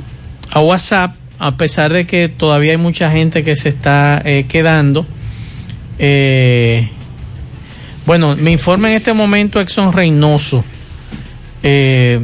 WhatsApp, 0.54 1.16
a 1.40 1.58
pesar 1.58 1.92
de 1.92 2.06
que 2.06 2.30
todavía 2.30 2.74
hay 2.74 2.78
mucha 2.78 3.10
gente 3.10 3.44
que 3.44 3.56
se 3.56 3.70
está 3.70 4.22
eh, 4.24 4.46
quedando. 4.48 5.04
Eh, 5.98 6.88
bueno, 8.06 8.36
me 8.36 8.52
informa 8.52 8.90
en 8.90 8.98
este 8.98 9.14
momento 9.14 9.60
Exxon 9.60 9.92
Reynoso 9.92 10.64
eh, 11.64 12.20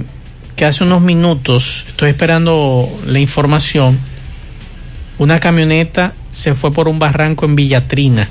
que 0.55 0.65
hace 0.65 0.83
unos 0.83 1.01
minutos, 1.01 1.83
estoy 1.87 2.11
esperando 2.11 2.87
la 3.07 3.17
información, 3.17 3.97
una 5.17 5.39
camioneta 5.39 6.13
se 6.29 6.53
fue 6.53 6.71
por 6.71 6.87
un 6.87 6.99
barranco 6.99 7.47
en 7.47 7.55
Villatrina, 7.55 8.29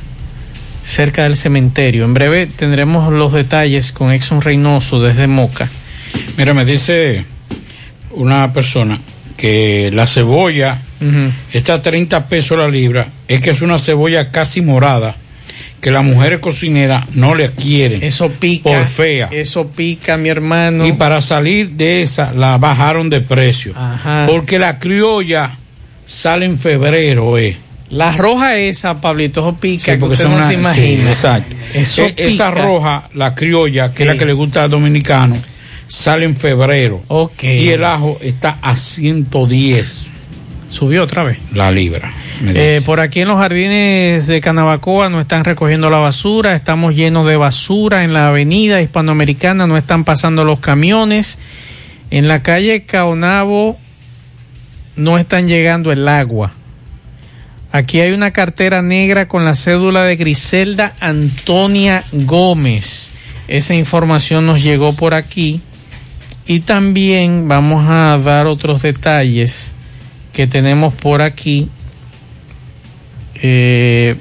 cerca 0.84 1.24
del 1.24 1.36
cementerio. 1.36 2.04
En 2.04 2.14
breve 2.14 2.46
tendremos 2.46 3.12
los 3.12 3.32
detalles 3.32 3.92
con 3.92 4.12
Exxon 4.12 4.40
Reynoso 4.40 5.00
desde 5.00 5.26
Moca. 5.26 5.68
Mira, 6.36 6.54
me 6.54 6.64
dice 6.64 7.24
una 8.10 8.52
persona 8.52 8.98
que 9.36 9.90
la 9.92 10.06
cebolla 10.06 10.80
uh 11.00 11.04
-huh. 11.04 11.32
está 11.52 11.74
a 11.74 11.82
30 11.82 12.28
pesos 12.28 12.58
la 12.58 12.68
libra, 12.68 13.06
es 13.26 13.40
que 13.40 13.50
es 13.50 13.62
una 13.62 13.78
cebolla 13.78 14.30
casi 14.30 14.60
morada 14.60 15.16
que 15.82 15.90
las 15.90 16.04
mujeres 16.04 16.38
cocineras 16.38 17.16
no 17.16 17.34
le 17.34 17.50
quieren. 17.50 18.04
Eso 18.04 18.30
pica. 18.30 18.70
Por 18.70 18.84
fea. 18.84 19.28
Eso 19.32 19.66
pica, 19.66 20.16
mi 20.16 20.28
hermano. 20.28 20.86
Y 20.86 20.92
para 20.92 21.20
salir 21.20 21.70
de 21.70 22.02
esa, 22.02 22.32
la 22.32 22.56
bajaron 22.56 23.10
de 23.10 23.20
precio. 23.20 23.74
Ajá. 23.76 24.26
Porque 24.28 24.60
la 24.60 24.78
criolla 24.78 25.50
sale 26.06 26.46
en 26.46 26.56
febrero, 26.56 27.36
eh. 27.36 27.56
La 27.92 28.10
roja 28.16 28.56
esa, 28.56 29.00
Pablito, 29.02 29.54
pica, 29.54 29.92
sí, 29.92 29.98
porque 30.00 30.14
usted 30.14 30.28
no 30.28 30.46
se 30.46 30.54
imagina. 30.54 31.02
Sí, 31.04 31.08
exacto. 31.08 31.54
Eso 31.74 32.02
e 32.02 32.14
esa 32.16 32.50
roja, 32.50 33.10
la 33.14 33.34
criolla, 33.34 33.92
que 33.92 34.04
es 34.04 34.06
la 34.06 34.16
que 34.16 34.24
le 34.24 34.32
gusta 34.32 34.64
al 34.64 34.70
dominicano, 34.70 35.36
sale 35.86 36.24
en 36.24 36.34
febrero. 36.34 37.02
Ok. 37.08 37.44
Y 37.44 37.68
el 37.68 37.84
ajo 37.84 38.18
está 38.22 38.58
a 38.62 38.76
110 38.76 40.10
Subió 40.70 41.02
otra 41.02 41.22
vez. 41.22 41.38
la 41.52 41.70
libra. 41.70 42.10
Eh, 42.46 42.80
por 42.86 42.98
aquí 42.98 43.20
en 43.20 43.28
los 43.28 43.38
jardines 43.38 44.26
de 44.26 44.40
Canabacoa 44.40 45.10
no 45.10 45.20
están 45.20 45.44
recogiendo 45.44 45.90
la 45.90 45.98
basura, 45.98 46.56
estamos 46.56 46.94
llenos 46.94 47.28
de 47.28 47.36
basura 47.36 48.04
en 48.04 48.14
la 48.14 48.28
avenida 48.28 48.80
hispanoamericana, 48.80 49.66
no 49.66 49.76
están 49.76 50.04
pasando 50.04 50.44
los 50.44 50.60
camiones. 50.60 51.38
En 52.10 52.26
la 52.26 52.42
calle 52.42 52.84
Caonabo 52.84 53.78
no 54.96 55.18
están 55.18 55.46
llegando 55.46 55.92
el 55.92 56.08
agua. 56.08 56.52
Aquí 57.72 58.00
hay 58.00 58.12
una 58.12 58.32
cartera 58.32 58.82
negra 58.82 59.28
con 59.28 59.44
la 59.46 59.54
cédula 59.54 60.04
de 60.04 60.16
Griselda 60.16 60.92
Antonia 61.00 62.04
Gómez. 62.12 63.12
Esa 63.48 63.74
información 63.74 64.44
nos 64.46 64.62
llegó 64.62 64.92
por 64.92 65.14
aquí. 65.14 65.60
Y 66.46 66.60
también 66.60 67.48
vamos 67.48 67.86
a 67.88 68.18
dar 68.22 68.46
otros 68.46 68.82
detalles 68.82 69.74
que 70.32 70.46
tenemos 70.46 70.92
por 70.92 71.22
aquí. 71.22 71.68
Eh, 73.36 74.16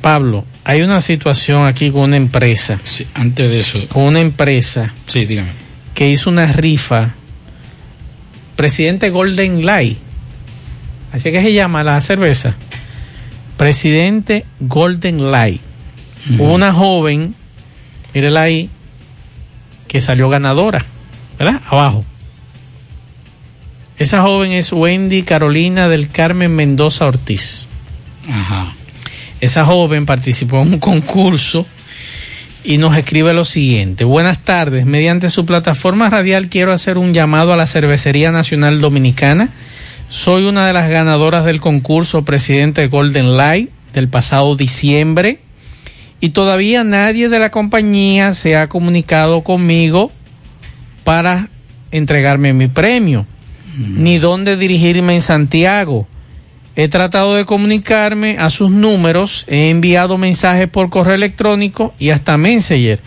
Pablo, 0.00 0.44
hay 0.64 0.82
una 0.82 1.00
situación 1.00 1.64
aquí 1.66 1.90
con 1.90 2.02
una 2.02 2.16
empresa. 2.16 2.78
Sí, 2.84 3.06
antes 3.14 3.48
de 3.48 3.60
eso. 3.60 3.80
Con 3.88 4.02
una 4.04 4.20
empresa 4.20 4.92
Sí, 5.06 5.24
dígame. 5.24 5.50
que 5.94 6.10
hizo 6.10 6.28
una 6.30 6.46
rifa. 6.52 7.14
Presidente 8.56 9.10
Golden 9.10 9.64
Light. 9.64 9.98
Así 11.12 11.30
que 11.30 11.42
se 11.42 11.52
llama 11.52 11.84
la 11.84 12.00
cerveza. 12.00 12.54
Presidente 13.56 14.46
Golden 14.60 15.30
Light. 15.30 15.60
Hubo 16.38 16.54
una 16.54 16.72
joven, 16.72 17.34
mírela 18.14 18.42
ahí, 18.42 18.70
que 19.88 20.00
salió 20.00 20.28
ganadora, 20.28 20.84
¿verdad? 21.38 21.60
Abajo. 21.66 22.04
Esa 23.98 24.22
joven 24.22 24.52
es 24.52 24.72
Wendy 24.72 25.22
Carolina 25.22 25.88
del 25.88 26.08
Carmen 26.08 26.54
Mendoza 26.54 27.06
Ortiz. 27.06 27.68
Ajá. 28.28 28.74
Esa 29.40 29.64
joven 29.64 30.06
participó 30.06 30.62
en 30.62 30.74
un 30.74 30.78
concurso 30.78 31.66
y 32.64 32.78
nos 32.78 32.96
escribe 32.96 33.32
lo 33.32 33.44
siguiente. 33.44 34.04
Buenas 34.04 34.40
tardes. 34.40 34.86
Mediante 34.86 35.30
su 35.30 35.44
plataforma 35.46 36.08
radial 36.10 36.48
quiero 36.48 36.72
hacer 36.72 36.98
un 36.98 37.12
llamado 37.12 37.52
a 37.52 37.56
la 37.56 37.66
Cervecería 37.66 38.30
Nacional 38.30 38.80
Dominicana. 38.80 39.48
Soy 40.08 40.44
una 40.44 40.66
de 40.66 40.72
las 40.72 40.90
ganadoras 40.90 41.44
del 41.44 41.60
concurso 41.60 42.24
Presidente 42.24 42.86
Golden 42.86 43.36
Light 43.36 43.70
del 43.94 44.08
pasado 44.08 44.56
diciembre 44.56 45.40
y 46.20 46.30
todavía 46.30 46.84
nadie 46.84 47.28
de 47.28 47.38
la 47.38 47.50
compañía 47.50 48.32
se 48.32 48.56
ha 48.56 48.68
comunicado 48.68 49.42
conmigo 49.42 50.12
para 51.02 51.48
entregarme 51.90 52.52
mi 52.52 52.68
premio, 52.68 53.26
ni 53.76 54.18
dónde 54.18 54.56
dirigirme 54.56 55.14
en 55.14 55.20
Santiago. 55.20 56.06
He 56.74 56.88
tratado 56.88 57.34
de 57.34 57.44
comunicarme 57.44 58.38
a 58.38 58.48
sus 58.48 58.70
números, 58.70 59.44
he 59.46 59.68
enviado 59.68 60.16
mensajes 60.16 60.68
por 60.68 60.88
correo 60.88 61.14
electrónico 61.14 61.92
y 61.98 62.10
hasta 62.10 62.38
Messenger, 62.38 62.98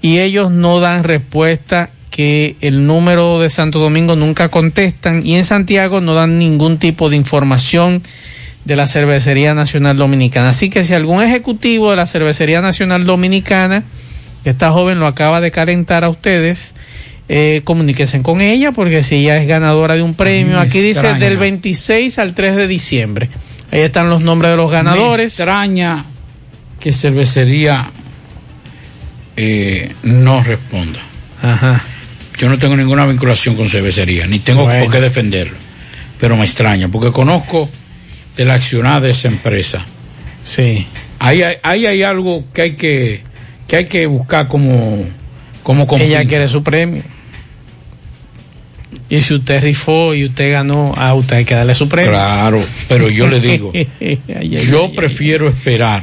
y 0.00 0.18
ellos 0.18 0.50
no 0.50 0.80
dan 0.80 1.04
respuesta 1.04 1.90
que 2.10 2.56
el 2.60 2.86
número 2.86 3.38
de 3.38 3.50
Santo 3.50 3.78
Domingo 3.78 4.16
nunca 4.16 4.48
contestan 4.48 5.24
y 5.24 5.36
en 5.36 5.44
Santiago 5.44 6.00
no 6.00 6.14
dan 6.14 6.38
ningún 6.38 6.78
tipo 6.78 7.08
de 7.08 7.16
información 7.16 8.02
de 8.64 8.76
la 8.76 8.86
Cervecería 8.86 9.54
Nacional 9.54 9.96
Dominicana. 9.96 10.50
Así 10.50 10.70
que 10.70 10.82
si 10.82 10.94
algún 10.94 11.22
ejecutivo 11.22 11.90
de 11.90 11.96
la 11.96 12.06
Cervecería 12.06 12.60
Nacional 12.60 13.04
Dominicana, 13.04 13.84
esta 14.44 14.70
joven 14.70 14.98
lo 14.98 15.06
acaba 15.06 15.40
de 15.40 15.50
calentar 15.50 16.04
a 16.04 16.08
ustedes, 16.08 16.74
eh, 17.32 17.60
comuníquense 17.62 18.20
con 18.22 18.40
ella 18.40 18.72
porque 18.72 19.04
si 19.04 19.14
ella 19.16 19.40
es 19.40 19.46
ganadora 19.46 19.94
de 19.94 20.02
un 20.02 20.14
premio, 20.14 20.56
me 20.56 20.62
aquí 20.62 20.80
dice 20.80 21.14
del 21.14 21.36
26 21.36 22.18
al 22.18 22.34
3 22.34 22.56
de 22.56 22.66
diciembre. 22.66 23.28
Ahí 23.70 23.82
están 23.82 24.10
los 24.10 24.20
nombres 24.20 24.50
de 24.50 24.56
los 24.56 24.68
Me 24.68 24.76
ganadores. 24.78 25.26
extraña 25.28 26.04
que 26.80 26.90
cervecería 26.90 27.88
eh, 29.36 29.92
no 30.02 30.42
responda. 30.42 30.98
Ajá. 31.40 31.84
Yo 32.36 32.48
no 32.48 32.58
tengo 32.58 32.76
ninguna 32.76 33.06
vinculación 33.06 33.54
con 33.54 33.68
cervecería, 33.68 34.26
ni 34.26 34.40
tengo 34.40 34.64
Bueno. 34.64 34.82
por 34.84 34.92
qué 34.92 35.00
defenderlo. 35.00 35.56
Pero 36.18 36.36
me 36.36 36.44
extraña, 36.44 36.88
porque 36.88 37.12
conozco 37.12 37.70
de 38.36 38.44
la 38.44 38.54
accionada 38.54 39.02
de 39.02 39.10
esa 39.10 39.28
empresa. 39.28 39.86
Sí. 40.42 40.84
Ahí 41.20 41.42
hay, 41.42 41.56
ahí 41.62 41.86
hay 41.86 42.02
algo 42.02 42.44
que 42.52 42.62
hay 42.62 42.72
que, 42.74 43.20
que 43.68 43.76
hay 43.76 43.84
que 43.84 44.06
buscar 44.06 44.48
como, 44.48 45.04
como 45.62 45.86
Ella 45.96 46.24
quiere 46.24 46.48
su 46.48 46.62
premio. 46.64 47.04
Y 49.08 49.22
si 49.22 49.34
usted 49.34 49.62
rifó 49.62 50.14
y 50.14 50.24
usted 50.24 50.52
ganó, 50.52 50.94
a 50.96 51.14
usted 51.14 51.36
hay 51.38 51.44
que 51.44 51.54
darle 51.54 51.74
su 51.74 51.88
premio. 51.88 52.10
Claro, 52.12 52.62
pero 52.88 53.08
yo 53.08 53.26
le 53.28 53.40
digo, 53.40 53.72
yo 54.70 54.92
prefiero 54.92 55.48
esperar, 55.48 56.02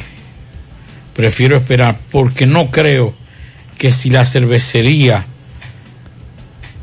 prefiero 1.14 1.58
esperar 1.58 1.98
porque 2.12 2.46
no 2.46 2.70
creo 2.72 3.14
que 3.78 3.92
si 3.92 4.10
la 4.10 4.26
cervecería 4.26 5.26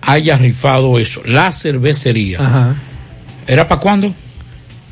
haya 0.03 0.37
rifado 0.37 0.99
eso, 0.99 1.23
la 1.25 1.51
cervecería, 1.53 2.39
Ajá. 2.41 2.75
¿era 3.47 3.67
para 3.67 3.81
cuándo? 3.81 4.15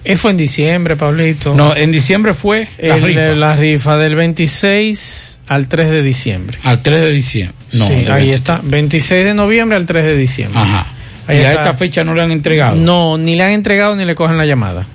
Eso 0.05 0.23
fue 0.23 0.31
en 0.33 0.37
diciembre, 0.37 0.97
Pablito. 0.97 1.55
No, 1.55 1.77
en 1.77 1.93
diciembre 1.93 2.35
fue 2.35 2.67
la 2.79 2.97
El- 2.97 3.03
rifa. 3.05 3.21
la 3.35 3.55
rifa 3.55 3.97
del 3.99 4.17
26 4.17 5.41
al 5.47 5.69
3 5.69 5.91
de 5.91 6.03
diciembre. 6.03 6.59
Al 6.65 6.83
3 6.83 7.01
de 7.03 7.11
diciembre. 7.13 7.57
No, 7.73 7.87
Sí, 7.87 7.95
ahí 7.95 8.05
20. 8.29 8.35
está. 8.35 8.61
26 8.65 9.25
de 9.25 9.35
noviembre 9.35 9.77
al 9.77 9.87
3 9.87 10.05
de 10.05 10.17
diciembre. 10.17 10.59
Ajá. 10.61 10.87
Y 11.29 11.33
a 11.33 11.53
esta 11.53 11.75
fecha 11.75 12.03
no 12.05 12.15
le 12.15 12.23
han 12.23 12.33
entregado. 12.33 12.77
No, 12.77 13.17
ni 13.19 13.37
le 13.37 13.43
han 13.45 13.51
entregado 13.53 13.95
ni 13.97 14.05
le 14.05 14.15
cogen 14.15 14.37
la 14.37 14.45
llamada. 14.47 14.87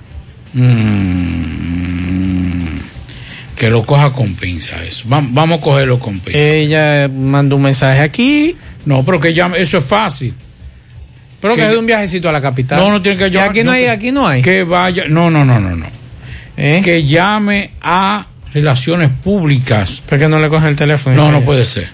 Mm, 1.48 2.80
que 3.56 3.70
lo 3.70 3.84
coja 3.86 4.12
con 4.12 4.34
pinza 4.36 4.82
eso. 4.84 5.08
Va- 5.10 5.24
vamos 5.24 5.60
a 5.60 5.62
cogerlo 5.62 6.00
con 6.00 6.20
pinza. 6.20 6.38
Ella 6.40 7.08
mandó 7.08 7.56
un 7.56 7.64
mensaje 7.64 8.02
aquí. 8.02 8.56
No, 8.86 9.04
pero 9.04 9.20
que 9.20 9.34
llame, 9.34 9.60
eso 9.62 9.78
es 9.80 9.84
fácil. 9.86 10.34
Pero 11.42 11.54
que, 11.56 11.62
Que- 11.62 11.68
de 11.68 11.78
un 11.78 11.86
viajecito 11.86 12.30
a 12.30 12.32
la 12.32 12.42
capital. 12.42 12.80
No, 12.80 12.90
no 12.92 13.02
tiene 13.02 13.18
que 13.18 13.28
Y 13.28 13.32
llamar. 13.32 13.50
aquí 13.50 13.64
no, 13.64 13.72
hay, 13.72 13.84
que- 13.84 13.90
aquí 13.90 14.12
no 14.12 14.28
hay. 14.28 14.42
Que 14.42 14.64
vaya, 14.64 15.06
no, 15.08 15.30
no, 15.30 15.46
no, 15.46 15.60
no, 15.60 15.76
no. 15.76 15.86
¿Eh? 16.56 16.82
Que 16.84 17.04
llame 17.06 17.72
a 17.82 18.26
Relaciones 18.54 19.10
Públicas. 19.24 20.02
Porque 20.08 20.28
no 20.28 20.40
le 20.40 20.50
cogen 20.50 20.70
el 20.70 20.76
teléfono. 20.76 21.16
No, 21.16 21.32
no 21.32 21.38
ella. 21.38 21.46
puede 21.46 21.66
ser. 21.66 21.90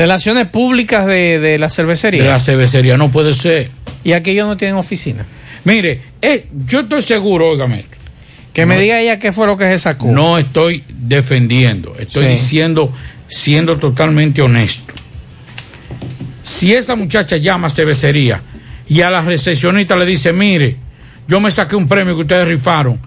Relaciones 0.00 0.46
públicas 0.48 1.04
de, 1.06 1.38
de 1.38 1.58
la 1.58 1.68
cervecería. 1.68 2.22
De 2.22 2.28
la 2.30 2.38
cervecería, 2.38 2.96
no 2.96 3.10
puede 3.10 3.34
ser. 3.34 3.70
Y 4.02 4.12
aquí 4.12 4.30
ellos 4.30 4.46
no 4.46 4.56
tienen 4.56 4.78
oficina. 4.78 5.26
Mire, 5.64 6.00
eh, 6.22 6.46
yo 6.66 6.80
estoy 6.80 7.02
seguro, 7.02 7.50
óigame. 7.50 7.84
Que 8.54 8.64
me 8.64 8.78
diga 8.80 8.98
ella 8.98 9.18
qué 9.18 9.30
fue 9.30 9.46
lo 9.46 9.58
que 9.58 9.64
se 9.66 9.78
sacó. 9.78 10.06
No 10.06 10.38
estoy 10.38 10.82
defendiendo, 10.88 11.94
estoy 11.98 12.24
Sí. 12.24 12.30
diciendo, 12.30 12.90
siendo 13.28 13.76
totalmente 13.76 14.40
honesto. 14.40 14.94
Si 16.42 16.72
esa 16.74 16.96
muchacha 16.96 17.36
llama 17.36 17.66
a 17.66 17.70
cervecería 17.70 18.40
y 18.88 19.02
a 19.02 19.10
la 19.10 19.20
recepcionista 19.20 19.96
le 19.96 20.06
dice, 20.06 20.32
mire, 20.32 20.76
yo 21.28 21.40
me 21.40 21.50
saqué 21.50 21.76
un 21.76 21.86
premio 21.86 22.14
que 22.16 22.22
ustedes 22.22 22.48
rifaron 22.48 22.98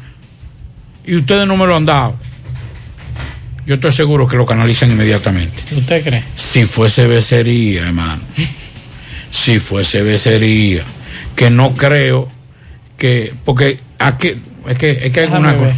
y 1.05 1.15
ustedes 1.15 1.47
no 1.47 1.57
me 1.57 1.65
lo 1.65 1.75
han 1.75 1.85
dado, 1.85 2.15
yo 3.65 3.75
estoy 3.75 3.91
seguro 3.91 4.27
que 4.27 4.35
lo 4.35 4.45
canalizan 4.45 4.91
inmediatamente. 4.91 5.63
¿Usted 5.75 6.03
cree? 6.03 6.23
Si 6.35 6.65
fue 6.65 6.89
cervecería, 6.89 7.83
hermano. 7.87 8.21
Si 9.31 9.59
fue 9.59 9.83
cervecería. 9.83 10.83
Que 11.35 11.49
no 11.49 11.73
creo 11.75 12.29
que. 12.97 13.33
Porque 13.45 13.79
aquí. 13.99 14.33
Es 14.67 14.77
que, 14.77 14.91
es 14.91 15.11
que 15.11 15.19
hay 15.21 15.25
alguna 15.27 15.53
ver. 15.53 15.59
cosa. 15.59 15.75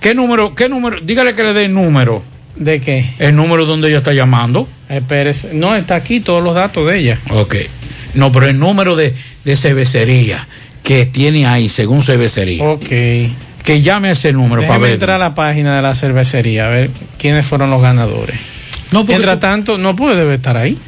¿Qué 0.00 0.14
número? 0.14 0.54
¿Qué 0.54 0.68
número? 0.68 1.00
Dígale 1.00 1.34
que 1.34 1.42
le 1.42 1.52
dé 1.52 1.64
el 1.64 1.74
número. 1.74 2.22
¿De 2.56 2.80
qué? 2.80 3.10
El 3.18 3.36
número 3.36 3.64
donde 3.66 3.88
ella 3.88 3.98
está 3.98 4.12
llamando. 4.12 4.68
Espérese. 4.88 5.52
No, 5.54 5.74
está 5.76 5.96
aquí 5.96 6.20
todos 6.20 6.42
los 6.42 6.54
datos 6.54 6.86
de 6.88 6.98
ella. 6.98 7.18
Ok. 7.30 7.56
No, 8.14 8.32
pero 8.32 8.46
el 8.46 8.58
número 8.58 8.96
de, 8.96 9.14
de 9.44 9.56
cervecería 9.56 10.46
que 10.82 11.06
tiene 11.06 11.46
ahí, 11.46 11.68
según 11.68 12.02
cervecería. 12.02 12.64
Ok. 12.64 12.86
Que 13.68 13.82
llame 13.82 14.08
a 14.08 14.12
ese 14.12 14.32
número 14.32 14.62
para 14.62 14.72
Déjeme 14.74 14.84
ver. 14.86 14.94
entrar 14.94 15.16
a 15.16 15.18
la 15.18 15.34
página 15.34 15.76
de 15.76 15.82
la 15.82 15.94
cervecería 15.94 16.66
a 16.66 16.68
ver 16.70 16.90
quiénes 17.18 17.46
fueron 17.46 17.70
los 17.70 17.82
ganadores. 17.82 18.36
No, 18.92 19.04
Mientras 19.04 19.36
tú- 19.36 19.40
tanto, 19.40 19.76
no 19.78 19.94
puede 19.94 20.16
debe 20.16 20.34
estar 20.34 20.56
ahí. 20.56 20.78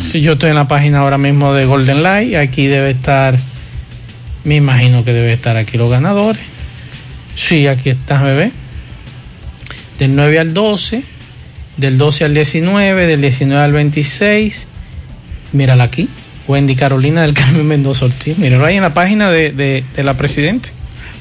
Si 0.00 0.20
yo 0.20 0.32
estoy 0.32 0.50
en 0.50 0.56
la 0.56 0.66
página 0.68 1.00
ahora 1.00 1.18
mismo 1.18 1.52
de 1.52 1.64
Golden 1.64 2.02
Light, 2.02 2.34
aquí 2.36 2.66
debe 2.66 2.90
estar, 2.90 3.38
me 4.44 4.56
imagino 4.56 5.04
que 5.04 5.12
debe 5.12 5.32
estar 5.32 5.56
aquí 5.56 5.76
los 5.78 5.90
ganadores. 5.90 6.42
Sí, 7.36 7.66
aquí 7.68 7.90
está, 7.90 8.22
bebé. 8.22 8.50
Del 9.98 10.14
9 10.16 10.38
al 10.38 10.54
12, 10.54 11.02
del 11.76 11.98
12 11.98 12.24
al 12.24 12.34
19, 12.34 13.06
del 13.06 13.20
19 13.20 13.62
al 13.64 13.72
26. 13.72 14.66
Mírala 15.52 15.84
aquí. 15.84 16.08
Wendy 16.48 16.74
Carolina 16.76 17.22
del 17.22 17.34
Carmen 17.34 17.66
Mendoza 17.66 18.04
Ortiz. 18.04 18.38
Míralo 18.38 18.64
ahí 18.64 18.76
en 18.76 18.82
la 18.82 18.94
página 18.94 19.30
de, 19.30 19.50
de, 19.52 19.84
de 19.96 20.02
la 20.04 20.14
Presidente. 20.16 20.70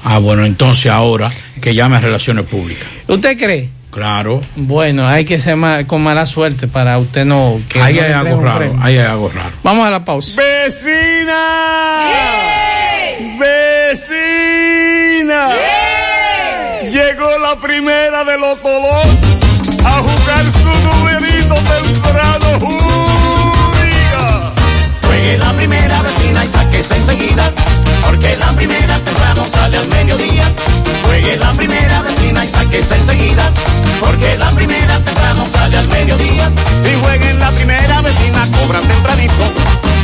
Ah, 0.03 0.17
bueno, 0.19 0.45
entonces 0.45 0.91
ahora 0.91 1.29
que 1.61 1.73
llame 1.75 1.97
a 1.97 1.99
Relaciones 1.99 2.45
Públicas. 2.45 2.87
¿Usted 3.07 3.37
cree? 3.37 3.69
Claro. 3.91 4.41
Bueno, 4.55 5.07
hay 5.07 5.25
que 5.25 5.39
ser 5.39 5.55
ma- 5.55 5.85
con 5.87 6.03
mala 6.03 6.25
suerte 6.25 6.67
para 6.67 6.97
usted 6.99 7.25
no. 7.25 7.59
Que 7.67 7.81
ahí 7.81 7.95
no 7.95 8.03
hay 8.03 8.11
algo 8.11 8.41
raro. 8.41 8.75
Ahí 8.81 8.97
hay 8.97 9.05
algo 9.05 9.31
raro. 9.33 9.51
Vamos 9.63 9.87
a 9.87 9.91
la 9.91 10.05
pausa. 10.05 10.39
¡Vecina! 10.39 12.11
¡Vecina! 13.39 15.49
Llegó 16.83 17.29
la 17.39 17.59
primera 17.59 18.23
de 18.23 18.37
los 18.37 18.61
Tolón 18.61 19.17
a 19.85 19.91
jugar 20.01 20.45
su 20.45 20.87
numerito 20.87 21.55
temprano. 21.55 22.59
¡Júriga! 22.59 24.53
Juegue 25.05 25.37
la 25.37 25.51
primera 25.53 26.01
vecina 26.01 26.45
y 26.45 26.47
sáquese 26.47 26.95
enseguida, 26.95 27.51
porque 28.03 28.35
la 28.37 28.51
primera 28.53 28.99
temprano 28.99 29.45
sale 29.45 29.77
al 29.77 29.87
mediodía. 29.89 30.53
Juegue 31.03 31.37
la 31.37 31.51
primera 31.53 32.01
vecina 32.01 32.45
y 32.45 32.47
sáquese 32.47 32.95
enseguida, 32.95 33.51
porque 33.99 34.37
la 34.37 34.49
primera 34.51 34.99
temprano 35.03 35.45
sale 35.51 35.77
al 35.77 35.87
mediodía. 35.89 36.51
Si 36.83 36.95
jueguen 37.01 37.39
la 37.39 37.49
primera 37.51 38.01
vecina, 38.01 38.43
cobran 38.51 38.87
tempranito. 38.87 39.43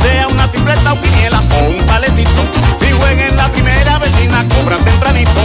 Sea 0.02 0.28
una 0.28 0.50
tripleta 0.50 0.92
o 0.92 1.00
quiniela 1.00 1.40
o 1.40 1.64
un 1.70 1.86
palecito. 1.86 2.42
Si 2.80 2.90
jueguen 2.90 3.36
la 3.36 3.48
primera 3.52 3.98
vecina, 3.98 4.44
cobran 4.48 4.84
tempranito. 4.84 5.40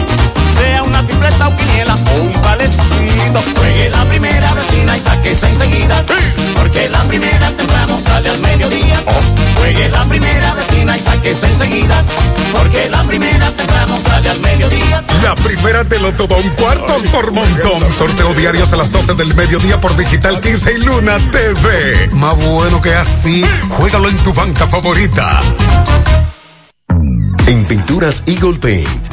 Sea 0.57 0.83
una 0.83 1.05
tripleta 1.05 1.47
o 1.47 1.55
quiniela 1.55 1.95
o 1.95 2.21
un 2.21 2.31
palecito. 2.41 3.41
Juegue 3.57 3.89
la 3.89 4.03
primera 4.05 4.53
vecina 4.53 4.97
y 4.97 4.99
sáquese 4.99 5.28
La 15.29 15.35
primera 15.35 15.87
te 15.87 15.99
lo 15.99 16.11
todo 16.15 16.35
un 16.37 16.49
cuarto 16.55 16.95
por 17.11 17.31
montón. 17.31 17.79
Sorteo 17.99 18.33
diarios 18.33 18.73
a 18.73 18.77
las 18.77 18.91
12 18.91 19.13
del 19.13 19.35
mediodía 19.35 19.79
por 19.79 19.95
Digital 19.95 20.41
15 20.41 20.73
y 20.73 20.83
Luna 20.83 21.19
TV. 21.31 22.09
Más 22.13 22.35
bueno 22.35 22.81
que 22.81 22.95
así, 22.95 23.45
juégalo 23.69 24.09
en 24.09 24.17
tu 24.17 24.33
banca 24.33 24.65
favorita. 24.65 25.39
En 27.45 27.63
Pinturas 27.63 28.23
Eagle 28.25 28.57
Paint 28.57 29.08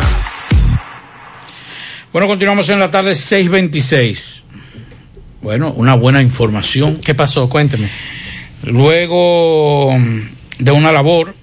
Bueno, 2.12 2.26
continuamos 2.26 2.68
en 2.70 2.78
la 2.78 2.90
tarde 2.90 3.14
626. 3.14 4.44
Bueno, 5.42 5.72
una 5.76 5.94
buena 5.94 6.22
información. 6.22 6.98
¿Qué 7.04 7.14
pasó? 7.14 7.46
Cuénteme. 7.48 7.88
Luego 8.62 9.94
de 10.58 10.72
una 10.72 10.92
labor 10.92 11.34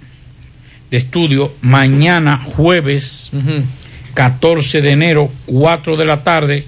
de 0.89 0.97
estudio, 0.97 1.53
mañana 1.61 2.37
jueves 2.37 3.31
14 4.13 4.81
de 4.81 4.91
enero, 4.91 5.31
4 5.45 5.95
de 5.97 6.05
la 6.05 6.23
tarde, 6.23 6.65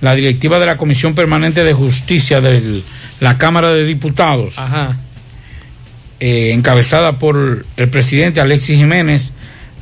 la 0.00 0.14
directiva 0.14 0.58
de 0.58 0.66
la 0.66 0.76
Comisión 0.76 1.14
Permanente 1.14 1.64
de 1.64 1.72
Justicia 1.72 2.40
de 2.40 2.82
la 3.20 3.38
Cámara 3.38 3.70
de 3.70 3.84
Diputados 3.84 4.58
Ajá. 4.58 4.96
eh, 6.20 6.52
encabezada 6.52 7.18
por 7.18 7.64
el 7.76 7.88
presidente 7.88 8.40
Alexis 8.40 8.76
Jiménez, 8.76 9.32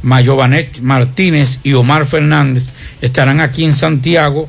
Mayobanet 0.03 0.81
Martínez 0.81 1.61
y 1.63 1.75
Omar 1.75 2.07
Fernández, 2.07 2.71
estarán 3.03 3.41
aquí 3.41 3.65
en 3.65 3.75
Santiago 3.75 4.49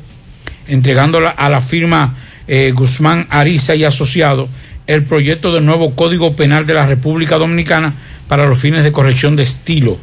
entregándola 0.66 1.30
a 1.30 1.48
la 1.50 1.60
firma 1.60 2.16
eh, 2.48 2.72
Guzmán 2.74 3.26
Ariza 3.30 3.74
y 3.74 3.84
Asociado 3.84 4.48
el 4.86 5.04
proyecto 5.04 5.52
del 5.52 5.64
nuevo 5.64 5.94
Código 5.94 6.34
Penal 6.34 6.66
de 6.66 6.74
la 6.74 6.86
República 6.86 7.38
Dominicana 7.38 7.94
para 8.28 8.46
los 8.46 8.58
fines 8.58 8.84
de 8.84 8.92
corrección 8.92 9.36
de 9.36 9.42
estilo, 9.42 9.98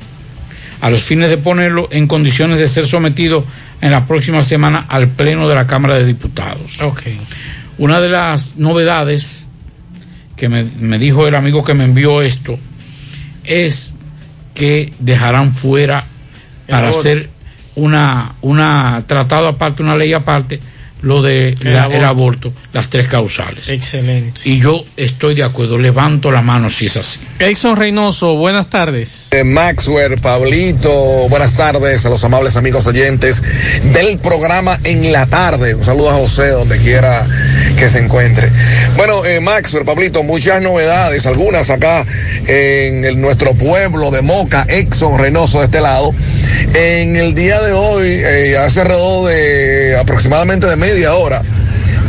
a 0.82 0.90
los 0.90 1.04
fines 1.04 1.30
de 1.30 1.38
ponerlo 1.38 1.90
en 1.92 2.08
condiciones 2.08 2.60
de 2.60 2.68
ser 2.68 2.86
sometido 2.88 3.46
en 3.82 3.92
la 3.92 4.06
próxima 4.06 4.44
semana 4.44 4.86
al 4.88 5.08
Pleno 5.08 5.50
de 5.50 5.56
la 5.56 5.68
Cámara 5.68 5.96
de 5.96 6.06
Diputados. 6.06 6.82
Una 7.78 8.00
de 8.02 8.10
las 8.10 8.58
novedades 8.58 9.48
que 10.36 10.50
me, 10.50 10.66
me 10.80 11.00
dijo 11.00 11.28
el 11.28 11.36
amigo 11.36 11.64
que 11.64 11.74
me 11.74 11.86
envió 11.86 12.22
esto 12.22 12.58
es 13.46 13.96
que 14.54 14.94
dejarán 15.00 15.54
fuera 15.54 16.06
para 16.68 16.90
hacer 16.90 17.30
una, 17.76 18.36
una 18.42 19.04
tratado 19.08 19.48
aparte, 19.48 19.82
una 19.82 19.96
ley 19.96 20.14
aparte, 20.14 20.60
lo 21.02 21.22
de 21.22 21.50
El 21.62 21.74
la- 21.74 21.84
aborto. 21.84 21.98
el 21.98 22.04
aborto, 22.06 22.54
las 22.74 22.90
tres 22.90 23.08
causales. 23.08 23.70
Excelente. 23.70 24.42
Y 24.44 24.60
yo 24.60 24.84
estoy 24.98 25.34
de 25.36 25.44
acuerdo, 25.44 25.78
levanto 25.78 26.32
la 26.32 26.42
mano 26.42 26.70
si 26.70 26.88
es 26.88 26.98
así. 26.98 27.20
Exxon 27.40 27.76
Reynoso, 27.78 28.36
buenas 28.36 28.70
tardes. 28.70 29.28
Eh, 29.32 29.44
Maxwell, 29.44 30.20
Pablito, 30.20 30.92
buenas 31.30 31.56
tardes 31.56 32.06
a 32.06 32.10
los 32.10 32.24
amables 32.24 32.58
amigos 32.58 32.86
oyentes 32.88 33.42
del 33.94 34.18
programa 34.18 34.78
en 34.84 35.12
la 35.12 35.26
tarde. 35.26 35.76
Un 35.76 35.84
saludo 35.86 36.10
a 36.10 36.14
José 36.16 36.50
donde 36.50 36.78
quiera 36.78 37.26
que 37.78 37.88
se 37.88 38.00
encuentre. 38.00 38.50
Bueno, 38.98 39.24
eh, 39.26 39.40
Maxwell, 39.40 39.86
Pablito, 39.86 40.24
muchas 40.24 40.62
novedades, 40.62 41.26
algunas 41.26 41.70
acá 41.70 42.06
en 42.46 43.06
el- 43.06 43.20
nuestro 43.22 43.54
pueblo 43.54 44.12
de 44.12 44.22
Moca, 44.22 44.66
Exxon 44.68 45.18
Reynoso 45.18 45.60
de 45.60 45.66
este 45.66 45.82
lado. 45.82 46.14
En 46.74 47.16
el 47.16 47.34
día 47.36 47.62
de 47.62 47.72
hoy, 47.72 48.08
eh, 48.24 48.58
hace 48.58 48.82
alrededor 48.82 49.30
de 49.30 49.98
aproximadamente 49.98 50.68
de 50.68 50.76
media 50.94 51.14
hora, 51.14 51.44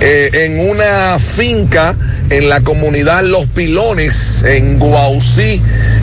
eh, 0.00 0.30
en 0.32 0.58
una 0.70 1.18
finca 1.18 1.94
en 2.30 2.48
la 2.48 2.62
comunidad 2.62 3.22
Los 3.24 3.44
Pilones, 3.46 4.42
en 4.42 4.78
Guaucí, 4.78 5.60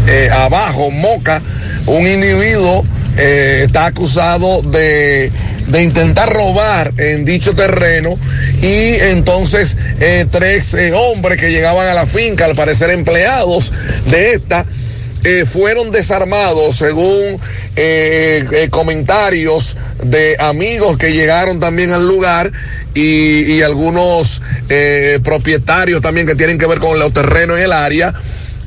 eh, 0.08 0.30
abajo, 0.32 0.92
Moca, 0.92 1.42
un 1.88 2.08
individuo 2.08 2.86
eh, 3.18 3.64
está 3.66 3.88
acusado 3.88 4.62
de, 4.62 5.32
de 5.68 5.84
intentar 5.84 6.32
robar 6.32 6.94
en 6.98 7.26
dicho 7.26 7.56
terreno 7.56 8.16
y 8.62 8.94
entonces 9.10 9.76
eh, 10.00 10.28
tres 10.30 10.76
hombres 10.94 11.40
que 11.40 11.50
llegaban 11.50 11.88
a 11.88 11.96
la 11.96 12.06
finca, 12.06 12.46
al 12.46 12.56
parecer 12.56 12.92
empleados 12.92 13.74
de 14.08 14.34
esta, 14.34 14.68
eh, 15.30 15.46
fueron 15.46 15.92
desarmados 15.92 16.78
según 16.78 17.38
eh, 17.76 18.48
eh, 18.50 18.70
comentarios 18.70 19.76
de 20.02 20.38
amigos 20.40 20.96
que 20.96 21.12
llegaron 21.12 21.60
también 21.60 21.92
al 21.92 22.08
lugar 22.08 22.50
y, 22.94 23.62
algunos 23.62 24.42
propietarios 25.24 26.02
también 26.02 26.28
que 26.28 26.36
tienen 26.36 26.58
que 26.58 26.66
ver 26.66 26.80
con 26.80 26.98
los 26.98 27.12
terrenos 27.12 27.58
en 27.58 27.66
el 27.66 27.74
área. 27.74 28.14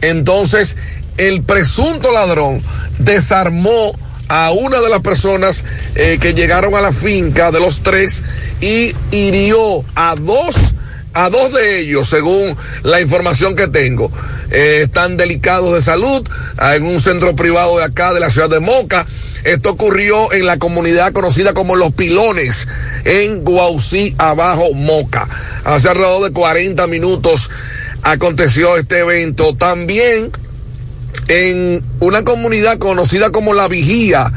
Entonces, 0.03 0.77
el 1.17 1.43
presunto 1.45 2.13
ladrón 2.13 2.63
desarmó 2.99 3.99
a 4.29 4.51
una 4.53 4.83
de 4.83 4.91
las 4.91 5.01
personas 5.01 5.65
que 5.95 6.35
llegaron 6.35 6.75
a 6.75 6.83
la 6.83 6.93
finca 6.93 7.51
de 7.51 7.61
los 7.61 7.83
tres 7.83 8.23
y 8.61 8.95
hirió 9.11 9.83
a 9.95 10.15
dos 10.17 10.75
a 11.15 11.31
dos 11.31 11.53
de 11.53 11.81
ellos, 11.81 12.09
según 12.09 12.57
la 12.83 13.01
información 13.01 13.57
que 13.57 13.69
tengo. 13.69 14.11
Eh, 14.51 14.83
están 14.85 15.17
delicados 15.17 15.75
de 15.75 15.83
salud 15.83 16.27
ah, 16.59 16.75
en 16.75 16.85
un 16.85 17.01
centro 17.01 17.37
privado 17.37 17.79
de 17.79 17.85
acá, 17.85 18.13
de 18.13 18.21
la 18.21 18.31
ciudad 18.31 18.51
de 18.51 18.61
Moca. 18.61 19.07
Esto 19.45 19.71
ocurrió 19.71 20.33
en 20.33 20.47
la 20.47 20.59
comunidad 20.59 21.13
conocida 21.13 21.55
como 21.55 21.77
Los 21.77 21.93
Pilones, 21.93 22.69
en 23.05 23.45
Guaucí, 23.45 24.15
abajo 24.19 24.73
Moca. 24.75 25.29
Hace 25.65 25.89
alrededor 25.89 26.25
de 26.25 26.33
40 26.33 26.87
minutos 26.89 27.51
aconteció 28.03 28.77
este 28.77 28.99
evento. 28.99 29.55
También 29.57 30.31
en 31.29 31.83
una 32.01 32.25
comunidad 32.25 32.79
conocida 32.79 33.31
como 33.31 33.55
La 33.55 33.69
Vigía. 33.69 34.33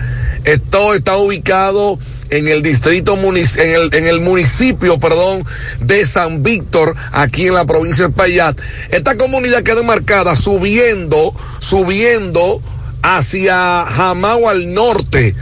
Esto 0.46 0.94
está 0.94 1.18
ubicado 1.18 1.98
en 2.34 2.48
el 2.48 2.64
distrito 2.64 3.14
en 3.14 3.70
el, 3.70 3.94
en 3.94 4.08
el 4.08 4.20
municipio, 4.20 5.00
perdón, 5.00 5.46
de 5.82 6.04
San 6.06 6.42
Víctor, 6.42 6.96
aquí 7.12 7.48
en 7.48 7.54
la 7.54 7.66
provincia 7.66 8.08
de 8.08 8.14
Payat. 8.14 8.58
Esta 8.90 9.18
comunidad 9.18 9.62
queda 9.62 9.84
marcada 9.84 10.36
subiendo, 10.36 11.36
subiendo 11.60 12.60
hacia 13.04 13.86
Jamao 13.86 14.50
al 14.50 14.74
norte. 14.74 15.36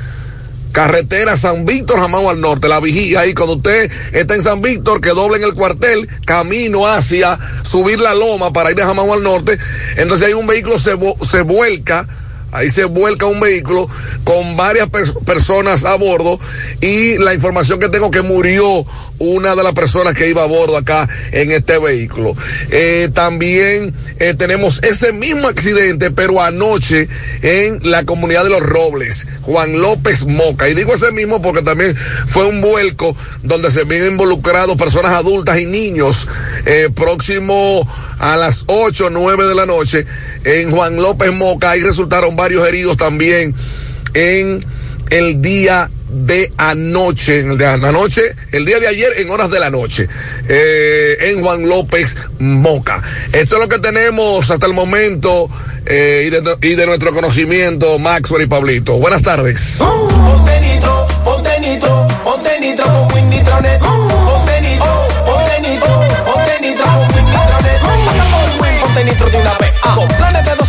Carretera 0.73 1.37
San 1.37 1.63
Víctor, 1.63 1.99
Jamao 1.99 2.29
al 2.29 2.41
norte, 2.41 2.67
la 2.67 2.81
vigía 2.81 3.21
ahí 3.21 3.33
cuando 3.33 3.55
usted 3.55 3.89
está 4.11 4.35
en 4.35 4.41
San 4.41 4.61
Víctor, 4.61 4.99
que 4.99 5.09
doble 5.11 5.37
en 5.37 5.43
el 5.43 5.53
cuartel, 5.53 6.09
camino 6.25 6.87
hacia 6.87 7.39
subir 7.63 8.01
la 8.01 8.13
loma 8.15 8.51
para 8.51 8.71
ir 8.71 8.81
a 8.81 8.87
Jamao 8.87 9.13
al 9.13 9.23
norte, 9.23 9.57
entonces 9.95 10.27
hay 10.27 10.33
un 10.33 10.47
vehículo 10.47 10.77
se, 10.77 10.97
se 11.29 11.41
vuelca, 11.41 12.07
ahí 12.51 12.69
se 12.69 12.85
vuelca 12.85 13.25
un 13.25 13.39
vehículo 13.39 13.87
con 14.23 14.55
varias 14.57 14.87
pers- 14.89 15.17
personas 15.25 15.83
a 15.85 15.95
bordo 15.95 16.39
y 16.81 17.17
la 17.17 17.33
información 17.33 17.79
que 17.79 17.89
tengo 17.89 18.11
que 18.11 18.21
murió 18.21 18.85
una 19.21 19.55
de 19.55 19.63
las 19.63 19.73
personas 19.73 20.15
que 20.15 20.29
iba 20.29 20.43
a 20.43 20.47
bordo 20.47 20.77
acá 20.77 21.07
en 21.31 21.51
este 21.51 21.77
vehículo. 21.77 22.35
Eh, 22.69 23.09
también 23.13 23.93
eh, 24.19 24.33
tenemos 24.33 24.81
ese 24.83 25.13
mismo 25.13 25.47
accidente, 25.47 26.11
pero 26.11 26.41
anoche 26.41 27.07
en 27.41 27.79
la 27.89 28.03
comunidad 28.05 28.43
de 28.43 28.49
los 28.49 28.61
Robles, 28.61 29.27
Juan 29.41 29.79
López 29.79 30.25
Moca. 30.25 30.69
Y 30.69 30.73
digo 30.73 30.93
ese 30.93 31.11
mismo 31.11 31.41
porque 31.41 31.61
también 31.61 31.95
fue 31.95 32.47
un 32.47 32.61
vuelco 32.61 33.15
donde 33.43 33.71
se 33.71 33.83
ven 33.83 34.05
involucrados 34.05 34.75
personas 34.75 35.11
adultas 35.13 35.59
y 35.59 35.65
niños 35.65 36.27
eh, 36.65 36.89
próximo 36.93 37.87
a 38.19 38.37
las 38.37 38.63
8 38.67 39.07
o 39.07 39.09
9 39.09 39.47
de 39.47 39.55
la 39.55 39.65
noche 39.65 40.05
en 40.43 40.71
Juan 40.71 40.95
López 40.95 41.31
Moca. 41.31 41.71
Ahí 41.71 41.81
resultaron 41.81 42.35
varios 42.35 42.67
heridos 42.67 42.97
también 42.97 43.53
en 44.13 44.65
el 45.09 45.41
día 45.41 45.89
de 46.11 46.51
anoche, 46.57 47.39
en 47.39 47.51
el 47.51 47.57
de 47.57 47.65
anoche, 47.65 48.35
el 48.51 48.65
día 48.65 48.79
de 48.79 48.87
ayer 48.87 49.13
en 49.17 49.31
horas 49.31 49.49
de 49.49 49.59
la 49.59 49.69
noche, 49.69 50.07
eh, 50.47 51.17
en 51.21 51.41
Juan 51.41 51.67
López 51.67 52.17
Moca. 52.39 53.01
Esto 53.31 53.55
es 53.55 53.61
lo 53.61 53.69
que 53.69 53.79
tenemos 53.79 54.51
hasta 54.51 54.65
el 54.65 54.73
momento 54.73 55.49
eh, 55.85 56.25
y, 56.27 56.29
de, 56.29 56.57
y 56.61 56.75
de 56.75 56.85
nuestro 56.85 57.13
conocimiento, 57.13 57.97
Maxwell 57.97 58.43
y 58.43 58.47
Pablito. 58.47 58.93
Buenas 58.93 59.23
tardes. 59.23 59.79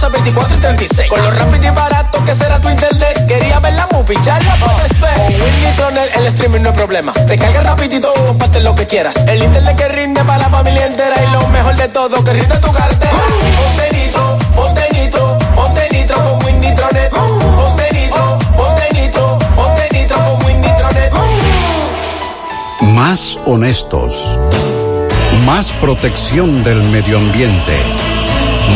Con 0.02 0.10
planes 0.10 0.24
de 0.24 0.32
12, 0.32 0.52
24 0.52 0.56
y 0.56 0.60
36. 0.60 1.08
Con 1.08 1.22
lo 1.22 1.30
rápido 1.30 1.66
y 1.66 1.70
barato 1.70 2.24
que 2.24 2.34
será 2.34 2.58
tu 2.58 2.68
internet. 2.68 3.26
Quería 3.26 3.60
ver 3.60 3.74
la 3.74 3.86
movie, 3.92 4.18
ya 4.24 4.38
la 4.40 4.56
puedes 4.56 5.00
ver. 5.00 5.14
Con 5.14 5.26
Win 5.26 5.64
Nitronet 5.64 6.16
el 6.16 6.26
streaming 6.26 6.60
no 6.60 6.70
es 6.70 6.74
problema. 6.74 7.12
Te 7.12 7.38
carga 7.38 7.62
rapidito 7.62 8.12
comparte 8.26 8.60
lo 8.60 8.74
que 8.74 8.86
quieras. 8.86 9.14
El 9.28 9.42
internet 9.42 9.76
que 9.76 9.88
rinde 9.88 10.24
para 10.24 10.38
la 10.38 10.50
familia 10.50 10.86
entera. 10.86 11.16
Y 11.22 11.32
lo 11.32 11.46
mejor 11.48 11.76
de 11.76 11.88
todo, 11.88 12.24
que 12.24 12.32
rinde 12.32 12.58
tu 12.58 12.72
cartera. 12.72 13.12
Ponte 13.12 13.96
nitro, 13.96 14.38
ponte 14.56 14.88
nitro, 14.92 15.38
ponte 15.54 15.88
nitro 15.92 16.16
con 16.24 16.44
Win 16.44 16.60
Nitronet. 16.60 17.10
Ponte 17.10 17.92
nitro, 17.92 18.38
ponte 18.56 18.88
nitro, 18.92 19.38
ponte 19.54 19.88
nitro 19.92 20.16
con 20.16 20.46
Win 20.46 20.60
Nitronet. 20.62 21.12
Más 22.80 23.38
honestos. 23.46 24.38
Más 25.46 25.72
protección 25.80 26.64
del 26.64 26.82
medio 26.84 27.18
ambiente. 27.18 28.11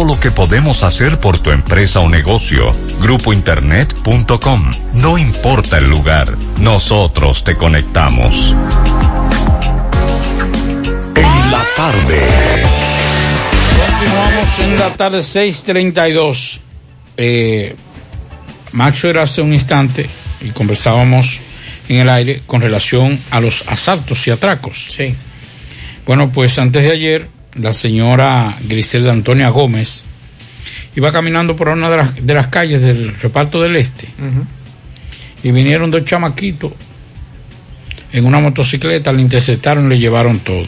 lo 0.00 0.18
que 0.18 0.30
podemos 0.30 0.82
hacer 0.82 1.20
por 1.20 1.38
tu 1.38 1.50
empresa 1.50 2.00
o 2.00 2.08
negocio. 2.08 2.74
Grupointernet.com. 2.98 4.70
No 4.94 5.18
importa 5.18 5.78
el 5.78 5.90
lugar, 5.90 6.26
nosotros 6.60 7.44
te 7.44 7.56
conectamos. 7.56 8.34
En 11.14 11.50
la 11.50 11.62
tarde. 11.76 12.20
Continuamos 13.86 14.58
en 14.58 14.78
la 14.78 14.90
tarde 14.90 15.20
6:32. 15.20 16.60
Eh, 17.18 17.76
Maxo 18.72 19.08
era 19.08 19.22
hace 19.22 19.42
un 19.42 19.52
instante 19.52 20.08
y 20.40 20.50
conversábamos 20.50 21.40
en 21.88 21.98
el 21.98 22.08
aire 22.08 22.42
con 22.46 22.62
relación 22.62 23.20
a 23.30 23.40
los 23.40 23.64
asaltos 23.68 24.26
y 24.26 24.30
atracos. 24.30 24.92
Sí. 24.96 25.14
Bueno, 26.06 26.32
pues 26.32 26.58
antes 26.58 26.82
de 26.82 26.90
ayer, 26.90 27.28
la 27.54 27.74
señora 27.74 28.56
Griselda 28.62 29.12
Antonia 29.12 29.50
Gómez 29.50 30.04
iba 30.96 31.12
caminando 31.12 31.56
por 31.56 31.68
una 31.68 31.90
de 31.90 32.34
las, 32.34 32.46
calles 32.48 32.80
del 32.80 33.14
reparto 33.18 33.60
del 33.60 33.76
este 33.76 34.08
y 35.42 35.50
vinieron 35.50 35.90
dos 35.90 36.04
chamaquitos 36.04 36.72
en 38.12 38.26
una 38.26 38.40
motocicleta, 38.40 39.12
le 39.12 39.22
interceptaron, 39.22 39.88
le 39.88 39.98
llevaron 39.98 40.38
todo. 40.40 40.66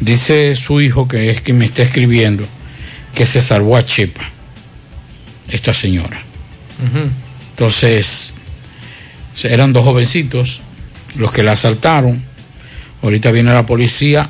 Dice 0.00 0.54
su 0.56 0.80
hijo, 0.80 1.06
que 1.06 1.30
es 1.30 1.40
quien 1.40 1.58
me 1.58 1.66
está 1.66 1.82
escribiendo, 1.82 2.44
que 3.14 3.24
se 3.26 3.40
salvó 3.40 3.76
a 3.76 3.84
Chepa, 3.84 4.28
esta 5.48 5.72
señora. 5.72 6.20
Entonces, 7.50 8.34
eran 9.44 9.72
dos 9.72 9.84
jovencitos 9.84 10.62
los 11.16 11.30
que 11.30 11.44
la 11.44 11.52
asaltaron. 11.52 12.22
Ahorita 13.02 13.30
viene 13.30 13.52
la 13.52 13.64
policía 13.64 14.28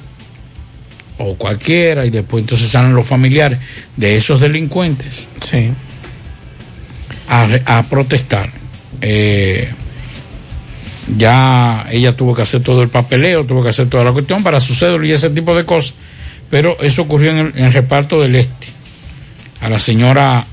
o 1.19 1.37
cualquiera 1.37 2.05
y 2.05 2.11
después 2.11 2.43
entonces 2.43 2.69
salen 2.69 2.95
los 2.95 3.07
familiares 3.07 3.59
de 3.97 4.17
esos 4.17 4.41
delincuentes 4.41 5.29
Sí. 5.41 5.71
a, 7.29 7.83
protestar. 7.89 8.51
Eh, 9.01 9.69
ya 11.17 11.87
ella 11.91 12.17
tuvo 12.17 12.35
que 12.35 12.43
hacer 12.43 12.63
todo 12.63 12.83
el 12.83 12.89
papeleo, 12.89 13.45
tuvo 13.45 13.63
que 13.63 13.69
hacer 13.69 13.89
toda 13.89 14.05
la 14.05 14.13
cuestión 14.13 14.43
para 14.43 14.61
su 14.61 14.75
cédula 14.75 15.07
y 15.07 15.13
ese 15.13 15.31
tipo 15.31 15.55
de 15.55 15.65
cosas, 15.65 15.95
pero 16.51 16.77
eso 16.81 17.03
ocurrió 17.03 17.31
en 17.31 17.39
el, 17.39 17.53
en 17.57 17.65
el 17.67 17.73
reparto 17.73 18.21
del 18.21 18.37
este. 18.37 18.69
A 19.61 19.69
la 19.69 19.79
señora, 19.79 20.47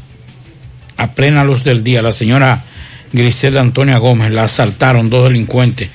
a 0.98 1.12
plena 1.12 1.44
luz 1.44 1.64
del 1.64 1.84
día, 1.84 2.02
la 2.02 2.12
señora 2.12 2.64
Griselda 3.14 3.62
Antonia 3.62 3.98
Gómez, 3.98 4.32
la 4.32 4.44
asaltaron 4.44 5.10
dos 5.10 5.26
delincuentes 5.28 5.90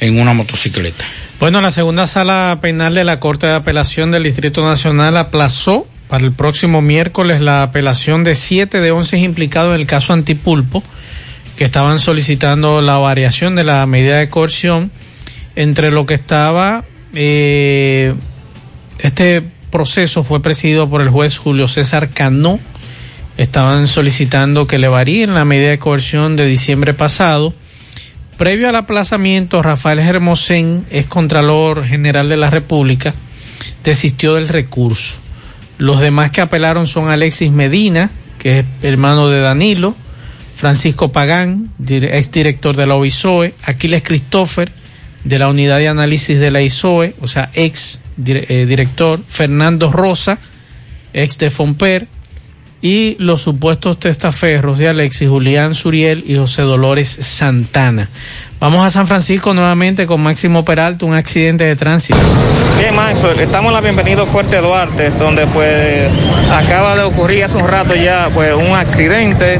en 0.00 0.20
una 0.20 0.32
motocicleta. 0.32 1.04
Bueno, 1.40 1.60
la 1.60 1.70
segunda 1.70 2.06
sala 2.06 2.58
penal 2.60 2.94
de 2.94 3.04
la 3.04 3.20
Corte 3.20 3.46
de 3.46 3.54
Apelación 3.54 4.10
del 4.10 4.24
Distrito 4.24 4.64
Nacional 4.64 5.16
aplazó 5.16 5.86
para 6.08 6.24
el 6.24 6.32
próximo 6.32 6.82
miércoles 6.82 7.40
la 7.40 7.62
apelación 7.62 8.24
de 8.24 8.34
siete 8.34 8.80
de 8.80 8.90
once 8.90 9.18
implicados 9.18 9.74
en 9.74 9.80
el 9.80 9.86
caso 9.86 10.12
Antipulpo, 10.12 10.82
que 11.56 11.64
estaban 11.64 11.98
solicitando 11.98 12.82
la 12.82 12.96
variación 12.98 13.54
de 13.54 13.64
la 13.64 13.84
medida 13.86 14.18
de 14.18 14.28
coerción 14.28 14.90
entre 15.56 15.90
lo 15.90 16.04
que 16.06 16.14
estaba 16.14 16.84
eh, 17.14 18.14
este 18.98 19.42
proceso 19.70 20.24
fue 20.24 20.42
presidido 20.42 20.88
por 20.88 21.00
el 21.00 21.10
juez 21.10 21.38
Julio 21.38 21.68
César 21.68 22.10
Cano 22.10 22.58
estaban 23.36 23.86
solicitando 23.86 24.66
que 24.66 24.78
le 24.78 24.88
varíen 24.88 25.34
la 25.34 25.44
medida 25.44 25.70
de 25.70 25.78
coerción 25.78 26.36
de 26.36 26.46
diciembre 26.46 26.94
pasado 26.94 27.54
Previo 28.36 28.68
al 28.68 28.76
aplazamiento, 28.76 29.62
Rafael 29.62 30.00
Hermosén, 30.00 30.84
ex 30.90 31.06
Contralor 31.06 31.84
General 31.84 32.28
de 32.28 32.36
la 32.36 32.50
República, 32.50 33.14
desistió 33.84 34.34
del 34.34 34.48
recurso. 34.48 35.16
Los 35.78 36.00
demás 36.00 36.30
que 36.32 36.40
apelaron 36.40 36.86
son 36.86 37.10
Alexis 37.10 37.52
Medina, 37.52 38.10
que 38.38 38.60
es 38.60 38.66
hermano 38.82 39.28
de 39.28 39.40
Danilo, 39.40 39.94
Francisco 40.56 41.12
Pagán, 41.12 41.70
ex 41.88 42.30
director 42.30 42.74
de 42.76 42.86
la 42.86 42.96
OISOE, 42.96 43.54
Aquiles 43.62 44.02
Christopher, 44.02 44.72
de 45.24 45.38
la 45.38 45.48
Unidad 45.48 45.78
de 45.78 45.88
Análisis 45.88 46.38
de 46.38 46.50
la 46.50 46.60
ISOE, 46.60 47.14
o 47.20 47.28
sea, 47.28 47.50
ex 47.54 48.00
eh, 48.26 48.66
director, 48.68 49.20
Fernando 49.28 49.90
Rosa, 49.90 50.38
ex 51.12 51.38
de 51.38 51.50
Fomper, 51.50 52.08
y 52.84 53.16
los 53.18 53.40
supuestos 53.40 53.98
testaferros 53.98 54.76
de 54.76 54.90
Alexis 54.90 55.26
Julián 55.26 55.74
Suriel 55.74 56.22
y 56.26 56.36
José 56.36 56.60
Dolores 56.60 57.08
Santana. 57.08 58.10
Vamos 58.60 58.84
a 58.84 58.90
San 58.90 59.06
Francisco 59.06 59.54
nuevamente 59.54 60.04
con 60.04 60.20
Máximo 60.20 60.66
Peralta, 60.66 61.06
un 61.06 61.14
accidente 61.14 61.64
de 61.64 61.76
tránsito. 61.76 62.18
Bien, 62.78 62.94
Maxwell, 62.94 63.40
estamos 63.40 63.70
en 63.70 63.74
la 63.76 63.80
Bienvenido 63.80 64.26
Fuerte 64.26 64.58
Duarte, 64.58 65.08
donde 65.12 65.46
pues 65.46 66.12
acaba 66.52 66.94
de 66.94 67.04
ocurrir 67.04 67.44
hace 67.44 67.56
un 67.56 67.66
rato 67.66 67.94
ya 67.94 68.28
pues 68.34 68.54
un 68.54 68.76
accidente. 68.76 69.58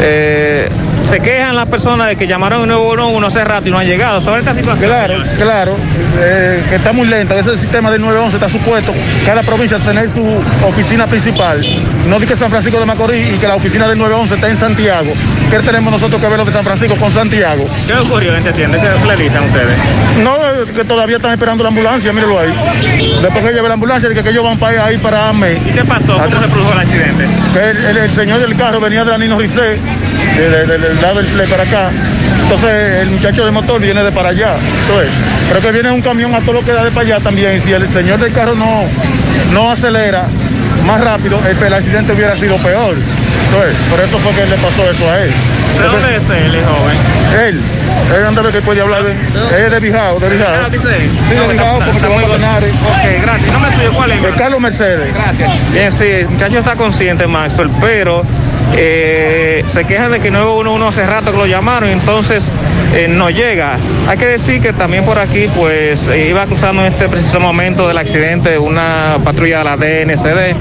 Eh, 0.00 0.68
se 1.12 1.20
quejan 1.20 1.54
las 1.54 1.68
personas 1.68 2.08
de 2.08 2.16
que 2.16 2.26
llamaron 2.26 2.62
al 2.62 2.68
911 2.68 3.26
hace 3.38 3.44
rato 3.46 3.68
y 3.68 3.70
no 3.70 3.78
han 3.78 3.86
llegado. 3.86 4.20
Sobre 4.22 4.40
esta 4.40 4.54
situación. 4.54 4.88
Claro, 4.90 5.14
claro, 5.36 5.76
eh, 6.18 6.62
que 6.70 6.76
está 6.76 6.92
muy 6.94 7.06
lenta. 7.06 7.38
Ese 7.38 7.54
sistema 7.58 7.90
del 7.90 8.00
911 8.00 8.36
está 8.38 8.48
supuesto 8.48 8.94
cada 9.26 9.42
provincia 9.42 9.78
tener 9.78 10.08
su 10.10 10.24
oficina 10.66 11.06
principal. 11.06 11.60
No 12.08 12.18
di 12.18 12.26
que 12.26 12.34
San 12.34 12.50
Francisco 12.50 12.80
de 12.80 12.86
Macorís 12.86 13.34
y 13.34 13.38
que 13.38 13.46
la 13.46 13.56
oficina 13.56 13.86
del 13.88 13.98
911 13.98 14.34
está 14.36 14.48
en 14.48 14.56
Santiago. 14.56 15.12
¿Qué 15.50 15.58
tenemos 15.58 15.92
nosotros 15.92 16.18
que 16.18 16.28
ver 16.28 16.38
lo 16.38 16.44
de 16.46 16.52
San 16.52 16.64
Francisco 16.64 16.96
con 16.96 17.10
Santiago? 17.10 17.68
¿Qué 17.86 17.92
ocurrió 17.92 18.30
en 18.30 18.38
este 18.38 18.52
tienda? 18.54 18.78
¿Qué 18.80 19.06
le 19.06 19.16
dicen 19.22 19.42
ustedes? 19.44 19.74
No, 20.24 20.34
eh, 20.36 20.64
que 20.74 20.84
todavía 20.84 21.16
están 21.16 21.32
esperando 21.32 21.62
la 21.62 21.68
ambulancia, 21.68 22.10
míralo 22.14 22.38
ahí. 22.40 22.48
Después 23.20 23.44
que 23.44 23.52
lleve 23.52 23.68
la 23.68 23.74
ambulancia, 23.74 24.08
que, 24.08 24.22
que 24.22 24.30
ellos 24.30 24.44
van 24.44 24.58
para 24.58 24.86
ahí 24.86 24.96
para 24.96 25.28
AME. 25.28 25.52
¿Y 25.66 25.72
qué 25.72 25.84
pasó? 25.84 26.16
¿Cómo 26.16 26.40
se 26.40 26.48
produjo 26.48 26.72
el 26.72 26.78
accidente? 26.78 27.26
El, 27.54 27.76
el- 27.84 27.96
el 27.98 28.10
señor 28.10 28.40
del 28.40 28.56
carro 28.56 28.80
venía 28.80 29.04
de 29.04 29.10
la 29.10 29.18
Nino 29.18 29.38
Ricé, 29.38 29.76
del 30.36 31.00
lado 31.02 31.16
del 31.16 31.26
play 31.26 31.46
para 31.46 31.64
acá. 31.64 31.90
Entonces 32.42 33.02
el 33.02 33.10
muchacho 33.10 33.44
de 33.44 33.50
motor 33.50 33.80
viene 33.80 34.02
de 34.02 34.12
para 34.12 34.30
allá. 34.30 34.54
Entonces, 34.82 35.10
pero 35.48 35.60
que 35.60 35.72
viene 35.72 35.90
un 35.90 36.02
camión 36.02 36.34
a 36.34 36.40
todo 36.40 36.54
lo 36.54 36.64
que 36.64 36.72
da 36.72 36.84
de 36.84 36.90
para 36.90 37.06
allá 37.06 37.20
también. 37.20 37.56
Y 37.56 37.60
si 37.60 37.72
el 37.72 37.88
señor 37.90 38.18
del 38.20 38.32
carro 38.32 38.54
no, 38.54 38.82
no 39.52 39.70
acelera 39.70 40.24
más 40.86 41.00
rápido, 41.00 41.38
el, 41.48 41.62
el 41.62 41.74
accidente 41.74 42.12
hubiera 42.12 42.34
sido 42.36 42.56
peor. 42.56 42.94
Entonces, 43.46 43.76
por 43.90 44.00
eso 44.00 44.18
fue 44.18 44.32
que 44.32 44.46
le 44.48 44.56
pasó 44.56 44.90
eso 44.90 45.10
a 45.10 45.20
él. 45.20 45.30
¿De 45.78 45.84
dónde 45.84 46.16
es 46.16 46.22
él, 46.44 46.54
el 46.54 46.64
joven? 46.64 46.96
Él, 47.48 47.60
él 48.16 48.26
anda 48.26 48.50
que 48.50 48.60
puede 48.62 48.80
hablar, 48.80 49.04
de- 49.04 49.12
él 49.12 49.64
es 49.66 49.70
de 49.70 49.80
Bijao, 49.80 50.18
de 50.18 50.28
Bijao. 50.28 50.54
Ah. 50.54 50.68
Sí, 50.70 51.34
de 51.34 51.48
Bijao, 51.48 51.78
porque 51.78 51.90
está 51.92 52.00
se 52.00 52.08
va 52.08 52.14
muy 52.14 52.24
a 52.24 52.28
ganar. 52.28 52.62
Ok, 52.62 53.22
gracias. 53.22 53.52
No 53.52 53.60
me 53.60 53.74
suyo, 53.76 53.92
¿cuál 53.94 54.10
es? 54.12 54.22
De 54.22 54.30
Carlos 54.32 54.60
Mercedes. 54.60 55.14
Gracias. 55.14 55.72
Bien, 55.72 55.92
sí, 55.92 56.04
el 56.04 56.28
muchacho 56.28 56.58
está 56.58 56.76
consciente, 56.76 57.26
Maxwell, 57.26 57.70
pero 57.80 58.22
eh, 58.74 59.64
se 59.66 59.84
quejan 59.84 60.10
de 60.10 60.20
que 60.20 60.30
911 60.30 61.00
hace 61.00 61.10
rato 61.10 61.32
que 61.32 61.38
lo 61.38 61.46
llamaron, 61.46 61.88
entonces 61.88 62.48
eh, 62.94 63.08
no 63.08 63.30
llega. 63.30 63.76
Hay 64.08 64.18
que 64.18 64.26
decir 64.26 64.60
que 64.60 64.72
también 64.72 65.04
por 65.04 65.18
aquí, 65.18 65.46
pues, 65.56 66.08
iba 66.14 66.46
cruzando 66.46 66.84
en 66.84 66.92
este 66.92 67.08
preciso 67.08 67.40
momento 67.40 67.88
del 67.88 67.98
accidente 67.98 68.58
una 68.58 69.18
patrulla 69.24 69.58
de 69.58 69.64
la 69.64 69.76
DNCD, 69.76 70.56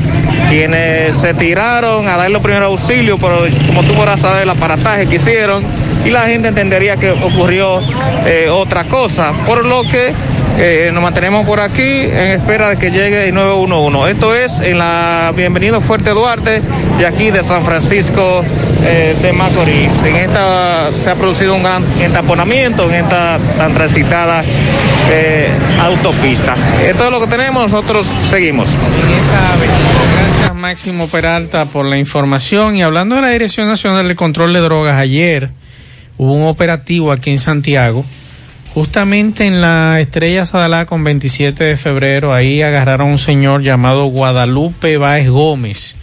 quienes 0.49 1.15
se 1.17 1.33
tiraron 1.33 2.07
a 2.07 2.17
dar 2.17 2.31
los 2.31 2.41
primeros 2.41 2.67
auxilios, 2.67 3.19
pero 3.21 3.45
como 3.67 3.83
tú 3.83 3.93
podrás 3.93 4.21
saber, 4.21 4.43
el 4.43 4.49
aparataje 4.49 5.07
que 5.07 5.15
hicieron, 5.15 5.63
y 6.05 6.09
la 6.09 6.23
gente 6.23 6.47
entendería 6.47 6.97
que 6.97 7.11
ocurrió 7.11 7.79
eh, 8.25 8.49
otra 8.49 8.85
cosa, 8.85 9.33
por 9.45 9.65
lo 9.65 9.83
que 9.83 10.13
eh, 10.57 10.91
nos 10.93 11.01
mantenemos 11.01 11.45
por 11.45 11.59
aquí 11.59 11.81
en 11.81 12.39
espera 12.39 12.69
de 12.69 12.77
que 12.77 12.91
llegue 12.91 13.27
el 13.27 13.33
911. 13.33 14.11
Esto 14.11 14.35
es 14.35 14.59
en 14.59 14.77
la 14.77 15.33
Bienvenido 15.35 15.81
Fuerte 15.81 16.11
Duarte 16.11 16.61
de 16.97 17.05
aquí 17.07 17.31
de 17.31 17.43
San 17.43 17.65
Francisco 17.65 18.43
eh, 18.83 19.15
de 19.21 19.33
Macorís. 19.33 20.03
En 20.03 20.15
esta 20.17 20.91
se 20.91 21.09
ha 21.09 21.15
producido 21.15 21.55
un 21.55 21.63
gran 21.63 21.83
entaponamiento 21.99 22.89
en 22.89 23.05
esta 23.05 23.39
tan 23.57 23.73
transitada 23.73 24.43
eh, 25.09 25.49
autopista. 25.81 26.55
Esto 26.85 27.05
es 27.05 27.11
lo 27.11 27.19
que 27.19 27.27
tenemos, 27.27 27.71
nosotros 27.71 28.07
seguimos. 28.29 28.69
Gracias 30.17 30.55
Máximo 30.55 31.07
Peralta 31.07 31.65
por 31.65 31.85
la 31.85 31.97
información. 31.97 32.75
Y 32.75 32.83
hablando 32.83 33.15
de 33.15 33.21
la 33.21 33.29
Dirección 33.29 33.67
Nacional 33.67 34.07
de 34.07 34.15
Control 34.15 34.53
de 34.53 34.59
Drogas, 34.59 34.97
ayer 34.97 35.49
hubo 36.17 36.33
un 36.33 36.47
operativo 36.47 37.11
aquí 37.11 37.31
en 37.31 37.37
Santiago 37.37 38.05
Justamente 38.73 39.45
en 39.45 39.59
la 39.59 39.99
Estrella 39.99 40.45
Sadalá 40.45 40.85
con 40.85 41.03
27 41.03 41.61
de 41.61 41.75
febrero, 41.75 42.33
ahí 42.33 42.61
agarraron 42.61 43.09
a 43.09 43.11
un 43.11 43.17
señor 43.17 43.63
llamado 43.63 44.05
Guadalupe 44.05 44.95
Báez 44.95 45.27
Gómez. 45.27 45.97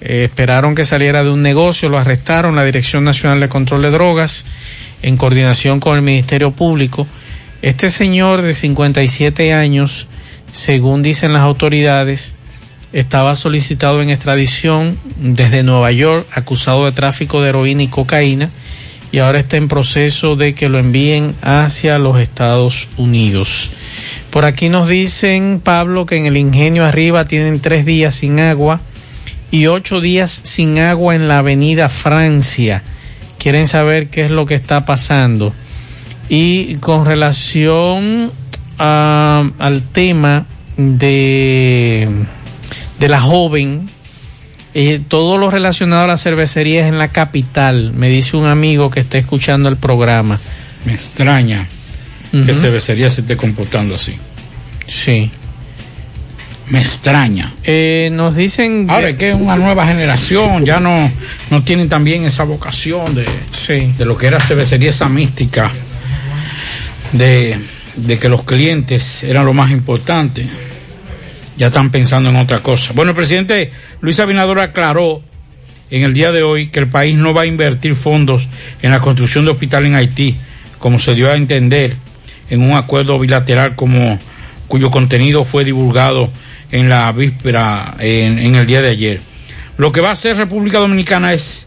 Eh, 0.00 0.24
esperaron 0.24 0.74
que 0.74 0.86
saliera 0.86 1.22
de 1.22 1.30
un 1.30 1.42
negocio, 1.42 1.90
lo 1.90 1.98
arrestaron 1.98 2.56
la 2.56 2.64
Dirección 2.64 3.04
Nacional 3.04 3.40
de 3.40 3.50
Control 3.50 3.82
de 3.82 3.90
Drogas 3.90 4.46
en 5.02 5.18
coordinación 5.18 5.80
con 5.80 5.96
el 5.96 6.02
Ministerio 6.02 6.52
Público. 6.52 7.06
Este 7.60 7.90
señor 7.90 8.40
de 8.40 8.54
57 8.54 9.52
años, 9.52 10.06
según 10.50 11.02
dicen 11.02 11.34
las 11.34 11.42
autoridades, 11.42 12.34
estaba 12.94 13.34
solicitado 13.34 14.00
en 14.00 14.08
extradición 14.08 14.98
desde 15.16 15.62
Nueva 15.62 15.92
York, 15.92 16.26
acusado 16.32 16.86
de 16.86 16.92
tráfico 16.92 17.42
de 17.42 17.50
heroína 17.50 17.82
y 17.82 17.88
cocaína 17.88 18.48
y 19.14 19.20
ahora 19.20 19.38
está 19.38 19.56
en 19.58 19.68
proceso 19.68 20.34
de 20.34 20.56
que 20.56 20.68
lo 20.68 20.80
envíen 20.80 21.36
hacia 21.40 22.00
los 22.00 22.18
Estados 22.18 22.88
Unidos. 22.96 23.70
Por 24.30 24.44
aquí 24.44 24.68
nos 24.68 24.88
dicen, 24.88 25.60
Pablo, 25.62 26.04
que 26.04 26.16
en 26.16 26.26
el 26.26 26.36
ingenio 26.36 26.84
arriba 26.84 27.24
tienen 27.24 27.60
tres 27.60 27.84
días 27.86 28.16
sin 28.16 28.40
agua 28.40 28.80
y 29.52 29.68
ocho 29.68 30.00
días 30.00 30.40
sin 30.42 30.80
agua 30.80 31.14
en 31.14 31.28
la 31.28 31.38
avenida 31.38 31.88
Francia. 31.88 32.82
Quieren 33.38 33.68
saber 33.68 34.08
qué 34.08 34.24
es 34.24 34.32
lo 34.32 34.46
que 34.46 34.56
está 34.56 34.84
pasando. 34.84 35.54
Y 36.28 36.74
con 36.78 37.06
relación 37.06 38.32
a, 38.80 39.48
al 39.60 39.82
tema 39.92 40.44
de, 40.76 42.08
de 42.98 43.08
la 43.08 43.20
joven 43.20 43.88
eh, 44.74 45.00
todo 45.06 45.38
lo 45.38 45.50
relacionado 45.50 46.04
a 46.04 46.06
las 46.06 46.22
cervecerías 46.22 46.88
en 46.88 46.98
la 46.98 47.08
capital, 47.08 47.92
me 47.92 48.08
dice 48.08 48.36
un 48.36 48.46
amigo 48.46 48.90
que 48.90 49.00
está 49.00 49.18
escuchando 49.18 49.68
el 49.68 49.76
programa. 49.76 50.40
Me 50.84 50.92
extraña 50.92 51.66
que 52.32 52.52
cervecería 52.52 53.08
se 53.10 53.20
esté 53.20 53.36
comportando 53.36 53.94
así. 53.94 54.16
Sí. 54.88 55.30
Me 56.68 56.80
extraña. 56.80 57.52
Eh, 57.62 58.08
nos 58.12 58.34
dicen... 58.34 58.86
Ahora 58.90 59.10
es 59.10 59.16
que 59.16 59.30
es 59.30 59.36
una 59.36 59.54
nueva 59.54 59.86
generación, 59.86 60.64
ya 60.64 60.80
no, 60.80 61.12
no 61.50 61.62
tienen 61.62 61.88
también 61.88 62.24
esa 62.24 62.42
vocación 62.42 63.14
de, 63.14 63.26
de 63.96 64.04
lo 64.04 64.16
que 64.16 64.26
era 64.26 64.40
cervecería, 64.40 64.90
esa 64.90 65.08
mística 65.08 65.70
de, 67.12 67.58
de 67.94 68.18
que 68.18 68.28
los 68.28 68.42
clientes 68.42 69.22
eran 69.22 69.46
lo 69.46 69.52
más 69.52 69.70
importante 69.70 70.48
ya 71.56 71.68
están 71.68 71.90
pensando 71.90 72.30
en 72.30 72.36
otra 72.36 72.62
cosa. 72.62 72.92
Bueno, 72.94 73.10
el 73.10 73.16
presidente 73.16 73.70
Luis 74.00 74.18
Abinader 74.20 74.58
aclaró 74.58 75.22
en 75.90 76.02
el 76.02 76.14
día 76.14 76.32
de 76.32 76.42
hoy 76.42 76.68
que 76.68 76.80
el 76.80 76.88
país 76.88 77.16
no 77.16 77.34
va 77.34 77.42
a 77.42 77.46
invertir 77.46 77.94
fondos 77.94 78.48
en 78.82 78.90
la 78.90 79.00
construcción 79.00 79.44
de 79.44 79.52
hospital 79.52 79.86
en 79.86 79.94
Haití, 79.94 80.36
como 80.78 80.98
se 80.98 81.14
dio 81.14 81.30
a 81.30 81.36
entender 81.36 81.96
en 82.50 82.62
un 82.62 82.74
acuerdo 82.74 83.18
bilateral 83.18 83.74
como 83.74 84.18
cuyo 84.68 84.90
contenido 84.90 85.44
fue 85.44 85.64
divulgado 85.64 86.30
en 86.72 86.88
la 86.88 87.12
víspera, 87.12 87.94
en, 88.00 88.54
el 88.54 88.66
día 88.66 88.82
de 88.82 88.90
ayer. 88.90 89.20
Lo 89.76 89.92
que 89.92 90.00
va 90.00 90.08
a 90.08 90.12
hacer 90.12 90.36
República 90.36 90.78
Dominicana 90.78 91.32
es, 91.32 91.66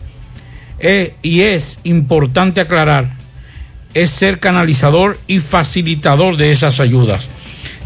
es, 0.79 1.13
y 1.21 1.41
es 1.41 1.79
importante 1.83 2.61
aclarar, 2.61 3.15
es 3.93 4.09
ser 4.09 4.39
canalizador 4.39 5.19
y 5.27 5.39
facilitador 5.39 6.37
de 6.37 6.51
esas 6.51 6.79
ayudas, 6.79 7.29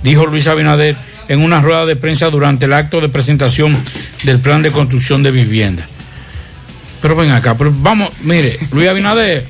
dijo 0.04 0.26
Luis 0.26 0.48
Abinader 0.48 0.98
en 1.32 1.42
una 1.42 1.62
rueda 1.62 1.86
de 1.86 1.96
prensa 1.96 2.30
durante 2.30 2.66
el 2.66 2.74
acto 2.74 3.00
de 3.00 3.08
presentación 3.08 3.78
del 4.24 4.40
plan 4.40 4.62
de 4.62 4.70
construcción 4.70 5.24
de 5.24 5.32
vivienda. 5.32 5.88
Pero 7.02 7.16
ven 7.16 7.32
acá, 7.32 7.56
pero 7.58 7.74
vamos, 7.74 8.10
mire, 8.22 8.60
Luis 8.74 8.90
Abinader. 8.90 9.46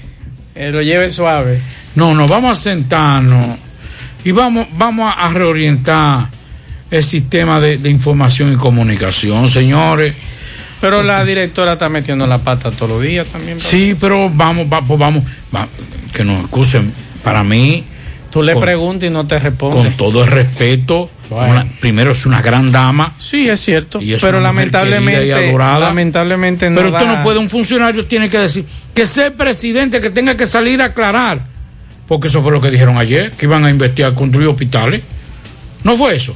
Eh, 0.53 0.69
lo 0.71 0.83
lleve 0.83 1.09
suave. 1.09 1.59
No, 1.95 2.13
no, 2.13 2.27
vamos 2.27 2.59
a 2.59 2.61
sentarnos 2.61 3.57
y 4.23 4.31
vamos, 4.31 4.67
vamos 4.73 5.11
a 5.17 5.29
reorientar 5.29 6.27
el 6.91 7.03
sistema 7.03 7.59
de, 7.59 7.89
información 7.89 8.53
y 8.53 8.57
comunicación, 8.57 9.49
señores. 9.49 10.13
Pero 10.79 11.01
la 11.01 11.25
directora 11.25 11.73
está 11.73 11.89
metiendo 11.89 12.27
la 12.27 12.37
pata 12.37 12.69
todos 12.69 12.91
los 12.91 13.01
días 13.01 13.25
también. 13.25 13.59
Sí, 13.59 13.95
pero 13.99 14.29
vamos, 14.29 14.67
pues 14.69 14.99
vamos, 14.99 15.23
vamos, 15.51 15.69
que 16.13 16.23
nos 16.23 16.41
excusen. 16.41 16.93
Para 17.23 17.43
mí, 17.43 17.85
Tú 18.31 18.43
le 18.43 18.55
preguntas 18.55 19.09
y 19.09 19.11
no 19.11 19.25
te 19.25 19.39
responde. 19.39 19.77
Con 19.77 19.93
todo 19.93 20.23
el 20.23 20.27
respeto, 20.27 21.09
primero 21.79 22.11
es 22.11 22.25
una 22.25 22.41
gran 22.41 22.71
dama. 22.71 23.13
Sí, 23.17 23.47
es 23.49 23.59
cierto. 23.59 23.99
pero 24.19 24.39
lamentablemente, 24.39 25.27
lamentablemente 25.51 26.69
no. 26.69 26.75
Pero 26.75 26.87
esto 26.89 27.05
no 27.07 27.23
puede, 27.23 27.39
un 27.39 27.49
funcionario 27.49 28.05
tiene 28.05 28.29
que 28.29 28.37
decir 28.37 28.65
que 28.93 29.05
sea 29.05 29.33
presidente 29.33 29.99
que 29.99 30.09
tenga 30.09 30.35
que 30.35 30.47
salir 30.47 30.81
a 30.81 30.85
aclarar. 30.85 31.45
Porque 32.07 32.27
eso 32.27 32.41
fue 32.41 32.51
lo 32.51 32.59
que 32.59 32.69
dijeron 32.69 32.97
ayer, 32.97 33.31
que 33.31 33.45
iban 33.45 33.63
a 33.63 33.69
investigar, 33.69 34.13
construir 34.13 34.47
hospitales. 34.47 35.01
No 35.83 35.95
fue 35.95 36.15
eso. 36.15 36.35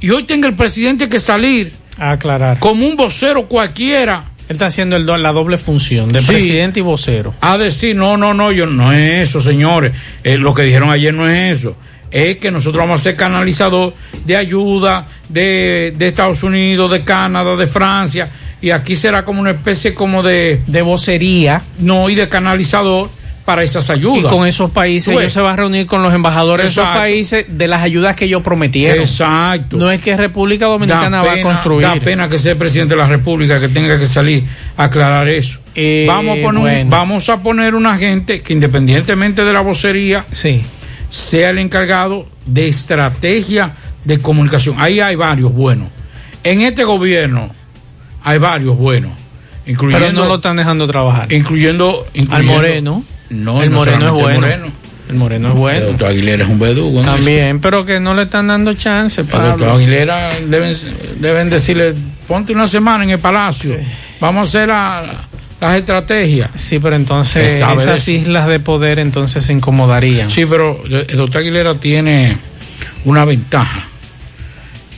Y 0.00 0.10
hoy 0.10 0.24
tenga 0.24 0.48
el 0.48 0.54
presidente 0.54 1.08
que 1.08 1.18
salir 1.18 1.72
a 1.98 2.12
aclarar. 2.12 2.58
Como 2.58 2.86
un 2.86 2.96
vocero 2.96 3.46
cualquiera 3.46 4.24
él 4.48 4.56
está 4.56 4.66
haciendo 4.66 4.96
el, 4.96 5.06
la 5.06 5.32
doble 5.32 5.56
función 5.56 6.12
de 6.12 6.20
presidente 6.20 6.80
y 6.80 6.82
vocero. 6.82 7.34
A 7.40 7.56
decir, 7.56 7.96
no, 7.96 8.18
no, 8.18 8.34
no, 8.34 8.52
yo 8.52 8.66
no 8.66 8.92
es 8.92 9.28
eso, 9.30 9.40
señores. 9.40 9.92
Eh, 10.22 10.36
lo 10.36 10.52
que 10.52 10.62
dijeron 10.62 10.90
ayer 10.90 11.14
no 11.14 11.26
es 11.28 11.60
eso. 11.60 11.76
Es 12.14 12.36
que 12.36 12.52
nosotros 12.52 12.80
vamos 12.80 13.00
a 13.00 13.04
ser 13.04 13.16
canalizador 13.16 13.92
de 14.24 14.36
ayuda 14.36 15.08
de, 15.28 15.92
de 15.96 16.08
Estados 16.08 16.44
Unidos, 16.44 16.88
de 16.92 17.02
Canadá, 17.02 17.56
de 17.56 17.66
Francia. 17.66 18.28
Y 18.62 18.70
aquí 18.70 18.94
será 18.94 19.24
como 19.24 19.40
una 19.40 19.50
especie 19.50 19.94
como 19.94 20.22
de... 20.22 20.60
De 20.68 20.82
vocería. 20.82 21.62
No, 21.78 22.08
y 22.08 22.14
de 22.14 22.28
canalizador 22.28 23.10
para 23.44 23.62
esas 23.62 23.90
ayudas. 23.90 24.32
Y 24.32 24.34
con 24.34 24.46
esos 24.46 24.70
países 24.70 25.14
ellos 25.14 25.32
se 25.32 25.40
van 25.40 25.54
a 25.54 25.56
reunir 25.56 25.86
con 25.86 26.02
los 26.02 26.14
embajadores 26.14 26.66
de 26.66 26.70
esos 26.70 26.86
países 26.86 27.46
de 27.48 27.68
las 27.68 27.82
ayudas 27.82 28.16
que 28.16 28.24
ellos 28.24 28.42
prometieron. 28.42 29.00
Exacto. 29.00 29.76
No 29.76 29.90
es 29.90 30.00
que 30.00 30.16
República 30.16 30.66
Dominicana 30.66 31.22
va 31.22 31.32
a 31.32 31.42
construir. 31.42 31.86
Da 31.86 31.96
pena 31.96 32.28
que 32.28 32.38
sea 32.38 32.52
el 32.52 32.58
presidente 32.58 32.94
de 32.94 33.00
la 33.00 33.08
República 33.08 33.60
que 33.60 33.68
tenga 33.68 33.98
que 33.98 34.06
salir 34.06 34.44
a 34.76 34.84
aclarar 34.84 35.28
eso. 35.28 35.58
Eh, 35.74 36.04
vamos, 36.06 36.38
a 36.38 36.42
poner 36.42 36.86
vamos 36.86 37.28
a 37.28 37.42
poner 37.42 37.74
una 37.74 37.98
gente 37.98 38.40
que 38.40 38.52
independientemente 38.52 39.44
de 39.44 39.52
la 39.52 39.60
vocería, 39.60 40.24
sí. 40.30 40.62
Sea 41.14 41.50
el 41.50 41.58
encargado 41.60 42.26
de 42.44 42.66
estrategia 42.66 43.70
de 44.02 44.20
comunicación. 44.20 44.74
Ahí 44.80 44.98
hay 44.98 45.14
varios 45.14 45.52
buenos. 45.52 45.88
En 46.42 46.62
este 46.62 46.82
gobierno 46.82 47.54
hay 48.24 48.38
varios 48.38 48.76
buenos. 48.76 49.12
Incluyendo, 49.64 50.06
Pero 50.06 50.20
no 50.20 50.26
lo 50.26 50.34
están 50.34 50.56
dejando 50.56 50.88
trabajar. 50.88 51.32
Incluyendo, 51.32 52.04
incluyendo 52.14 52.34
al 52.34 52.44
Moreno. 52.44 53.04
No, 53.30 53.62
el 53.62 53.70
Moreno 53.70 54.06
es 54.06 54.12
bueno. 54.12 54.72
El 55.08 55.14
Moreno 55.14 55.48
es 55.50 55.54
bueno. 55.54 55.78
El 55.78 55.86
doctor 55.86 56.08
Aguilera 56.08 56.44
es 56.44 56.50
un 56.50 56.58
verdugo. 56.58 57.02
También, 57.02 57.60
pero 57.60 57.84
que 57.84 58.00
no 58.00 58.12
le 58.14 58.24
están 58.24 58.48
dando 58.48 58.74
chance. 58.74 59.20
El 59.20 59.28
doctor 59.28 59.68
Aguilera 59.68 60.30
deben, 60.48 60.74
deben 61.20 61.48
decirle, 61.48 61.94
ponte 62.26 62.52
una 62.52 62.66
semana 62.66 63.04
en 63.04 63.10
el 63.10 63.20
palacio. 63.20 63.76
Vamos 64.18 64.52
a 64.52 64.58
hacer 64.58 64.70
las 65.60 65.76
estrategias. 65.76 66.50
Sí, 66.54 66.78
pero 66.78 66.96
entonces 66.96 67.54
esas 67.62 68.08
islas 68.08 68.46
de 68.46 68.60
poder 68.60 68.98
entonces 68.98 69.44
se 69.44 69.52
incomodarían. 69.52 70.30
Sí, 70.30 70.46
pero 70.46 70.82
el 70.84 71.16
doctor 71.16 71.40
Aguilera 71.40 71.74
tiene 71.74 72.36
una 73.04 73.24
ventaja 73.24 73.88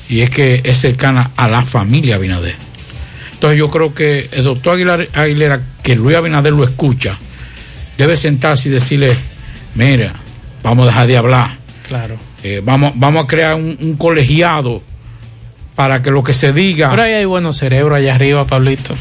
y 0.08 0.20
es 0.20 0.30
que 0.30 0.60
es 0.64 0.78
cercana 0.78 1.30
a 1.36 1.48
la 1.48 1.62
familia 1.62 2.16
Abinader. 2.16 2.54
Entonces 3.32 3.58
yo 3.58 3.70
creo 3.70 3.92
que 3.92 4.28
el 4.32 4.44
doctor 4.44 4.74
Aguilera, 4.74 5.06
Aguilera 5.12 5.60
que 5.82 5.94
Luis 5.94 6.16
Abinader 6.16 6.52
lo 6.52 6.64
escucha, 6.64 7.18
debe 7.98 8.16
sentarse 8.16 8.68
y 8.68 8.72
decirle, 8.72 9.12
mira, 9.74 10.14
vamos 10.62 10.84
a 10.84 10.86
dejar 10.86 11.06
de 11.06 11.16
hablar. 11.16 11.56
Claro. 11.86 12.16
Eh, 12.42 12.60
vamos, 12.64 12.92
vamos 12.96 13.24
a 13.24 13.26
crear 13.26 13.54
un, 13.54 13.96
colegiado 13.96 14.82
para 15.74 16.02
que 16.02 16.10
lo 16.10 16.22
que 16.22 16.32
se 16.32 16.52
diga. 16.52 16.90
Pero 16.90 17.02
ahí 17.02 17.12
hay 17.12 17.24
buenos 17.24 17.58
cerebros 17.58 17.98
allá 17.98 18.14
arriba, 18.14 18.46
Pablito. 18.46 18.94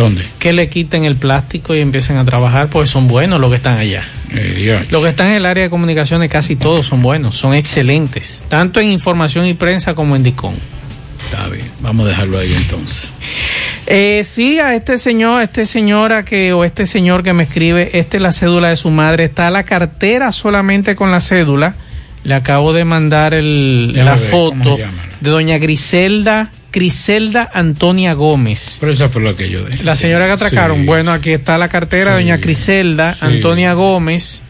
¿Dónde? 0.00 0.24
Que 0.38 0.54
le 0.54 0.70
quiten 0.70 1.04
el 1.04 1.16
plástico 1.16 1.74
y 1.74 1.80
empiecen 1.80 2.16
a 2.16 2.24
trabajar, 2.24 2.68
pues 2.68 2.88
son 2.88 3.06
buenos 3.06 3.38
los 3.38 3.50
que 3.50 3.56
están 3.56 3.78
allá. 3.78 4.02
Eh, 4.32 4.86
los 4.90 5.02
que 5.02 5.10
están 5.10 5.26
en 5.28 5.34
el 5.34 5.44
área 5.44 5.64
de 5.64 5.70
comunicaciones 5.70 6.30
casi 6.30 6.56
todos 6.56 6.86
son 6.86 7.02
buenos, 7.02 7.36
son 7.36 7.52
excelentes, 7.52 8.42
tanto 8.48 8.80
en 8.80 8.90
información 8.92 9.44
y 9.44 9.52
prensa 9.52 9.92
como 9.92 10.16
en 10.16 10.22
DICON. 10.22 10.54
Está 11.24 11.48
bien, 11.48 11.66
vamos 11.80 12.06
a 12.06 12.08
dejarlo 12.08 12.38
ahí 12.38 12.50
entonces. 12.54 13.12
Eh, 13.86 14.24
sí, 14.26 14.58
a 14.58 14.74
este 14.74 14.96
señor, 14.96 15.42
a 15.42 15.44
este 15.44 15.66
señora 15.66 16.24
que, 16.24 16.54
o 16.54 16.64
este 16.64 16.86
señor 16.86 17.22
que 17.22 17.34
me 17.34 17.42
escribe, 17.42 17.90
esta 17.98 18.16
es 18.16 18.22
la 18.22 18.32
cédula 18.32 18.70
de 18.70 18.76
su 18.76 18.90
madre, 18.90 19.24
está 19.24 19.50
la 19.50 19.64
cartera 19.64 20.32
solamente 20.32 20.96
con 20.96 21.10
la 21.10 21.20
cédula. 21.20 21.74
Le 22.24 22.34
acabo 22.34 22.72
de 22.72 22.86
mandar 22.86 23.34
el, 23.34 23.92
la 23.94 24.16
foto 24.16 24.78
de 25.20 25.30
doña 25.30 25.58
Griselda, 25.58 26.50
Griselda 26.72 27.50
Antonia 27.52 28.14
Gómez. 28.14 28.78
Pero 28.80 28.92
esa 28.92 29.08
fue 29.08 29.22
la 29.22 29.34
que 29.34 29.48
yo 29.50 29.64
dije. 29.64 29.82
La 29.84 29.96
señora 29.96 30.26
que 30.26 30.32
atracaron. 30.32 30.86
bueno, 30.86 31.12
aquí 31.12 31.30
está 31.30 31.58
la 31.58 31.68
cartera 31.68 32.14
doña 32.14 32.36
Griselda 32.36 33.16
Antonia 33.20 33.72
Gómez. 33.74 34.42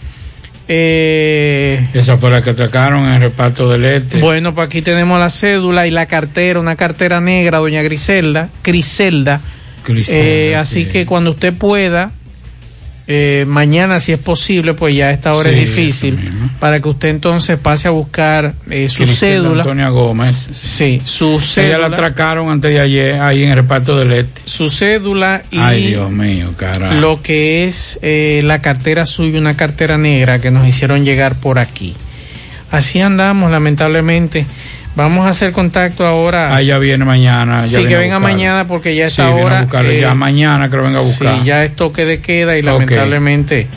Eh, 0.73 1.89
Esa 1.95 2.17
fue 2.17 2.31
la 2.31 2.43
que 2.43 2.51
atracaron 2.51 3.05
en 3.07 3.15
el 3.15 3.21
reparto 3.23 3.69
del 3.69 3.85
este. 3.85 4.21
Bueno, 4.21 4.55
pues 4.55 4.67
aquí 4.67 4.83
tenemos 4.83 5.19
la 5.19 5.29
cédula 5.29 5.89
y 5.89 5.91
la 5.91 6.07
cartera, 6.07 6.61
una 6.61 6.77
cartera 6.77 7.21
negra, 7.21 7.59
doña 7.59 7.83
Griselda, 7.83 8.49
Griselda. 8.63 9.41
Eh, 9.89 10.55
así 10.57 10.85
que 10.87 11.07
cuando 11.07 11.31
usted 11.33 11.55
pueda, 11.55 12.13
eh, 13.13 13.45
mañana 13.49 13.99
si 13.99 14.13
es 14.13 14.21
posible, 14.21 14.73
pues 14.75 14.95
ya 14.95 15.09
a 15.09 15.11
esta 15.11 15.35
hora 15.35 15.51
es 15.51 15.57
difícil, 15.59 16.17
para 16.61 16.79
que 16.81 16.89
usted 16.89 17.09
entonces 17.09 17.59
pase 17.59 17.89
a 17.89 17.91
buscar 17.91 18.55
eh, 18.71 18.89
su 18.89 19.05
cédula. 19.05 19.63
Antonia 19.65 19.89
Gómez. 19.89 20.37
Sí, 20.37 21.03
su 21.05 21.33
Ella 21.33 21.41
cédula. 21.41 21.79
la 21.79 21.87
atracaron 21.89 22.51
antes 22.51 22.73
de 22.73 22.79
ayer 22.79 23.21
ahí 23.21 23.43
en 23.43 23.51
el 23.51 23.57
reparto 23.57 23.99
del 23.99 24.13
este. 24.13 24.43
Su 24.45 24.71
cédula 24.71 25.43
y 25.51 25.59
Ay, 25.59 25.89
Dios 25.89 26.09
mío, 26.09 26.51
carajo. 26.57 26.95
lo 27.01 27.21
que 27.21 27.65
es 27.65 27.99
eh, 28.03 28.43
la 28.45 28.63
cartera 28.63 29.05
suya, 29.07 29.41
una 29.41 29.57
cartera 29.57 29.99
negra 29.99 30.39
que 30.41 30.53
nos 30.53 30.69
hicieron 30.69 31.05
llegar 31.05 31.35
por 31.35 31.59
aquí. 31.59 31.97
Así 32.71 33.01
andamos, 33.01 33.51
lamentablemente. 33.51 34.47
Vamos 34.97 35.25
a 35.27 35.31
hacer 35.31 35.53
contacto 35.53 36.05
ahora. 36.05 36.55
Ah, 36.55 36.63
ya 36.63 36.79
viene 36.79 37.05
mañana. 37.05 37.65
ya 37.67 37.81
sí, 37.81 37.87
que 37.87 37.97
venga 37.97 38.19
mañana 38.19 38.67
porque 38.67 38.95
ya 38.95 39.09
Sí, 39.09 39.23
está 39.23 39.31
buscarlo 39.31 39.93
ya 39.93 40.15
mañana 40.15 40.69
que 40.69 40.77
lo 40.77 40.83
venga 40.83 40.99
a 40.99 41.03
buscar. 41.03 41.39
Sí, 41.39 41.45
ya 41.45 41.65
es 41.65 41.77
toque 41.77 42.05
de 42.05 42.21
queda 42.21 42.59
y 42.59 42.63
lamentablemente 42.63 43.69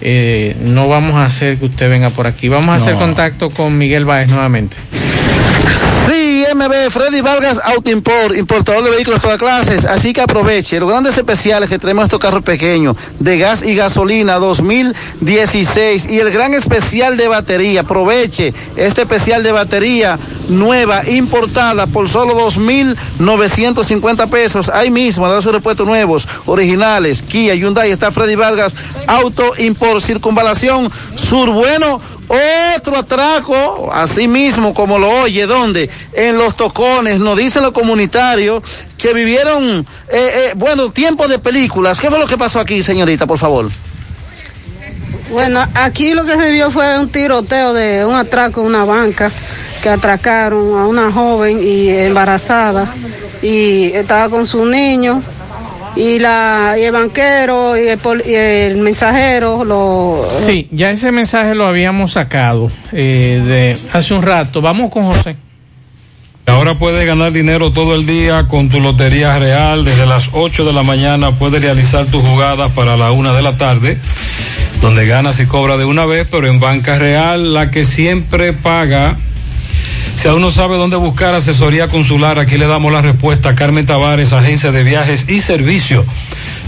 eh, 0.00 0.56
no 0.60 0.88
vamos 0.88 1.14
a 1.14 1.24
hacer 1.24 1.58
que 1.58 1.66
usted 1.66 1.88
venga 1.88 2.10
por 2.10 2.26
aquí. 2.26 2.48
Vamos 2.48 2.70
a 2.70 2.74
hacer 2.76 2.96
contacto 2.96 3.50
con 3.50 3.78
Miguel 3.78 4.04
Báez 4.04 4.28
nuevamente. 4.28 4.76
MB, 6.62 6.90
Freddy 6.90 7.20
Vargas 7.20 7.60
Auto 7.64 7.90
Import, 7.90 8.36
importador 8.36 8.84
de 8.84 8.90
vehículos 8.90 9.20
todas 9.20 9.38
clases. 9.38 9.84
Así 9.84 10.12
que 10.12 10.20
aproveche 10.20 10.78
los 10.78 10.88
grandes 10.88 11.18
especiales 11.18 11.68
que 11.68 11.78
tenemos 11.78 12.04
estos 12.04 12.20
carros 12.20 12.44
pequeños 12.44 12.96
de 13.18 13.38
gas 13.38 13.64
y 13.64 13.74
gasolina 13.74 14.36
2016 14.36 16.06
y 16.08 16.20
el 16.20 16.30
gran 16.30 16.54
especial 16.54 17.16
de 17.16 17.26
batería. 17.26 17.80
Aproveche 17.80 18.54
este 18.76 19.02
especial 19.02 19.42
de 19.42 19.50
batería 19.50 20.18
nueva, 20.48 21.02
importada 21.08 21.86
por 21.88 22.08
solo 22.08 22.34
2.950 22.48 24.30
pesos. 24.30 24.68
Ahí 24.68 24.90
mismo, 24.90 25.26
a 25.26 25.30
dar 25.30 25.42
sus 25.42 25.52
repuestos 25.52 25.86
nuevos, 25.86 26.28
originales, 26.46 27.22
Kia, 27.22 27.54
Hyundai. 27.54 27.90
Está 27.90 28.12
Freddy 28.12 28.36
Vargas 28.36 28.76
Auto 29.08 29.52
Import, 29.58 30.00
circunvalación 30.00 30.90
sur. 31.16 31.50
Bueno, 31.50 32.00
otro 32.28 32.96
atraco, 32.96 33.90
así 33.92 34.28
mismo 34.28 34.72
como 34.72 34.98
lo 34.98 35.10
oye, 35.10 35.46
¿dónde? 35.46 35.90
En 36.12 36.38
los 36.38 36.56
tocones, 36.56 37.20
nos 37.20 37.36
dicen 37.36 37.62
los 37.62 37.72
comunitarios 37.72 38.62
que 38.96 39.12
vivieron, 39.12 39.86
eh, 40.08 40.30
eh, 40.34 40.52
bueno, 40.56 40.90
tiempo 40.90 41.28
de 41.28 41.38
películas. 41.38 42.00
¿Qué 42.00 42.08
fue 42.08 42.18
lo 42.18 42.26
que 42.26 42.38
pasó 42.38 42.60
aquí, 42.60 42.82
señorita, 42.82 43.26
por 43.26 43.38
favor? 43.38 43.68
Bueno, 45.30 45.66
aquí 45.74 46.14
lo 46.14 46.24
que 46.24 46.36
se 46.36 46.50
vio 46.50 46.70
fue 46.70 46.98
un 46.98 47.08
tiroteo 47.08 47.72
de 47.72 48.04
un 48.04 48.14
atraco 48.14 48.60
en 48.60 48.66
una 48.66 48.84
banca 48.84 49.30
que 49.82 49.88
atracaron 49.88 50.78
a 50.78 50.86
una 50.86 51.10
joven 51.10 51.58
y 51.62 51.88
embarazada 51.88 52.94
y 53.40 53.86
estaba 53.94 54.28
con 54.28 54.46
su 54.46 54.64
niño 54.64 55.22
y 55.96 56.18
la 56.18 56.74
y 56.78 56.82
el 56.82 56.92
banquero 56.92 57.76
y 57.76 57.88
el, 57.88 57.98
pol- 57.98 58.22
y 58.26 58.34
el 58.34 58.76
mensajero 58.78 59.64
lo 59.64 60.26
Sí, 60.30 60.68
ya 60.70 60.90
ese 60.90 61.12
mensaje 61.12 61.54
lo 61.54 61.66
habíamos 61.66 62.12
sacado 62.12 62.70
eh, 62.92 63.42
de 63.46 63.76
hace 63.96 64.14
un 64.14 64.22
rato. 64.22 64.60
Vamos 64.62 64.90
con 64.90 65.04
José. 65.12 65.36
Ahora 66.46 66.74
puedes 66.74 67.06
ganar 67.06 67.30
dinero 67.32 67.70
todo 67.70 67.94
el 67.94 68.04
día 68.04 68.48
con 68.48 68.68
tu 68.68 68.80
Lotería 68.80 69.38
Real. 69.38 69.84
Desde 69.84 70.06
las 70.06 70.30
8 70.32 70.64
de 70.64 70.72
la 70.72 70.82
mañana 70.82 71.30
puedes 71.32 71.62
realizar 71.62 72.06
tus 72.06 72.22
jugadas 72.22 72.72
para 72.72 72.96
la 72.96 73.12
1 73.12 73.32
de 73.34 73.42
la 73.42 73.56
tarde, 73.56 73.96
donde 74.80 75.06
ganas 75.06 75.38
y 75.38 75.46
cobras 75.46 75.78
de 75.78 75.84
una 75.84 76.04
vez, 76.04 76.26
pero 76.30 76.48
en 76.48 76.58
Banca 76.58 76.98
Real, 76.98 77.54
la 77.54 77.70
que 77.70 77.84
siempre 77.84 78.52
paga. 78.52 79.16
Si 80.20 80.28
aún 80.28 80.40
no 80.40 80.50
sabe 80.50 80.76
dónde 80.76 80.96
buscar 80.96 81.34
asesoría 81.34 81.88
consular, 81.88 82.38
aquí 82.38 82.58
le 82.58 82.66
damos 82.66 82.92
la 82.92 83.02
respuesta 83.02 83.50
a 83.50 83.54
Carmen 83.54 83.86
Tavares, 83.86 84.32
agencia 84.32 84.70
de 84.70 84.82
viajes 84.82 85.28
y 85.28 85.40
servicio 85.40 86.04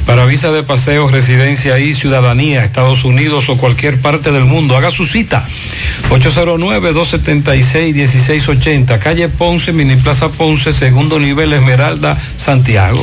para 0.06 0.24
visa 0.26 0.52
de 0.52 0.62
paseo, 0.62 1.08
residencia 1.08 1.78
y 1.78 1.94
ciudadanía, 1.94 2.62
Estados 2.64 3.04
Unidos 3.04 3.48
o 3.48 3.56
cualquier 3.56 3.98
parte 4.00 4.32
del 4.32 4.44
mundo. 4.44 4.76
Haga 4.76 4.90
su 4.90 5.06
cita. 5.06 5.46
809-276-1680, 6.10 8.98
calle 8.98 9.30
Ponce, 9.30 9.72
Mini 9.72 9.96
Plaza 9.96 10.28
Ponce, 10.28 10.74
segundo 10.74 11.18
nivel 11.18 11.54
Esmeralda, 11.54 12.20
Santiago. 12.36 13.02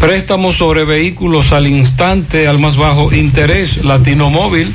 Préstamos 0.00 0.54
sobre 0.56 0.84
vehículos 0.84 1.50
al 1.52 1.66
instante, 1.66 2.46
al 2.46 2.60
más 2.60 2.76
bajo 2.76 3.12
interés, 3.12 3.84
Latino 3.84 4.30
Móvil. 4.30 4.72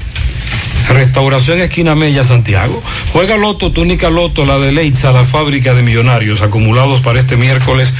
Restauración 0.93 1.61
Esquina 1.61 1.95
Mella, 1.95 2.23
Santiago. 2.23 2.81
Juega 3.13 3.37
Loto, 3.37 3.71
túnica 3.71 4.09
Loto, 4.09 4.45
la 4.45 4.59
de 4.59 4.71
Leitza, 4.71 5.11
la 5.11 5.25
fábrica 5.25 5.73
de 5.73 5.83
millonarios, 5.83 6.41
acumulados 6.41 7.01
para 7.01 7.19
este 7.19 7.37
miércoles. 7.37 7.93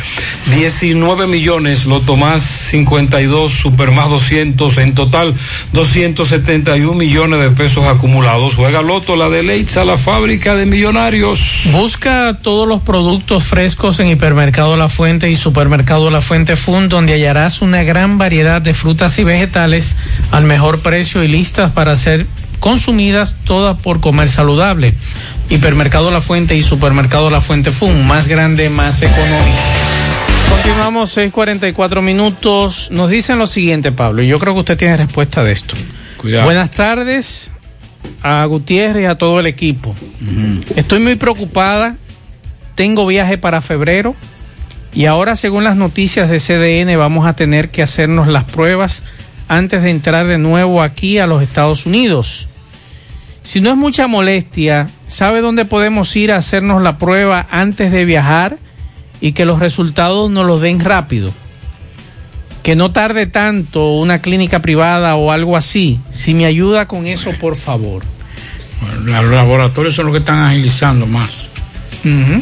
19 0.47 1.27
millones, 1.27 1.85
Loto 1.85 2.17
más 2.17 2.43
52, 2.43 3.51
Super 3.51 3.91
más 3.91 4.09
200, 4.09 4.77
en 4.77 4.93
total 4.95 5.33
271 5.73 6.93
millones 6.93 7.39
de 7.39 7.49
pesos 7.51 7.85
acumulados. 7.85 8.55
Juega 8.55 8.81
Loto, 8.81 9.15
la 9.15 9.29
de 9.29 9.43
Leitza, 9.43 9.85
la 9.85 9.97
fábrica 9.97 10.55
de 10.55 10.65
millonarios. 10.65 11.41
Busca 11.71 12.39
todos 12.41 12.67
los 12.67 12.81
productos 12.81 13.43
frescos 13.43 13.99
en 13.99 14.09
Hipermercado 14.09 14.77
La 14.77 14.89
Fuente 14.89 15.29
y 15.29 15.35
Supermercado 15.35 16.09
La 16.09 16.21
Fuente 16.21 16.55
Fund, 16.55 16.89
donde 16.89 17.13
hallarás 17.13 17.61
una 17.61 17.83
gran 17.83 18.17
variedad 18.17 18.61
de 18.61 18.73
frutas 18.73 19.17
y 19.19 19.23
vegetales 19.23 19.95
al 20.31 20.43
mejor 20.43 20.79
precio 20.81 21.23
y 21.23 21.27
listas 21.27 21.71
para 21.71 21.95
ser 21.95 22.25
consumidas 22.61 23.35
todas 23.43 23.77
por 23.81 23.99
comer 23.99 24.29
saludable. 24.29 24.93
Hipermercado 25.49 26.11
La 26.11 26.21
Fuente 26.21 26.55
y 26.55 26.63
Supermercado 26.63 27.29
La 27.29 27.41
Fuente 27.41 27.71
Fund, 27.71 28.05
más 28.05 28.29
grande, 28.29 28.69
más 28.69 29.01
económico. 29.01 29.57
Continuamos 30.49 31.17
6:44 31.17 32.01
minutos. 32.01 32.89
Nos 32.91 33.09
dicen 33.09 33.37
lo 33.37 33.47
siguiente, 33.47 33.91
Pablo, 33.91 34.23
y 34.23 34.27
yo 34.27 34.39
creo 34.39 34.53
que 34.53 34.61
usted 34.61 34.77
tiene 34.77 34.95
respuesta 34.95 35.43
de 35.43 35.51
esto. 35.51 35.75
Cuidado. 36.15 36.45
Buenas 36.45 36.71
tardes 36.71 37.51
a 38.23 38.45
Gutiérrez 38.45 39.03
y 39.03 39.05
a 39.07 39.15
todo 39.15 39.41
el 39.41 39.47
equipo. 39.47 39.93
Estoy 40.77 40.99
muy 40.99 41.15
preocupada. 41.15 41.97
Tengo 42.75 43.05
viaje 43.05 43.37
para 43.37 43.59
febrero 43.59 44.15
y 44.93 45.05
ahora, 45.05 45.35
según 45.35 45.63
las 45.63 45.75
noticias 45.75 46.29
de 46.29 46.39
CDN, 46.39 46.97
vamos 46.97 47.25
a 47.25 47.33
tener 47.33 47.69
que 47.69 47.81
hacernos 47.81 48.27
las 48.27 48.43
pruebas 48.43 49.03
antes 49.47 49.83
de 49.83 49.89
entrar 49.89 50.27
de 50.27 50.37
nuevo 50.37 50.81
aquí 50.81 51.17
a 51.17 51.27
los 51.27 51.41
Estados 51.41 51.85
Unidos. 51.85 52.47
Si 53.43 53.59
no 53.59 53.71
es 53.71 53.77
mucha 53.77 54.07
molestia, 54.07 54.89
¿sabe 55.07 55.41
dónde 55.41 55.65
podemos 55.65 56.15
ir 56.15 56.31
a 56.31 56.37
hacernos 56.37 56.81
la 56.81 56.97
prueba 56.97 57.47
antes 57.49 57.91
de 57.91 58.05
viajar 58.05 58.57
y 59.19 59.31
que 59.31 59.45
los 59.45 59.59
resultados 59.59 60.29
nos 60.29 60.45
los 60.45 60.61
den 60.61 60.79
rápido? 60.79 61.33
Que 62.61 62.75
no 62.75 62.91
tarde 62.91 63.25
tanto 63.25 63.93
una 63.93 64.21
clínica 64.21 64.61
privada 64.61 65.15
o 65.15 65.31
algo 65.31 65.57
así. 65.57 65.99
Si 66.11 66.35
me 66.35 66.45
ayuda 66.45 66.87
con 66.87 67.07
eso, 67.07 67.31
por 67.39 67.55
favor. 67.55 68.03
Los 69.03 69.25
laboratorios 69.25 69.95
son 69.95 70.05
los 70.07 70.13
que 70.13 70.19
están 70.19 70.43
agilizando 70.43 71.07
más. 71.07 71.49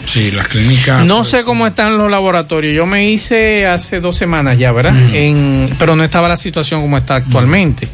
Sí, 0.05 0.31
las 0.31 0.47
clínicas. 0.47 1.05
No 1.05 1.23
sé 1.23 1.43
cómo 1.43 1.67
están 1.67 1.97
los 1.97 2.09
laboratorios. 2.09 2.73
Yo 2.73 2.85
me 2.85 3.09
hice 3.09 3.67
hace 3.67 3.99
dos 3.99 4.15
semanas 4.15 4.57
ya, 4.57 4.71
¿verdad? 4.71 4.95
En, 5.13 5.69
pero 5.77 5.95
no 5.95 6.03
estaba 6.03 6.29
la 6.29 6.37
situación 6.37 6.81
como 6.81 6.97
está 6.97 7.15
actualmente. 7.15 7.87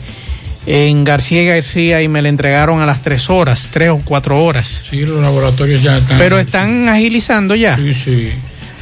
En 0.68 1.04
García 1.04 1.44
y 1.44 1.46
García 1.46 2.02
y 2.02 2.08
me 2.08 2.22
la 2.22 2.30
entregaron 2.30 2.82
a 2.82 2.86
las 2.86 3.02
tres 3.02 3.30
horas, 3.30 3.70
tres 3.72 3.90
o 3.90 4.02
cuatro 4.04 4.44
horas. 4.44 4.86
Sí, 4.90 5.06
los 5.06 5.22
laboratorios 5.22 5.82
ya 5.82 5.98
están. 5.98 6.18
Pero 6.18 6.40
están 6.40 6.90
agilizando 6.90 7.54
ya. 7.56 7.76
Sí, 7.76 7.94
sí. 7.94 8.32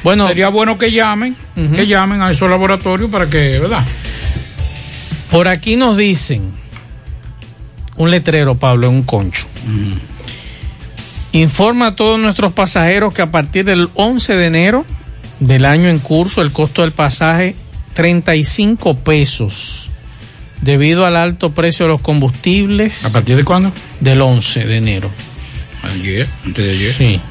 Bueno, 0.04 0.28
sería 0.28 0.50
bueno 0.50 0.78
que 0.78 0.92
llamen, 0.92 1.36
que 1.56 1.88
llamen 1.88 2.22
a 2.22 2.32
esos 2.32 2.50
laboratorios 2.50 3.10
para 3.10 3.28
que, 3.28 3.60
¿verdad? 3.60 3.84
Por 5.32 5.48
aquí 5.48 5.76
nos 5.78 5.98
dicen 5.98 6.54
un 7.96 8.12
letrero, 8.12 8.56
Pablo, 8.56 8.88
en 8.88 8.96
un 8.96 9.04
concho. 9.04 9.48
Informa 11.32 11.88
a 11.88 11.96
todos 11.96 12.20
nuestros 12.20 12.54
pasajeros 12.54 13.14
que 13.14 13.22
a 13.22 13.32
partir 13.32 13.66
del 13.66 13.90
11 13.96 14.36
de 14.36 14.46
enero 14.46 14.86
del 15.40 15.66
año 15.66 15.90
en 15.90 16.00
curso 16.00 16.42
el 16.42 16.52
costo 16.52 16.84
del 16.84 16.92
pasaje 16.92 17.56
35 17.94 18.98
pesos 19.00 19.90
debido 20.64 21.06
al 21.06 21.16
alto 21.16 21.52
precio 21.54 21.86
de 21.86 21.92
los 21.94 22.02
combustibles. 22.02 23.06
¿A 23.06 23.12
partir 23.12 23.36
de 23.36 23.44
cuándo? 23.44 23.72
Del 24.00 24.22
11 24.22 24.66
de 24.66 24.78
enero. 24.78 25.10
Ayer, 25.84 26.28
antes 26.46 26.66
de 26.66 26.72
ayer. 26.72 26.94
Sí. 26.94 27.22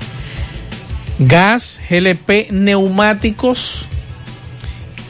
Gas, 1.19 1.81
GLP, 1.89 2.51
neumáticos 2.51 3.87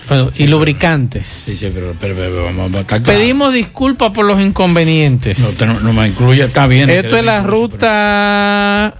bueno, 0.08 0.30
y 0.36 0.46
lubricantes. 0.46 1.26
Sí, 1.26 1.56
sí, 1.56 1.70
pero, 1.72 1.94
pero- 2.00 2.14
pero 2.16 2.44
vamos 2.44 2.74
a 2.76 2.84
claros. 2.86 3.06
Pedimos 3.08 3.52
disculpas 3.54 4.10
por 4.12 4.24
los 4.26 4.40
inconvenientes. 4.40 5.38
No, 5.60 5.66
no, 5.66 5.80
no 5.80 5.92
me 5.92 6.08
incluye, 6.08 6.44
está 6.44 6.66
bien. 6.66 6.90
Esto 6.90 7.16
es 7.16 7.24
la 7.24 7.42
ruta 7.42 8.94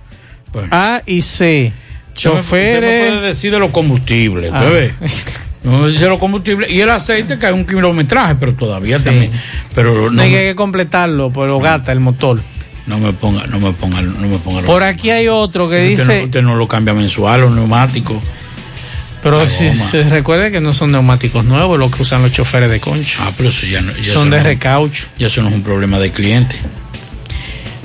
A 0.70 1.02
y 1.06 1.22
C. 1.22 1.44
Me- 1.44 1.68
usted 1.68 2.30
me 2.30 2.36
Choferes. 2.36 3.08
puede 3.08 3.20
decir 3.28 3.50
de 3.52 3.58
los 3.58 3.70
combustibles, 3.70 4.50
Ah. 4.54 4.60
bebé. 4.60 4.94
No 5.64 5.86
dice 5.88 6.08
los 6.08 6.18
combustibles 6.18 6.70
y 6.70 6.80
el 6.80 6.90
aceite 6.90 7.38
que 7.38 7.46
hay 7.46 7.52
un 7.52 7.64
kilometraje, 7.64 8.34
pero 8.34 8.54
todavía 8.54 8.98
Sí. 8.98 9.04
también. 9.04 9.30
Pero 9.74 10.10
no, 10.10 10.20
hay 10.22 10.30
me, 10.30 10.36
que 10.48 10.54
completarlo, 10.56 11.30
pero 11.30 11.58
gata 11.60 11.92
el 11.92 12.00
motor. 12.00 12.40
no 12.86 12.98
me 12.98 13.12
ponga, 13.12 13.46
no 13.46 13.60
me 13.60 13.72
ponga, 13.72 14.02
no 14.02 14.26
me 14.26 14.38
ponga. 14.38 14.62
Por 14.62 14.82
aquí 14.82 15.10
hay 15.10 15.28
otro 15.28 15.68
que 15.70 15.76
usted, 15.92 16.04
dice. 16.04 16.18
no, 16.18 16.24
usted 16.24 16.42
no 16.42 16.56
lo 16.56 16.66
cambia 16.66 16.92
mensual, 16.94 17.42
los 17.42 17.52
neumáticos. 17.52 18.20
Pero 19.22 19.48
si 19.48 19.70
se 19.70 20.02
recuerde 20.08 20.50
que 20.50 20.60
no 20.60 20.72
son 20.72 20.90
neumáticos 20.90 21.44
nuevos 21.44 21.78
los 21.78 21.94
que 21.94 22.02
usan 22.02 22.22
los 22.22 22.32
choferes 22.32 22.68
de 22.68 22.80
concho. 22.80 23.20
Ah, 23.22 23.30
pero 23.36 23.50
eso 23.50 23.64
ya 23.66 23.80
no. 23.80 23.92
ya 23.92 24.14
son 24.14 24.26
eso 24.26 24.34
de 24.34 24.38
no- 24.38 24.42
recaucho. 24.44 25.06
Ya 25.16 25.28
eso 25.28 25.42
no 25.42 25.48
es 25.48 25.54
un 25.54 25.62
problema 25.62 26.00
del 26.00 26.10
cliente. 26.10 26.56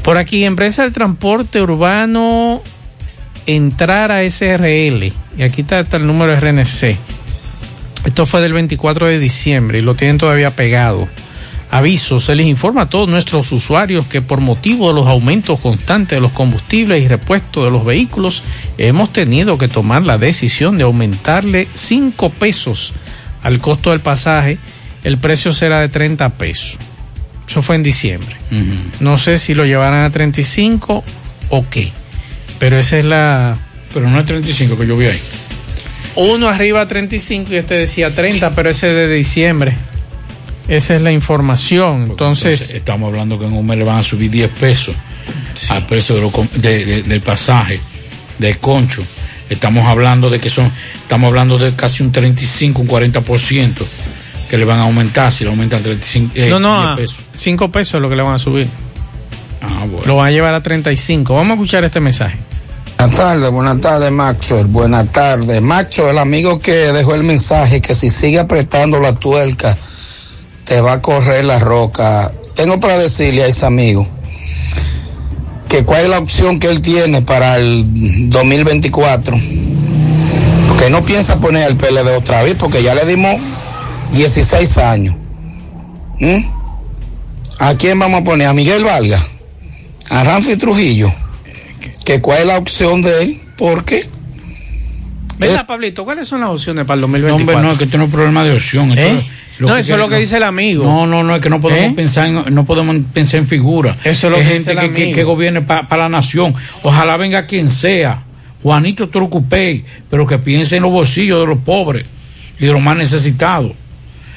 Por 0.02 0.18
aquí, 0.18 0.44
empresa 0.46 0.82
del 0.82 0.94
transporte 0.94 1.62
urbano, 1.62 2.64
entrar 3.46 4.12
a 4.12 4.24
SRL. 4.24 5.14
Y 5.38 5.44
aquí 5.44 5.62
está, 5.62 5.80
está 5.82 5.98
el 5.98 6.08
número 6.08 6.34
RNC. 6.36 6.98
Esto 8.06 8.26
fue 8.26 8.42
del 8.42 8.54
24 8.54 9.08
de 9.08 9.20
diciembre 9.20 9.80
y 9.80 9.82
lo 9.82 9.96
tienen 9.96 10.18
todavía 10.18 10.56
pegado. 10.56 11.08
Aviso, 11.70 12.22
se 12.22 12.36
les 12.36 12.48
informa 12.48 12.84
a 12.84 12.90
todos 12.90 13.10
nuestros 13.10 13.52
usuarios 13.52 14.06
que 14.06 14.22
por 14.22 14.40
motivo 14.40 14.88
de 14.88 14.94
los 14.94 15.08
aumentos 15.08 15.60
constantes 15.60 16.18
de 16.18 16.22
los 16.22 16.32
combustibles 16.32 17.04
y 17.04 17.08
repuestos 17.08 17.66
de 17.66 17.72
los 17.72 17.84
vehículos, 17.84 18.42
hemos 18.78 19.12
tenido 19.12 19.58
que 19.58 19.68
tomar 19.68 20.04
la 20.04 20.18
decisión 20.18 20.78
de 20.78 20.86
aumentarle 20.86 21.68
5 21.74 22.30
pesos 22.30 22.94
al 23.44 23.60
costo 23.60 23.92
del 23.92 24.00
pasaje. 24.00 24.58
El 25.04 25.18
precio 25.18 25.52
será 25.52 25.82
de 25.82 25.90
30 25.90 26.30
pesos. 26.30 26.78
Eso 27.50 27.62
fue 27.62 27.76
en 27.76 27.84
diciembre. 27.84 28.36
No 29.02 29.18
sé 29.18 29.38
si 29.38 29.54
lo 29.54 29.66
llevarán 29.66 30.06
a 30.06 30.10
35 30.10 31.04
o 31.50 31.66
qué. 31.70 31.92
Pero 32.60 32.78
esa 32.78 32.98
es 32.98 33.06
la... 33.06 33.58
Pero 33.94 34.10
no 34.10 34.20
es 34.20 34.26
35 34.26 34.78
que 34.78 34.88
yo 34.88 34.98
vi 34.98 35.08
ahí. 35.08 35.22
Uno 36.18 36.50
arriba 36.50 36.82
a 36.82 36.88
35 36.88 37.54
y 37.54 37.56
este 37.58 37.76
decía 37.76 38.14
30, 38.14 38.52
pero 38.56 38.70
ese 38.70 38.90
es 38.90 38.96
de 38.96 39.08
diciembre. 39.16 39.76
Esa 40.68 40.96
es 40.96 41.02
la 41.02 41.12
información. 41.12 42.04
Entonces, 42.10 42.46
Entonces, 42.54 42.72
estamos 42.76 43.08
hablando 43.08 43.40
que 43.40 43.46
en 43.46 43.54
un 43.54 43.66
mes 43.66 43.78
le 43.78 43.84
van 43.86 44.00
a 44.00 44.04
subir 44.04 44.30
10 44.30 44.50
pesos 44.50 44.96
al 45.70 45.86
precio 45.86 46.16
de 46.16 46.22
lo 46.22 46.32
de- 46.56 46.86
de- 46.86 47.04
del 47.04 47.22
pasaje, 47.22 47.80
del 48.38 48.58
concho. 48.58 49.04
Estamos 49.50 49.86
hablando 49.86 50.30
de 50.30 50.40
que 50.40 50.50
son, 50.50 50.70
estamos 50.96 51.28
hablando 51.30 51.58
de 51.58 51.74
casi 51.76 52.04
un 52.04 52.12
35, 52.12 52.82
un 52.82 52.88
40% 52.88 53.86
que 54.50 54.58
le 54.58 54.66
van 54.66 54.80
a 54.80 54.84
aumentar, 54.84 55.32
si 55.32 55.44
le 55.46 55.50
aumentan 55.52 55.82
35, 55.84 56.32
eh, 56.36 56.50
no, 56.50 56.60
no, 56.60 56.80
10 56.82 56.88
a 56.92 56.96
pesos. 56.96 57.24
5 57.34 57.72
pesos 57.72 57.94
es 57.96 58.02
lo 58.02 58.10
que 58.10 58.16
le 58.18 58.24
van 58.24 58.34
a 58.36 58.40
subir. 58.40 58.68
Ah, 59.62 59.86
bueno. 59.90 60.06
Lo 60.06 60.16
van 60.18 60.28
a 60.28 60.32
llevar 60.32 60.54
a 60.56 60.62
35. 60.62 61.34
Vamos 61.36 61.52
a 61.52 61.54
escuchar 61.56 61.84
este 61.86 62.00
mensaje. 62.00 62.38
Buenas 62.98 63.16
tardes, 63.16 63.52
buenas 63.52 63.82
tardes, 63.82 64.12
Maxwell. 64.12 64.66
Buenas 64.66 65.12
tardes. 65.12 65.62
Maxwell, 65.62 66.10
el 66.10 66.18
amigo 66.18 66.60
que 66.60 66.72
dejó 66.72 67.14
el 67.14 67.22
mensaje 67.22 67.80
que 67.80 67.94
si 67.94 68.10
sigue 68.10 68.40
apretando 68.40 69.00
la 69.00 69.14
tuerca, 69.14 69.78
te 70.64 70.82
va 70.82 70.94
a 70.94 71.02
correr 71.02 71.46
la 71.46 71.60
roca. 71.60 72.32
Tengo 72.56 72.80
para 72.80 72.98
decirle 72.98 73.44
a 73.44 73.48
ese 73.48 73.68
amigo 73.68 74.08
que 75.70 75.86
cuál 75.86 76.06
es 76.06 76.10
la 76.10 76.18
opción 76.18 76.60
que 76.60 76.70
él 76.70 76.82
tiene 76.82 77.22
para 77.22 77.58
el 77.58 77.86
2024. 78.30 79.38
Porque 80.68 80.90
no 80.90 81.06
piensa 81.06 81.40
poner 81.40 81.66
al 81.66 81.78
PLD 81.78 82.18
otra 82.18 82.42
vez, 82.42 82.56
porque 82.56 82.82
ya 82.82 82.96
le 82.96 83.06
dimos 83.06 83.36
16 84.14 84.78
años. 84.80 85.16
¿Mm? 86.20 86.44
¿A 87.60 87.76
quién 87.76 88.00
vamos 88.00 88.22
a 88.22 88.24
poner? 88.24 88.48
¿A 88.48 88.54
Miguel 88.54 88.84
Valga? 88.84 89.24
¿A 90.10 90.24
Ramfi 90.24 90.56
Trujillo? 90.58 91.14
Que 92.08 92.22
cuál 92.22 92.40
es 92.40 92.46
la 92.46 92.58
opción 92.58 93.02
de 93.02 93.22
él, 93.22 93.42
porque 93.58 94.08
¿Verdad, 95.38 95.68
Pablito? 95.68 96.06
¿Cuáles 96.06 96.26
son 96.28 96.40
las 96.40 96.50
opciones 96.52 96.86
para 96.86 96.96
el 96.96 97.02
No, 97.02 97.08
2024? 97.08 97.54
hombre, 97.58 97.68
no, 97.68 97.72
es 97.74 97.78
que 97.78 97.84
esto 97.84 97.98
no 97.98 98.06
es 98.06 98.10
problema 98.12 98.44
de 98.46 98.54
opción. 98.56 98.92
esto 98.92 99.02
¿Eh? 99.02 99.28
No, 99.60 99.68
que 99.76 99.82
eso 99.82 99.94
es 99.94 100.00
lo 100.00 100.08
que 100.08 100.16
no- 100.16 100.20
dice 100.22 100.38
el 100.38 100.44
amigo. 100.44 100.84
No, 100.86 101.06
no, 101.06 101.22
no, 101.24 101.36
es 101.36 101.42
que 101.42 101.50
no 101.50 101.60
podemos 101.60 101.92
¿Eh? 101.92 101.94
pensar 101.96 102.28
en, 102.28 102.56
no 102.56 102.66
podemos 102.66 102.96
pensar 103.14 103.42
en 103.42 103.48
figura. 103.48 103.98
Eso 104.06 104.28
es 104.28 104.32
lo 104.32 104.38
que 104.38 104.44
gente 104.46 104.58
dice 104.60 104.72
el 104.72 104.80
que, 104.94 105.02
amigo. 105.04 105.16
que 105.16 105.24
gobierne 105.26 105.62
para 105.62 105.98
la 105.98 106.08
nación. 106.10 106.56
Ojalá 106.82 107.18
venga 107.18 107.46
quien 107.46 107.70
sea, 107.70 108.24
Juanito 108.64 109.10
Trucupey, 109.10 109.84
pero 110.10 110.26
que 110.26 110.40
piense 110.40 110.78
en 110.78 110.84
los 110.84 110.92
bolsillos 110.92 111.42
de 111.42 111.48
los 111.48 111.60
pobres 111.60 112.06
y 112.60 112.66
de 112.66 112.72
los 112.72 112.82
más 112.82 112.96
necesitados. 112.98 113.74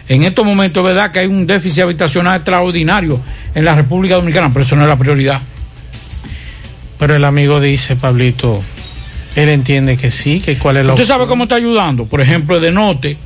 En 0.08 0.24
estos 0.24 0.44
momentos 0.44 0.82
verdad 0.84 1.12
que 1.12 1.20
hay 1.20 1.26
un 1.28 1.46
déficit 1.46 1.84
habitacional 1.84 2.36
extraordinario 2.36 3.20
en 3.54 3.64
la 3.64 3.74
República 3.76 4.16
Dominicana, 4.16 4.50
pero 4.52 4.64
eso 4.64 4.74
no 4.76 4.82
es 4.82 4.88
la 4.88 4.96
prioridad. 4.98 5.40
Pero 7.00 7.16
el 7.16 7.24
amigo 7.24 7.60
dice, 7.60 7.96
Pablito, 7.96 8.62
él 9.34 9.48
entiende 9.48 9.96
que 9.96 10.10
sí, 10.12 10.40
que 10.40 10.56
cuál 10.58 10.76
es 10.76 10.84
la 10.86 10.92
¿Usted 10.92 11.02
opción. 11.04 11.18
sabe 11.18 11.26
cómo 11.28 11.44
está 11.44 11.56
ayudando? 11.56 12.04
Por 12.04 12.20
ejemplo, 12.20 12.60
de 12.60 12.70
Note, 12.70 13.16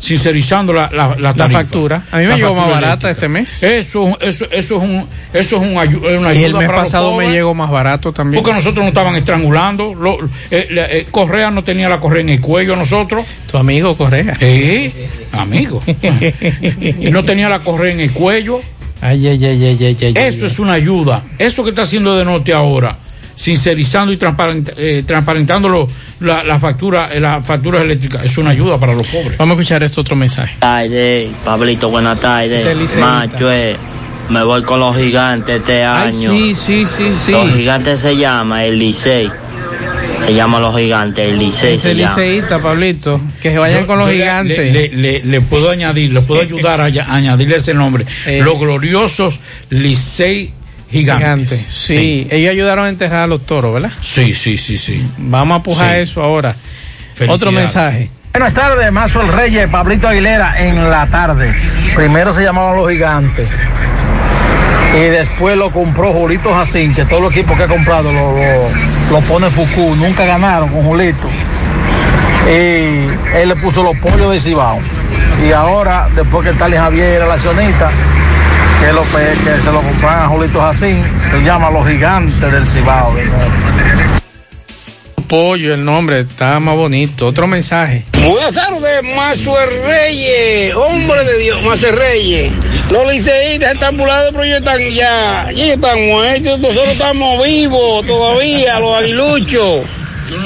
sincerizando 0.00 0.72
la, 0.72 0.90
la, 0.92 1.08
la, 1.08 1.16
La 1.16 1.34
tarifa. 1.34 1.60
factura. 1.60 2.02
A 2.10 2.18
mí 2.18 2.26
me 2.26 2.36
llegó 2.36 2.54
más 2.54 2.66
barata 2.70 3.08
eléctrica. 3.08 3.10
este 3.10 3.28
mes. 3.28 3.62
Eso, 3.62 4.18
eso, 4.20 4.44
eso 4.50 4.76
es 4.76 4.82
un, 4.82 5.06
eso 5.32 5.56
es 5.56 5.62
un 5.62 5.74
ayu- 5.76 6.18
una 6.18 6.28
ayuda 6.28 6.34
Y 6.34 6.44
el 6.44 6.52
mes 6.54 6.66
para 6.66 6.78
los 6.80 6.88
pasado 6.88 7.16
me 7.16 7.30
llegó 7.30 7.54
más 7.54 7.70
barato 7.70 8.12
también. 8.12 8.42
Porque 8.42 8.54
nosotros 8.54 8.84
nos 8.84 8.88
estaban 8.88 9.16
estrangulando. 9.16 9.94
Lo- 9.94 10.18
eh, 10.50 10.68
la- 10.70 10.86
eh, 10.90 11.06
Correa 11.10 11.50
no 11.50 11.64
tenía 11.64 11.88
la 11.88 12.00
correa 12.00 12.20
en 12.22 12.28
el 12.30 12.40
cuello 12.40 12.76
nosotros. 12.76 13.24
Tu 13.50 13.56
amigo 13.56 13.96
Correa. 13.96 14.34
Sí, 14.38 14.92
amigo. 15.32 15.82
Y 15.86 17.08
no 17.10 17.24
tenía 17.24 17.48
la 17.48 17.60
correa 17.60 17.92
en 17.92 18.00
el 18.00 18.12
cuello. 18.12 18.60
Ay, 19.06 19.26
ay, 19.28 19.44
ay, 19.44 19.64
ay, 19.64 19.76
ay, 19.84 19.96
ay, 20.00 20.12
Eso 20.16 20.46
es 20.46 20.58
una 20.58 20.72
ayuda. 20.72 21.22
Eso 21.38 21.62
que 21.62 21.68
está 21.70 21.82
haciendo 21.82 22.16
de 22.16 22.24
Norte 22.24 22.54
ahora, 22.54 22.96
sincerizando 23.34 24.10
y 24.12 24.16
transparent- 24.16 24.72
eh, 24.78 25.04
transparentando 25.06 25.68
lo- 25.68 25.88
la, 26.20 26.42
la 26.42 26.58
factura, 26.58 27.10
eh, 27.12 27.20
las 27.20 27.44
facturas 27.46 27.82
eléctricas, 27.82 28.24
es 28.24 28.38
una 28.38 28.50
ayuda 28.50 28.78
para 28.78 28.94
los 28.94 29.06
pobres. 29.08 29.36
Vamos 29.36 29.58
a 29.58 29.60
escuchar 29.60 29.82
este 29.82 30.00
otro 30.00 30.16
mensaje. 30.16 30.56
tardes, 30.58 31.30
Pablito, 31.44 31.90
buenas 31.90 32.18
tardes. 32.18 32.96
Macho, 32.96 33.52
eh, 33.52 33.76
me 34.30 34.42
voy 34.42 34.62
con 34.62 34.80
los 34.80 34.96
gigantes 34.96 35.60
este 35.60 35.84
Ay, 35.84 36.08
año. 36.08 36.30
sí, 36.32 36.54
sí, 36.54 36.86
sí, 36.86 37.12
sí. 37.14 37.32
Los 37.32 37.52
gigantes 37.52 38.00
se 38.00 38.16
llama 38.16 38.64
el 38.64 38.78
Licey. 38.78 39.30
Se 40.26 40.32
llama 40.34 40.58
los 40.58 40.74
gigantes, 40.76 41.28
el 41.28 41.38
Licey 41.38 41.74
Ese 41.74 41.94
liceísta, 41.94 42.58
Pablito. 42.58 43.20
Que 43.42 43.50
se 43.50 43.58
vayan 43.58 43.80
Yo- 43.80 43.86
con 43.86 43.98
los 43.98 44.08
le- 44.08 44.14
gigantes. 44.14 44.58
Le, 44.72 44.88
le- 44.88 45.20
le 45.24 45.40
puedo 45.42 45.70
añadir, 45.70 46.12
le 46.12 46.22
puedo 46.22 46.40
ayudar 46.40 46.80
a, 46.80 46.84
a 46.84 47.14
añadirle 47.14 47.56
ese 47.56 47.74
nombre. 47.74 48.06
Eh. 48.26 48.40
Los 48.42 48.58
gloriosos 48.58 49.40
Licey 49.70 50.52
Gigantes. 50.90 51.50
Gigantes. 51.50 51.66
Sí, 51.70 52.26
ellos 52.30 52.52
ayudaron 52.52 52.86
a 52.86 52.88
enterrar 52.88 53.24
a 53.24 53.26
los 53.26 53.44
toros, 53.44 53.74
¿verdad? 53.74 53.90
Sí, 54.00 54.32
sí, 54.34 54.56
sí, 54.56 54.78
sí. 54.78 55.04
Vamos 55.18 55.60
a 55.60 55.62
pujar 55.62 55.96
Sí. 55.96 56.00
eso 56.02 56.22
ahora. 56.22 56.54
Otro 57.28 57.52
mensaje. 57.52 58.10
Buenas 58.32 58.54
tardes, 58.54 58.90
Mazo 58.90 59.20
el 59.20 59.28
Reyes, 59.28 59.68
Pablito 59.70 60.08
Aguilera 60.08 60.54
en 60.58 60.90
la 60.90 61.06
tarde. 61.06 61.54
Primero 61.94 62.32
se 62.32 62.42
llamaban 62.42 62.76
los 62.76 62.90
gigantes. 62.90 63.48
Y 64.94 65.02
después 65.08 65.56
lo 65.56 65.70
compró 65.72 66.12
Julito 66.12 66.54
Jacín, 66.54 66.94
que 66.94 67.04
todos 67.04 67.20
los 67.20 67.32
equipos 67.32 67.56
que 67.56 67.64
ha 67.64 67.68
comprado 67.68 68.12
lo, 68.12 68.32
lo, 68.32 68.70
lo 69.10 69.20
pone 69.22 69.50
Fuku. 69.50 69.96
Nunca 69.96 70.24
ganaron 70.24 70.68
con 70.68 70.84
Julito. 70.84 71.28
Y 72.46 73.08
él 73.36 73.48
le 73.48 73.56
puso 73.56 73.82
los 73.82 73.96
pollos 73.96 74.30
de 74.30 74.40
Cibao. 74.40 74.78
Y 75.44 75.50
ahora, 75.50 76.08
después 76.14 76.46
que 76.46 76.54
Tali 76.56 76.76
Javier 76.76 77.16
era 77.16 77.24
el 77.24 77.30
accionista, 77.32 77.90
que, 78.80 78.92
lo, 78.92 79.02
que 79.02 79.60
se 79.62 79.72
lo 79.72 79.80
compraron 79.80 80.22
a 80.22 80.28
Julito 80.28 80.60
Jacín, 80.60 81.04
se 81.18 81.42
llama 81.42 81.70
Los 81.70 81.88
Gigantes 81.88 82.40
del 82.40 82.66
Cibao. 82.66 83.16
Pollo, 85.26 85.74
el 85.74 85.84
nombre 85.84 86.20
está 86.20 86.60
más 86.60 86.76
bonito. 86.76 87.26
Otro 87.26 87.46
mensaje. 87.48 88.04
Buenas 88.12 88.54
tardes, 88.54 89.02
Mazuel 89.02 89.70
Reyes, 89.84 90.74
hombre 90.76 91.24
de 91.24 91.38
Dios, 91.38 91.62
Mazuel 91.62 91.96
Reyes. 91.96 92.52
Los 92.90 93.12
liceístas 93.12 93.74
están 93.74 93.96
burlados, 93.96 94.30
pero 94.32 94.44
ellos 94.44 94.58
están 94.58 94.90
ya, 94.90 95.50
ellos 95.50 95.74
están 95.74 96.06
muertos, 96.06 96.60
nosotros 96.60 96.92
estamos 96.92 97.44
vivos 97.44 98.06
todavía, 98.06 98.78
los 98.78 98.98
aguiluchos. 98.98 99.84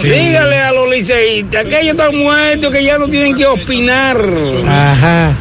Dígale 0.02 0.58
a 0.58 0.72
los 0.72 0.88
liceístas 0.90 1.64
que 1.66 1.80
ellos 1.80 1.96
están 1.96 2.16
muertos, 2.16 2.72
que 2.72 2.84
ya 2.84 2.98
no 2.98 3.08
tienen 3.08 3.34
que 3.36 3.46
opinar. 3.46 4.16
Ajá. 4.66 5.36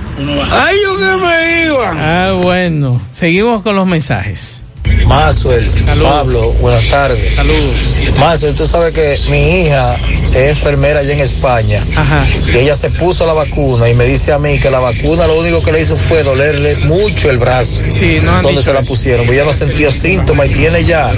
Ay, 0.51 0.75
yo 0.83 0.97
que 0.97 1.25
me 1.25 1.65
iba. 1.65 1.93
Ah, 1.95 2.33
bueno. 2.41 3.01
Seguimos 3.11 3.63
con 3.63 3.75
los 3.75 3.87
mensajes. 3.87 4.61
Maxwell, 5.05 5.65
Pablo, 6.01 6.51
buenas 6.53 6.87
tardes. 6.89 7.35
Saludos. 7.35 7.75
Maxwell, 8.19 8.55
tú 8.55 8.67
sabes 8.67 8.93
que 8.93 9.17
mi 9.31 9.61
hija 9.61 9.95
es 10.33 10.49
enfermera 10.49 10.99
allá 10.99 11.13
en 11.13 11.21
España. 11.21 11.83
Ajá. 11.95 12.25
Y 12.53 12.57
ella 12.57 12.75
se 12.75 12.89
puso 12.89 13.25
la 13.25 13.33
vacuna 13.33 13.89
y 13.89 13.93
me 13.93 14.05
dice 14.05 14.33
a 14.33 14.39
mí 14.39 14.59
que 14.59 14.69
la 14.69 14.79
vacuna 14.79 15.27
lo 15.27 15.39
único 15.39 15.63
que 15.63 15.71
le 15.71 15.81
hizo 15.81 15.95
fue 15.95 16.23
dolerle 16.23 16.75
mucho 16.75 17.29
el 17.29 17.37
brazo. 17.37 17.83
Sí, 17.89 18.19
no 18.21 18.41
Donde 18.41 18.61
se 18.61 18.73
la 18.73 18.81
pusieron. 18.81 19.25
Pues 19.25 19.37
ella 19.37 19.45
no 19.45 19.53
sentió 19.53 19.91
síntomas 19.91 20.49
y 20.49 20.53
tiene 20.53 20.83
ya 20.83 21.13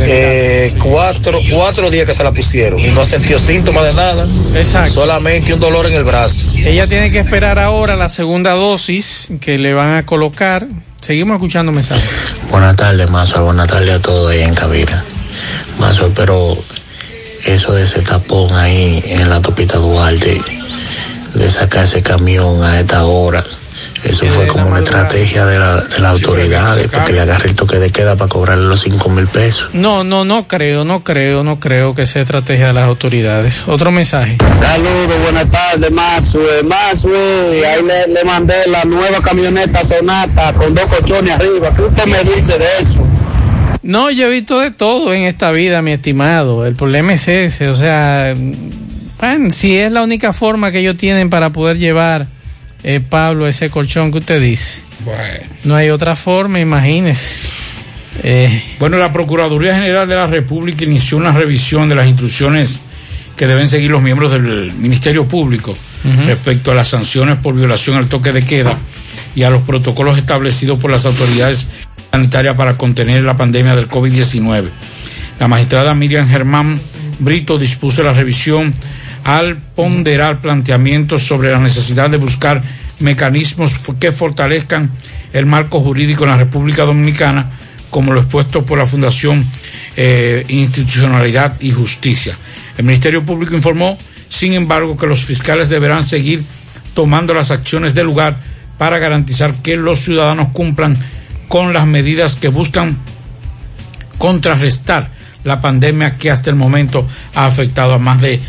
eh, 0.00 0.74
cuatro, 0.82 1.40
cuatro 1.50 1.90
días 1.90 2.06
que 2.06 2.14
se 2.14 2.24
la 2.24 2.32
pusieron. 2.32 2.78
Y 2.78 2.88
no 2.88 3.04
sintió 3.04 3.38
síntomas 3.38 3.84
de 3.84 3.94
nada. 3.94 4.26
Exacto. 4.54 4.92
Solamente 4.92 5.52
un 5.52 5.60
dolor 5.60 5.86
en 5.86 5.94
el 5.94 6.04
brazo. 6.04 6.58
Ella 6.58 6.86
tiene 6.86 7.10
que 7.10 7.18
esperar 7.18 7.58
ahora 7.58 7.96
la 7.96 8.08
segunda 8.08 8.52
dosis 8.52 9.28
que 9.40 9.58
le 9.58 9.74
van 9.74 9.96
a 9.96 10.06
colocar. 10.06 10.66
Seguimos 11.00 11.36
escuchando 11.36 11.72
mensajes. 11.72 12.10
Buenas 12.50 12.76
tardes, 12.76 13.08
Mazo. 13.08 13.44
Buenas 13.44 13.68
tardes 13.68 13.94
a 13.94 14.02
todos 14.02 14.30
ahí 14.30 14.42
en 14.42 14.54
cabina. 14.54 15.04
Mazo, 15.78 16.12
pero 16.14 16.56
eso 17.44 17.72
de 17.72 17.84
ese 17.84 18.02
tapón 18.02 18.52
ahí 18.54 19.02
en 19.06 19.30
la 19.30 19.40
topita 19.40 19.78
Duarte, 19.78 20.40
de 21.34 21.50
sacar 21.50 21.84
ese 21.84 22.02
camión 22.02 22.62
a 22.62 22.80
esta 22.80 23.04
hora, 23.04 23.44
eso 24.04 24.26
fue 24.26 24.46
como 24.46 24.68
una 24.68 24.78
estrategia 24.78 25.46
de, 25.46 25.58
la, 25.58 25.76
de 25.76 25.98
las 25.98 26.12
autoridades, 26.12 26.88
porque 26.90 27.12
le 27.12 27.20
agarre 27.20 27.50
el 27.50 27.56
toque 27.56 27.78
de 27.78 27.90
queda 27.90 28.16
para 28.16 28.28
cobrarle 28.28 28.66
los 28.66 28.80
cinco 28.80 29.08
mil 29.10 29.26
pesos. 29.26 29.70
No, 29.72 30.04
no, 30.04 30.24
no 30.24 30.46
creo, 30.46 30.84
no 30.84 31.02
creo, 31.02 31.42
no 31.44 31.58
creo 31.58 31.94
que 31.94 32.06
sea 32.06 32.22
estrategia 32.22 32.68
de 32.68 32.72
las 32.74 32.84
autoridades. 32.84 33.64
Otro 33.66 33.90
mensaje. 33.90 34.36
Saludos, 34.58 35.20
buenas 35.22 35.50
tardes, 35.50 35.90
Mazue. 35.90 36.62
Mazue, 36.64 37.66
ahí 37.66 37.82
le, 37.82 38.14
le 38.14 38.24
mandé 38.24 38.54
la 38.68 38.84
nueva 38.84 39.18
camioneta 39.20 39.82
Sonata 39.82 40.52
con 40.52 40.74
dos 40.74 40.86
colchones 40.86 41.34
arriba. 41.34 41.72
¿Qué 41.74 41.82
usted 41.82 42.06
me 42.06 42.18
dice 42.18 42.58
de 42.58 42.66
eso? 42.80 43.06
No, 43.82 44.10
yo 44.10 44.26
he 44.26 44.30
visto 44.30 44.58
de 44.58 44.70
todo 44.70 45.14
en 45.14 45.22
esta 45.22 45.50
vida, 45.50 45.80
mi 45.82 45.92
estimado. 45.92 46.66
El 46.66 46.74
problema 46.74 47.14
es 47.14 47.26
ese, 47.26 47.68
o 47.68 47.74
sea, 47.74 48.34
bueno, 49.18 49.50
si 49.50 49.78
es 49.78 49.90
la 49.90 50.02
única 50.02 50.32
forma 50.32 50.70
que 50.70 50.80
ellos 50.80 50.96
tienen 50.96 51.30
para 51.30 51.50
poder 51.50 51.78
llevar, 51.78 52.26
eh, 52.82 53.00
Pablo, 53.00 53.46
ese 53.46 53.70
colchón 53.70 54.12
que 54.12 54.18
usted 54.18 54.40
dice. 54.40 54.80
Bueno. 55.04 55.44
No 55.64 55.76
hay 55.76 55.90
otra 55.90 56.16
forma, 56.16 56.60
imagínese. 56.60 57.38
Eh, 58.22 58.62
Bueno, 58.78 58.96
la 58.96 59.12
Procuraduría 59.12 59.74
General 59.74 60.08
de 60.08 60.14
la 60.14 60.26
República 60.26 60.84
inició 60.84 61.18
una 61.18 61.32
revisión 61.32 61.88
de 61.88 61.94
las 61.94 62.08
instrucciones 62.08 62.80
que 63.36 63.46
deben 63.46 63.68
seguir 63.68 63.90
los 63.90 64.02
miembros 64.02 64.32
del 64.32 64.72
Ministerio 64.72 65.26
Público 65.26 65.76
respecto 66.26 66.70
a 66.70 66.74
las 66.74 66.88
sanciones 66.88 67.38
por 67.38 67.54
violación 67.54 67.96
al 67.96 68.08
toque 68.08 68.32
de 68.32 68.44
queda 68.44 68.78
y 69.34 69.42
a 69.42 69.50
los 69.50 69.62
protocolos 69.62 70.18
establecidos 70.18 70.78
por 70.78 70.90
las 70.90 71.06
autoridades 71.06 71.68
sanitarias 72.10 72.56
para 72.56 72.76
contener 72.76 73.22
la 73.24 73.36
pandemia 73.36 73.76
del 73.76 73.88
COVID-19. 73.88 74.64
La 75.38 75.48
magistrada 75.48 75.94
Miriam 75.94 76.28
Germán 76.28 76.80
Brito 77.18 77.58
dispuso 77.58 78.02
la 78.02 78.12
revisión 78.12 78.72
al 79.28 79.58
ponderar 79.58 80.40
planteamientos 80.40 81.22
sobre 81.22 81.50
la 81.50 81.58
necesidad 81.58 82.08
de 82.08 82.16
buscar 82.16 82.62
mecanismos 82.98 83.74
que 84.00 84.10
fortalezcan 84.10 84.90
el 85.34 85.44
marco 85.44 85.80
jurídico 85.80 86.24
en 86.24 86.30
la 86.30 86.38
República 86.38 86.86
Dominicana, 86.86 87.50
como 87.90 88.14
lo 88.14 88.20
expuesto 88.20 88.64
por 88.64 88.78
la 88.78 88.86
Fundación 88.86 89.44
eh, 89.98 90.46
Institucionalidad 90.48 91.60
y 91.60 91.72
Justicia. 91.72 92.38
El 92.78 92.86
Ministerio 92.86 93.22
Público 93.22 93.54
informó, 93.54 93.98
sin 94.30 94.54
embargo, 94.54 94.96
que 94.96 95.06
los 95.06 95.26
fiscales 95.26 95.68
deberán 95.68 96.04
seguir 96.04 96.42
tomando 96.94 97.34
las 97.34 97.50
acciones 97.50 97.92
del 97.92 98.06
lugar 98.06 98.40
para 98.78 98.96
garantizar 98.96 99.56
que 99.56 99.76
los 99.76 99.98
ciudadanos 100.00 100.52
cumplan 100.54 100.96
con 101.48 101.74
las 101.74 101.86
medidas 101.86 102.36
que 102.36 102.48
buscan 102.48 102.96
contrarrestar 104.16 105.10
la 105.44 105.60
pandemia 105.60 106.16
que 106.16 106.30
hasta 106.30 106.48
el 106.48 106.56
momento 106.56 107.06
ha 107.34 107.44
afectado 107.44 107.92
a 107.92 107.98
más 107.98 108.22
de 108.22 108.40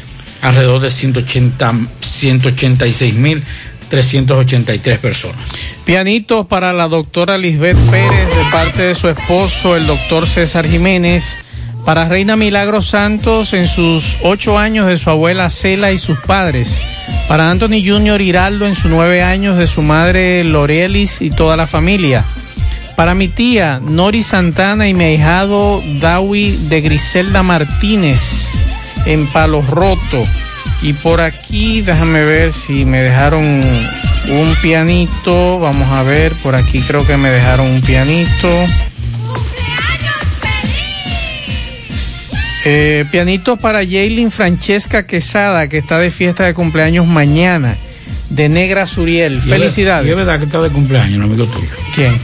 alrededor 0.42 0.82
de 0.82 0.90
180 0.90 1.74
186.383 2.20 5.00
personas. 5.00 5.56
Pianitos 5.86 6.46
para 6.48 6.74
la 6.74 6.88
doctora 6.88 7.38
Lisbeth 7.38 7.78
Pérez 7.90 8.36
de 8.36 8.44
parte 8.52 8.84
de 8.84 8.96
su 8.96 9.08
esposo, 9.10 9.76
el 9.76 9.86
doctor 9.88 10.28
César 10.28 10.68
Jiménez. 10.68 11.38
Para 11.86 12.10
Reina 12.10 12.36
Milagros 12.36 12.88
Santos 12.88 13.54
en 13.54 13.70
sus 13.70 14.18
ocho 14.22 14.60
años 14.60 14.86
de 14.86 14.98
su 14.98 15.10
abuela 15.10 15.50
Cela 15.50 15.94
y 15.94 15.98
sus 15.98 16.20
padres. 16.20 16.78
Para 17.28 17.50
Anthony 17.50 17.82
Junior 17.86 18.22
Hiraldo 18.22 18.68
en 18.68 18.76
sus 18.76 18.92
nueve 18.92 19.24
años 19.24 19.58
de 19.58 19.68
su 19.68 19.82
madre 19.82 20.44
Lorelis 20.44 21.22
y 21.22 21.32
toda 21.32 21.56
la 21.56 21.68
familia. 21.68 22.26
Para 22.96 23.16
mi 23.16 23.30
tía 23.30 23.80
Nori 23.82 24.24
Santana 24.24 24.90
y 24.90 24.94
mi 24.94 25.06
ahijado 25.06 25.82
Dawi 26.02 26.52
de 26.68 26.82
Griselda 26.82 27.44
Martínez 27.44 28.69
en 29.10 29.26
Palos 29.28 29.68
Roto. 29.68 30.24
Y 30.82 30.94
por 30.94 31.20
aquí, 31.20 31.82
déjame 31.82 32.24
ver 32.24 32.54
si 32.54 32.86
me 32.86 33.02
dejaron 33.02 33.44
un 33.44 34.56
pianito. 34.62 35.60
Vamos 35.60 35.90
a 35.90 36.04
ver, 36.04 36.34
por 36.44 36.56
aquí 36.56 36.82
creo 36.82 37.06
que 37.06 37.18
me 37.18 37.32
dejaron 37.32 37.68
un 37.68 37.82
pianito. 37.82 38.48
Eh, 42.66 43.06
pianito 43.10 43.58
para 43.58 43.80
Jaylin 43.80 44.32
Francesca 44.32 45.06
Quesada, 45.08 45.68
que 45.68 45.80
está 45.80 45.98
de 45.98 46.12
fiesta 46.12 46.46
de 46.46 46.54
cumpleaños 46.54 47.08
mañana, 47.08 47.76
de 48.30 48.48
Negra 48.48 48.86
Suriel. 48.86 49.42
Felicidades. 49.42 50.08
Y 50.08 50.12
es 50.12 50.18
verdad 50.18 50.38
que 50.38 50.46
está 50.46 50.62
de 50.62 50.70
cumpleaños, 50.70 51.18
un 51.18 51.24
amigo 51.24 51.46
tuyo. 51.46 51.68
¿Quién? 51.96 52.16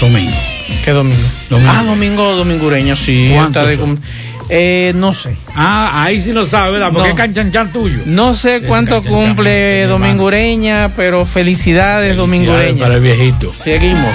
Domingo. 0.00 0.36
¿Qué 0.84 0.90
domingo? 0.90 1.22
Domingo. 1.50 1.72
Ah, 1.72 1.84
domingo 1.84 2.34
domingureño, 2.34 2.96
sí. 2.96 3.30
¿Cuántos 3.32 3.62
está 3.62 3.66
de 3.66 3.76
son? 3.76 4.00
Eh, 4.50 4.92
no 4.94 5.14
sé. 5.14 5.36
Ah, 5.54 6.02
ahí 6.04 6.20
sí 6.20 6.32
lo 6.32 6.44
sabe, 6.46 6.72
¿verdad? 6.72 6.88
Porque 6.92 7.08
No. 7.08 7.14
es 7.14 7.16
canchanchan 7.16 7.72
tuyo. 7.72 7.98
No 8.06 8.34
sé 8.34 8.60
cuánto 8.62 9.02
cumple 9.02 9.86
domingureña, 9.86 10.90
pero 10.96 11.24
felicidades, 11.26 12.16
domingureña. 12.16 12.82
para 12.82 12.94
el 12.96 13.00
viejito. 13.00 13.50
Seguimos. 13.50 14.14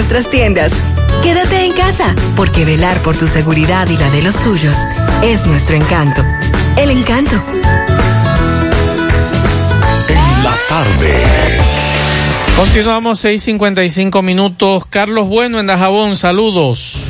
nuestras 0.00 0.30
tiendas. 0.30 0.72
Quédate 1.22 1.62
en 1.62 1.72
casa, 1.72 2.14
porque 2.34 2.64
velar 2.64 2.96
por 3.02 3.14
tu 3.14 3.26
seguridad 3.26 3.86
y 3.86 3.98
la 3.98 4.10
de 4.10 4.22
los 4.22 4.34
tuyos 4.42 4.74
es 5.22 5.44
nuestro 5.44 5.76
encanto. 5.76 6.22
El 6.78 6.90
encanto. 6.90 7.36
En 10.08 10.42
la 10.42 10.56
tarde. 10.70 11.22
Continuamos 12.56 13.22
6:55 13.22 14.22
minutos. 14.22 14.86
Carlos 14.88 15.28
Bueno 15.28 15.60
en 15.60 15.66
Dajabón, 15.66 16.16
saludos. 16.16 17.09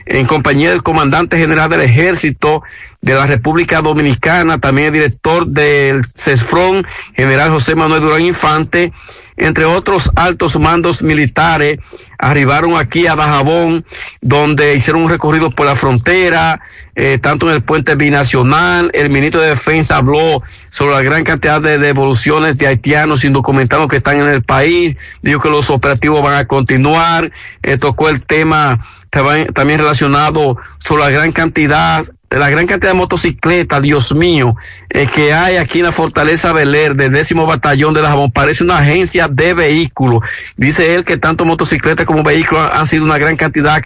en 0.05 0.25
compañía 0.25 0.69
del 0.69 0.83
comandante 0.83 1.37
general 1.37 1.69
del 1.69 1.81
ejército 1.81 2.63
de 3.07 3.13
la 3.13 3.25
República 3.25 3.81
Dominicana, 3.81 4.59
también 4.59 4.87
el 4.87 4.93
director 4.93 5.47
del 5.47 6.03
CESFRON, 6.03 6.85
general 7.15 7.51
José 7.51 7.73
Manuel 7.73 8.01
Durán 8.01 8.21
Infante, 8.21 8.91
entre 9.37 9.63
otros 9.63 10.11
altos 10.15 10.59
mandos 10.59 11.03
militares, 11.03 11.79
arribaron 12.17 12.75
aquí 12.75 13.07
a 13.07 13.15
Dajabón, 13.15 13.85
donde 14.19 14.75
hicieron 14.75 15.03
un 15.03 15.09
recorrido 15.09 15.51
por 15.51 15.67
la 15.67 15.75
frontera, 15.75 16.59
eh, 16.95 17.17
tanto 17.21 17.47
en 17.47 17.55
el 17.55 17.61
puente 17.61 17.95
binacional. 17.95 18.89
El 18.93 19.09
ministro 19.09 19.39
de 19.39 19.49
Defensa 19.49 19.97
habló 19.97 20.41
sobre 20.69 20.95
la 20.95 21.01
gran 21.01 21.23
cantidad 21.23 21.61
de 21.61 21.77
devoluciones 21.77 22.57
de 22.57 22.67
haitianos 22.67 23.23
indocumentados 23.23 23.87
que 23.87 23.97
están 23.97 24.17
en 24.17 24.27
el 24.27 24.43
país. 24.43 24.97
Dijo 25.21 25.39
que 25.39 25.49
los 25.49 25.69
operativos 25.69 26.21
van 26.21 26.33
a 26.33 26.47
continuar. 26.47 27.31
Eh, 27.61 27.77
tocó 27.77 28.09
el 28.09 28.25
tema 28.25 28.79
también 29.09 29.79
relacionado 29.79 30.57
sobre 30.79 31.03
la 31.03 31.09
gran 31.09 31.31
cantidad 31.31 32.03
la 32.29 32.49
gran 32.49 32.67
cantidad 32.67 32.91
de 32.91 32.97
motocicletas, 32.97 33.81
Dios 33.81 34.13
mío, 34.13 34.55
eh, 34.89 35.07
que 35.07 35.33
hay 35.33 35.55
aquí 35.55 35.79
en 35.79 35.85
la 35.85 35.91
Fortaleza 35.93 36.51
Beler 36.51 36.95
del 36.95 37.13
décimo 37.13 37.45
batallón 37.45 37.93
de 37.93 38.01
Dajabón, 38.01 38.31
parece 38.31 38.65
una 38.65 38.79
agencia 38.79 39.29
de 39.29 39.53
vehículos. 39.53 40.23
Dice 40.57 40.95
él 40.95 41.05
que 41.05 41.17
tanto 41.17 41.45
motocicletas 41.45 42.05
como 42.05 42.23
vehículos 42.23 42.69
han 42.73 42.85
sido 42.85 43.05
una 43.05 43.17
gran 43.17 43.37
cantidad 43.37 43.81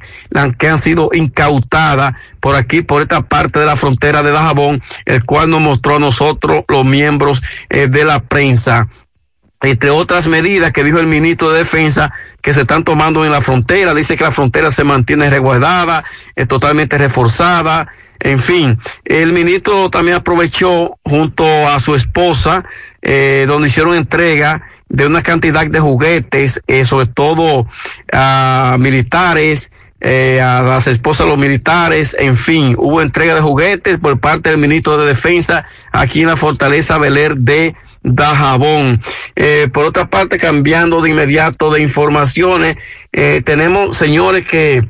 que 0.58 0.68
han 0.68 0.80
sido 0.80 1.12
incautadas 1.14 2.16
por 2.40 2.56
aquí, 2.56 2.82
por 2.82 3.04
esta 3.04 3.22
parte 3.22 3.60
de 3.60 3.68
la 3.68 3.76
frontera 3.76 4.24
de 4.24 4.32
Dajabón, 4.32 4.82
el 5.06 5.24
cual 5.24 5.50
nos 5.50 5.62
mostró 5.62 5.98
a 5.98 6.00
nosotros 6.00 6.64
los 6.68 6.84
miembros 6.84 7.44
eh, 7.70 7.88
de 7.88 8.06
la 8.06 8.22
prensa 8.22 8.88
entre 9.62 9.92
otras 9.92 10.28
medidas 10.28 10.72
que 10.72 10.84
dijo 10.84 11.00
el 11.00 11.08
ministro 11.08 11.52
de 11.52 11.60
Defensa 11.60 12.12
que 12.42 12.54
se 12.54 12.62
están 12.62 12.84
tomando 12.84 13.24
en 13.24 13.32
la 13.32 13.42
frontera. 13.42 13.94
Dice 13.94 14.18
que 14.18 14.24
la 14.24 14.32
frontera 14.32 14.72
se 14.72 14.84
mantiene 14.84 15.30
resguardada, 15.30 16.04
es 16.36 16.48
totalmente 16.48 16.98
reforzada. 16.98 17.88
En 18.20 18.40
fin, 18.40 18.78
el 19.06 19.34
ministro 19.34 19.90
también 19.90 20.18
aprovechó 20.18 20.98
junto 21.04 21.46
a 21.68 21.80
su 21.80 21.96
esposa, 21.96 22.66
eh, 23.02 23.46
donde 23.48 23.68
hicieron 23.68 23.96
entrega 23.96 24.64
de 24.90 25.08
una 25.08 25.24
cantidad 25.24 25.66
de 25.66 25.80
juguetes, 25.80 26.62
eh, 26.68 26.84
sobre 26.84 27.08
todo 27.08 27.68
a 28.12 28.76
militares, 28.80 29.72
eh, 30.04 30.42
a 30.42 30.64
las 30.64 30.88
esposas 30.88 31.28
de 31.28 31.30
los 31.30 31.40
militares, 31.40 32.16
en 32.20 32.36
fin, 32.36 32.76
hubo 32.78 33.02
entrega 33.02 33.36
de 33.36 33.42
juguetes 33.42 34.00
por 34.00 34.20
parte 34.20 34.50
del 34.50 34.58
ministro 34.58 34.98
de 34.98 35.06
Defensa 35.06 35.66
aquí 35.92 36.24
en 36.24 36.28
la 36.28 36.36
Fortaleza 36.36 36.98
Beler 36.98 37.38
de 37.38 37.76
Dajabón. 38.02 39.00
Eh, 39.36 39.70
por 39.72 39.86
otra 39.86 40.10
parte, 40.10 40.40
cambiando 40.40 41.02
de 41.02 41.12
inmediato 41.12 41.70
de 41.70 41.84
informaciones, 41.84 42.78
eh, 43.12 43.44
tenemos, 43.46 43.96
señores, 43.96 44.48
que 44.48 44.84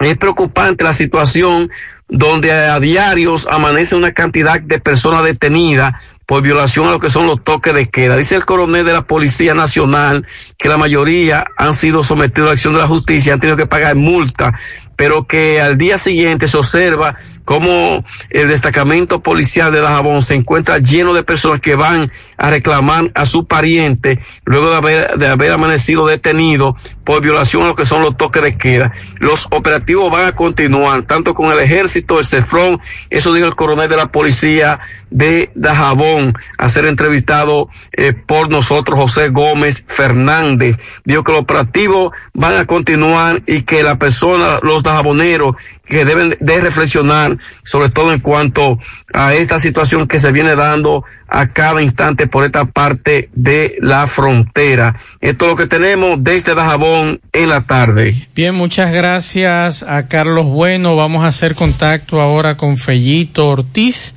es 0.00 0.16
preocupante 0.16 0.84
la 0.84 0.94
situación 0.94 1.70
donde 2.08 2.50
a 2.50 2.80
diarios 2.80 3.46
amanece 3.50 3.94
una 3.94 4.12
cantidad 4.12 4.58
de 4.58 4.80
personas 4.80 5.22
detenidas 5.22 6.18
por 6.30 6.42
violación 6.42 6.86
a 6.86 6.92
lo 6.92 7.00
que 7.00 7.10
son 7.10 7.26
los 7.26 7.42
toques 7.42 7.74
de 7.74 7.88
queda. 7.88 8.16
Dice 8.16 8.36
el 8.36 8.44
coronel 8.44 8.84
de 8.84 8.92
la 8.92 9.02
Policía 9.02 9.52
Nacional 9.52 10.24
que 10.56 10.68
la 10.68 10.78
mayoría 10.78 11.44
han 11.56 11.74
sido 11.74 12.04
sometidos 12.04 12.42
a 12.42 12.50
la 12.50 12.52
acción 12.52 12.72
de 12.72 12.78
la 12.78 12.86
justicia, 12.86 13.32
han 13.32 13.40
tenido 13.40 13.56
que 13.56 13.66
pagar 13.66 13.96
multa, 13.96 14.54
pero 15.00 15.26
que 15.26 15.62
al 15.62 15.78
día 15.78 15.96
siguiente 15.96 16.46
se 16.46 16.58
observa 16.58 17.16
cómo 17.46 18.04
el 18.28 18.48
destacamento 18.48 19.20
policial 19.20 19.72
de 19.72 19.80
Dajabón 19.80 20.22
se 20.22 20.34
encuentra 20.34 20.76
lleno 20.76 21.14
de 21.14 21.22
personas 21.22 21.62
que 21.62 21.74
van 21.74 22.12
a 22.36 22.50
reclamar 22.50 23.10
a 23.14 23.24
su 23.24 23.46
pariente 23.46 24.18
luego 24.44 24.68
de 24.68 24.76
haber, 24.76 25.16
de 25.16 25.26
haber 25.26 25.52
amanecido 25.52 26.06
detenido 26.06 26.76
por 27.02 27.22
violación 27.22 27.62
a 27.62 27.68
lo 27.68 27.74
que 27.74 27.86
son 27.86 28.02
los 28.02 28.18
toques 28.18 28.42
de 28.42 28.58
queda. 28.58 28.92
Los 29.20 29.46
operativos 29.52 30.12
van 30.12 30.26
a 30.26 30.34
continuar, 30.34 31.04
tanto 31.04 31.32
con 31.32 31.50
el 31.50 31.60
ejército, 31.60 32.18
el 32.18 32.26
CEFRON, 32.26 32.78
eso 33.08 33.32
dijo 33.32 33.46
el 33.46 33.56
coronel 33.56 33.88
de 33.88 33.96
la 33.96 34.12
policía 34.12 34.80
de 35.08 35.50
Dajabón, 35.54 36.19
a 36.58 36.68
ser 36.68 36.86
entrevistado 36.86 37.68
eh, 37.92 38.12
por 38.12 38.50
nosotros, 38.50 38.98
José 38.98 39.28
Gómez 39.28 39.84
Fernández. 39.86 40.78
Dijo 41.04 41.24
que 41.24 41.32
los 41.32 41.42
operativos 41.42 42.12
van 42.34 42.56
a 42.56 42.66
continuar 42.66 43.42
y 43.46 43.62
que 43.62 43.82
la 43.82 43.98
persona, 43.98 44.58
los 44.62 44.82
dajaboneros, 44.82 45.56
que 45.84 46.04
deben 46.04 46.36
de 46.40 46.60
reflexionar, 46.60 47.36
sobre 47.64 47.88
todo 47.90 48.12
en 48.12 48.20
cuanto 48.20 48.78
a 49.12 49.34
esta 49.34 49.58
situación 49.58 50.06
que 50.06 50.18
se 50.18 50.32
viene 50.32 50.54
dando 50.54 51.04
a 51.28 51.48
cada 51.48 51.82
instante 51.82 52.26
por 52.26 52.44
esta 52.44 52.64
parte 52.64 53.28
de 53.32 53.76
la 53.80 54.06
frontera. 54.06 54.96
Esto 55.20 55.44
es 55.46 55.50
lo 55.50 55.56
que 55.56 55.66
tenemos 55.66 56.22
desde 56.22 56.54
Dajabón 56.54 57.20
en 57.32 57.48
la 57.48 57.62
tarde. 57.62 58.28
Bien, 58.34 58.54
muchas 58.54 58.92
gracias 58.92 59.82
a 59.82 60.06
Carlos 60.08 60.46
Bueno. 60.46 60.96
Vamos 60.96 61.24
a 61.24 61.28
hacer 61.28 61.54
contacto 61.54 62.20
ahora 62.20 62.56
con 62.56 62.76
Fellito 62.76 63.48
Ortiz, 63.48 64.14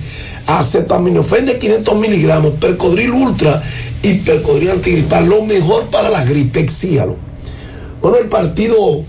Acetaminofén 0.46 1.46
de 1.46 1.58
500 1.58 1.98
miligramos, 1.98 2.52
Percodril 2.60 3.10
Ultra 3.10 3.60
y 4.00 4.14
Percodril 4.18 4.70
Antigripal. 4.70 5.26
Lo 5.26 5.44
mejor 5.44 5.86
para 5.86 6.08
la 6.08 6.24
gripe, 6.24 6.60
exíalo. 6.60 7.16
Bueno, 8.00 8.18
el 8.18 8.28
partido 8.28 9.02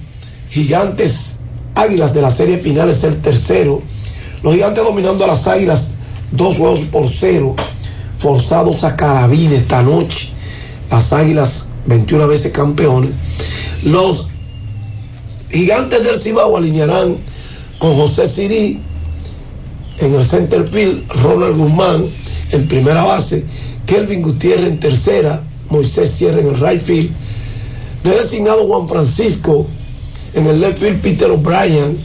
Gigantes 0.49 1.41
Águilas 1.75 2.15
de 2.15 2.21
la 2.21 2.31
serie 2.31 2.57
final 2.57 2.89
es 2.89 3.03
el 3.03 3.21
tercero. 3.21 3.83
Los 4.45 4.53
gigantes 4.53 4.83
dominando 4.83 5.23
a 5.25 5.29
las 5.29 5.47
águilas 5.47 5.93
dos 6.31 6.57
juegos 6.57 6.81
por 6.91 7.09
cero, 7.09 7.55
forzados 8.19 8.83
a 8.83 8.95
carabina 8.95 9.55
esta 9.55 9.81
noche. 9.81 10.33
Las 10.91 11.13
águilas 11.13 11.71
21 11.87 12.27
veces 12.27 12.51
campeones. 12.51 13.15
Los 13.85 14.27
gigantes 15.49 16.03
del 16.03 16.19
Cibao 16.19 16.55
alinearán 16.57 17.17
con 17.79 17.95
José 17.95 18.29
Sirí 18.29 18.79
en 19.97 20.13
el 20.13 20.23
center 20.23 20.67
field, 20.67 21.11
Ronald 21.23 21.57
Guzmán 21.57 22.07
en 22.51 22.67
primera 22.67 23.03
base, 23.03 23.43
Kelvin 23.87 24.21
Gutiérrez 24.21 24.69
en 24.69 24.79
tercera, 24.79 25.41
Moisés 25.71 26.11
Sierra 26.11 26.41
en 26.41 26.49
el 26.49 26.59
right 26.59 26.83
field, 26.83 27.09
de 28.03 28.11
designado 28.11 28.67
Juan 28.67 28.87
Francisco 28.87 29.65
en 30.35 30.45
el 30.45 30.61
left 30.61 30.77
field, 30.77 31.01
Peter 31.01 31.31
O'Brien, 31.31 31.97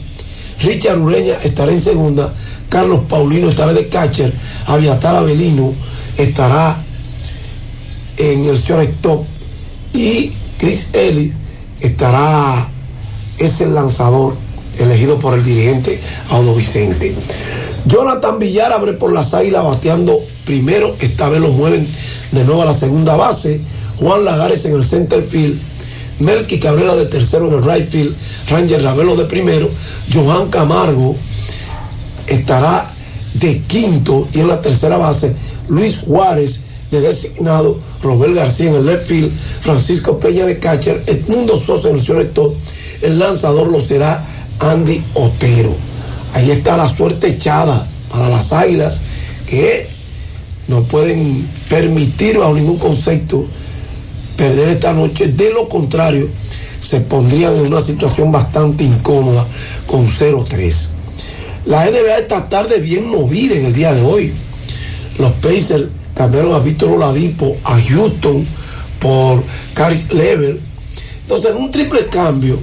Richard 0.63 0.99
Ureña 0.99 1.35
estará 1.43 1.71
en 1.71 1.81
segunda, 1.81 2.33
Carlos 2.69 3.01
Paulino 3.07 3.49
estará 3.49 3.73
de 3.73 3.87
catcher, 3.87 4.33
Aviatar 4.67 5.15
Avelino 5.15 5.73
estará 6.17 6.83
en 8.17 8.45
el 8.45 8.57
shortstop 8.57 9.25
y 9.93 10.31
Chris 10.57 10.89
Ellis 10.93 11.33
estará, 11.79 12.67
es 13.37 13.61
el 13.61 13.73
lanzador 13.73 14.35
elegido 14.77 15.19
por 15.19 15.33
el 15.33 15.43
dirigente 15.43 15.99
Audo 16.29 16.55
Vicente. 16.55 17.15
Jonathan 17.85 18.39
Villar 18.39 18.71
abre 18.71 18.93
por 18.93 19.11
las 19.11 19.33
águilas 19.33 19.63
bateando 19.63 20.19
primero, 20.45 20.95
esta 20.99 21.29
vez 21.29 21.41
lo 21.41 21.49
mueven 21.49 21.87
de 22.31 22.43
nuevo 22.43 22.61
a 22.61 22.65
la 22.65 22.73
segunda 22.73 23.15
base. 23.15 23.59
Juan 23.99 24.25
Lagares 24.25 24.65
en 24.65 24.75
el 24.75 24.83
center 24.83 25.23
field. 25.23 25.59
Melky 26.21 26.59
Cabrera 26.59 26.95
de 26.95 27.05
tercero 27.05 27.47
en 27.47 27.55
el 27.55 27.63
right 27.63 27.89
field, 27.89 28.15
Ranger 28.49 28.81
Ravelo 28.83 29.15
de 29.15 29.25
primero, 29.25 29.69
Johan 30.13 30.49
Camargo 30.49 31.15
estará 32.27 32.89
de 33.35 33.61
quinto 33.63 34.27
y 34.33 34.39
en 34.39 34.47
la 34.47 34.61
tercera 34.61 34.97
base 34.97 35.35
Luis 35.67 35.99
Juárez 36.05 36.61
de 36.91 37.01
designado, 37.01 37.79
Robert 38.01 38.33
García 38.33 38.69
en 38.69 38.75
el 38.75 38.85
left 38.85 39.07
field, 39.07 39.31
Francisco 39.61 40.19
Peña 40.19 40.45
de 40.45 40.59
catcher, 40.59 41.03
Edmundo 41.07 41.57
Sosa 41.57 41.89
en 41.89 41.95
el 41.95 42.01
shortstop, 42.01 42.53
el 43.01 43.17
lanzador 43.17 43.67
lo 43.67 43.79
será 43.79 44.25
Andy 44.59 45.03
Otero. 45.13 45.73
Ahí 46.33 46.51
está 46.51 46.77
la 46.77 46.93
suerte 46.93 47.27
echada 47.27 47.87
para 48.09 48.29
las 48.29 48.51
águilas 48.51 49.01
que 49.47 49.87
no 50.67 50.83
pueden 50.83 51.47
permitir 51.69 52.37
bajo 52.37 52.53
ningún 52.53 52.77
concepto 52.77 53.45
perder 54.41 54.69
esta 54.69 54.91
noche. 54.93 55.27
De 55.27 55.51
lo 55.51 55.69
contrario, 55.69 56.27
se 56.81 57.01
pondrían 57.01 57.55
en 57.55 57.67
una 57.67 57.81
situación 57.81 58.31
bastante 58.31 58.83
incómoda 58.83 59.45
con 59.85 60.07
0-3. 60.07 60.73
La 61.67 61.85
NBA 61.85 62.17
esta 62.17 62.49
tarde 62.49 62.79
bien 62.79 63.07
movida 63.07 63.55
en 63.55 63.65
el 63.67 63.73
día 63.73 63.93
de 63.93 64.01
hoy. 64.01 64.33
Los 65.19 65.31
Pacers 65.33 65.89
cambiaron 66.15 66.55
a 66.55 66.59
Víctor 66.59 66.89
Oladipo 66.89 67.55
a 67.63 67.79
Houston 67.79 68.47
por 68.99 69.43
Caris 69.75 70.11
Lever. 70.11 70.59
Entonces, 71.21 71.51
en 71.51 71.57
un 71.57 71.69
triple 71.69 72.07
cambio, 72.07 72.59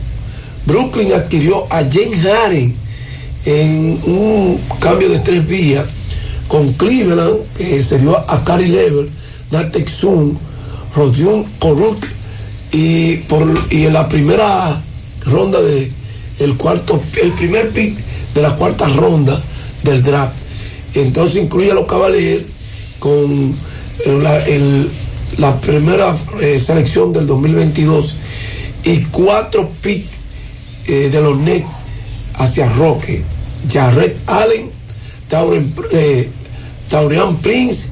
Brooklyn 0.66 1.12
adquirió 1.12 1.64
a 1.72 1.84
James 1.84 2.24
Harden 2.24 2.74
en 3.44 4.00
un 4.05 4.60
cambio 4.80 5.09
de 5.10 5.20
tres 5.20 5.46
vías 5.46 5.86
con 6.48 6.72
Cleveland, 6.72 7.38
que 7.56 7.84
se 7.84 8.00
dio 8.00 8.16
a 8.16 8.42
Cary 8.44 8.66
Lever, 8.66 9.09
Dante 9.50 9.78
Exum, 9.78 10.36
Rodion 10.94 11.44
Koruk 11.59 12.05
y, 12.73 13.16
por, 13.28 13.47
y 13.70 13.86
en 13.86 13.93
la 13.93 14.09
primera 14.09 14.82
ronda 15.24 15.60
de 15.60 15.90
el 16.40 16.56
cuarto, 16.56 17.02
el 17.23 17.32
primer 17.32 17.70
pick 17.70 17.97
de 18.35 18.43
la 18.43 18.55
cuarta 18.56 18.86
ronda 18.89 19.40
del 19.82 20.02
draft. 20.02 20.35
Entonces 20.94 21.43
incluye 21.43 21.70
a 21.70 21.74
los 21.74 21.86
Cavaliers 21.86 22.44
con 22.98 23.55
la, 24.23 24.44
el- 24.47 24.90
la 25.39 25.60
primera 25.60 26.16
eh, 26.40 26.59
selección 26.65 27.12
del 27.12 27.27
2022 27.27 28.15
y 28.85 28.98
cuatro 29.05 29.70
picks 29.82 30.09
eh, 30.86 31.10
de 31.12 31.20
los 31.20 31.36
Nets 31.39 31.66
hacia 32.35 32.69
Roque, 32.70 33.23
Jared 33.73 34.12
Allen, 34.27 34.70
eh, 35.93 36.28
Taurian 36.89 37.36
Prince, 37.39 37.90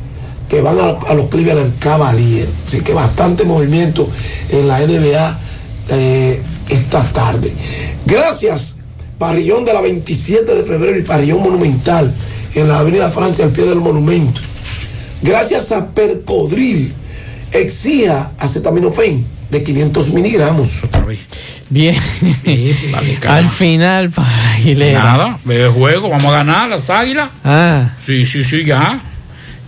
que 0.48 0.60
van 0.60 0.76
a, 0.78 1.10
a 1.10 1.14
los 1.14 1.28
Cleveland 1.28 1.78
Cavaliers. 1.78 2.48
Así 2.66 2.80
que 2.80 2.92
bastante 2.92 3.44
movimiento 3.44 4.08
en 4.50 4.68
la 4.68 4.78
NBA 4.80 5.38
eh, 5.90 6.42
esta 6.68 7.02
tarde. 7.04 7.52
Gracias, 8.04 8.80
Parrillón 9.18 9.64
de 9.64 9.72
la 9.72 9.80
27 9.80 10.54
de 10.54 10.62
febrero 10.64 10.98
y 10.98 11.02
Parrillón 11.02 11.42
Monumental 11.42 12.12
en 12.54 12.68
la 12.68 12.78
Avenida 12.80 13.10
Francia 13.10 13.44
al 13.44 13.52
pie 13.52 13.64
del 13.64 13.76
monumento. 13.80 14.40
Gracias 15.22 15.72
a 15.72 15.90
Percodril, 15.92 16.92
exija 17.52 18.32
acetaminofén 18.38 19.26
de 19.50 19.62
500 19.62 20.08
miligramos. 20.12 20.82
Bien. 21.70 21.96
Al 23.26 23.48
final, 23.48 24.10
para 24.10 24.54
Aguilera. 24.54 25.02
Nada, 25.02 25.38
bebe 25.44 25.68
juego, 25.68 26.08
vamos 26.08 26.26
a 26.32 26.38
ganar 26.38 26.68
las 26.68 26.90
águilas. 26.90 27.30
Ah, 27.44 27.94
Sí, 27.98 28.24
sí, 28.26 28.44
sí, 28.44 28.64
ya. 28.64 29.00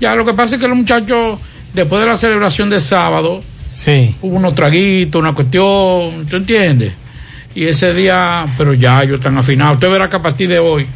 Ya, 0.01 0.15
lo 0.15 0.25
que 0.25 0.35
pasa 0.35 0.55
es 0.57 0.61
que 0.61 0.69
los 0.69 0.77
muchachos, 0.77 1.39
después 1.75 2.01
de 2.03 2.09
la 2.09 2.16
celebración 2.16 2.70
de 2.70 2.81
sábado, 2.81 3.43
sí. 3.75 4.15
hubo 4.23 4.37
unos 4.37 4.55
traguitos, 4.55 5.20
una 5.20 5.33
cuestión, 5.35 6.27
¿tú 6.29 6.37
entiendes? 6.37 6.93
Y 7.55 7.65
ese 7.66 7.93
día, 7.95 8.45
pero 8.57 8.75
ya 8.75 9.03
ellos 9.03 9.19
están 9.19 9.37
afinados. 9.39 9.75
Usted 9.75 9.91
verá 9.91 10.09
que 10.09 10.16
a 10.16 10.23
partir 10.23 10.49
de 10.49 10.59
hoy, 10.61 10.87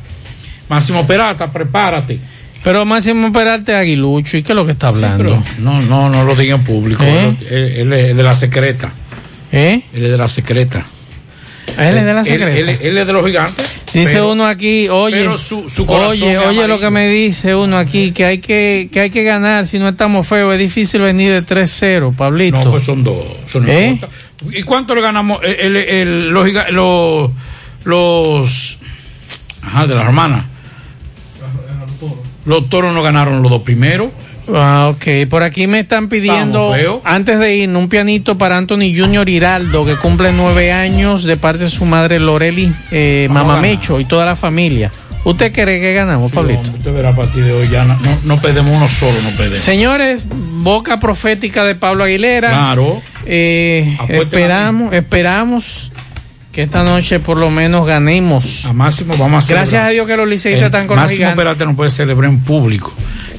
Máximo 0.69 1.05
Peralta, 1.07 1.51
prepárate. 1.51 2.21
Pero 2.63 2.85
Máximo 2.85 3.33
Peralta 3.33 3.73
es 3.73 3.79
aguilucho. 3.79 4.37
¿Y 4.37 4.43
qué 4.45 4.53
es 4.53 4.57
lo 4.57 4.65
que 4.65 4.73
está 4.73 4.93
Sí, 4.93 4.99
hablando? 5.03 5.25
pero 5.25 5.43
no, 5.59 5.81
no, 5.81 6.09
no 6.09 6.25
lo 6.25 6.37
diga 6.37 6.55
en 6.55 6.63
público. 6.63 7.03
¿Eh? 7.05 7.37
Él, 7.51 7.93
él 7.93 7.93
es 7.93 8.17
de 8.17 8.23
la 8.23 8.35
secreta. 8.35 8.93
¿Eh? 9.51 9.83
Él 9.93 10.05
es 10.05 10.11
de 10.13 10.17
la 10.19 10.29
secreta. 10.29 10.87
Él 11.77 11.97
es 11.99 12.05
de 12.05 12.15
la 12.15 12.25
secreta. 12.25 12.57
Él, 12.57 12.69
él 12.81 12.99
es 12.99 13.07
de 13.07 13.13
los 13.13 13.27
gigantes. 13.27 13.67
Dice 13.95 14.13
pero- 14.15 14.33
uno 14.33 14.47
aquí, 14.47 14.89
oye, 14.89 15.17
pero 15.19 15.37
su- 15.39 15.69
su 15.69 15.85
corazón 15.87 16.13
oye, 16.13 16.39
oye 16.39 16.67
lo 16.69 16.79
que 16.81 16.91
me 16.91 17.09
dice 17.09 17.55
uno 17.55 17.77
aquí, 17.79 18.13
que 18.13 18.25
hay 18.25 18.39
que, 18.39 18.89
que 18.93 19.01
hay 19.01 19.11
que 19.11 19.23
ganar, 19.23 19.67
si 19.67 19.79
no 19.79 19.89
estamos 19.89 20.27
feos, 20.27 20.53
es 20.55 20.59
difícil 20.59 21.01
venir 21.03 21.33
de 21.33 21.43
3-0, 21.43 22.15
Pablito. 22.17 22.65
No, 22.65 22.71
pues 22.71 22.83
son 22.85 23.05
dos. 23.05 23.25
Eso 23.47 23.61
no 23.61 23.69
¿Eh? 23.69 24.01
¿Y 24.53 24.63
cuánto 24.63 24.95
le 24.95 25.03
ganamos? 25.03 25.43
El, 25.45 25.77
el- 25.77 25.77
el- 25.77 26.31
los, 26.31 26.49
los, 26.71 27.31
los. 27.85 28.79
Ajá, 29.63 29.87
de 29.87 29.95
las 29.95 30.05
hermanas. 30.05 30.47
Los 32.45 32.69
toros 32.69 32.93
no 32.93 33.03
ganaron 33.03 33.41
los 33.43 33.51
dos 33.51 33.63
primeros. 33.63 34.09
Ah, 34.55 34.91
ok. 34.93 35.29
Por 35.29 35.43
aquí 35.43 35.67
me 35.67 35.81
están 35.81 36.09
pidiendo, 36.09 36.75
antes 37.05 37.39
de 37.39 37.55
ir, 37.55 37.69
un 37.69 37.89
pianito 37.89 38.37
para 38.39 38.57
Anthony 38.57 38.95
Junior 38.97 39.29
Hiraldo, 39.29 39.85
que 39.85 39.97
cumple 39.97 40.33
nueve 40.33 40.73
años, 40.73 41.25
de 41.25 41.37
parte 41.37 41.65
de 41.65 41.71
su 41.71 41.85
madre 41.85 42.19
Loreli, 42.19 42.73
eh, 42.91 43.29
Mamamecho 43.31 44.01
y 44.01 44.05
toda 44.05 44.25
la 44.25 44.37
familia. 44.37 44.91
¿Usted 45.25 45.53
cree 45.53 45.81
que 45.81 45.95
ganamos, 45.95 46.33
Pablito? 46.33 46.63
Usted 46.63 46.93
verá 46.93 47.11
a 47.11 47.17
partir 47.17 47.45
de 47.45 47.53
hoy 47.53 47.69
ya 47.69 47.85
no, 47.85 47.95
no, 47.95 48.19
no 48.25 48.37
perdemos 48.39 48.75
uno 48.75 48.89
solo, 48.89 49.15
no 49.23 49.31
perdemos. 49.31 49.61
Señores, 49.61 50.25
boca 50.27 50.99
profética 50.99 51.63
de 51.63 51.77
Pablo 51.77 52.03
Aguilera. 52.03 52.49
Claro. 52.49 53.01
Eh, 53.25 53.97
esperamos, 54.09 54.93
esperamos 54.93 55.93
que 56.53 56.63
esta 56.63 56.83
noche 56.85 57.19
por 57.19 57.39
lo 57.39 57.51
menos 57.51 57.87
ganemos. 57.87 58.67
A 58.67 58.73
Máximo 58.73 59.15
vamos 59.17 59.43
a 59.45 59.47
celebrar. 59.47 59.65
Gracias 59.67 59.85
a 59.87 59.89
Dios 59.89 60.07
que 60.07 60.17
los 60.17 60.29
liceístas 60.29 60.67
están 60.67 60.87
con 60.87 60.97
los 61.01 61.07
Máximo. 61.11 61.35
Peralta 61.35 61.65
no 61.65 61.75
puede 61.75 61.91
celebrar 61.91 62.29
en 62.31 62.41
público, 62.41 62.93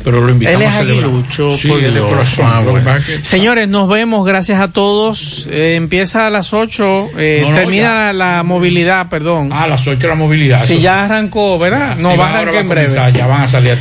pero 0.03 0.19
lo 0.21 0.29
invitamos 0.31 0.61
Él 0.61 0.67
es 0.67 0.73
a 0.73 0.77
celebrar. 0.79 1.05
aguilucho, 1.05 1.51
Sí, 1.53 1.67
por 1.67 1.79
Dios. 1.79 1.99
corazón. 2.09 2.45
Ah, 2.49 2.61
bueno. 2.61 2.89
que- 3.05 3.23
Señores, 3.23 3.67
nos 3.69 3.87
vemos. 3.87 4.25
Gracias 4.25 4.59
a 4.59 4.69
todos. 4.71 5.47
Eh, 5.51 5.75
empieza 5.75 6.25
a 6.25 6.29
las 6.31 6.53
8. 6.53 7.09
eh, 7.17 7.41
No, 7.43 7.49
no, 7.51 7.55
termina 7.55 7.93
la, 8.11 8.13
la 8.37 8.43
movilidad, 8.43 9.07
perdón. 9.09 9.49
Ah, 9.53 9.63
a 9.63 9.67
las 9.67 9.85
8 9.87 10.07
la 10.07 10.15
movilidad. 10.15 10.65
Si 10.65 10.73
eso 10.73 10.81
ya 10.81 11.05
arrancó, 11.05 11.59
¿verdad? 11.59 11.95
sí. 11.97 12.03
No 12.03 12.11
Sí, 12.11 12.17
va 12.17 12.25
a 12.29 12.39
arrancar 12.39 12.61
en 12.61 12.69
breve. 12.69 12.87
comenzar, 12.87 13.13
Ya 13.13 13.27
van 13.27 13.41
a 13.43 13.47
salir 13.47 13.71
a 13.73 13.75